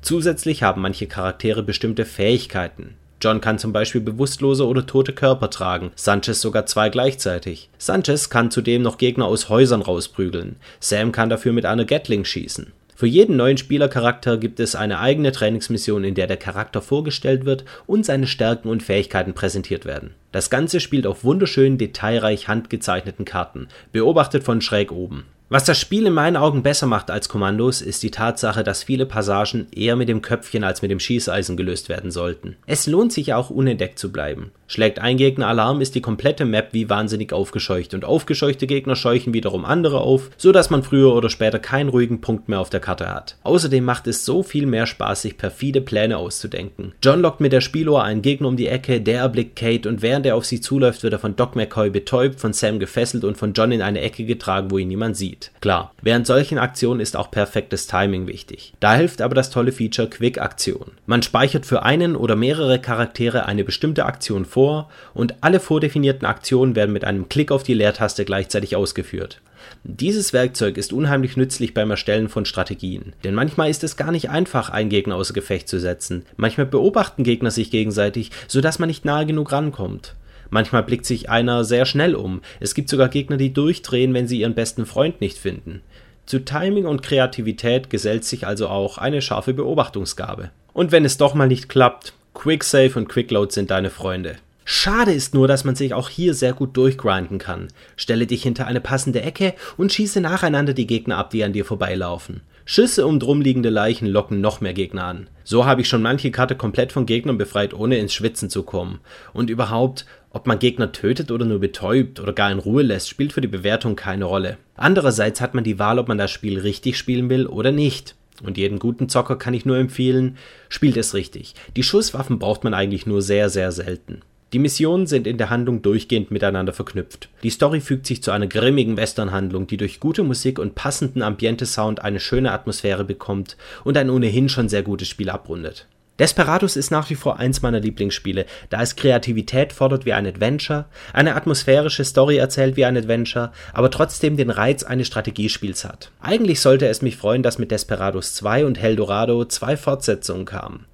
Zusätzlich 0.00 0.62
haben 0.62 0.82
manche 0.82 1.06
Charaktere 1.06 1.62
bestimmte 1.62 2.04
Fähigkeiten. 2.04 2.94
John 3.22 3.40
kann 3.40 3.58
zum 3.58 3.72
Beispiel 3.72 4.00
bewusstlose 4.00 4.66
oder 4.66 4.84
tote 4.84 5.12
Körper 5.12 5.48
tragen, 5.48 5.92
Sanchez 5.94 6.40
sogar 6.40 6.66
zwei 6.66 6.88
gleichzeitig. 6.88 7.70
Sanchez 7.78 8.30
kann 8.30 8.50
zudem 8.50 8.82
noch 8.82 8.98
Gegner 8.98 9.26
aus 9.26 9.48
Häusern 9.48 9.80
rausprügeln, 9.80 10.56
Sam 10.80 11.12
kann 11.12 11.30
dafür 11.30 11.52
mit 11.52 11.64
einer 11.64 11.84
Gatling 11.84 12.24
schießen. 12.24 12.72
Für 13.02 13.06
jeden 13.06 13.36
neuen 13.36 13.58
Spielercharakter 13.58 14.38
gibt 14.38 14.60
es 14.60 14.74
eine 14.74 15.00
eigene 15.00 15.32
Trainingsmission, 15.32 16.04
in 16.04 16.14
der 16.14 16.26
der 16.26 16.36
Charakter 16.36 16.80
vorgestellt 16.82 17.44
wird 17.44 17.64
und 17.86 18.06
seine 18.06 18.26
Stärken 18.26 18.68
und 18.68 18.82
Fähigkeiten 18.82 19.34
präsentiert 19.34 19.84
werden. 19.84 20.14
Das 20.30 20.50
Ganze 20.50 20.78
spielt 20.78 21.06
auf 21.06 21.24
wunderschönen, 21.24 21.78
detailreich 21.78 22.48
handgezeichneten 22.48 23.24
Karten, 23.24 23.68
beobachtet 23.92 24.44
von 24.44 24.60
schräg 24.60 24.92
oben. 24.92 25.24
Was 25.52 25.64
das 25.64 25.78
Spiel 25.78 26.06
in 26.06 26.14
meinen 26.14 26.38
Augen 26.38 26.62
besser 26.62 26.86
macht 26.86 27.10
als 27.10 27.28
Kommandos, 27.28 27.82
ist 27.82 28.02
die 28.02 28.10
Tatsache, 28.10 28.64
dass 28.64 28.84
viele 28.84 29.04
Passagen 29.04 29.66
eher 29.70 29.96
mit 29.96 30.08
dem 30.08 30.22
Köpfchen 30.22 30.64
als 30.64 30.80
mit 30.80 30.90
dem 30.90 30.98
Schießeisen 30.98 31.58
gelöst 31.58 31.90
werden 31.90 32.10
sollten. 32.10 32.56
Es 32.64 32.86
lohnt 32.86 33.12
sich 33.12 33.34
auch 33.34 33.50
unentdeckt 33.50 33.98
zu 33.98 34.10
bleiben. 34.10 34.52
Schlägt 34.66 34.98
ein 35.00 35.18
Gegner 35.18 35.48
Alarm, 35.48 35.82
ist 35.82 35.94
die 35.94 36.00
komplette 36.00 36.46
Map 36.46 36.68
wie 36.72 36.88
wahnsinnig 36.88 37.34
aufgescheucht 37.34 37.92
und 37.92 38.06
aufgescheuchte 38.06 38.66
Gegner 38.66 38.96
scheuchen 38.96 39.34
wiederum 39.34 39.66
andere 39.66 40.00
auf, 40.00 40.30
so 40.38 40.52
dass 40.52 40.70
man 40.70 40.82
früher 40.82 41.14
oder 41.14 41.28
später 41.28 41.58
keinen 41.58 41.90
ruhigen 41.90 42.22
Punkt 42.22 42.48
mehr 42.48 42.58
auf 42.58 42.70
der 42.70 42.80
Karte 42.80 43.12
hat. 43.12 43.36
Außerdem 43.42 43.84
macht 43.84 44.06
es 44.06 44.24
so 44.24 44.42
viel 44.42 44.64
mehr 44.64 44.86
Spaß, 44.86 45.20
sich 45.20 45.36
perfide 45.36 45.82
Pläne 45.82 46.16
auszudenken. 46.16 46.94
John 47.02 47.20
lockt 47.20 47.42
mit 47.42 47.52
der 47.52 47.60
Spieluhr 47.60 48.02
einen 48.02 48.22
Gegner 48.22 48.48
um 48.48 48.56
die 48.56 48.68
Ecke, 48.68 49.02
der 49.02 49.18
erblickt 49.18 49.56
Kate 49.56 49.86
und 49.86 50.00
während 50.00 50.24
er 50.24 50.36
auf 50.36 50.46
sie 50.46 50.62
zuläuft, 50.62 51.02
wird 51.02 51.12
er 51.12 51.18
von 51.18 51.36
Doc 51.36 51.56
McCoy 51.56 51.90
betäubt, 51.90 52.40
von 52.40 52.54
Sam 52.54 52.78
gefesselt 52.78 53.24
und 53.24 53.36
von 53.36 53.52
John 53.52 53.72
in 53.72 53.82
eine 53.82 54.00
Ecke 54.00 54.24
getragen, 54.24 54.70
wo 54.70 54.78
ihn 54.78 54.88
niemand 54.88 55.18
sieht. 55.18 55.41
Klar, 55.60 55.92
während 56.02 56.26
solchen 56.26 56.58
Aktionen 56.58 57.00
ist 57.00 57.16
auch 57.16 57.30
perfektes 57.30 57.86
Timing 57.86 58.26
wichtig. 58.26 58.74
Da 58.80 58.94
hilft 58.94 59.22
aber 59.22 59.34
das 59.34 59.50
tolle 59.50 59.72
Feature 59.72 60.08
Quick 60.08 60.40
Aktion. 60.40 60.92
Man 61.06 61.22
speichert 61.22 61.66
für 61.66 61.82
einen 61.82 62.16
oder 62.16 62.36
mehrere 62.36 62.78
Charaktere 62.78 63.46
eine 63.46 63.64
bestimmte 63.64 64.06
Aktion 64.06 64.44
vor 64.44 64.90
und 65.14 65.34
alle 65.40 65.60
vordefinierten 65.60 66.26
Aktionen 66.26 66.76
werden 66.76 66.92
mit 66.92 67.04
einem 67.04 67.28
Klick 67.28 67.50
auf 67.50 67.62
die 67.62 67.74
Leertaste 67.74 68.24
gleichzeitig 68.24 68.76
ausgeführt. 68.76 69.40
Dieses 69.84 70.32
Werkzeug 70.32 70.76
ist 70.76 70.92
unheimlich 70.92 71.36
nützlich 71.36 71.74
beim 71.74 71.90
Erstellen 71.90 72.28
von 72.28 72.44
Strategien, 72.44 73.14
denn 73.24 73.34
manchmal 73.34 73.70
ist 73.70 73.84
es 73.84 73.96
gar 73.96 74.12
nicht 74.12 74.30
einfach, 74.30 74.70
einen 74.70 74.90
Gegner 74.90 75.16
außer 75.16 75.34
Gefecht 75.34 75.68
zu 75.68 75.78
setzen. 75.78 76.24
Manchmal 76.36 76.66
beobachten 76.66 77.24
Gegner 77.24 77.50
sich 77.50 77.70
gegenseitig, 77.70 78.30
sodass 78.48 78.78
man 78.78 78.88
nicht 78.88 79.04
nahe 79.04 79.26
genug 79.26 79.52
rankommt. 79.52 80.14
Manchmal 80.52 80.82
blickt 80.82 81.06
sich 81.06 81.30
einer 81.30 81.64
sehr 81.64 81.86
schnell 81.86 82.14
um. 82.14 82.42
Es 82.60 82.74
gibt 82.74 82.90
sogar 82.90 83.08
Gegner, 83.08 83.38
die 83.38 83.54
durchdrehen, 83.54 84.12
wenn 84.12 84.28
sie 84.28 84.40
ihren 84.40 84.54
besten 84.54 84.84
Freund 84.84 85.22
nicht 85.22 85.38
finden. 85.38 85.80
Zu 86.26 86.40
Timing 86.40 86.84
und 86.84 87.02
Kreativität 87.02 87.88
gesellt 87.88 88.26
sich 88.26 88.46
also 88.46 88.68
auch 88.68 88.98
eine 88.98 89.22
scharfe 89.22 89.54
Beobachtungsgabe. 89.54 90.50
Und 90.74 90.92
wenn 90.92 91.06
es 91.06 91.16
doch 91.16 91.32
mal 91.32 91.48
nicht 91.48 91.70
klappt, 91.70 92.12
Quicksave 92.34 92.98
und 92.98 93.08
Quickload 93.08 93.50
sind 93.50 93.70
deine 93.70 93.88
Freunde. 93.88 94.36
Schade 94.66 95.12
ist 95.12 95.32
nur, 95.32 95.48
dass 95.48 95.64
man 95.64 95.74
sich 95.74 95.94
auch 95.94 96.10
hier 96.10 96.34
sehr 96.34 96.52
gut 96.52 96.76
durchgrinden 96.76 97.38
kann. 97.38 97.68
Stelle 97.96 98.26
dich 98.26 98.42
hinter 98.42 98.66
eine 98.66 98.82
passende 98.82 99.22
Ecke 99.22 99.54
und 99.78 99.90
schieße 99.90 100.20
nacheinander 100.20 100.74
die 100.74 100.86
Gegner 100.86 101.16
ab, 101.16 101.30
die 101.30 101.44
an 101.44 101.54
dir 101.54 101.64
vorbeilaufen. 101.64 102.42
Schüsse 102.64 103.06
um 103.06 103.18
drumliegende 103.18 103.70
Leichen 103.70 104.06
locken 104.06 104.40
noch 104.40 104.60
mehr 104.60 104.72
Gegner 104.72 105.04
an. 105.04 105.28
So 105.44 105.66
habe 105.66 105.80
ich 105.80 105.88
schon 105.88 106.02
manche 106.02 106.30
Karte 106.30 106.54
komplett 106.54 106.92
von 106.92 107.06
Gegnern 107.06 107.38
befreit, 107.38 107.74
ohne 107.74 107.98
ins 107.98 108.14
Schwitzen 108.14 108.48
zu 108.50 108.62
kommen. 108.62 109.00
Und 109.32 109.50
überhaupt, 109.50 110.06
ob 110.30 110.46
man 110.46 110.58
Gegner 110.58 110.92
tötet 110.92 111.30
oder 111.30 111.44
nur 111.44 111.58
betäubt 111.58 112.20
oder 112.20 112.32
gar 112.32 112.50
in 112.50 112.58
Ruhe 112.58 112.82
lässt, 112.82 113.08
spielt 113.08 113.32
für 113.32 113.40
die 113.40 113.48
Bewertung 113.48 113.96
keine 113.96 114.24
Rolle. 114.24 114.56
Andererseits 114.76 115.40
hat 115.40 115.54
man 115.54 115.64
die 115.64 115.78
Wahl, 115.78 115.98
ob 115.98 116.08
man 116.08 116.18
das 116.18 116.30
Spiel 116.30 116.58
richtig 116.58 116.96
spielen 116.96 117.28
will 117.28 117.46
oder 117.46 117.72
nicht. 117.72 118.14
Und 118.42 118.56
jeden 118.56 118.78
guten 118.78 119.08
Zocker 119.08 119.36
kann 119.36 119.54
ich 119.54 119.66
nur 119.66 119.76
empfehlen, 119.76 120.36
spielt 120.68 120.96
es 120.96 121.14
richtig. 121.14 121.54
Die 121.76 121.82
Schusswaffen 121.82 122.38
braucht 122.38 122.64
man 122.64 122.74
eigentlich 122.74 123.06
nur 123.06 123.22
sehr, 123.22 123.50
sehr 123.50 123.72
selten. 123.72 124.22
Die 124.52 124.58
Missionen 124.58 125.06
sind 125.06 125.26
in 125.26 125.38
der 125.38 125.48
Handlung 125.48 125.80
durchgehend 125.80 126.30
miteinander 126.30 126.74
verknüpft. 126.74 127.30
Die 127.42 127.48
Story 127.48 127.80
fügt 127.80 128.06
sich 128.06 128.22
zu 128.22 128.32
einer 128.32 128.46
grimmigen 128.46 128.98
Westernhandlung, 128.98 129.66
die 129.66 129.78
durch 129.78 129.98
gute 129.98 130.22
Musik 130.22 130.58
und 130.58 130.74
passenden 130.74 131.22
Ambiente-Sound 131.22 132.02
eine 132.02 132.20
schöne 132.20 132.52
Atmosphäre 132.52 133.04
bekommt 133.04 133.56
und 133.82 133.96
ein 133.96 134.10
ohnehin 134.10 134.50
schon 134.50 134.68
sehr 134.68 134.82
gutes 134.82 135.08
Spiel 135.08 135.30
abrundet. 135.30 135.86
Desperados 136.18 136.76
ist 136.76 136.90
nach 136.90 137.08
wie 137.08 137.14
vor 137.14 137.38
eins 137.38 137.62
meiner 137.62 137.80
Lieblingsspiele, 137.80 138.44
da 138.68 138.82
es 138.82 138.96
Kreativität 138.96 139.72
fordert 139.72 140.04
wie 140.04 140.12
ein 140.12 140.26
Adventure, 140.26 140.84
eine 141.14 141.34
atmosphärische 141.34 142.04
Story 142.04 142.36
erzählt 142.36 142.76
wie 142.76 142.84
ein 142.84 142.98
Adventure, 142.98 143.52
aber 143.72 143.90
trotzdem 143.90 144.36
den 144.36 144.50
Reiz 144.50 144.82
eines 144.82 145.06
Strategiespiels 145.06 145.86
hat. 145.86 146.10
Eigentlich 146.20 146.60
sollte 146.60 146.86
es 146.86 147.00
mich 147.00 147.16
freuen, 147.16 147.42
dass 147.42 147.58
mit 147.58 147.70
Desperados 147.70 148.34
2 148.34 148.66
und 148.66 148.78
Heldorado 148.78 149.46
zwei 149.46 149.78
Fortsetzungen 149.78 150.44
kamen. 150.44 150.84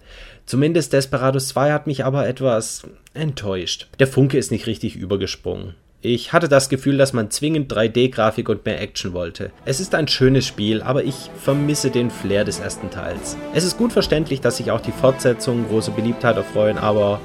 Zumindest 0.48 0.94
Desperados 0.94 1.48
2 1.48 1.72
hat 1.72 1.86
mich 1.86 2.06
aber 2.06 2.26
etwas 2.26 2.84
enttäuscht. 3.12 3.86
Der 3.98 4.06
Funke 4.06 4.38
ist 4.38 4.50
nicht 4.50 4.66
richtig 4.66 4.96
übergesprungen. 4.96 5.74
Ich 6.00 6.32
hatte 6.32 6.48
das 6.48 6.70
Gefühl, 6.70 6.96
dass 6.96 7.12
man 7.12 7.30
zwingend 7.30 7.70
3D-Grafik 7.70 8.48
und 8.48 8.64
mehr 8.64 8.80
Action 8.80 9.12
wollte. 9.12 9.50
Es 9.66 9.78
ist 9.78 9.94
ein 9.94 10.08
schönes 10.08 10.46
Spiel, 10.46 10.80
aber 10.80 11.04
ich 11.04 11.30
vermisse 11.38 11.90
den 11.90 12.10
Flair 12.10 12.46
des 12.46 12.60
ersten 12.60 12.88
Teils. 12.88 13.36
Es 13.52 13.62
ist 13.62 13.76
gut 13.76 13.92
verständlich, 13.92 14.40
dass 14.40 14.56
sich 14.56 14.70
auch 14.70 14.80
die 14.80 14.90
Fortsetzungen 14.90 15.68
große 15.68 15.90
Beliebtheit 15.90 16.38
erfreuen, 16.38 16.78
aber 16.78 17.20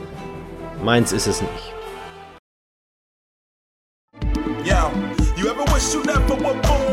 meins 0.84 1.14
ist 1.14 1.28
es 1.28 1.42
nicht. 1.42 1.74
Yo, 4.66 4.92
you 5.38 5.48
ever 5.48 5.64
wish 5.74 5.94
you 5.94 6.02
never 6.02 6.38
were 6.44 6.60
born? 6.62 6.84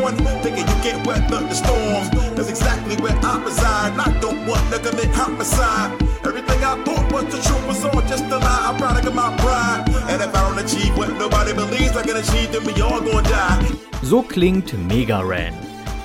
Was 7.20 7.34
the 7.34 7.42
truth 7.42 7.66
was 7.66 7.84
all 7.84 8.00
just 8.08 8.24
a 8.24 8.38
lie. 8.38 8.66
I'm 8.68 8.76
proud 8.76 9.06
of 9.06 9.14
my 9.14 9.36
pride. 9.36 9.84
And 10.08 10.22
if 10.22 10.34
I 10.34 10.40
don't 10.40 10.58
achieve 10.58 10.96
what 10.96 11.10
nobody 11.18 11.52
believes 11.52 11.94
I 11.94 12.02
can 12.02 12.16
achieve, 12.16 12.50
then 12.50 12.64
we 12.64 12.72
all 12.80 13.00
gonna 13.00 13.22
die. 13.22 13.66
So 14.02 14.22
klingt 14.22 14.72
Mega 14.88 15.20
Ran. 15.20 15.52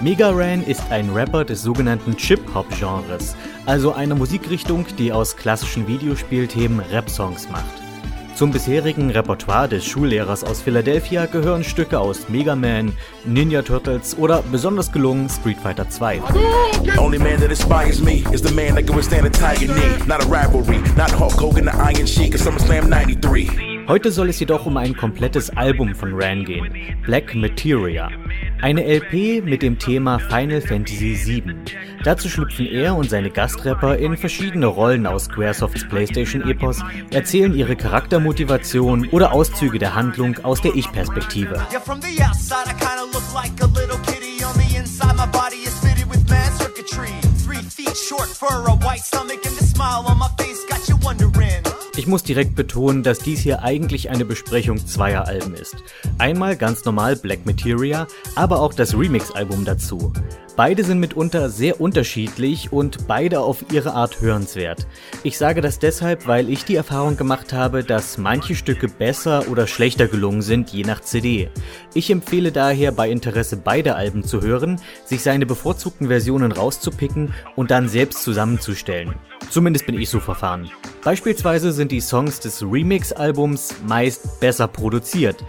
Mega 0.01 0.29
Ran 0.31 0.61
ist 0.63 0.83
ein 0.91 1.09
Rapper 1.11 1.45
des 1.45 1.61
sogenannten 1.61 2.17
Chip-Hop-Genres, 2.17 3.37
also 3.65 3.93
einer 3.93 4.15
Musikrichtung, 4.15 4.85
die 4.97 5.13
aus 5.13 5.37
klassischen 5.37 5.87
Videospielthemen 5.87 6.81
Rap-Songs 6.91 7.49
macht. 7.49 7.84
Zum 8.35 8.51
bisherigen 8.51 9.11
Repertoire 9.11 9.69
des 9.69 9.85
Schullehrers 9.85 10.43
aus 10.43 10.61
Philadelphia 10.61 11.25
gehören 11.25 11.63
Stücke 11.63 11.97
aus 11.97 12.27
Mega 12.27 12.53
Man, 12.53 12.91
Ninja 13.23 13.61
Turtles 13.61 14.17
oder 14.17 14.43
besonders 14.51 14.91
gelungen 14.91 15.29
Street 15.29 15.57
Fighter 15.57 15.89
2. 15.89 16.21
Only 23.87 23.93
man 23.93 23.93
that 23.93 23.93
inspires 23.93 23.93
me 23.93 23.93
is 23.93 23.93
the 23.93 23.93
man 23.93 23.93
that 23.93 23.93
can 23.93 23.93
withstand 23.93 23.93
a 23.93 23.93
tiger 23.93 23.93
knee. 23.93 23.93
Not 23.93 23.93
a 23.93 23.93
rivalry, 23.93 23.93
not 23.93 23.93
Hulk 23.93 23.93
Hogan, 23.93 23.93
the 23.93 23.93
Iron 23.93 23.93
Sheik, 23.93 23.93
or 23.93 23.93
SummerSlam 23.93 23.93
93. 23.93 23.95
Heute 23.95 24.11
soll 24.11 24.29
es 24.29 24.39
jedoch 24.39 24.65
um 24.65 24.77
ein 24.77 24.95
komplettes 24.95 25.49
Album 25.51 25.95
von 25.95 26.13
Ran 26.13 26.45
gehen, 26.45 27.01
Black 27.05 27.35
Materia. 27.35 28.09
Eine 28.61 28.83
LP 28.83 29.41
mit 29.41 29.61
dem 29.61 29.77
Thema 29.77 30.19
Final 30.19 30.61
Fantasy 30.61 31.15
VII. 31.25 31.55
Dazu 32.03 32.29
schlüpfen 32.29 32.65
er 32.65 32.95
und 32.95 33.09
seine 33.09 33.29
Gastrapper 33.29 33.97
in 33.97 34.17
verschiedene 34.17 34.65
Rollen 34.65 35.05
aus 35.05 35.25
Squaresofts 35.25 35.87
PlayStation-Epos, 35.87 36.83
erzählen 37.11 37.53
ihre 37.55 37.75
Charaktermotivation 37.75 39.07
oder 39.09 39.33
Auszüge 39.33 39.77
der 39.77 39.93
Handlung 39.93 40.37
aus 40.43 40.61
der 40.61 40.75
Ich-Perspektive. 40.75 41.61
Short 48.07 48.35
Ich 51.97 52.07
muss 52.07 52.23
direkt 52.23 52.55
betonen, 52.55 53.03
dass 53.03 53.19
dies 53.19 53.39
hier 53.39 53.63
eigentlich 53.63 54.09
eine 54.09 54.25
Besprechung 54.25 54.85
zweier 54.85 55.27
Alben 55.27 55.53
ist. 55.53 55.77
Einmal 56.17 56.57
ganz 56.57 56.83
normal 56.83 57.15
Black 57.15 57.45
Materia, 57.45 58.05
aber 58.35 58.59
auch 58.59 58.73
das 58.73 58.97
Remix-Album 58.97 59.63
dazu. 59.63 60.11
Beide 60.57 60.83
sind 60.83 60.99
mitunter 60.99 61.49
sehr 61.49 61.79
unterschiedlich 61.79 62.73
und 62.73 63.07
beide 63.07 63.39
auf 63.39 63.65
ihre 63.71 63.93
Art 63.93 64.19
hörenswert. 64.19 64.87
Ich 65.23 65.37
sage 65.37 65.61
das 65.61 65.79
deshalb, 65.79 66.27
weil 66.27 66.49
ich 66.49 66.65
die 66.65 66.75
Erfahrung 66.75 67.15
gemacht 67.15 67.53
habe, 67.53 67.83
dass 67.83 68.17
manche 68.17 68.55
Stücke 68.55 68.89
besser 68.89 69.47
oder 69.49 69.65
schlechter 69.65 70.07
gelungen 70.07 70.41
sind, 70.41 70.71
je 70.71 70.83
nach 70.83 70.99
CD. 70.99 71.49
Ich 71.93 72.09
empfehle 72.09 72.51
daher 72.51 72.91
bei 72.91 73.09
Interesse 73.09 73.55
beide 73.55 73.95
Alben 73.95 74.25
zu 74.25 74.41
hören, 74.41 74.81
sich 75.05 75.23
seine 75.23 75.45
bevorzugten 75.45 76.07
Versionen 76.07 76.51
rauszupicken 76.51 77.33
und 77.55 77.71
dann 77.71 77.87
selbst 77.87 78.23
zusammenzustellen. 78.23 79.15
Zumindest 79.49 79.85
bin 79.85 79.99
ich 79.99 80.09
so 80.09 80.19
verfahren. 80.19 80.69
Beispielsweise 81.03 81.71
sind 81.71 81.91
die 81.91 82.01
Songs 82.01 82.39
des 82.39 82.61
Remix-Albums 82.61 83.75
meist 83.87 84.39
besser 84.39 84.67
produziert 84.67 85.43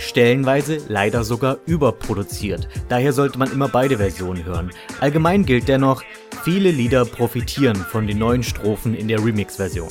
stellenweise 0.00 0.78
leider 0.88 1.24
sogar 1.24 1.58
überproduziert. 1.66 2.68
Daher 2.88 3.12
sollte 3.12 3.38
man 3.38 3.52
immer 3.52 3.68
beide 3.68 3.98
Versionen 3.98 4.44
hören. 4.44 4.70
Allgemein 5.00 5.44
gilt 5.44 5.68
dennoch, 5.68 6.02
viele 6.42 6.70
Lieder 6.70 7.04
profitieren 7.04 7.76
von 7.76 8.06
den 8.06 8.18
neuen 8.18 8.42
Strophen 8.42 8.94
in 8.94 9.08
der 9.08 9.24
Remix-Version. 9.24 9.88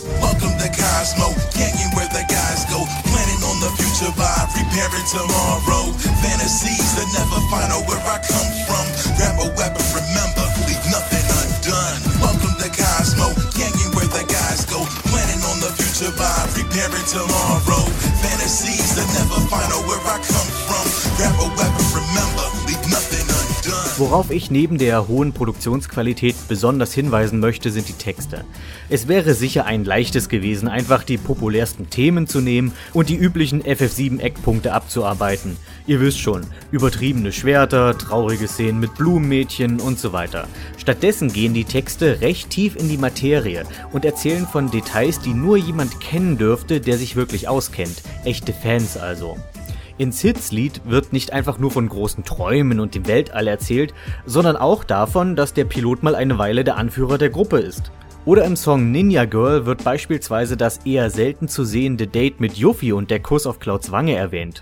Survive, 16.00 16.54
preparing 16.54 17.04
tomorrow. 17.12 17.84
Fantasies 18.24 18.96
that 18.96 19.06
never 19.20 19.46
find 19.52 19.68
out 19.68 19.84
where 19.84 20.00
I 20.08 20.16
come 20.24 20.48
from. 20.64 20.88
Grab 21.18 21.36
a 21.44 21.48
weapon, 21.60 21.86
remember. 21.92 22.49
Worauf 24.00 24.32
ich 24.32 24.50
neben 24.50 24.78
der 24.78 25.10
hohen 25.10 25.34
Produktionsqualität 25.34 26.34
besonders 26.48 26.94
hinweisen 26.94 27.42
möchte, 27.42 27.70
sind 27.70 27.90
die 27.90 27.94
Texte. 27.94 28.46
Es 28.88 29.10
wäre 29.10 29.34
sicher 29.34 29.66
ein 29.66 29.84
leichtes 29.84 30.30
gewesen, 30.30 30.70
einfach 30.70 31.04
die 31.04 31.18
populärsten 31.18 31.90
Themen 31.90 32.26
zu 32.26 32.40
nehmen 32.40 32.72
und 32.94 33.10
die 33.10 33.18
üblichen 33.18 33.62
FF7-Eckpunkte 33.62 34.72
abzuarbeiten. 34.72 35.58
Ihr 35.86 36.00
wisst 36.00 36.22
schon, 36.22 36.46
übertriebene 36.72 37.34
Schwerter, 37.34 37.98
traurige 37.98 38.48
Szenen 38.48 38.80
mit 38.80 38.96
Blumenmädchen 38.96 39.82
und 39.82 40.00
so 40.00 40.14
weiter. 40.14 40.48
Stattdessen 40.78 41.34
gehen 41.34 41.54
die 41.54 41.66
Texte 41.66 42.22
recht 42.22 42.52
tief 42.52 42.78
in 42.78 42.88
die 42.88 42.98
Materie 42.98 43.66
und 43.92 44.06
erzählen 44.06 44.48
von 44.48 44.72
Details, 44.72 45.20
die 45.20 45.34
nur 45.34 45.58
jemand 45.58 46.00
kennen 46.00 46.38
dürfte, 46.38 46.80
der 46.80 46.98
sich 46.98 47.18
wirklich 47.18 47.50
auskennt. 47.50 48.02
Echte 48.24 48.54
Fans 48.54 48.96
also. 48.96 49.36
In 50.00 50.14
Sids 50.14 50.54
Lied 50.54 50.80
wird 50.86 51.12
nicht 51.12 51.34
einfach 51.34 51.60
nur 51.60 51.72
von 51.72 51.90
großen 51.90 52.24
Träumen 52.24 52.80
und 52.80 52.96
dem 52.96 53.06
Weltall 53.06 53.48
erzählt, 53.48 53.94
sondern 54.26 54.56
auch 54.56 54.86
davon, 54.86 55.36
dass 55.36 55.54
der 55.54 55.66
Pilot 55.66 56.04
mal 56.04 56.16
eine 56.16 56.38
Weile 56.38 56.64
der 56.64 56.78
Anführer 56.78 57.18
der 57.18 57.30
Gruppe 57.30 57.60
ist. 57.60 57.92
Oder 58.24 58.46
im 58.46 58.56
Song 58.56 58.92
Ninja 58.92 59.26
Girl 59.26 59.66
wird 59.66 59.84
beispielsweise 59.84 60.56
das 60.56 60.86
eher 60.86 61.10
selten 61.10 61.50
zu 61.50 61.66
sehende 61.66 62.08
Date 62.08 62.40
mit 62.40 62.56
Yuffie 62.56 62.94
und 62.94 63.12
der 63.12 63.20
Kuss 63.20 63.46
auf 63.46 63.60
Clouds 63.60 63.92
Wange 63.92 64.16
erwähnt. 64.16 64.62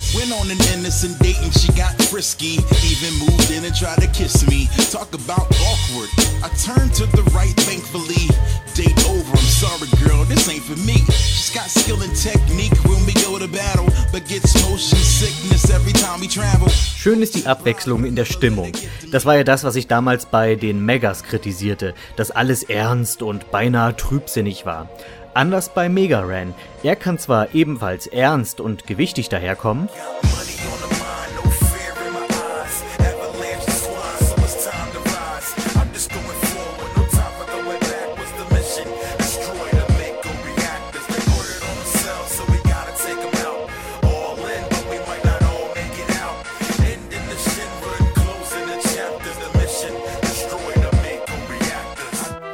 Date 8.76 9.06
over, 9.06 9.37
sorry 9.48 9.90
girl, 10.04 10.26
this 10.26 10.48
ain't 10.50 10.64
for 10.64 10.78
me. 10.86 11.04
She's 11.12 11.50
got 11.54 11.70
skill 11.70 12.02
and 12.02 12.16
technique 12.16 12.76
when 12.84 13.04
we 13.06 13.14
go 13.14 13.40
to 13.40 13.48
battle, 13.48 13.88
but 14.12 14.28
gets 14.28 14.54
motion 14.64 14.98
sickness 14.98 15.70
every 15.70 15.94
time 15.94 16.20
we 16.20 16.28
travel. 16.28 16.70
Schön 16.70 17.22
ist 17.22 17.36
die 17.36 17.46
Abwechslung 17.46 18.04
in 18.04 18.16
der 18.16 18.26
Stimmung. 18.26 18.72
Das 19.12 19.26
war 19.26 19.36
ja 19.36 19.44
das, 19.44 19.64
was 19.64 19.76
ich 19.76 19.88
damals 19.88 20.26
bei 20.26 20.56
den 20.56 20.84
Megas 20.84 21.24
kritisierte, 21.24 21.94
dass 22.16 22.32
alles 22.32 22.64
ernst 22.64 23.22
und 23.22 23.50
beinahe 23.52 23.96
trübsinnig 23.96 24.66
war. 24.66 24.90
Anders 25.34 25.70
bei 25.70 25.88
Mega 25.88 26.22
Ran. 26.22 26.54
Er 26.84 26.96
kann 26.96 27.20
zwar 27.20 27.54
ebenfalls 27.54 28.08
ernst 28.08 28.60
und 28.60 28.88
gewichtig 28.88 29.30
daherkommen, 29.30 29.88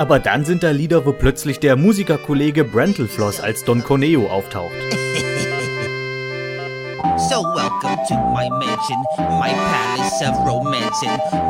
Aber 0.04 0.20
dann 0.20 0.44
sind 0.44 0.64
da 0.64 0.72
Lieder, 0.72 1.06
wo 1.06 1.14
plötzlich 1.14 1.62
der 1.62 1.78
Musikerkollege 1.78 2.66
Brentelfloss 2.66 3.40
als 3.40 3.64
Don 3.64 3.86
Corneo 3.86 4.28
auftaucht. 4.28 4.74
So 7.30 7.42
welcome 7.42 7.98
to 8.10 8.16
my 8.34 8.50
mansion, 8.50 8.98
my 9.40 9.54
palace 9.54 10.22
of 10.28 10.36
romance. 10.46 11.02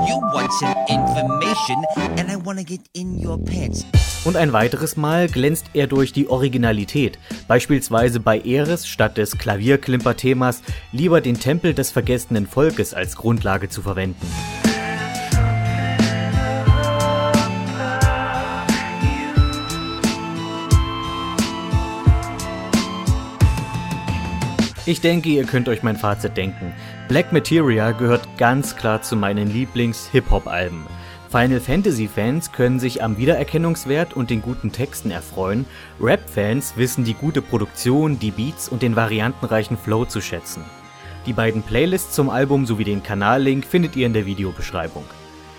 You 0.08 0.22
want 0.34 0.51
some 0.54 0.76
information 0.88 1.84
and 2.20 2.30
I 2.30 2.36
wanna 2.45 2.64
get 2.64 2.82
in 2.93 3.18
your 3.18 3.43
pants. 3.43 3.88
Und 4.24 4.38
ein 4.38 4.54
weiteres 4.54 4.97
Mal 4.97 5.30
glänzt 5.30 5.68
er 5.74 5.88
durch 5.88 6.14
die 6.14 6.30
Originalität, 6.30 7.18
beispielsweise 7.47 8.20
bei 8.20 8.39
Eris 8.39 8.88
statt 8.88 9.18
des 9.18 9.39
Klavierklimper-Themas 9.39 10.62
lieber 10.91 11.22
den 11.22 11.39
Tempel 11.39 11.74
des 11.74 11.89
vergessenen 11.89 12.45
Volkes 12.45 12.93
als 12.93 13.16
Grundlage 13.16 13.70
zu 13.70 13.82
verwenden. 13.82 14.28
Ich 24.85 24.99
denke, 24.99 25.30
ihr 25.30 25.45
könnt 25.45 25.69
euch 25.69 25.81
mein 25.81 25.95
Fazit 25.95 26.35
denken. 26.35 26.73
Black 27.07 27.31
Materia 27.31 27.91
gehört 27.91 28.27
ganz 28.38 28.76
klar 28.76 29.01
zu 29.01 29.15
meinen 29.15 29.49
Lieblings-Hip-Hop-Alben. 29.49 30.85
Final 31.30 31.61
Fantasy-Fans 31.61 32.51
können 32.51 32.81
sich 32.81 33.01
am 33.01 33.18
Wiedererkennungswert 33.18 34.14
und 34.14 34.30
den 34.30 34.41
guten 34.41 34.73
Texten 34.73 35.10
erfreuen. 35.10 35.65
Rap-Fans 36.01 36.73
wissen 36.76 37.05
die 37.05 37.14
gute 37.14 37.41
Produktion, 37.41 38.19
die 38.19 38.31
Beats 38.31 38.68
und 38.68 38.81
den 38.81 38.97
variantenreichen 38.97 39.77
Flow 39.77 40.03
zu 40.03 40.19
schätzen. 40.19 40.65
Die 41.26 41.34
beiden 41.34 41.64
Playlists 41.64 42.14
zum 42.14 42.30
Album 42.30 42.65
sowie 42.65 42.84
den 42.84 43.03
Kanallink 43.03 43.64
findet 43.64 43.95
ihr 43.95 44.05
in 44.05 44.14
der 44.14 44.26
Videobeschreibung. 44.26 45.05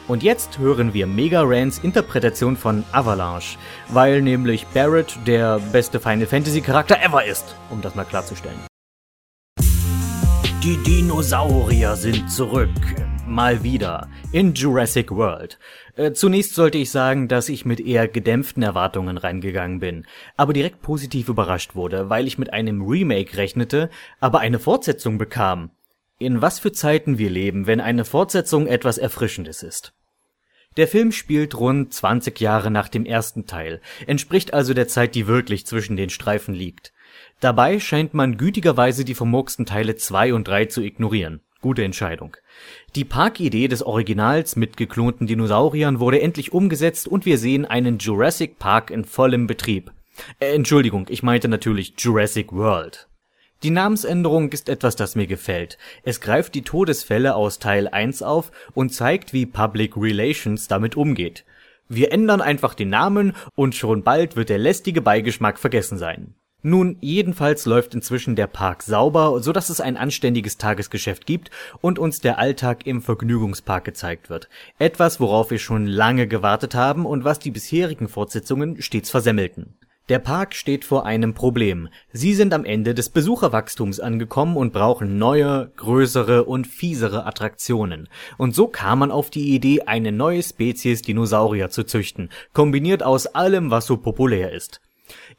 Und 0.06 0.22
jetzt 0.22 0.58
hören 0.58 0.92
wir 0.92 1.06
Mega 1.06 1.40
Rans 1.42 1.78
Interpretation 1.78 2.58
von 2.58 2.84
Avalanche, 2.92 3.56
weil 3.88 4.20
nämlich 4.20 4.66
Barrett 4.66 5.18
der 5.26 5.60
beste 5.72 5.98
Final 5.98 6.26
Fantasy 6.26 6.60
Charakter 6.60 7.02
ever 7.02 7.24
ist, 7.24 7.56
um 7.70 7.80
das 7.80 7.94
mal 7.94 8.04
klarzustellen. 8.04 8.60
Die 10.64 10.78
Dinosaurier 10.78 11.94
sind 11.94 12.30
zurück. 12.30 12.70
Mal 13.26 13.62
wieder. 13.62 14.08
In 14.32 14.54
Jurassic 14.54 15.10
World. 15.10 15.58
Äh, 15.94 16.12
zunächst 16.12 16.54
sollte 16.54 16.78
ich 16.78 16.90
sagen, 16.90 17.28
dass 17.28 17.50
ich 17.50 17.66
mit 17.66 17.80
eher 17.80 18.08
gedämpften 18.08 18.62
Erwartungen 18.62 19.18
reingegangen 19.18 19.80
bin, 19.80 20.06
aber 20.38 20.54
direkt 20.54 20.80
positiv 20.80 21.28
überrascht 21.28 21.74
wurde, 21.74 22.08
weil 22.08 22.26
ich 22.26 22.38
mit 22.38 22.54
einem 22.54 22.80
Remake 22.80 23.36
rechnete, 23.36 23.90
aber 24.20 24.40
eine 24.40 24.58
Fortsetzung 24.58 25.18
bekam. 25.18 25.70
In 26.18 26.40
was 26.40 26.60
für 26.60 26.72
Zeiten 26.72 27.18
wir 27.18 27.28
leben, 27.28 27.66
wenn 27.66 27.82
eine 27.82 28.06
Fortsetzung 28.06 28.66
etwas 28.66 28.96
Erfrischendes 28.96 29.62
ist. 29.62 29.92
Der 30.78 30.88
Film 30.88 31.12
spielt 31.12 31.60
rund 31.60 31.92
20 31.92 32.40
Jahre 32.40 32.70
nach 32.70 32.88
dem 32.88 33.04
ersten 33.04 33.44
Teil, 33.44 33.82
entspricht 34.06 34.54
also 34.54 34.72
der 34.72 34.88
Zeit, 34.88 35.14
die 35.14 35.26
wirklich 35.26 35.66
zwischen 35.66 35.98
den 35.98 36.08
Streifen 36.08 36.54
liegt. 36.54 36.93
Dabei 37.40 37.80
scheint 37.80 38.14
man 38.14 38.36
gütigerweise 38.36 39.04
die 39.04 39.14
vermurksten 39.14 39.66
Teile 39.66 39.96
2 39.96 40.34
und 40.34 40.48
3 40.48 40.66
zu 40.66 40.82
ignorieren. 40.82 41.40
Gute 41.60 41.82
Entscheidung. 41.82 42.36
Die 42.94 43.04
Parkidee 43.04 43.68
des 43.68 43.82
Originals 43.82 44.54
mit 44.54 44.76
geklonten 44.76 45.26
Dinosauriern 45.26 45.98
wurde 45.98 46.20
endlich 46.20 46.52
umgesetzt 46.52 47.08
und 47.08 47.24
wir 47.24 47.38
sehen 47.38 47.64
einen 47.64 47.98
Jurassic 47.98 48.58
Park 48.58 48.90
in 48.90 49.04
vollem 49.04 49.46
Betrieb. 49.46 49.90
Äh, 50.40 50.54
Entschuldigung, 50.54 51.06
ich 51.08 51.22
meinte 51.22 51.48
natürlich 51.48 51.94
Jurassic 51.96 52.52
World. 52.52 53.08
Die 53.62 53.70
Namensänderung 53.70 54.52
ist 54.52 54.68
etwas, 54.68 54.94
das 54.94 55.16
mir 55.16 55.26
gefällt. 55.26 55.78
Es 56.02 56.20
greift 56.20 56.54
die 56.54 56.62
Todesfälle 56.62 57.34
aus 57.34 57.58
Teil 57.58 57.88
1 57.88 58.22
auf 58.22 58.52
und 58.74 58.92
zeigt, 58.92 59.32
wie 59.32 59.46
Public 59.46 59.96
Relations 59.96 60.68
damit 60.68 60.96
umgeht. 60.96 61.46
Wir 61.88 62.12
ändern 62.12 62.42
einfach 62.42 62.74
den 62.74 62.90
Namen 62.90 63.34
und 63.54 63.74
schon 63.74 64.02
bald 64.02 64.36
wird 64.36 64.50
der 64.50 64.58
lästige 64.58 65.00
Beigeschmack 65.00 65.58
vergessen 65.58 65.96
sein. 65.96 66.34
Nun, 66.66 66.96
jedenfalls 67.02 67.66
läuft 67.66 67.94
inzwischen 67.94 68.36
der 68.36 68.46
Park 68.46 68.82
sauber, 68.82 69.42
so 69.42 69.52
dass 69.52 69.68
es 69.68 69.82
ein 69.82 69.98
anständiges 69.98 70.56
Tagesgeschäft 70.56 71.26
gibt 71.26 71.50
und 71.82 71.98
uns 71.98 72.20
der 72.20 72.38
Alltag 72.38 72.86
im 72.86 73.02
Vergnügungspark 73.02 73.84
gezeigt 73.84 74.30
wird. 74.30 74.48
Etwas, 74.78 75.20
worauf 75.20 75.50
wir 75.50 75.58
schon 75.58 75.86
lange 75.86 76.26
gewartet 76.26 76.74
haben 76.74 77.04
und 77.04 77.22
was 77.22 77.38
die 77.38 77.50
bisherigen 77.50 78.08
Fortsetzungen 78.08 78.80
stets 78.80 79.10
versemmelten. 79.10 79.74
Der 80.08 80.18
Park 80.18 80.54
steht 80.54 80.86
vor 80.86 81.04
einem 81.04 81.34
Problem. 81.34 81.90
Sie 82.14 82.32
sind 82.32 82.54
am 82.54 82.64
Ende 82.64 82.94
des 82.94 83.10
Besucherwachstums 83.10 84.00
angekommen 84.00 84.56
und 84.56 84.72
brauchen 84.72 85.18
neue, 85.18 85.70
größere 85.76 86.44
und 86.44 86.66
fiesere 86.66 87.26
Attraktionen. 87.26 88.08
Und 88.38 88.54
so 88.54 88.68
kam 88.68 89.00
man 89.00 89.10
auf 89.10 89.28
die 89.28 89.54
Idee, 89.54 89.82
eine 89.82 90.12
neue 90.12 90.42
Spezies 90.42 91.02
Dinosaurier 91.02 91.68
zu 91.68 91.84
züchten, 91.84 92.30
kombiniert 92.54 93.02
aus 93.02 93.26
allem, 93.26 93.70
was 93.70 93.84
so 93.84 93.98
populär 93.98 94.52
ist. 94.52 94.80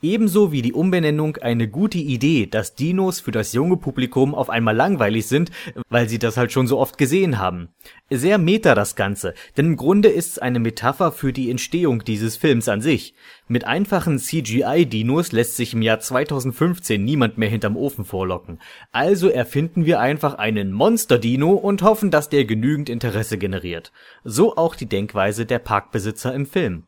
Ebenso 0.05 0.51
wie 0.51 0.61
die 0.61 0.73
Umbenennung 0.73 1.37
eine 1.37 1.67
gute 1.67 1.97
Idee, 1.97 2.45
dass 2.45 2.75
Dinos 2.75 3.21
für 3.21 3.31
das 3.31 3.53
junge 3.53 3.75
Publikum 3.75 4.35
auf 4.35 4.51
einmal 4.51 4.75
langweilig 4.75 5.25
sind, 5.25 5.49
weil 5.89 6.07
sie 6.07 6.19
das 6.19 6.37
halt 6.37 6.51
schon 6.51 6.67
so 6.67 6.77
oft 6.77 6.99
gesehen 6.99 7.39
haben. 7.39 7.69
Sehr 8.11 8.37
meta 8.37 8.75
das 8.75 8.95
Ganze, 8.95 9.33
denn 9.57 9.65
im 9.65 9.77
Grunde 9.77 10.09
ist's 10.09 10.37
eine 10.37 10.59
Metapher 10.59 11.11
für 11.11 11.33
die 11.33 11.49
Entstehung 11.49 12.03
dieses 12.03 12.37
Films 12.37 12.69
an 12.69 12.81
sich. 12.81 13.15
Mit 13.47 13.63
einfachen 13.65 14.19
CGI-Dinos 14.19 15.31
lässt 15.31 15.55
sich 15.55 15.73
im 15.73 15.81
Jahr 15.81 15.99
2015 15.99 17.03
niemand 17.03 17.39
mehr 17.39 17.49
hinterm 17.49 17.75
Ofen 17.75 18.05
vorlocken. 18.05 18.59
Also 18.91 19.29
erfinden 19.29 19.87
wir 19.87 19.99
einfach 19.99 20.35
einen 20.35 20.71
Monster-Dino 20.71 21.53
und 21.53 21.81
hoffen, 21.81 22.11
dass 22.11 22.29
der 22.29 22.45
genügend 22.45 22.91
Interesse 22.91 23.39
generiert. 23.39 23.91
So 24.23 24.55
auch 24.55 24.75
die 24.75 24.85
Denkweise 24.85 25.47
der 25.47 25.57
Parkbesitzer 25.57 26.31
im 26.31 26.45
Film. 26.45 26.83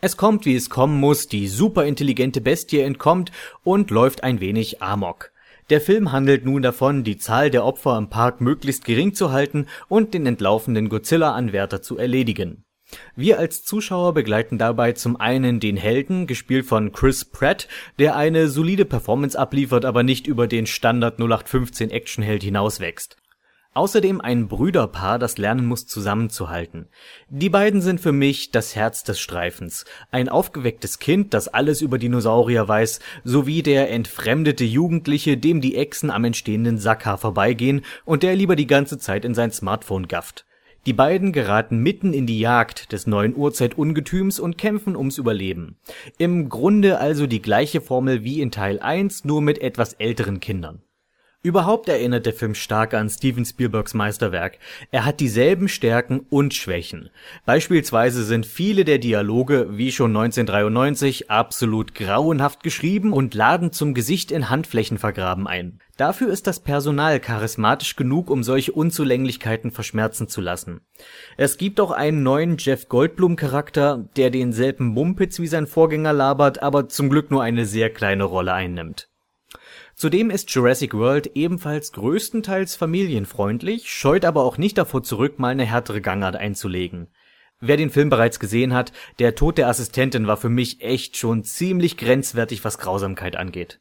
Es 0.00 0.18
kommt, 0.18 0.44
wie 0.44 0.54
es 0.54 0.68
kommen 0.68 1.00
muss, 1.00 1.26
die 1.26 1.48
superintelligente 1.48 2.42
Bestie 2.42 2.80
entkommt 2.80 3.32
und 3.64 3.90
läuft 3.90 4.24
ein 4.24 4.40
wenig 4.40 4.82
amok. 4.82 5.32
Der 5.70 5.80
Film 5.80 6.12
handelt 6.12 6.44
nun 6.44 6.62
davon, 6.62 7.02
die 7.02 7.16
Zahl 7.16 7.50
der 7.50 7.64
Opfer 7.64 7.96
im 7.96 8.08
Park 8.08 8.40
möglichst 8.40 8.84
gering 8.84 9.14
zu 9.14 9.32
halten 9.32 9.66
und 9.88 10.14
den 10.14 10.26
entlaufenden 10.26 10.88
Godzilla-Anwärter 10.90 11.82
zu 11.82 11.96
erledigen. 11.96 12.62
Wir 13.16 13.38
als 13.38 13.64
Zuschauer 13.64 14.14
begleiten 14.14 14.58
dabei 14.58 14.92
zum 14.92 15.16
einen 15.16 15.58
den 15.58 15.76
Helden, 15.76 16.26
gespielt 16.26 16.66
von 16.66 16.92
Chris 16.92 17.24
Pratt, 17.24 17.66
der 17.98 18.14
eine 18.14 18.48
solide 18.48 18.84
Performance 18.84 19.36
abliefert, 19.36 19.84
aber 19.84 20.02
nicht 20.02 20.26
über 20.26 20.46
den 20.46 20.66
Standard 20.66 21.18
0815 21.18 21.90
Actionheld 21.90 22.44
hinauswächst. 22.44 23.16
Außerdem 23.76 24.22
ein 24.22 24.48
Brüderpaar, 24.48 25.18
das 25.18 25.36
lernen 25.36 25.66
muss 25.66 25.86
zusammenzuhalten. 25.86 26.88
Die 27.28 27.50
beiden 27.50 27.82
sind 27.82 28.00
für 28.00 28.12
mich 28.12 28.50
das 28.50 28.74
Herz 28.74 29.04
des 29.04 29.20
Streifens. 29.20 29.84
Ein 30.10 30.30
aufgewecktes 30.30 30.98
Kind, 30.98 31.34
das 31.34 31.48
alles 31.48 31.82
über 31.82 31.98
Dinosaurier 31.98 32.66
weiß, 32.66 33.00
sowie 33.22 33.62
der 33.62 33.90
entfremdete 33.90 34.64
Jugendliche, 34.64 35.36
dem 35.36 35.60
die 35.60 35.76
Echsen 35.76 36.10
am 36.10 36.24
entstehenden 36.24 36.78
Sackhaar 36.78 37.18
vorbeigehen 37.18 37.82
und 38.06 38.22
der 38.22 38.34
lieber 38.34 38.56
die 38.56 38.66
ganze 38.66 38.96
Zeit 38.96 39.26
in 39.26 39.34
sein 39.34 39.52
Smartphone 39.52 40.08
gafft. 40.08 40.46
Die 40.86 40.94
beiden 40.94 41.32
geraten 41.32 41.76
mitten 41.76 42.14
in 42.14 42.26
die 42.26 42.40
Jagd 42.40 42.92
des 42.92 43.06
neuen 43.06 43.36
Urzeitungetüms 43.36 44.40
und 44.40 44.56
kämpfen 44.56 44.96
ums 44.96 45.18
Überleben. 45.18 45.76
Im 46.16 46.48
Grunde 46.48 46.98
also 46.98 47.26
die 47.26 47.42
gleiche 47.42 47.82
Formel 47.82 48.24
wie 48.24 48.40
in 48.40 48.50
Teil 48.50 48.80
1, 48.80 49.26
nur 49.26 49.42
mit 49.42 49.60
etwas 49.60 49.92
älteren 49.92 50.40
Kindern. 50.40 50.80
Überhaupt 51.46 51.88
erinnert 51.88 52.26
der 52.26 52.32
Film 52.32 52.56
stark 52.56 52.92
an 52.92 53.08
Steven 53.08 53.44
Spielbergs 53.44 53.94
Meisterwerk. 53.94 54.58
Er 54.90 55.04
hat 55.04 55.20
dieselben 55.20 55.68
Stärken 55.68 56.26
und 56.28 56.54
Schwächen. 56.54 57.08
Beispielsweise 57.44 58.24
sind 58.24 58.46
viele 58.46 58.84
der 58.84 58.98
Dialoge, 58.98 59.68
wie 59.70 59.92
schon 59.92 60.10
1993, 60.10 61.30
absolut 61.30 61.94
grauenhaft 61.94 62.64
geschrieben 62.64 63.12
und 63.12 63.34
laden 63.34 63.70
zum 63.70 63.94
Gesicht 63.94 64.32
in 64.32 64.50
Handflächen 64.50 64.98
vergraben 64.98 65.46
ein. 65.46 65.78
Dafür 65.96 66.32
ist 66.32 66.48
das 66.48 66.58
Personal 66.58 67.20
charismatisch 67.20 67.94
genug, 67.94 68.28
um 68.28 68.42
solche 68.42 68.72
Unzulänglichkeiten 68.72 69.70
verschmerzen 69.70 70.26
zu 70.26 70.40
lassen. 70.40 70.80
Es 71.36 71.58
gibt 71.58 71.78
auch 71.78 71.92
einen 71.92 72.24
neuen 72.24 72.56
Jeff 72.58 72.88
Goldblum 72.88 73.36
Charakter, 73.36 74.08
der 74.16 74.30
denselben 74.30 74.86
Mumpitz 74.86 75.38
wie 75.38 75.46
sein 75.46 75.68
Vorgänger 75.68 76.12
labert, 76.12 76.60
aber 76.60 76.88
zum 76.88 77.08
Glück 77.08 77.30
nur 77.30 77.44
eine 77.44 77.66
sehr 77.66 77.90
kleine 77.90 78.24
Rolle 78.24 78.52
einnimmt. 78.52 79.08
Zudem 79.96 80.28
ist 80.28 80.50
Jurassic 80.50 80.92
World 80.92 81.30
ebenfalls 81.34 81.90
größtenteils 81.92 82.76
familienfreundlich, 82.76 83.90
scheut 83.90 84.26
aber 84.26 84.44
auch 84.44 84.58
nicht 84.58 84.76
davor 84.76 85.02
zurück, 85.02 85.38
mal 85.38 85.48
eine 85.48 85.64
härtere 85.64 86.02
Gangart 86.02 86.36
einzulegen. 86.36 87.08
Wer 87.60 87.78
den 87.78 87.88
Film 87.88 88.10
bereits 88.10 88.38
gesehen 88.38 88.74
hat, 88.74 88.92
der 89.18 89.34
Tod 89.34 89.56
der 89.56 89.68
Assistentin 89.68 90.26
war 90.26 90.36
für 90.36 90.50
mich 90.50 90.82
echt 90.82 91.16
schon 91.16 91.44
ziemlich 91.44 91.96
grenzwertig, 91.96 92.62
was 92.62 92.76
Grausamkeit 92.76 93.36
angeht. 93.36 93.80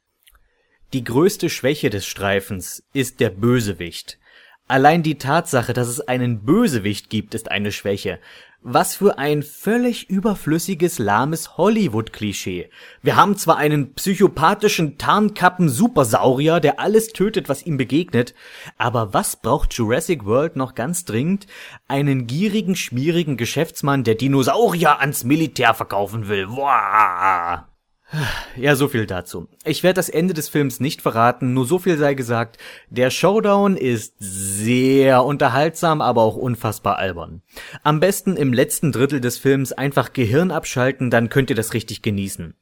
Die 0.93 1.03
größte 1.03 1.49
Schwäche 1.49 1.89
des 1.89 2.05
Streifens 2.05 2.87
ist 2.93 3.19
der 3.19 3.31
Bösewicht. 3.31 4.17
Allein 4.69 5.03
die 5.03 5.17
Tatsache, 5.17 5.73
dass 5.73 5.89
es 5.89 5.99
einen 5.99 6.45
Bösewicht 6.45 7.09
gibt, 7.09 7.35
ist 7.35 7.51
eine 7.51 7.73
Schwäche. 7.73 8.19
Was 8.67 8.95
für 8.95 9.19
ein 9.19 9.43
völlig 9.43 10.09
überflüssiges, 10.09 10.97
lahmes 10.97 11.55
Hollywood-Klischee. 11.55 12.71
Wir 13.03 13.15
haben 13.15 13.37
zwar 13.37 13.57
einen 13.57 13.93
psychopathischen 13.93 14.97
Tarnkappen-Supersaurier, 14.97 16.59
der 16.59 16.79
alles 16.79 17.09
tötet, 17.09 17.47
was 17.47 17.63
ihm 17.63 17.77
begegnet, 17.77 18.33
aber 18.79 19.13
was 19.13 19.35
braucht 19.35 19.75
Jurassic 19.75 20.25
World 20.25 20.55
noch 20.55 20.73
ganz 20.73 21.05
dringend? 21.05 21.45
Einen 21.87 22.25
gierigen, 22.25 22.75
schmierigen 22.75 23.37
Geschäftsmann, 23.37 24.03
der 24.03 24.15
Dinosaurier 24.15 24.99
ans 24.99 25.23
Militär 25.23 25.75
verkaufen 25.75 26.27
will. 26.27 26.47
Boah. 26.47 27.67
Ja, 28.55 28.75
so 28.75 28.87
viel 28.87 29.05
dazu. 29.05 29.47
Ich 29.65 29.83
werde 29.83 29.95
das 29.95 30.09
Ende 30.09 30.33
des 30.33 30.49
Films 30.49 30.79
nicht 30.79 31.01
verraten, 31.01 31.53
nur 31.53 31.65
so 31.65 31.79
viel 31.79 31.97
sei 31.97 32.13
gesagt. 32.13 32.57
Der 32.89 33.09
Showdown 33.09 33.77
ist 33.77 34.15
sehr 34.19 35.23
unterhaltsam, 35.23 36.01
aber 36.01 36.21
auch 36.21 36.35
unfassbar 36.35 36.97
albern. 36.97 37.41
Am 37.83 37.99
besten 37.99 38.37
im 38.37 38.53
letzten 38.53 38.91
Drittel 38.91 39.21
des 39.21 39.37
Films 39.37 39.73
einfach 39.73 40.13
Gehirn 40.13 40.51
abschalten, 40.51 41.09
dann 41.09 41.29
könnt 41.29 41.49
ihr 41.49 41.55
das 41.55 41.73
richtig 41.73 42.01
genießen. 42.01 42.55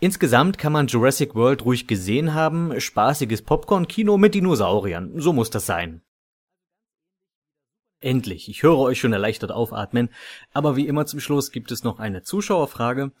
Insgesamt 0.00 0.58
kann 0.58 0.72
man 0.72 0.86
Jurassic 0.86 1.34
World 1.34 1.64
ruhig 1.64 1.86
gesehen 1.86 2.32
haben, 2.34 2.78
spaßiges 2.80 3.42
Popcorn-Kino 3.42 4.16
mit 4.16 4.34
Dinosauriern, 4.34 5.12
so 5.16 5.32
muss 5.32 5.50
das 5.50 5.66
sein. 5.66 6.00
Endlich, 8.00 8.48
ich 8.48 8.62
höre 8.62 8.78
euch 8.78 8.98
schon 8.98 9.12
erleichtert 9.12 9.52
aufatmen, 9.52 10.08
aber 10.54 10.74
wie 10.76 10.88
immer 10.88 11.04
zum 11.04 11.20
Schluss 11.20 11.52
gibt 11.52 11.70
es 11.70 11.84
noch 11.84 11.98
eine 11.98 12.22
Zuschauerfrage 12.22 13.12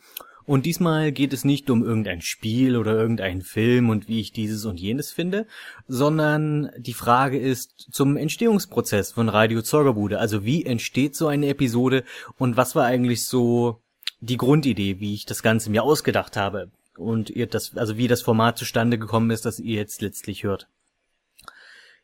Und 0.50 0.66
diesmal 0.66 1.12
geht 1.12 1.32
es 1.32 1.44
nicht 1.44 1.70
um 1.70 1.84
irgendein 1.84 2.22
Spiel 2.22 2.76
oder 2.76 2.96
irgendeinen 2.96 3.42
Film 3.42 3.88
und 3.88 4.08
wie 4.08 4.18
ich 4.18 4.32
dieses 4.32 4.64
und 4.64 4.80
jenes 4.80 5.12
finde, 5.12 5.46
sondern 5.86 6.72
die 6.76 6.92
Frage 6.92 7.38
ist 7.38 7.86
zum 7.92 8.16
Entstehungsprozess 8.16 9.12
von 9.12 9.28
Radio 9.28 9.62
Zorgerbude. 9.62 10.18
Also 10.18 10.44
wie 10.44 10.66
entsteht 10.66 11.14
so 11.14 11.28
eine 11.28 11.46
Episode 11.46 12.02
und 12.36 12.56
was 12.56 12.74
war 12.74 12.84
eigentlich 12.84 13.26
so 13.26 13.80
die 14.18 14.38
Grundidee, 14.38 14.98
wie 14.98 15.14
ich 15.14 15.24
das 15.24 15.44
Ganze 15.44 15.70
mir 15.70 15.84
ausgedacht 15.84 16.36
habe 16.36 16.72
und 16.96 17.30
ihr 17.30 17.46
das, 17.46 17.76
also 17.76 17.96
wie 17.96 18.08
das 18.08 18.22
Format 18.22 18.58
zustande 18.58 18.98
gekommen 18.98 19.30
ist, 19.30 19.44
das 19.44 19.60
ihr 19.60 19.76
jetzt 19.76 20.02
letztlich 20.02 20.42
hört. 20.42 20.66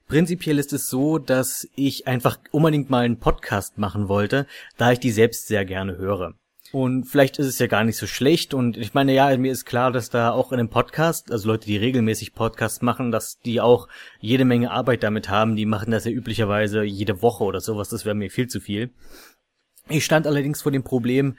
Prinzipiell 0.06 0.60
ist 0.60 0.73
es 0.73 0.89
so, 0.89 1.18
dass 1.18 1.66
ich 1.74 2.06
einfach 2.06 2.39
unbedingt 2.52 2.90
mal 2.90 3.06
einen 3.06 3.18
Podcast 3.18 3.77
machen 3.77 4.06
wollte, 4.06 4.47
da 4.77 4.93
ich 4.93 5.01
die 5.01 5.10
selbst 5.10 5.48
sehr 5.48 5.64
gerne 5.64 5.97
höre. 5.97 6.36
Und 6.76 7.04
vielleicht 7.04 7.38
ist 7.38 7.46
es 7.46 7.58
ja 7.58 7.68
gar 7.68 7.84
nicht 7.84 7.96
so 7.96 8.06
schlecht. 8.06 8.52
Und 8.52 8.76
ich 8.76 8.92
meine, 8.92 9.14
ja, 9.14 9.34
mir 9.38 9.50
ist 9.50 9.64
klar, 9.64 9.90
dass 9.92 10.10
da 10.10 10.32
auch 10.32 10.52
in 10.52 10.58
einem 10.58 10.68
Podcast, 10.68 11.32
also 11.32 11.48
Leute, 11.48 11.64
die 11.64 11.78
regelmäßig 11.78 12.34
Podcasts 12.34 12.82
machen, 12.82 13.10
dass 13.10 13.38
die 13.38 13.62
auch 13.62 13.88
jede 14.20 14.44
Menge 14.44 14.70
Arbeit 14.70 15.02
damit 15.02 15.30
haben. 15.30 15.56
Die 15.56 15.64
machen 15.64 15.90
das 15.90 16.04
ja 16.04 16.10
üblicherweise 16.10 16.82
jede 16.82 17.22
Woche 17.22 17.44
oder 17.44 17.62
sowas. 17.62 17.88
Das 17.88 18.04
wäre 18.04 18.14
mir 18.14 18.30
viel 18.30 18.48
zu 18.48 18.60
viel. 18.60 18.90
Ich 19.88 20.04
stand 20.04 20.26
allerdings 20.26 20.60
vor 20.60 20.70
dem 20.70 20.84
Problem, 20.84 21.38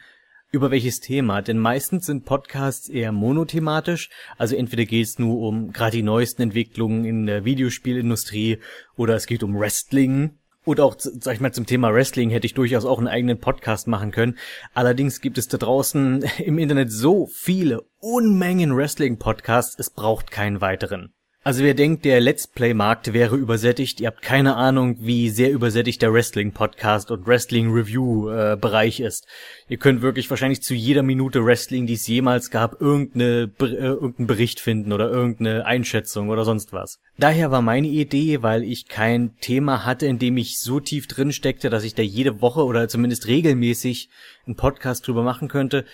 über 0.50 0.72
welches 0.72 1.02
Thema, 1.02 1.44
denn 1.44 1.60
meistens 1.60 2.08
sind 2.08 2.26
Podcasts 2.26 2.90
eher 2.90 3.12
monothematisch, 3.12 4.10
also 4.38 4.56
entweder 4.56 4.86
geht 4.86 5.06
es 5.06 5.20
nur 5.20 5.40
um 5.42 5.72
gerade 5.72 5.98
die 5.98 6.04
neuesten 6.04 6.42
Entwicklungen 6.42 7.06
in 7.06 7.28
der 7.28 7.46
Videospielindustrie 7.46 8.58
oder 8.96 9.16
es 9.16 9.28
geht 9.28 9.44
um 9.44 9.60
Wrestling 9.60 10.40
oder 10.68 10.84
auch, 10.84 10.96
sag 10.98 11.34
ich 11.34 11.40
mal, 11.40 11.54
zum 11.54 11.66
Thema 11.66 11.94
Wrestling 11.94 12.30
hätte 12.30 12.46
ich 12.46 12.54
durchaus 12.54 12.86
auch 12.86 12.98
einen 12.98 13.08
eigenen 13.08 13.40
Podcast 13.40 13.88
machen 13.88 14.12
können. 14.12 14.38
Allerdings 14.74 15.22
gibt 15.22 15.38
es 15.38 15.48
da 15.48 15.58
draußen 15.58 16.24
im 16.40 16.60
Internet 16.60 16.92
so 16.92 17.26
viele 17.28 17.86
Unmengen 18.00 18.76
Wrestling-Podcasts, 18.76 19.80
es 19.80 19.90
braucht 19.90 20.30
keinen 20.30 20.62
weiteren. 20.62 21.14
Also 21.48 21.64
wer 21.64 21.76
denkt, 21.76 22.04
der 22.04 22.20
Let's 22.20 22.46
Play-Markt 22.46 23.14
wäre 23.14 23.38
übersättigt, 23.38 24.02
ihr 24.02 24.08
habt 24.08 24.22
keine 24.22 24.58
Ahnung, 24.58 24.98
wie 25.00 25.30
sehr 25.30 25.50
übersättigt 25.50 26.02
der 26.02 26.12
Wrestling-Podcast 26.12 27.10
und 27.10 27.26
Wrestling-Review-Bereich 27.26 29.00
ist. 29.00 29.26
Ihr 29.70 29.78
könnt 29.78 30.02
wirklich 30.02 30.30
wahrscheinlich 30.30 30.62
zu 30.62 30.74
jeder 30.74 31.04
Minute 31.04 31.46
Wrestling, 31.46 31.88
die 31.88 31.94
es 31.94 32.06
jemals 32.06 32.52
gab, 32.52 32.82
irgendeine, 32.82 33.50
äh, 33.62 33.64
irgendeinen 33.64 34.28
Bericht 34.28 34.60
finden 34.60 34.92
oder 34.92 35.10
irgendeine 35.10 35.66
Einschätzung 35.66 36.28
oder 36.28 36.44
sonst 36.44 36.74
was. 36.74 37.00
Daher 37.18 37.50
war 37.50 37.62
meine 37.62 37.88
Idee, 37.88 38.44
weil 38.44 38.64
ich 38.64 38.90
kein 38.90 39.38
Thema 39.40 39.86
hatte, 39.86 40.06
in 40.06 40.20
dem 40.20 40.36
ich 40.36 40.60
so 40.60 40.82
tief 40.82 41.08
drin 41.08 41.32
steckte, 41.32 41.70
dass 41.70 41.86
ich 41.86 41.96
da 41.96 42.04
jede 42.04 42.42
Woche 42.42 42.66
oder 42.66 42.90
zumindest 42.90 43.26
regelmäßig 43.28 44.10
einen 44.46 44.58
Podcast 44.58 45.08
drüber 45.08 45.24
machen 45.24 45.48
könnte, 45.48 45.86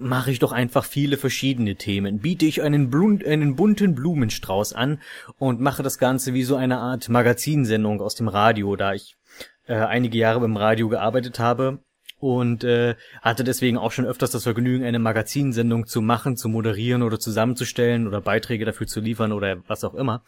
mache 0.00 0.30
ich 0.30 0.38
doch 0.38 0.52
einfach 0.52 0.84
viele 0.84 1.16
verschiedene 1.16 1.76
Themen, 1.76 2.18
biete 2.18 2.46
ich 2.46 2.62
einen, 2.62 2.90
Blun 2.90 3.22
einen 3.24 3.56
bunten 3.56 3.94
Blumenstrauß 3.94 4.72
an 4.72 5.00
und 5.38 5.60
mache 5.60 5.82
das 5.82 5.98
Ganze 5.98 6.34
wie 6.34 6.42
so 6.42 6.56
eine 6.56 6.78
Art 6.78 7.08
Magazinsendung 7.08 8.00
aus 8.00 8.14
dem 8.14 8.28
Radio, 8.28 8.76
da 8.76 8.94
ich 8.94 9.16
äh, 9.66 9.74
einige 9.74 10.18
Jahre 10.18 10.40
beim 10.40 10.56
Radio 10.56 10.88
gearbeitet 10.88 11.38
habe 11.38 11.80
und 12.18 12.64
äh, 12.64 12.96
hatte 13.22 13.44
deswegen 13.44 13.78
auch 13.78 13.92
schon 13.92 14.04
öfters 14.04 14.30
das 14.30 14.42
Vergnügen, 14.44 14.84
eine 14.84 14.98
Magazinsendung 14.98 15.86
zu 15.86 16.02
machen, 16.02 16.36
zu 16.36 16.48
moderieren 16.48 17.02
oder 17.02 17.18
zusammenzustellen 17.18 18.06
oder 18.06 18.20
Beiträge 18.20 18.64
dafür 18.64 18.86
zu 18.86 19.00
liefern 19.00 19.32
oder 19.32 19.62
was 19.66 19.84
auch 19.84 19.94
immer. 19.94 20.22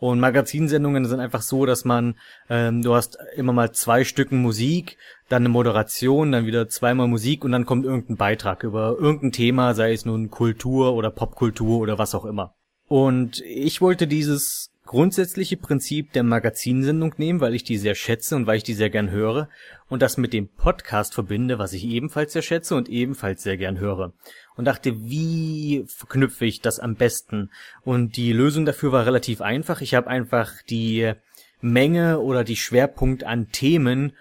Und 0.00 0.18
Magazinsendungen 0.18 1.04
sind 1.04 1.20
einfach 1.20 1.42
so, 1.42 1.66
dass 1.66 1.84
man, 1.84 2.14
ähm, 2.48 2.80
du 2.80 2.94
hast 2.94 3.18
immer 3.36 3.52
mal 3.52 3.72
zwei 3.72 4.02
Stücken 4.02 4.40
Musik, 4.40 4.96
dann 5.28 5.42
eine 5.42 5.50
Moderation, 5.50 6.32
dann 6.32 6.46
wieder 6.46 6.68
zweimal 6.68 7.06
Musik 7.06 7.44
und 7.44 7.52
dann 7.52 7.66
kommt 7.66 7.84
irgendein 7.84 8.16
Beitrag 8.16 8.64
über 8.64 8.96
irgendein 8.98 9.32
Thema, 9.32 9.74
sei 9.74 9.92
es 9.92 10.06
nun 10.06 10.30
Kultur 10.30 10.94
oder 10.94 11.10
Popkultur 11.10 11.80
oder 11.80 11.98
was 11.98 12.14
auch 12.14 12.24
immer. 12.24 12.54
Und 12.88 13.42
ich 13.42 13.82
wollte 13.82 14.06
dieses 14.06 14.69
grundsätzliche 14.86 15.56
Prinzip 15.56 16.12
der 16.12 16.22
Magazinsendung 16.22 17.14
nehmen, 17.16 17.40
weil 17.40 17.54
ich 17.54 17.64
die 17.64 17.78
sehr 17.78 17.94
schätze 17.94 18.36
und 18.36 18.46
weil 18.46 18.56
ich 18.56 18.64
die 18.64 18.74
sehr 18.74 18.90
gern 18.90 19.10
höre 19.10 19.48
und 19.88 20.02
das 20.02 20.16
mit 20.16 20.32
dem 20.32 20.48
Podcast 20.48 21.14
verbinde, 21.14 21.58
was 21.58 21.72
ich 21.72 21.84
ebenfalls 21.84 22.32
sehr 22.32 22.42
schätze 22.42 22.74
und 22.74 22.88
ebenfalls 22.88 23.42
sehr 23.42 23.56
gern 23.56 23.78
höre. 23.78 24.12
Und 24.56 24.64
dachte, 24.64 24.94
wie 25.08 25.84
verknüpfe 25.86 26.44
ich 26.44 26.60
das 26.60 26.80
am 26.80 26.96
besten? 26.96 27.50
Und 27.82 28.16
die 28.16 28.32
Lösung 28.32 28.66
dafür 28.66 28.92
war 28.92 29.06
relativ 29.06 29.40
einfach. 29.40 29.80
Ich 29.80 29.94
habe 29.94 30.08
einfach 30.08 30.50
die 30.68 31.12
Menge 31.60 32.20
oder 32.20 32.44
die 32.44 32.56
Schwerpunkt 32.56 33.24
an 33.24 33.50
Themen 33.52 34.14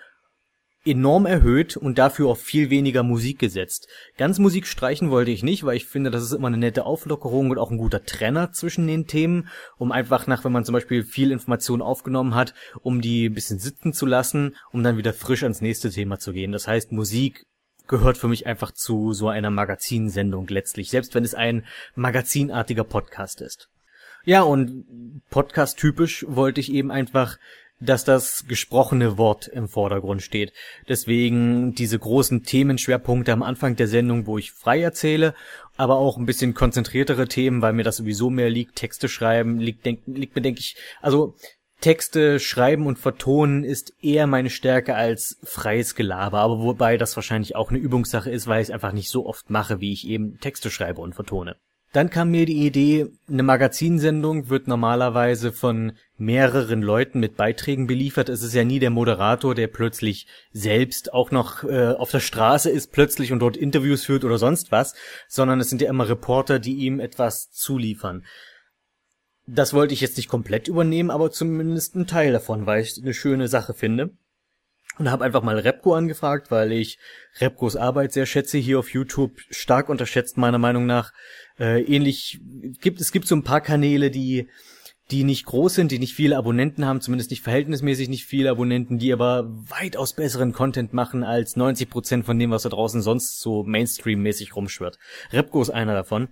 enorm 0.85 1.25
erhöht 1.25 1.75
und 1.77 1.97
dafür 1.97 2.29
auf 2.29 2.39
viel 2.41 2.69
weniger 2.69 3.03
Musik 3.03 3.39
gesetzt. 3.39 3.87
Ganz 4.17 4.39
Musik 4.39 4.65
streichen 4.65 5.11
wollte 5.11 5.31
ich 5.31 5.43
nicht, 5.43 5.63
weil 5.63 5.75
ich 5.75 5.85
finde, 5.85 6.09
das 6.09 6.23
ist 6.23 6.31
immer 6.31 6.47
eine 6.47 6.57
nette 6.57 6.85
Auflockerung 6.85 7.51
und 7.51 7.57
auch 7.57 7.71
ein 7.71 7.77
guter 7.77 8.03
Trenner 8.03 8.51
zwischen 8.51 8.87
den 8.87 9.05
Themen, 9.05 9.49
um 9.77 9.91
einfach 9.91 10.27
nach, 10.27 10.45
wenn 10.45 10.51
man 10.51 10.65
zum 10.65 10.73
Beispiel 10.73 11.03
viel 11.03 11.31
Information 11.31 11.81
aufgenommen 11.81 12.33
hat, 12.33 12.53
um 12.81 13.01
die 13.01 13.27
ein 13.27 13.33
bisschen 13.33 13.59
sitzen 13.59 13.93
zu 13.93 14.05
lassen, 14.05 14.55
um 14.71 14.83
dann 14.83 14.97
wieder 14.97 15.13
frisch 15.13 15.43
ans 15.43 15.61
nächste 15.61 15.89
Thema 15.89 16.19
zu 16.19 16.31
gehen. 16.31 16.51
Das 16.51 16.67
heißt, 16.67 16.91
Musik 16.91 17.45
gehört 17.87 18.17
für 18.17 18.27
mich 18.29 18.47
einfach 18.47 18.71
zu 18.71 19.13
so 19.13 19.27
einer 19.27 19.49
Magazinsendung 19.49 20.47
letztlich, 20.47 20.89
selbst 20.89 21.13
wenn 21.15 21.25
es 21.25 21.33
ein 21.33 21.65
magazinartiger 21.95 22.85
Podcast 22.85 23.41
ist. 23.41 23.67
Ja, 24.25 24.43
und 24.43 24.85
Podcast 25.29 25.77
typisch 25.77 26.25
wollte 26.27 26.61
ich 26.61 26.71
eben 26.71 26.91
einfach 26.91 27.37
dass 27.79 28.03
das 28.03 28.45
gesprochene 28.47 29.17
Wort 29.17 29.47
im 29.47 29.67
Vordergrund 29.67 30.21
steht. 30.21 30.53
Deswegen 30.87 31.73
diese 31.73 31.97
großen 31.97 32.43
Themenschwerpunkte 32.43 33.31
am 33.31 33.43
Anfang 33.43 33.75
der 33.75 33.87
Sendung, 33.87 34.27
wo 34.27 34.37
ich 34.37 34.51
frei 34.51 34.81
erzähle, 34.81 35.33
aber 35.77 35.95
auch 35.97 36.17
ein 36.17 36.25
bisschen 36.25 36.53
konzentriertere 36.53 37.27
Themen, 37.27 37.61
weil 37.61 37.73
mir 37.73 37.83
das 37.83 37.97
sowieso 37.97 38.29
mehr 38.29 38.49
liegt. 38.49 38.75
Texte 38.75 39.07
schreiben 39.07 39.59
liegt, 39.59 39.85
denk, 39.85 40.01
liegt 40.07 40.35
mir, 40.35 40.41
denke 40.41 40.59
ich, 40.59 40.75
also 41.01 41.35
Texte 41.79 42.41
schreiben 42.41 42.85
und 42.87 42.99
vertonen 42.99 43.63
ist 43.63 43.93
eher 44.01 44.27
meine 44.27 44.49
Stärke 44.49 44.95
als 44.95 45.39
freies 45.43 45.95
Gelaber, 45.95 46.39
aber 46.39 46.59
wobei 46.59 46.97
das 46.97 47.15
wahrscheinlich 47.15 47.55
auch 47.55 47.69
eine 47.69 47.79
Übungssache 47.79 48.29
ist, 48.29 48.47
weil 48.47 48.61
ich 48.61 48.67
es 48.67 48.73
einfach 48.73 48.91
nicht 48.91 49.09
so 49.09 49.25
oft 49.25 49.49
mache, 49.49 49.79
wie 49.79 49.93
ich 49.93 50.05
eben 50.05 50.37
Texte 50.39 50.69
schreibe 50.71 50.99
und 50.99 51.15
vertone. 51.15 51.55
Dann 51.91 52.11
kam 52.11 52.29
mir 52.29 52.45
die 52.45 52.67
Idee, 52.67 53.07
eine 53.27 53.41
Magazinsendung 53.41 54.49
wird 54.49 54.67
normalerweise 54.67 55.51
von 55.51 55.93
mehreren 56.17 56.83
Leuten 56.83 57.19
mit 57.19 57.35
Beiträgen 57.35 57.87
beliefert. 57.87 58.29
Es 58.29 58.43
ist 58.43 58.53
ja 58.53 58.63
nie 58.63 58.77
der 58.77 58.91
Moderator, 58.91 59.55
der 59.55 59.67
plötzlich 59.67 60.27
selbst 60.51 61.13
auch 61.13 61.31
noch 61.31 61.63
äh, 61.63 61.93
auf 61.93 62.11
der 62.11 62.19
Straße 62.19 62.69
ist 62.69 62.91
plötzlich 62.91 63.31
und 63.31 63.39
dort 63.39 63.57
Interviews 63.57 64.05
führt 64.05 64.23
oder 64.23 64.37
sonst 64.37 64.71
was, 64.71 64.93
sondern 65.27 65.59
es 65.59 65.69
sind 65.69 65.81
ja 65.81 65.89
immer 65.89 66.07
Reporter, 66.07 66.59
die 66.59 66.75
ihm 66.75 66.99
etwas 66.99 67.49
zuliefern. 67.49 68.23
Das 69.47 69.73
wollte 69.73 69.95
ich 69.95 70.01
jetzt 70.01 70.17
nicht 70.17 70.29
komplett 70.29 70.67
übernehmen, 70.67 71.09
aber 71.09 71.31
zumindest 71.31 71.95
einen 71.95 72.05
Teil 72.05 72.31
davon, 72.31 72.67
weil 72.67 72.83
ich 72.83 73.01
eine 73.01 73.15
schöne 73.15 73.47
Sache 73.47 73.73
finde 73.73 74.11
und 74.99 75.09
habe 75.09 75.23
einfach 75.23 75.41
mal 75.41 75.57
Repco 75.57 75.95
angefragt, 75.95 76.51
weil 76.51 76.73
ich 76.73 76.99
Repcos 77.39 77.75
Arbeit 77.75 78.11
sehr 78.11 78.25
schätze, 78.25 78.57
hier 78.57 78.79
auf 78.79 78.89
YouTube 78.89 79.39
stark 79.49 79.89
unterschätzt 79.89 80.37
meiner 80.37 80.57
Meinung 80.57 80.85
nach. 80.85 81.13
Äh, 81.59 81.81
ähnlich 81.83 82.39
gibt 82.81 83.01
es 83.01 83.11
gibt 83.11 83.27
so 83.27 83.35
ein 83.35 83.43
paar 83.43 83.61
Kanäle, 83.61 84.11
die 84.11 84.47
die 85.11 85.23
nicht 85.23 85.45
groß 85.45 85.73
sind, 85.73 85.91
die 85.91 85.97
nicht 85.97 86.13
viele 86.13 86.37
Abonnenten 86.37 86.85
haben, 86.85 87.01
zumindest 87.01 87.31
nicht 87.31 87.41
verhältnismäßig 87.41 88.09
nicht 88.09 88.25
viele 88.25 88.51
Abonnenten, 88.51 88.99
die 88.99 89.11
aber 89.11 89.49
weitaus 89.49 90.13
besseren 90.13 90.53
Content 90.53 90.93
machen 90.93 91.23
als 91.23 91.55
90 91.55 91.89
Prozent 91.89 92.25
von 92.25 92.37
dem, 92.37 92.51
was 92.51 92.63
da 92.63 92.69
draußen 92.69 93.01
sonst 93.01 93.39
so 93.39 93.63
Mainstream-mäßig 93.63 94.55
rumschwirrt. 94.55 94.99
Repco 95.31 95.61
ist 95.61 95.71
einer 95.71 95.95
davon. 95.95 96.29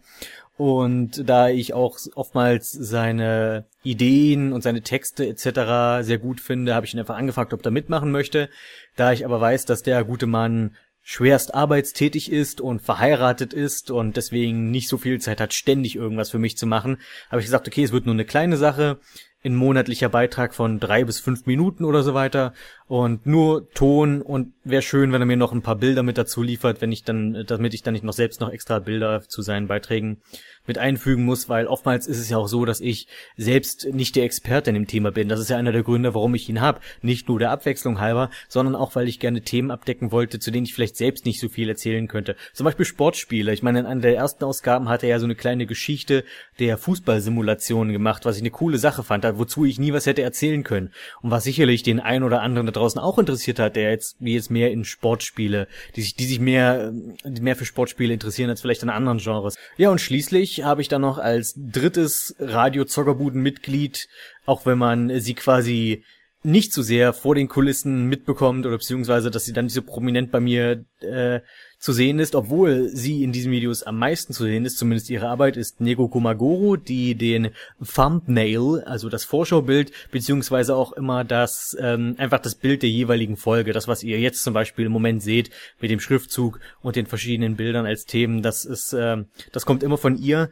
Und 0.58 1.30
da 1.30 1.49
ich 1.49 1.74
auch 1.76 1.99
oftmals 2.16 2.72
seine 2.72 3.66
Ideen 3.84 4.54
und 4.54 4.64
seine 4.64 4.82
Texte 4.82 5.28
etc. 5.28 6.04
sehr 6.06 6.18
gut 6.18 6.41
finde, 6.41 6.74
habe 6.74 6.86
ich 6.86 6.94
ihn 6.94 6.99
einfach 6.99 7.18
angefragt, 7.18 7.54
ob 7.54 7.64
er 7.64 7.72
mitmachen 7.72 8.12
möchte. 8.12 8.49
Da 8.95 9.12
ich 9.12 9.24
aber 9.24 9.40
weiß, 9.40 9.66
dass 9.66 9.84
der 9.84 10.04
gute 10.04 10.26
Mann 10.26 10.76
schwerst 11.09 11.55
arbeitstätig 11.55 12.34
ist 12.34 12.59
und 12.59 12.81
verheiratet 12.81 13.53
ist 13.53 13.91
und 13.91 14.17
deswegen 14.17 14.71
nicht 14.71 14.89
so 14.89 14.97
viel 14.97 15.21
Zeit 15.21 15.39
hat, 15.39 15.53
ständig 15.53 15.95
irgendwas 15.95 16.31
für 16.31 16.38
mich 16.38 16.57
zu 16.57 16.67
machen, 16.67 16.97
habe 17.29 17.39
ich 17.39 17.45
gesagt, 17.45 17.65
okay, 17.65 17.81
es 17.81 17.93
wird 17.93 18.05
nur 18.05 18.13
eine 18.13 18.25
kleine 18.25 18.57
Sache, 18.57 18.99
ein 19.41 19.55
monatlicher 19.55 20.09
Beitrag 20.09 20.53
von 20.53 20.81
drei 20.81 21.05
bis 21.05 21.21
fünf 21.21 21.45
Minuten 21.45 21.85
oder 21.85 22.03
so 22.03 22.13
weiter 22.13 22.53
und 22.88 23.25
nur 23.25 23.69
Ton 23.71 24.21
und 24.21 24.53
wäre 24.65 24.81
schön, 24.81 25.13
wenn 25.13 25.21
er 25.21 25.25
mir 25.25 25.38
noch 25.38 25.53
ein 25.53 25.61
paar 25.61 25.77
Bilder 25.77 26.03
mit 26.03 26.17
dazu 26.17 26.43
liefert, 26.43 26.81
wenn 26.81 26.91
ich 26.91 27.05
dann, 27.05 27.45
damit 27.47 27.73
ich 27.73 27.84
dann 27.84 27.93
nicht 27.93 28.03
noch 28.03 28.11
selbst 28.11 28.41
noch 28.41 28.49
extra 28.49 28.79
Bilder 28.79 29.21
zu 29.21 29.41
seinen 29.41 29.67
Beiträgen 29.67 30.21
mit 30.68 30.77
einfügen 30.77 31.26
muss, 31.26 31.49
weil 31.49 31.68
oftmals 31.68 32.07
ist 32.07 32.19
es 32.19 32.30
ja 32.30 32.38
auch 32.38 32.48
so, 32.48 32.65
dass 32.65 32.81
ich 32.81 33.07
selbst 33.38 33.88
nicht 33.91 34.15
der 34.15 34.23
Experte 34.23 34.69
in 34.69 34.76
dem 34.76 34.88
Thema 34.88 35.11
bin. 35.11 35.30
Das 35.30 35.39
ist 35.39 35.49
ja 35.49 35.57
einer 35.57 35.72
der 35.72 35.84
Gründe, 35.84 36.14
warum 36.14 36.35
ich 36.35 36.48
ihn 36.49 36.61
habe. 36.61 36.81
Nicht 37.02 37.27
nur 37.27 37.39
der 37.39 37.52
Abwechslung 37.52 37.99
halber, 37.99 38.30
sondern 38.48 38.76
auch, 38.76 38.95
weil 38.95 39.07
ich 39.07 39.19
gerne 39.19 39.41
Themen 39.41 39.72
abdecken 39.72 40.11
wollte, 40.11 40.39
zu 40.39 40.52
denen 40.52 40.65
ich 40.65 40.73
vielleicht 40.73 40.98
selbst 40.98 41.26
nicht 41.26 41.39
so 41.39 41.49
viel 41.49 41.69
erzählen 41.69 42.07
könnte. 42.07 42.35
Zum 42.53 42.65
Beispiel 42.65 42.85
Sportspiele. 42.85 43.53
Ich 43.53 43.64
meine, 43.64 43.80
in 43.80 43.85
einer 43.85 44.02
der 44.02 44.15
ersten 44.15 44.44
Ausgaben 44.44 44.89
hat 44.89 45.03
er 45.03 45.10
ja 45.10 45.19
so 45.19 45.26
eine 45.26 45.35
kleine 45.35 45.65
Geschichte 45.65 46.23
der 46.60 46.77
Fußballsimulationen 46.77 47.94
gemacht, 47.94 48.26
was 48.26 48.35
ich 48.35 48.41
eine 48.41 48.52
coole 48.52 48.77
Sache 48.77 49.03
fand, 49.03 49.23
wozu 49.38 49.65
ich 49.65 49.80
nie 49.80 49.94
was 49.94 50.06
hätte 50.06 50.22
erzählen 50.22 50.64
können. 50.64 50.91
Und 51.22 51.31
was 51.31 51.44
sicherlich 51.44 51.84
den 51.84 51.99
einen 51.99 52.23
oder 52.23 52.41
anderen 52.41 52.65
da 52.65 52.72
draußen 52.72 52.99
auch 52.99 53.18
interessiert 53.18 53.60
hat, 53.60 53.76
der 53.76 53.91
jetzt, 53.91 54.18
wie 54.19 54.34
jetzt 54.34 54.52
mehr 54.52 54.72
in 54.72 54.84
Sportspiele, 54.84 55.68
die 55.95 56.02
sich, 56.02 56.15
die 56.15 56.26
sich 56.26 56.39
mehr, 56.39 56.91
mehr 57.39 57.56
für 57.56 57.65
Sportspiele 57.65 58.14
interessieren 58.14 58.49
als 58.49 58.61
vielleicht 58.61 58.84
in 58.84 58.89
anderen 58.89 59.19
Genres. 59.19 59.56
Ja, 59.77 59.89
und 59.89 60.02
schließlich 60.02 60.56
habe 60.63 60.81
ich 60.81 60.88
dann 60.88 61.01
noch 61.01 61.17
als 61.17 61.53
drittes 61.57 62.35
Radio-Zockerbuden-Mitglied, 62.39 64.07
auch 64.45 64.65
wenn 64.65 64.77
man 64.77 65.19
sie 65.19 65.34
quasi 65.34 66.03
nicht 66.43 66.73
so 66.73 66.81
sehr 66.81 67.13
vor 67.13 67.35
den 67.35 67.47
Kulissen 67.47 68.05
mitbekommt 68.05 68.65
oder 68.65 68.77
beziehungsweise, 68.77 69.31
dass 69.31 69.45
sie 69.45 69.53
dann 69.53 69.65
nicht 69.65 69.73
so 69.73 69.81
prominent 69.81 70.31
bei 70.31 70.39
mir 70.39 70.85
äh, 71.01 71.41
zu 71.80 71.94
sehen 71.94 72.18
ist, 72.20 72.34
obwohl 72.34 72.90
sie 72.90 73.24
in 73.24 73.32
diesen 73.32 73.52
Videos 73.52 73.84
am 73.84 73.99
meisten 73.99 74.34
zu 74.34 74.44
sehen 74.44 74.66
ist, 74.66 74.78
zumindest 74.78 75.10
ihre 75.10 75.28
Arbeit, 75.28 75.58
ist 75.58 75.80
Nego 75.80 76.08
Komagoro, 76.08 76.76
die 76.76 77.16
den 77.16 77.52
Thumbnail, 77.84 78.84
also 78.86 79.10
das 79.10 79.24
Vorschaubild, 79.24 79.91
beziehungsweise 80.12 80.76
auch 80.76 80.94
immer 80.94 81.24
das, 81.24 81.78
ähm, 81.80 82.16
einfach 82.18 82.40
das 82.40 82.56
Bild 82.56 82.82
der 82.82 82.90
jeweiligen 82.90 83.38
Folge, 83.38 83.74
das, 83.74 83.88
was 83.88 84.04
ihr 84.04 84.20
jetzt 84.20 84.44
zum 84.44 84.54
Beispiel 84.54 84.88
im 84.88 84.91
Moment 84.91 85.22
seht, 85.22 85.52
mit 85.80 85.91
dem 85.91 85.99
Schriftzug 85.99 86.60
und 86.82 86.95
den 86.95 87.06
verschiedenen 87.06 87.56
Bildern 87.56 87.86
als 87.86 88.06
Themen, 88.06 88.41
das 88.41 88.66
ist, 88.66 88.94
äh, 88.94 89.18
das 89.52 89.66
kommt 89.66 89.84
immer 89.84 89.98
von 89.98 90.18
ihr. 90.18 90.49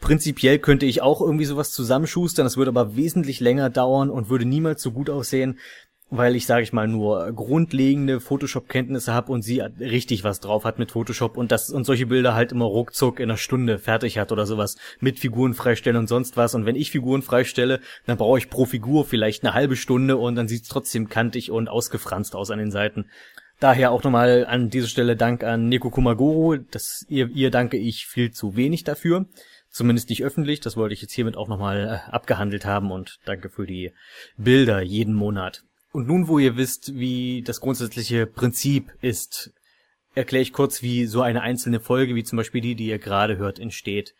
Prinzipiell 0.00 0.60
könnte 0.60 0.86
ich 0.86 1.02
auch 1.02 1.20
irgendwie 1.20 1.44
sowas 1.44 1.72
zusammenschustern, 1.72 2.46
das 2.46 2.56
würde 2.56 2.70
aber 2.70 2.96
wesentlich 2.96 3.40
länger 3.40 3.68
dauern 3.68 4.10
und 4.10 4.30
würde 4.30 4.44
niemals 4.44 4.80
so 4.80 4.92
gut 4.92 5.10
aussehen 5.10 5.58
weil 6.14 6.36
ich, 6.36 6.44
sage 6.44 6.62
ich 6.62 6.74
mal, 6.74 6.86
nur 6.86 7.32
grundlegende 7.32 8.20
Photoshop-Kenntnisse 8.20 9.14
habe 9.14 9.32
und 9.32 9.40
sie 9.40 9.60
richtig 9.60 10.24
was 10.24 10.40
drauf 10.40 10.66
hat 10.66 10.78
mit 10.78 10.92
Photoshop 10.92 11.38
und 11.38 11.50
das 11.50 11.70
und 11.70 11.84
solche 11.84 12.04
Bilder 12.04 12.34
halt 12.34 12.52
immer 12.52 12.66
ruckzuck 12.66 13.18
in 13.18 13.30
einer 13.30 13.38
Stunde 13.38 13.78
fertig 13.78 14.18
hat 14.18 14.30
oder 14.30 14.44
sowas 14.44 14.76
mit 15.00 15.18
Figuren 15.18 15.54
freistellen 15.54 15.96
und 15.96 16.08
sonst 16.08 16.36
was. 16.36 16.54
Und 16.54 16.66
wenn 16.66 16.76
ich 16.76 16.90
Figuren 16.90 17.22
freistelle, 17.22 17.80
dann 18.04 18.18
brauche 18.18 18.36
ich 18.36 18.50
pro 18.50 18.66
Figur 18.66 19.06
vielleicht 19.06 19.42
eine 19.42 19.54
halbe 19.54 19.74
Stunde 19.74 20.18
und 20.18 20.34
dann 20.34 20.48
sieht's 20.48 20.68
trotzdem 20.68 21.08
kantig 21.08 21.50
und 21.50 21.70
ausgefranst 21.70 22.36
aus 22.36 22.50
an 22.50 22.58
den 22.58 22.70
Seiten. 22.70 23.06
Daher 23.58 23.90
auch 23.90 24.04
nochmal 24.04 24.44
an 24.46 24.68
dieser 24.68 24.88
Stelle 24.88 25.16
Dank 25.16 25.42
an 25.42 25.70
Neko 25.70 25.88
Kumagoro. 25.88 26.56
Das, 26.56 27.06
ihr, 27.08 27.30
ihr 27.30 27.50
danke 27.50 27.78
ich 27.78 28.06
viel 28.06 28.32
zu 28.32 28.54
wenig 28.54 28.84
dafür. 28.84 29.24
Zumindest 29.70 30.10
nicht 30.10 30.24
öffentlich. 30.24 30.60
Das 30.60 30.76
wollte 30.76 30.92
ich 30.92 31.00
jetzt 31.00 31.14
hiermit 31.14 31.38
auch 31.38 31.48
nochmal 31.48 32.02
äh, 32.06 32.10
abgehandelt 32.10 32.66
haben 32.66 32.90
und 32.90 33.16
danke 33.24 33.48
für 33.48 33.64
die 33.64 33.92
Bilder 34.36 34.82
jeden 34.82 35.14
Monat. 35.14 35.62
Und 35.92 36.08
nun, 36.08 36.26
wo 36.26 36.38
ihr 36.38 36.56
wisst, 36.56 36.94
wie 36.94 37.42
das 37.42 37.60
grundsätzliche 37.60 38.26
Prinzip 38.26 38.92
ist, 39.02 39.52
erkläre 40.14 40.42
ich 40.42 40.52
kurz, 40.52 40.82
wie 40.82 41.06
so 41.06 41.20
eine 41.22 41.42
einzelne 41.42 41.80
Folge, 41.80 42.14
wie 42.14 42.24
zum 42.24 42.38
Beispiel 42.38 42.62
die, 42.62 42.74
die 42.74 42.86
ihr 42.86 42.98
gerade 42.98 43.36
hört, 43.36 43.58
entsteht. 43.58 44.14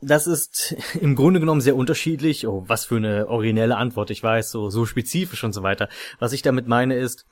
Das 0.00 0.26
ist 0.26 0.76
im 1.00 1.16
Grunde 1.16 1.40
genommen 1.40 1.60
sehr 1.60 1.76
unterschiedlich. 1.76 2.46
Oh, 2.46 2.64
was 2.66 2.84
für 2.84 2.96
eine 2.96 3.28
originelle 3.28 3.76
Antwort, 3.76 4.10
ich 4.10 4.22
weiß, 4.22 4.50
so, 4.50 4.70
so 4.70 4.86
spezifisch 4.86 5.42
und 5.42 5.52
so 5.52 5.62
weiter. 5.62 5.88
Was 6.20 6.32
ich 6.32 6.42
damit 6.42 6.68
meine 6.68 6.96
ist, 6.96 7.26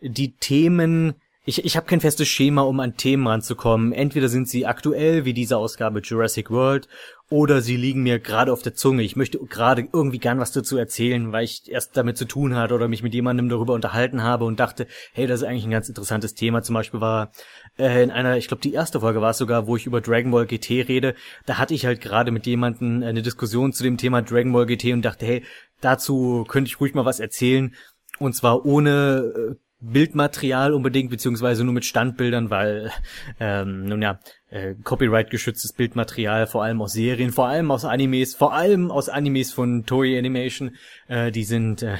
die 0.00 0.36
Themen 0.36 1.14
ich, 1.48 1.64
ich 1.64 1.76
habe 1.76 1.86
kein 1.86 2.00
festes 2.00 2.26
Schema, 2.26 2.62
um 2.62 2.80
an 2.80 2.96
Themen 2.96 3.28
ranzukommen. 3.28 3.92
Entweder 3.92 4.28
sind 4.28 4.48
sie 4.48 4.66
aktuell, 4.66 5.24
wie 5.24 5.32
diese 5.32 5.56
Ausgabe 5.56 6.00
Jurassic 6.00 6.50
World, 6.50 6.88
oder 7.28 7.60
sie 7.60 7.76
liegen 7.76 8.02
mir 8.04 8.20
gerade 8.20 8.52
auf 8.52 8.62
der 8.62 8.74
Zunge. 8.74 9.02
Ich 9.02 9.16
möchte 9.16 9.38
gerade 9.38 9.88
irgendwie 9.92 10.18
gern 10.18 10.38
was 10.38 10.52
dazu 10.52 10.76
erzählen, 10.76 11.32
weil 11.32 11.44
ich 11.44 11.68
erst 11.68 11.96
damit 11.96 12.16
zu 12.16 12.24
tun 12.24 12.54
hatte 12.54 12.74
oder 12.74 12.86
mich 12.86 13.02
mit 13.02 13.14
jemandem 13.14 13.48
darüber 13.48 13.74
unterhalten 13.74 14.22
habe 14.22 14.44
und 14.44 14.60
dachte, 14.60 14.86
hey, 15.12 15.26
das 15.26 15.40
ist 15.40 15.46
eigentlich 15.46 15.64
ein 15.64 15.72
ganz 15.72 15.88
interessantes 15.88 16.34
Thema. 16.34 16.62
Zum 16.62 16.74
Beispiel 16.74 17.00
war 17.00 17.32
äh, 17.78 18.02
in 18.02 18.12
einer, 18.12 18.36
ich 18.36 18.46
glaube, 18.46 18.62
die 18.62 18.72
erste 18.72 19.00
Folge 19.00 19.20
war 19.20 19.30
es 19.30 19.38
sogar, 19.38 19.66
wo 19.66 19.74
ich 19.76 19.86
über 19.86 20.00
Dragon 20.00 20.30
Ball 20.30 20.46
GT 20.46 20.88
rede. 20.88 21.14
Da 21.46 21.58
hatte 21.58 21.74
ich 21.74 21.84
halt 21.84 22.00
gerade 22.00 22.30
mit 22.30 22.46
jemandem 22.46 23.02
eine 23.02 23.22
Diskussion 23.22 23.72
zu 23.72 23.82
dem 23.82 23.96
Thema 23.96 24.22
Dragon 24.22 24.52
Ball 24.52 24.66
GT 24.66 24.92
und 24.92 25.02
dachte, 25.02 25.26
hey, 25.26 25.42
dazu 25.80 26.44
könnte 26.46 26.68
ich 26.68 26.80
ruhig 26.80 26.94
mal 26.94 27.04
was 27.04 27.18
erzählen. 27.18 27.74
Und 28.20 28.34
zwar 28.34 28.64
ohne 28.64 29.32
äh, 29.36 29.65
Bildmaterial 29.92 30.72
unbedingt, 30.72 31.10
beziehungsweise 31.10 31.64
nur 31.64 31.74
mit 31.74 31.84
Standbildern, 31.84 32.50
weil, 32.50 32.90
ähm, 33.40 33.86
nun 33.86 34.02
ja, 34.02 34.20
äh, 34.50 34.74
Copyright-geschütztes 34.82 35.72
Bildmaterial, 35.72 36.46
vor 36.46 36.62
allem 36.62 36.80
aus 36.80 36.92
Serien, 36.92 37.32
vor 37.32 37.48
allem 37.48 37.70
aus 37.70 37.84
Animes, 37.84 38.34
vor 38.34 38.52
allem 38.52 38.90
aus 38.90 39.08
Animes 39.08 39.52
von 39.52 39.86
Toei 39.86 40.18
Animation, 40.18 40.76
äh, 41.08 41.32
die 41.32 41.44
sind, 41.44 41.82
äh, 41.82 41.96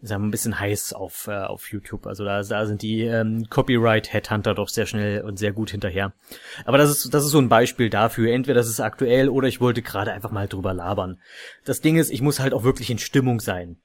sagen 0.00 0.22
wir, 0.22 0.28
ein 0.28 0.30
bisschen 0.30 0.58
heiß 0.58 0.92
auf, 0.92 1.26
äh, 1.26 1.32
auf 1.32 1.70
YouTube. 1.70 2.06
Also 2.06 2.24
da, 2.24 2.42
da 2.42 2.66
sind 2.66 2.82
die 2.82 3.02
ähm, 3.02 3.46
Copyright-Headhunter 3.50 4.54
doch 4.54 4.68
sehr 4.68 4.86
schnell 4.86 5.22
und 5.22 5.38
sehr 5.38 5.52
gut 5.52 5.70
hinterher. 5.70 6.12
Aber 6.64 6.78
das 6.78 6.90
ist, 6.90 7.14
das 7.14 7.24
ist 7.24 7.30
so 7.30 7.38
ein 7.38 7.48
Beispiel 7.48 7.90
dafür. 7.90 8.32
Entweder 8.32 8.60
das 8.60 8.68
ist 8.68 8.80
aktuell 8.80 9.28
oder 9.28 9.48
ich 9.48 9.60
wollte 9.60 9.82
gerade 9.82 10.12
einfach 10.12 10.30
mal 10.30 10.48
drüber 10.48 10.72
labern. 10.72 11.20
Das 11.64 11.80
Ding 11.80 11.96
ist, 11.96 12.10
ich 12.10 12.22
muss 12.22 12.40
halt 12.40 12.54
auch 12.54 12.64
wirklich 12.64 12.90
in 12.90 12.98
Stimmung 12.98 13.40
sein 13.40 13.76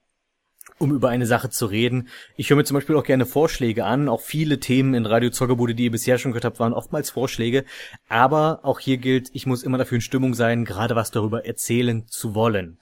um 0.78 0.92
über 0.92 1.10
eine 1.10 1.26
Sache 1.26 1.50
zu 1.50 1.66
reden. 1.66 2.10
Ich 2.36 2.50
höre 2.50 2.58
mir 2.58 2.66
zum 2.66 2.76
Beispiel 2.76 2.96
auch 2.96 3.04
gerne 3.04 3.26
Vorschläge 3.26 3.86
an. 3.86 4.10
Auch 4.10 4.22
viele 4.22 4.60
Themen 4.60 4.94
in 4.94 5.06
Radio 5.06 5.30
Zockerbude, 5.30 5.76
die 5.76 5.86
ihr 5.86 5.92
bisher 5.92 6.18
schon 6.18 6.32
gehört 6.32 6.46
habt, 6.46 6.60
waren 6.60 6.74
oftmals 6.74 7.10
Vorschläge. 7.10 7.64
Aber 8.10 8.60
auch 8.64 8.80
hier 8.80 8.98
gilt, 8.98 9.30
ich 9.34 9.46
muss 9.46 9.64
immer 9.64 9.78
dafür 9.78 9.98
in 9.98 10.02
Stimmung 10.02 10.34
sein, 10.34 10.66
gerade 10.66 10.96
was 10.96 11.12
darüber 11.12 11.46
erzählen 11.46 12.08
zu 12.08 12.36
wollen. 12.36 12.78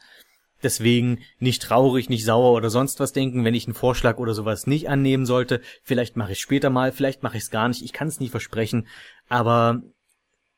Deswegen 0.63 1.19
nicht 1.39 1.61
traurig, 1.61 2.09
nicht 2.09 2.23
sauer 2.23 2.53
oder 2.53 2.69
sonst 2.69 3.01
was 3.01 3.11
denken, 3.11 3.43
wenn 3.43 3.53
ich 3.53 3.65
einen 3.65 3.73
Vorschlag 3.73 4.17
oder 4.17 4.33
sowas 4.33 4.65
nicht 4.65 4.87
annehmen 4.87 5.25
sollte. 5.25 5.59
Vielleicht 5.83 6.15
mache 6.15 6.31
ich 6.31 6.39
später 6.39 6.69
mal, 6.69 6.93
vielleicht 6.93 7.21
mache 7.21 7.35
ich 7.35 7.43
es 7.43 7.51
gar 7.51 7.67
nicht. 7.67 7.83
Ich 7.83 7.91
kann 7.91 8.07
es 8.07 8.21
nie 8.21 8.29
versprechen. 8.29 8.87
Aber 9.27 9.81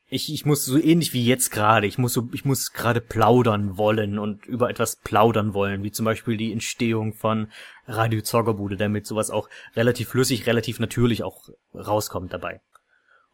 ich, 0.08 0.32
ich 0.32 0.44
muss 0.44 0.64
so 0.64 0.78
ähnlich 0.78 1.12
wie 1.12 1.24
jetzt 1.24 1.50
gerade, 1.50 1.86
ich 1.86 1.98
muss 1.98 2.12
so, 2.12 2.28
ich 2.32 2.44
muss 2.44 2.72
gerade 2.72 3.00
plaudern 3.00 3.76
wollen 3.76 4.18
und 4.18 4.46
über 4.46 4.70
etwas 4.70 4.96
plaudern 4.96 5.52
wollen, 5.52 5.82
wie 5.82 5.90
zum 5.90 6.04
Beispiel 6.04 6.36
die 6.36 6.52
Entstehung 6.52 7.12
von 7.12 7.48
Radio 7.86 8.20
Zoggerbude, 8.20 8.76
damit 8.76 9.06
sowas 9.06 9.30
auch 9.30 9.48
relativ 9.74 10.10
flüssig, 10.10 10.46
relativ 10.46 10.78
natürlich 10.78 11.24
auch 11.24 11.48
rauskommt 11.74 12.32
dabei. 12.32 12.60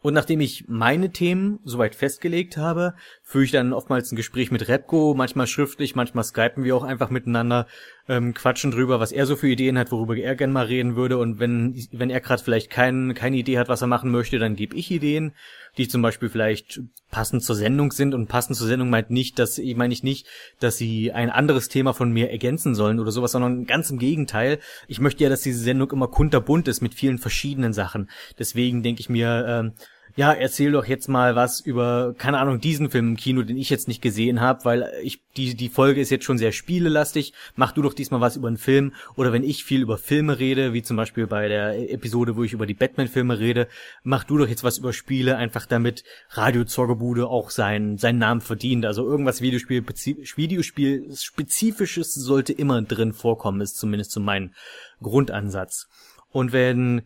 Und 0.00 0.14
nachdem 0.14 0.40
ich 0.40 0.64
meine 0.66 1.12
Themen 1.12 1.60
soweit 1.62 1.94
festgelegt 1.94 2.56
habe, 2.56 2.94
führe 3.22 3.44
ich 3.44 3.52
dann 3.52 3.72
oftmals 3.72 4.10
ein 4.10 4.16
Gespräch 4.16 4.50
mit 4.50 4.66
Repco, 4.66 5.14
manchmal 5.14 5.46
schriftlich, 5.46 5.94
manchmal 5.94 6.24
skypen 6.24 6.64
wir 6.64 6.74
auch 6.74 6.82
einfach 6.82 7.10
miteinander, 7.10 7.68
ähm, 8.08 8.34
quatschen 8.34 8.70
drüber, 8.70 9.00
was 9.00 9.12
er 9.12 9.26
so 9.26 9.36
für 9.36 9.48
Ideen 9.48 9.78
hat, 9.78 9.92
worüber 9.92 10.16
er 10.16 10.34
gern 10.34 10.52
mal 10.52 10.66
reden 10.66 10.96
würde. 10.96 11.18
Und 11.18 11.38
wenn, 11.38 11.74
wenn 11.92 12.10
er 12.10 12.20
gerade 12.20 12.42
vielleicht 12.42 12.70
kein, 12.70 13.14
keine 13.14 13.36
Idee 13.36 13.58
hat, 13.58 13.68
was 13.68 13.80
er 13.80 13.86
machen 13.86 14.10
möchte, 14.10 14.38
dann 14.38 14.56
gebe 14.56 14.76
ich 14.76 14.90
Ideen, 14.90 15.32
die 15.78 15.88
zum 15.88 16.02
Beispiel 16.02 16.28
vielleicht 16.28 16.80
passend 17.10 17.44
zur 17.44 17.56
Sendung 17.56 17.92
sind. 17.92 18.14
Und 18.14 18.26
passend 18.26 18.56
zur 18.56 18.66
Sendung 18.66 18.90
meint 18.90 19.10
nicht, 19.10 19.38
dass, 19.38 19.58
ich 19.58 19.76
meine 19.76 19.92
ich 19.92 20.02
nicht, 20.02 20.26
dass 20.58 20.76
sie 20.76 21.12
ein 21.12 21.30
anderes 21.30 21.68
Thema 21.68 21.92
von 21.92 22.10
mir 22.10 22.30
ergänzen 22.30 22.74
sollen 22.74 22.98
oder 22.98 23.12
sowas, 23.12 23.32
sondern 23.32 23.66
ganz 23.66 23.90
im 23.90 23.98
Gegenteil. 23.98 24.58
Ich 24.88 25.00
möchte 25.00 25.22
ja, 25.22 25.30
dass 25.30 25.42
diese 25.42 25.60
Sendung 25.60 25.90
immer 25.92 26.08
kunterbunt 26.08 26.68
ist 26.68 26.80
mit 26.80 26.94
vielen 26.94 27.18
verschiedenen 27.18 27.72
Sachen. 27.72 28.10
Deswegen 28.38 28.82
denke 28.82 29.00
ich 29.00 29.08
mir, 29.08 29.44
ähm, 29.48 29.72
ja, 30.14 30.32
erzähl 30.32 30.72
doch 30.72 30.86
jetzt 30.86 31.08
mal 31.08 31.34
was 31.36 31.60
über, 31.60 32.14
keine 32.18 32.38
Ahnung, 32.38 32.60
diesen 32.60 32.90
Film 32.90 33.10
im 33.10 33.16
Kino, 33.16 33.42
den 33.42 33.56
ich 33.56 33.70
jetzt 33.70 33.88
nicht 33.88 34.02
gesehen 34.02 34.40
habe, 34.40 34.64
weil 34.64 34.90
ich 35.02 35.22
die 35.36 35.54
die 35.54 35.70
Folge 35.70 36.00
ist 36.00 36.10
jetzt 36.10 36.24
schon 36.24 36.36
sehr 36.36 36.52
spielelastig. 36.52 37.32
Mach 37.56 37.72
du 37.72 37.80
doch 37.80 37.94
diesmal 37.94 38.20
was 38.20 38.36
über 38.36 38.48
einen 38.48 38.58
Film 38.58 38.92
oder 39.16 39.32
wenn 39.32 39.44
ich 39.44 39.64
viel 39.64 39.80
über 39.80 39.96
Filme 39.96 40.38
rede, 40.38 40.74
wie 40.74 40.82
zum 40.82 40.96
Beispiel 40.96 41.26
bei 41.26 41.48
der 41.48 41.90
Episode, 41.90 42.36
wo 42.36 42.42
ich 42.42 42.52
über 42.52 42.66
die 42.66 42.74
Batman-Filme 42.74 43.38
rede, 43.38 43.68
mach 44.02 44.24
du 44.24 44.36
doch 44.36 44.48
jetzt 44.48 44.64
was 44.64 44.78
über 44.78 44.92
Spiele, 44.92 45.36
einfach 45.36 45.64
damit 45.64 46.04
Radio 46.30 46.64
Zorgebude 46.64 47.28
auch 47.28 47.48
seinen 47.50 47.96
seinen 47.96 48.18
Namen 48.18 48.42
verdient. 48.42 48.84
Also 48.84 49.06
irgendwas 49.06 49.40
Videospiel 49.40 49.82
Videospiel 49.82 51.14
spezifisches 51.14 52.12
sollte 52.14 52.52
immer 52.52 52.82
drin 52.82 53.14
vorkommen, 53.14 53.62
ist 53.62 53.78
zumindest 53.78 54.12
so 54.12 54.20
mein 54.20 54.54
Grundansatz. 55.00 55.88
Und 56.30 56.52
wenn 56.52 57.02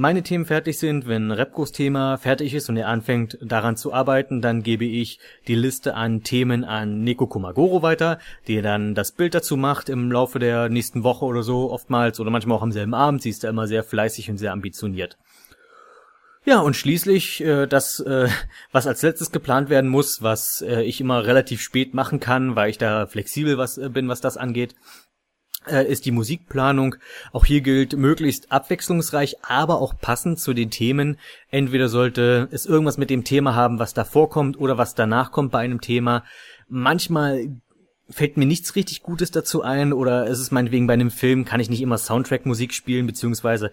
meine 0.00 0.22
Themen 0.22 0.46
fertig 0.46 0.78
sind, 0.78 1.06
wenn 1.06 1.30
Repkos 1.30 1.72
Thema 1.72 2.16
fertig 2.16 2.54
ist 2.54 2.68
und 2.70 2.76
er 2.76 2.88
anfängt 2.88 3.36
daran 3.42 3.76
zu 3.76 3.92
arbeiten, 3.92 4.40
dann 4.40 4.62
gebe 4.62 4.86
ich 4.86 5.20
die 5.46 5.54
Liste 5.54 5.94
an 5.94 6.22
Themen 6.22 6.64
an 6.64 7.04
Neko 7.04 7.26
Komagoro 7.26 7.82
weiter, 7.82 8.18
der 8.48 8.62
dann 8.62 8.94
das 8.94 9.12
Bild 9.12 9.34
dazu 9.34 9.56
macht 9.58 9.88
im 9.90 10.10
Laufe 10.10 10.38
der 10.38 10.70
nächsten 10.70 11.04
Woche 11.04 11.26
oder 11.26 11.42
so 11.42 11.70
oftmals 11.70 12.18
oder 12.18 12.30
manchmal 12.30 12.56
auch 12.56 12.62
am 12.62 12.72
selben 12.72 12.94
Abend. 12.94 13.20
Sie 13.20 13.30
ist 13.30 13.44
da 13.44 13.50
immer 13.50 13.66
sehr 13.66 13.84
fleißig 13.84 14.30
und 14.30 14.38
sehr 14.38 14.52
ambitioniert. 14.52 15.18
Ja, 16.46 16.60
und 16.60 16.74
schließlich 16.74 17.42
äh, 17.42 17.66
das, 17.66 18.00
äh, 18.00 18.28
was 18.72 18.86
als 18.86 19.02
letztes 19.02 19.30
geplant 19.30 19.68
werden 19.68 19.90
muss, 19.90 20.22
was 20.22 20.62
äh, 20.62 20.82
ich 20.82 21.02
immer 21.02 21.26
relativ 21.26 21.60
spät 21.60 21.92
machen 21.92 22.18
kann, 22.18 22.56
weil 22.56 22.70
ich 22.70 22.78
da 22.78 23.06
flexibel 23.06 23.58
was 23.58 23.76
äh, 23.76 23.90
bin, 23.90 24.08
was 24.08 24.22
das 24.22 24.38
angeht, 24.38 24.74
ist 25.66 26.06
die 26.06 26.10
Musikplanung. 26.10 26.96
Auch 27.32 27.44
hier 27.44 27.60
gilt 27.60 27.96
möglichst 27.96 28.50
abwechslungsreich, 28.50 29.36
aber 29.42 29.80
auch 29.80 29.94
passend 30.00 30.40
zu 30.40 30.54
den 30.54 30.70
Themen. 30.70 31.18
Entweder 31.50 31.88
sollte 31.88 32.48
es 32.50 32.66
irgendwas 32.66 32.98
mit 32.98 33.10
dem 33.10 33.24
Thema 33.24 33.54
haben, 33.54 33.78
was 33.78 33.92
da 33.94 34.04
vorkommt 34.04 34.58
oder 34.58 34.78
was 34.78 34.94
danach 34.94 35.32
kommt 35.32 35.52
bei 35.52 35.58
einem 35.58 35.80
Thema. 35.80 36.24
Manchmal 36.68 37.48
fällt 38.08 38.36
mir 38.36 38.46
nichts 38.46 38.74
richtig 38.74 39.02
Gutes 39.02 39.30
dazu 39.30 39.62
ein 39.62 39.92
oder 39.92 40.26
ist 40.26 40.40
es 40.40 40.50
meinetwegen 40.50 40.86
bei 40.86 40.94
einem 40.94 41.10
Film, 41.10 41.44
kann 41.44 41.60
ich 41.60 41.70
nicht 41.70 41.80
immer 41.80 41.98
Soundtrack-Musik 41.98 42.74
spielen, 42.74 43.06
beziehungsweise 43.06 43.70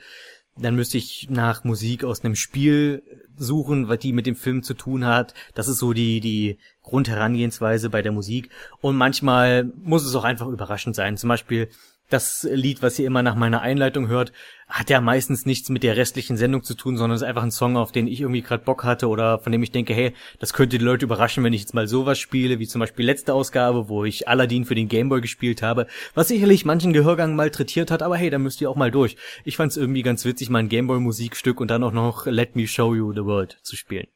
dann 0.59 0.75
müsste 0.75 0.97
ich 0.97 1.27
nach 1.29 1.63
Musik 1.63 2.03
aus 2.03 2.23
einem 2.23 2.35
Spiel 2.35 3.03
suchen, 3.35 3.87
was 3.87 3.99
die 3.99 4.13
mit 4.13 4.25
dem 4.25 4.35
Film 4.35 4.63
zu 4.63 4.73
tun 4.73 5.05
hat. 5.05 5.33
Das 5.53 5.67
ist 5.67 5.77
so 5.77 5.93
die, 5.93 6.19
die 6.19 6.57
Grundherangehensweise 6.81 7.89
bei 7.89 8.01
der 8.01 8.11
Musik. 8.11 8.49
Und 8.81 8.95
manchmal 8.95 9.71
muss 9.83 10.05
es 10.05 10.15
auch 10.15 10.23
einfach 10.23 10.47
überraschend 10.47 10.95
sein. 10.95 11.17
Zum 11.17 11.27
Beispiel 11.27 11.69
das 12.09 12.47
Lied, 12.49 12.81
was 12.81 12.97
ihr 12.99 13.07
immer 13.07 13.21
nach 13.21 13.35
meiner 13.35 13.61
Einleitung 13.61 14.07
hört, 14.07 14.31
hat 14.67 14.89
ja 14.89 15.01
meistens 15.01 15.45
nichts 15.45 15.69
mit 15.69 15.83
der 15.83 15.97
restlichen 15.97 16.37
Sendung 16.37 16.63
zu 16.63 16.73
tun, 16.73 16.97
sondern 16.97 17.15
ist 17.15 17.23
einfach 17.23 17.43
ein 17.43 17.51
Song, 17.51 17.77
auf 17.77 17.91
den 17.91 18.07
ich 18.07 18.21
irgendwie 18.21 18.41
gerade 18.41 18.63
Bock 18.63 18.83
hatte 18.83 19.07
oder 19.07 19.39
von 19.39 19.51
dem 19.51 19.63
ich 19.63 19.71
denke, 19.71 19.93
hey, 19.93 20.13
das 20.39 20.53
könnte 20.53 20.77
die 20.77 20.83
Leute 20.83 21.05
überraschen, 21.05 21.43
wenn 21.43 21.53
ich 21.53 21.61
jetzt 21.61 21.73
mal 21.73 21.87
sowas 21.87 22.19
spiele, 22.19 22.59
wie 22.59 22.67
zum 22.67 22.79
Beispiel 22.79 23.05
letzte 23.05 23.33
Ausgabe, 23.33 23.89
wo 23.89 24.03
ich 24.03 24.27
Aladdin 24.27 24.65
für 24.65 24.75
den 24.75 24.87
Gameboy 24.89 25.21
gespielt 25.21 25.61
habe, 25.61 25.87
was 26.13 26.29
sicherlich 26.29 26.65
manchen 26.65 26.93
Gehörgang 26.93 27.35
malträtiert 27.35 27.91
hat, 27.91 28.01
aber 28.01 28.17
hey, 28.17 28.29
da 28.29 28.39
müsst 28.39 28.61
ihr 28.61 28.69
auch 28.69 28.75
mal 28.75 28.91
durch. 28.91 29.15
Ich 29.43 29.57
fand's 29.57 29.77
irgendwie 29.77 30.03
ganz 30.03 30.25
witzig, 30.25 30.49
mein 30.49 30.69
Gameboy-Musikstück 30.69 31.59
und 31.59 31.71
dann 31.71 31.83
auch 31.83 31.93
noch 31.93 32.25
Let 32.25 32.55
Me 32.55 32.67
Show 32.67 32.95
You 32.95 33.13
the 33.13 33.25
World 33.25 33.59
zu 33.63 33.75
spielen. 33.75 34.07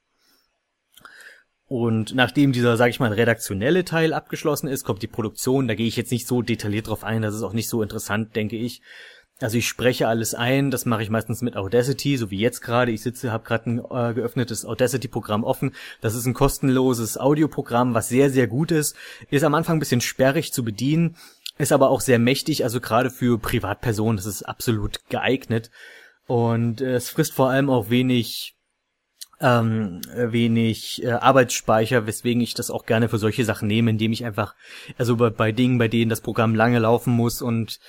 Und 1.72 2.14
nachdem 2.14 2.52
dieser, 2.52 2.76
sag 2.76 2.90
ich 2.90 3.00
mal, 3.00 3.14
redaktionelle 3.14 3.86
Teil 3.86 4.12
abgeschlossen 4.12 4.68
ist, 4.68 4.84
kommt 4.84 5.04
die 5.04 5.08
Produktion. 5.08 5.70
Da 5.70 5.74
gehe 5.74 5.88
ich 5.88 5.96
jetzt 5.96 6.12
nicht 6.12 6.28
so 6.28 6.42
detailliert 6.42 6.90
drauf 6.90 7.06
ein. 7.06 7.22
Das 7.22 7.34
ist 7.34 7.44
auch 7.44 7.54
nicht 7.54 7.70
so 7.70 7.82
interessant, 7.82 8.36
denke 8.36 8.58
ich. 8.58 8.82
Also 9.40 9.58
ich 9.58 9.70
spreche 9.70 10.10
alles 10.10 10.36
ein. 10.36 10.70
Das 10.70 10.86
mache 10.86 11.02
ich 11.02 11.10
meistens 11.10 11.42
mit 11.42 11.56
Audacity, 11.56 12.18
so 12.18 12.30
wie 12.30 12.40
jetzt 12.40 12.60
gerade. 12.60 12.92
Ich 12.92 13.02
sitze, 13.02 13.32
habe 13.32 13.46
gerade 13.46 13.70
ein 13.70 13.80
äh, 13.80 14.14
geöffnetes 14.14 14.66
Audacity-Programm 14.66 15.46
offen. 15.46 15.74
Das 16.02 16.14
ist 16.14 16.26
ein 16.26 16.34
kostenloses 16.34 17.18
Audioprogramm, 17.18 17.94
was 17.94 18.10
sehr, 18.10 18.30
sehr 18.30 18.48
gut 18.48 18.72
ist. 18.72 18.98
Ist 19.30 19.46
am 19.46 19.56
Anfang 19.56 19.78
ein 19.78 19.80
bisschen 19.80 20.02
sperrig 20.02 20.52
zu 20.52 20.66
bedienen, 20.66 21.16
ist 21.58 21.72
aber 21.72 21.90
auch 21.90 22.02
sehr 22.02 22.20
mächtig. 22.20 22.66
Also 22.66 22.82
gerade 22.82 23.10
für 23.10 23.40
Privatpersonen, 23.40 24.18
das 24.18 24.26
ist 24.26 24.44
absolut 24.44 25.00
geeignet. 25.08 25.72
Und 26.28 26.82
äh, 26.82 26.96
es 26.96 27.10
frisst 27.10 27.32
vor 27.32 27.50
allem 27.50 27.70
auch 27.70 27.90
wenig 27.90 28.58
ähm, 29.42 30.02
wenig 30.16 31.04
äh, 31.04 31.12
Arbeitsspeicher, 31.12 32.06
weswegen 32.06 32.42
ich 32.42 32.54
das 32.54 32.72
auch 32.72 32.86
gerne 32.86 33.10
für 33.10 33.18
solche 33.18 33.44
Sachen 33.44 33.68
nehme, 33.68 33.92
indem 33.92 34.12
ich 34.12 34.24
einfach, 34.24 34.56
also 34.98 35.16
bei, 35.18 35.30
bei 35.30 35.52
Dingen, 35.52 35.78
bei 35.78 35.88
denen 35.88 36.10
das 36.10 36.22
Programm 36.22 36.56
lange 36.56 36.80
laufen 36.80 37.12
muss 37.14 37.42
und 37.42 37.80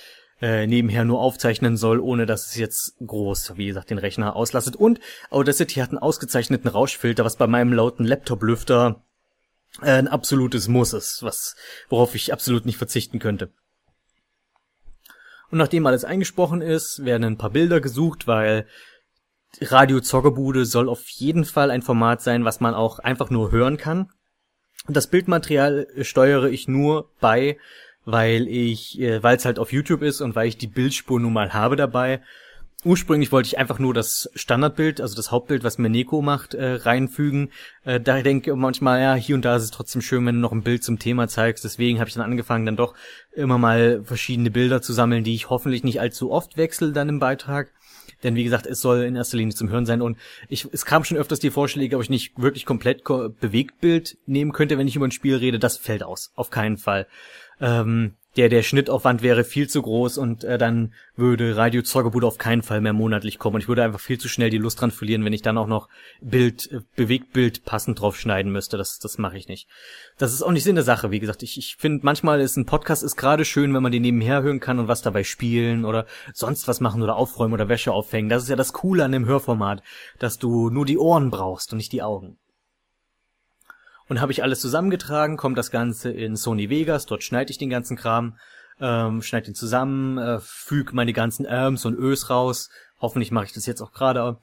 äh, 0.41 0.67
nebenher 0.67 1.05
nur 1.05 1.19
aufzeichnen 1.19 1.77
soll, 1.77 1.99
ohne 1.99 2.25
dass 2.25 2.47
es 2.47 2.55
jetzt 2.55 2.95
groß, 3.05 3.53
wie 3.55 3.67
gesagt, 3.67 3.91
den 3.91 3.97
Rechner 3.99 4.35
auslastet. 4.35 4.75
Und 4.75 4.99
Audacity 5.29 5.75
hat 5.75 5.89
einen 5.89 5.99
ausgezeichneten 5.99 6.69
Rauschfilter, 6.69 7.23
was 7.23 7.37
bei 7.37 7.47
meinem 7.47 7.71
lauten 7.71 8.03
Laptop-Lüfter 8.03 9.03
äh, 9.81 9.91
ein 9.91 10.07
absolutes 10.07 10.67
Muss 10.67 10.93
ist, 10.93 11.23
was, 11.23 11.55
worauf 11.87 12.15
ich 12.15 12.33
absolut 12.33 12.65
nicht 12.65 12.77
verzichten 12.77 13.19
könnte. 13.19 13.51
Und 15.51 15.59
nachdem 15.59 15.85
alles 15.85 16.03
eingesprochen 16.03 16.61
ist, 16.61 17.05
werden 17.05 17.23
ein 17.23 17.37
paar 17.37 17.51
Bilder 17.51 17.79
gesucht, 17.79 18.25
weil 18.25 18.65
Radio 19.61 19.99
Zoggebude 19.99 20.65
soll 20.65 20.89
auf 20.89 21.07
jeden 21.09 21.45
Fall 21.45 21.71
ein 21.71 21.81
Format 21.81 22.21
sein, 22.21 22.45
was 22.45 22.59
man 22.59 22.73
auch 22.73 22.99
einfach 22.99 23.29
nur 23.29 23.51
hören 23.51 23.77
kann. 23.77 24.09
Das 24.87 25.07
Bildmaterial 25.07 25.87
steuere 26.01 26.49
ich 26.49 26.67
nur 26.67 27.09
bei, 27.19 27.57
weil 28.05 28.47
ich, 28.47 28.99
äh, 28.99 29.23
weil 29.23 29.37
es 29.37 29.45
halt 29.45 29.59
auf 29.59 29.71
YouTube 29.71 30.01
ist 30.01 30.21
und 30.21 30.35
weil 30.35 30.47
ich 30.47 30.57
die 30.57 30.67
Bildspur 30.67 31.19
nun 31.19 31.33
mal 31.33 31.53
habe 31.53 31.75
dabei. 31.75 32.21
Ursprünglich 32.85 33.31
wollte 33.31 33.47
ich 33.47 33.57
einfach 33.57 33.79
nur 33.79 33.93
das 33.93 34.29
Standardbild, 34.35 34.99
also 34.99 35.15
das 35.15 35.31
Hauptbild, 35.31 35.63
was 35.63 35.77
mir 35.77 35.89
Neko 35.89 36.21
macht, 36.21 36.53
äh, 36.53 36.73
reinfügen. 36.73 37.49
Äh, 37.85 38.01
da 38.01 38.21
denke 38.21 38.51
ich 38.51 38.57
manchmal, 38.57 38.99
ja, 38.99 39.13
hier 39.15 39.35
und 39.35 39.45
da 39.45 39.55
ist 39.55 39.63
es 39.63 39.71
trotzdem 39.71 40.01
schön, 40.01 40.25
wenn 40.25 40.35
du 40.35 40.41
noch 40.41 40.51
ein 40.51 40.63
Bild 40.63 40.83
zum 40.83 40.99
Thema 40.99 41.29
zeigst. 41.29 41.63
Deswegen 41.63 41.99
habe 41.99 42.09
ich 42.09 42.15
dann 42.15 42.25
angefangen, 42.25 42.65
dann 42.65 42.75
doch 42.75 42.93
immer 43.31 43.57
mal 43.57 44.03
verschiedene 44.03 44.51
Bilder 44.51 44.81
zu 44.81 44.91
sammeln, 44.91 45.23
die 45.23 45.33
ich 45.33 45.49
hoffentlich 45.49 45.85
nicht 45.85 46.01
allzu 46.01 46.29
oft 46.29 46.57
wechsle 46.57 46.91
dann 46.91 47.07
im 47.07 47.19
Beitrag. 47.19 47.71
Denn 48.23 48.35
wie 48.35 48.43
gesagt, 48.43 48.65
es 48.65 48.81
soll 48.81 49.03
in 49.03 49.15
erster 49.15 49.37
Linie 49.37 49.53
zum 49.55 49.69
Hören 49.69 49.85
sein 49.85 50.01
und 50.01 50.17
ich, 50.47 50.67
es 50.71 50.85
kam 50.85 51.03
schon 51.03 51.17
öfters 51.17 51.39
die 51.39 51.51
Vorschläge, 51.51 51.95
ob 51.95 52.03
ich 52.03 52.09
nicht 52.09 52.37
wirklich 52.37 52.65
komplett 52.65 53.03
Bewegtbild 53.03 54.17
nehmen 54.25 54.51
könnte, 54.53 54.77
wenn 54.77 54.87
ich 54.87 54.95
über 54.95 55.07
ein 55.07 55.11
Spiel 55.11 55.35
rede. 55.35 55.59
Das 55.59 55.77
fällt 55.77 56.03
aus. 56.03 56.31
Auf 56.35 56.49
keinen 56.49 56.77
Fall. 56.77 57.07
Ähm, 57.59 58.15
der, 58.35 58.49
der 58.49 58.63
Schnittaufwand 58.63 59.21
wäre 59.21 59.43
viel 59.43 59.69
zu 59.69 59.81
groß 59.81 60.17
und 60.17 60.43
äh, 60.43 60.57
dann 60.57 60.93
würde 61.15 61.55
Radio 61.55 61.83
Zoggerbude 61.83 62.25
auf 62.25 62.39
keinen 62.39 62.63
Fall 62.63 62.81
mehr 62.81 62.93
monatlich 62.93 63.37
kommen. 63.37 63.55
Und 63.55 63.61
ich 63.61 63.67
würde 63.67 63.83
einfach 63.83 63.99
viel 63.99 64.17
zu 64.17 64.27
schnell 64.27 64.49
die 64.49 64.57
Lust 64.57 64.81
dran 64.81 64.91
verlieren, 64.91 65.23
wenn 65.23 65.33
ich 65.33 65.43
dann 65.43 65.57
auch 65.57 65.67
noch 65.67 65.87
Bild, 66.21 66.71
äh, 66.71 66.79
Bewegtbild 66.95 67.63
passend 67.63 68.01
drauf 68.01 68.19
schneiden 68.19 68.51
müsste. 68.51 68.77
Das, 68.77 68.97
das 68.97 69.17
mache 69.17 69.37
ich 69.37 69.47
nicht. 69.47 69.67
Das 70.17 70.33
ist 70.33 70.41
auch 70.41 70.51
nicht 70.51 70.63
Sinn 70.63 70.75
der 70.75 70.83
Sache. 70.83 71.11
Wie 71.11 71.19
gesagt, 71.19 71.43
ich, 71.43 71.57
ich 71.57 71.75
finde 71.77 72.03
manchmal 72.03 72.41
ist 72.41 72.57
ein 72.57 72.65
Podcast 72.65 73.03
ist 73.03 73.17
gerade 73.17 73.45
schön, 73.45 73.73
wenn 73.73 73.83
man 73.83 73.91
den 73.91 74.01
nebenher 74.01 74.41
hören 74.41 74.59
kann 74.59 74.79
und 74.79 74.87
was 74.87 75.03
dabei 75.03 75.23
spielen 75.23 75.85
oder 75.85 76.07
sonst 76.33 76.67
was 76.67 76.81
machen 76.81 77.03
oder 77.03 77.15
aufräumen 77.15 77.53
oder 77.53 77.69
Wäsche 77.69 77.91
aufhängen. 77.91 78.29
Das 78.29 78.43
ist 78.43 78.49
ja 78.49 78.55
das 78.55 78.73
Coole 78.73 79.03
an 79.03 79.11
dem 79.11 79.25
Hörformat, 79.25 79.83
dass 80.17 80.39
du 80.39 80.69
nur 80.69 80.85
die 80.85 80.97
Ohren 80.97 81.29
brauchst 81.29 81.71
und 81.71 81.77
nicht 81.77 81.91
die 81.91 82.01
Augen. 82.01 82.37
Und 84.13 84.21
habe 84.21 84.31
ich 84.31 84.43
alles 84.43 84.59
zusammengetragen, 84.59 85.37
kommt 85.37 85.57
das 85.57 85.71
Ganze 85.71 86.11
in 86.11 86.35
Sony 86.35 86.69
Vegas, 86.69 87.07
dort 87.07 87.23
schneide 87.23 87.49
ich 87.49 87.57
den 87.57 87.71
ganzen 87.71 87.97
Kram, 87.97 88.37
ähm, 88.79 89.23
schneide 89.23 89.47
ihn 89.47 89.55
zusammen, 89.55 90.19
äh, 90.19 90.39
füge 90.39 90.93
meine 90.93 91.13
ganzen 91.13 91.47
Erms 91.47 91.83
und 91.83 91.97
Ös 91.97 92.29
raus. 92.29 92.69
Hoffentlich 93.01 93.31
mache 93.31 93.45
ich 93.45 93.53
das 93.53 93.65
jetzt 93.65 93.81
auch 93.81 93.91
gerade. 93.91 94.37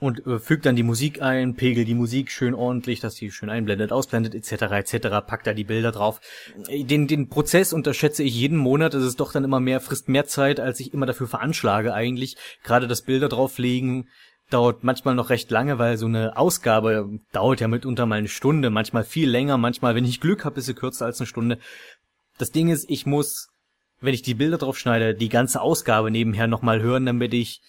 Und 0.00 0.26
äh, 0.26 0.40
füge 0.40 0.62
dann 0.62 0.74
die 0.74 0.82
Musik 0.82 1.22
ein, 1.22 1.54
pegel 1.54 1.84
die 1.84 1.94
Musik 1.94 2.32
schön 2.32 2.52
ordentlich, 2.52 2.98
dass 2.98 3.14
die 3.14 3.30
schön 3.30 3.48
einblendet, 3.48 3.92
ausblendet, 3.92 4.34
etc. 4.34 4.62
etc. 4.72 5.08
Pack 5.24 5.44
da 5.44 5.54
die 5.54 5.62
Bilder 5.62 5.92
drauf. 5.92 6.20
Den, 6.68 7.06
den 7.06 7.28
Prozess 7.28 7.72
unterschätze 7.72 8.24
ich 8.24 8.34
jeden 8.34 8.58
Monat. 8.58 8.92
Es 8.92 9.04
ist 9.04 9.20
doch 9.20 9.30
dann 9.30 9.44
immer 9.44 9.60
mehr, 9.60 9.80
frisst 9.80 10.08
mehr 10.08 10.26
Zeit, 10.26 10.58
als 10.58 10.80
ich 10.80 10.92
immer 10.92 11.06
dafür 11.06 11.28
veranschlage 11.28 11.94
eigentlich. 11.94 12.36
Gerade 12.64 12.88
das 12.88 13.02
Bilder 13.02 13.28
drauflegen, 13.28 14.08
dauert 14.52 14.84
manchmal 14.84 15.14
noch 15.14 15.30
recht 15.30 15.50
lange, 15.50 15.78
weil 15.78 15.96
so 15.96 16.06
eine 16.06 16.36
Ausgabe 16.36 17.20
dauert 17.32 17.60
ja 17.60 17.68
mitunter 17.68 18.06
mal 18.06 18.16
eine 18.16 18.28
Stunde, 18.28 18.70
manchmal 18.70 19.04
viel 19.04 19.28
länger, 19.28 19.58
manchmal, 19.58 19.94
wenn 19.94 20.04
ich 20.04 20.20
Glück 20.20 20.44
habe, 20.44 20.58
ist 20.60 20.66
sie 20.66 20.74
kürzer 20.74 21.06
als 21.06 21.20
eine 21.20 21.26
Stunde. 21.26 21.58
Das 22.38 22.50
Ding 22.50 22.68
ist, 22.68 22.88
ich 22.90 23.06
muss, 23.06 23.48
wenn 24.00 24.14
ich 24.14 24.22
die 24.22 24.34
Bilder 24.34 24.58
drauf 24.58 24.78
schneide, 24.78 25.14
die 25.14 25.28
ganze 25.28 25.60
Ausgabe 25.60 26.10
nebenher 26.10 26.46
nochmal 26.46 26.82
hören, 26.82 27.06
damit 27.06 27.34
ich 27.34 27.62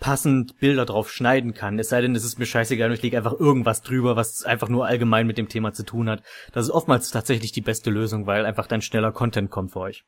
passend 0.00 0.58
Bilder 0.58 0.86
drauf 0.86 1.10
schneiden 1.10 1.52
kann. 1.54 1.78
Es 1.78 1.90
sei 1.90 2.00
denn, 2.00 2.16
es 2.16 2.24
ist 2.24 2.38
mir 2.38 2.46
scheißegal 2.46 2.88
und 2.88 2.94
ich 2.94 3.02
lege 3.02 3.18
einfach 3.18 3.38
irgendwas 3.38 3.82
drüber, 3.82 4.16
was 4.16 4.44
einfach 4.44 4.68
nur 4.68 4.86
allgemein 4.86 5.26
mit 5.26 5.38
dem 5.38 5.48
Thema 5.48 5.72
zu 5.72 5.84
tun 5.84 6.08
hat. 6.08 6.22
Das 6.52 6.64
ist 6.64 6.70
oftmals 6.70 7.10
tatsächlich 7.10 7.52
die 7.52 7.60
beste 7.60 7.90
Lösung, 7.90 8.26
weil 8.26 8.46
einfach 8.46 8.66
dann 8.66 8.82
schneller 8.82 9.12
Content 9.12 9.50
kommt 9.50 9.72
für 9.72 9.80
euch. 9.80 10.04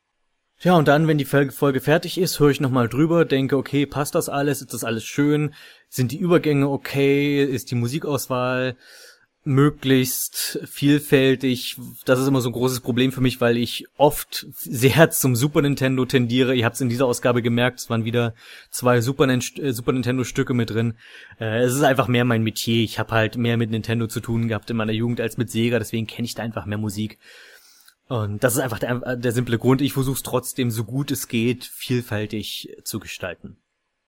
Ja, 0.65 0.77
und 0.77 0.87
dann, 0.87 1.09
wenn 1.09 1.19
die 1.19 1.25
Folge 1.25 1.81
fertig 1.81 2.19
ist, 2.19 2.39
höre 2.39 2.51
ich 2.51 2.61
nochmal 2.61 2.89
drüber, 2.89 3.25
denke, 3.25 3.57
okay, 3.57 3.85
passt 3.85 4.15
das 4.15 4.29
alles? 4.29 4.63
Ist 4.63 4.73
das 4.73 4.85
alles 4.85 5.05
schön? 5.05 5.55
Sind 5.89 6.13
die 6.13 6.19
Übergänge 6.19 6.69
okay? 6.69 7.43
Ist 7.43 7.73
die 7.73 7.75
Musikauswahl 7.75 8.77
möglichst 9.43 10.61
vielfältig? 10.65 11.79
Das 12.05 12.21
ist 12.21 12.29
immer 12.29 12.41
so 12.41 12.49
ein 12.49 12.53
großes 12.53 12.79
Problem 12.79 13.11
für 13.11 13.21
mich, 13.21 13.41
weil 13.41 13.57
ich 13.57 13.87
oft 13.97 14.47
sehr 14.53 15.11
zum 15.11 15.35
Super 15.35 15.63
Nintendo 15.63 16.05
tendiere. 16.05 16.55
Ihr 16.55 16.65
habt 16.65 16.77
es 16.77 16.81
in 16.81 16.89
dieser 16.89 17.07
Ausgabe 17.07 17.43
gemerkt, 17.43 17.81
es 17.81 17.91
waren 17.91 18.05
wieder 18.05 18.33
zwei 18.71 19.01
Super, 19.01 19.29
äh, 19.29 19.73
Super 19.73 19.91
Nintendo 19.91 20.23
Stücke 20.23 20.55
mit 20.55 20.71
drin. 20.71 20.95
Äh, 21.41 21.63
es 21.63 21.75
ist 21.75 21.83
einfach 21.83 22.07
mehr 22.07 22.25
mein 22.25 22.45
Metier. 22.45 22.85
Ich 22.85 23.01
habe 23.01 23.11
halt 23.11 23.37
mehr 23.37 23.57
mit 23.57 23.73
Nintendo 23.73 24.07
zu 24.07 24.21
tun 24.21 24.47
gehabt 24.47 24.71
in 24.71 24.77
meiner 24.77 24.93
Jugend 24.93 25.21
als 25.21 25.37
mit 25.39 25.51
Sega, 25.51 25.81
deswegen 25.81 26.07
kenne 26.07 26.27
ich 26.27 26.37
da 26.37 26.45
einfach 26.45 26.67
mehr 26.67 26.79
Musik. 26.79 27.19
Und 28.09 28.45
das 28.45 28.55
ist 28.55 28.61
einfach 28.61 28.79
der, 28.79 29.17
der 29.17 29.33
simple 29.33 29.59
Grund. 29.59 29.81
Ich 29.81 29.93
versuche 29.93 30.17
es 30.17 30.23
trotzdem 30.23 30.71
so 30.71 30.85
gut 30.85 31.11
es 31.11 31.29
geht 31.29 31.65
vielfältig 31.65 32.77
zu 32.85 33.01
gestalten. 33.01 33.57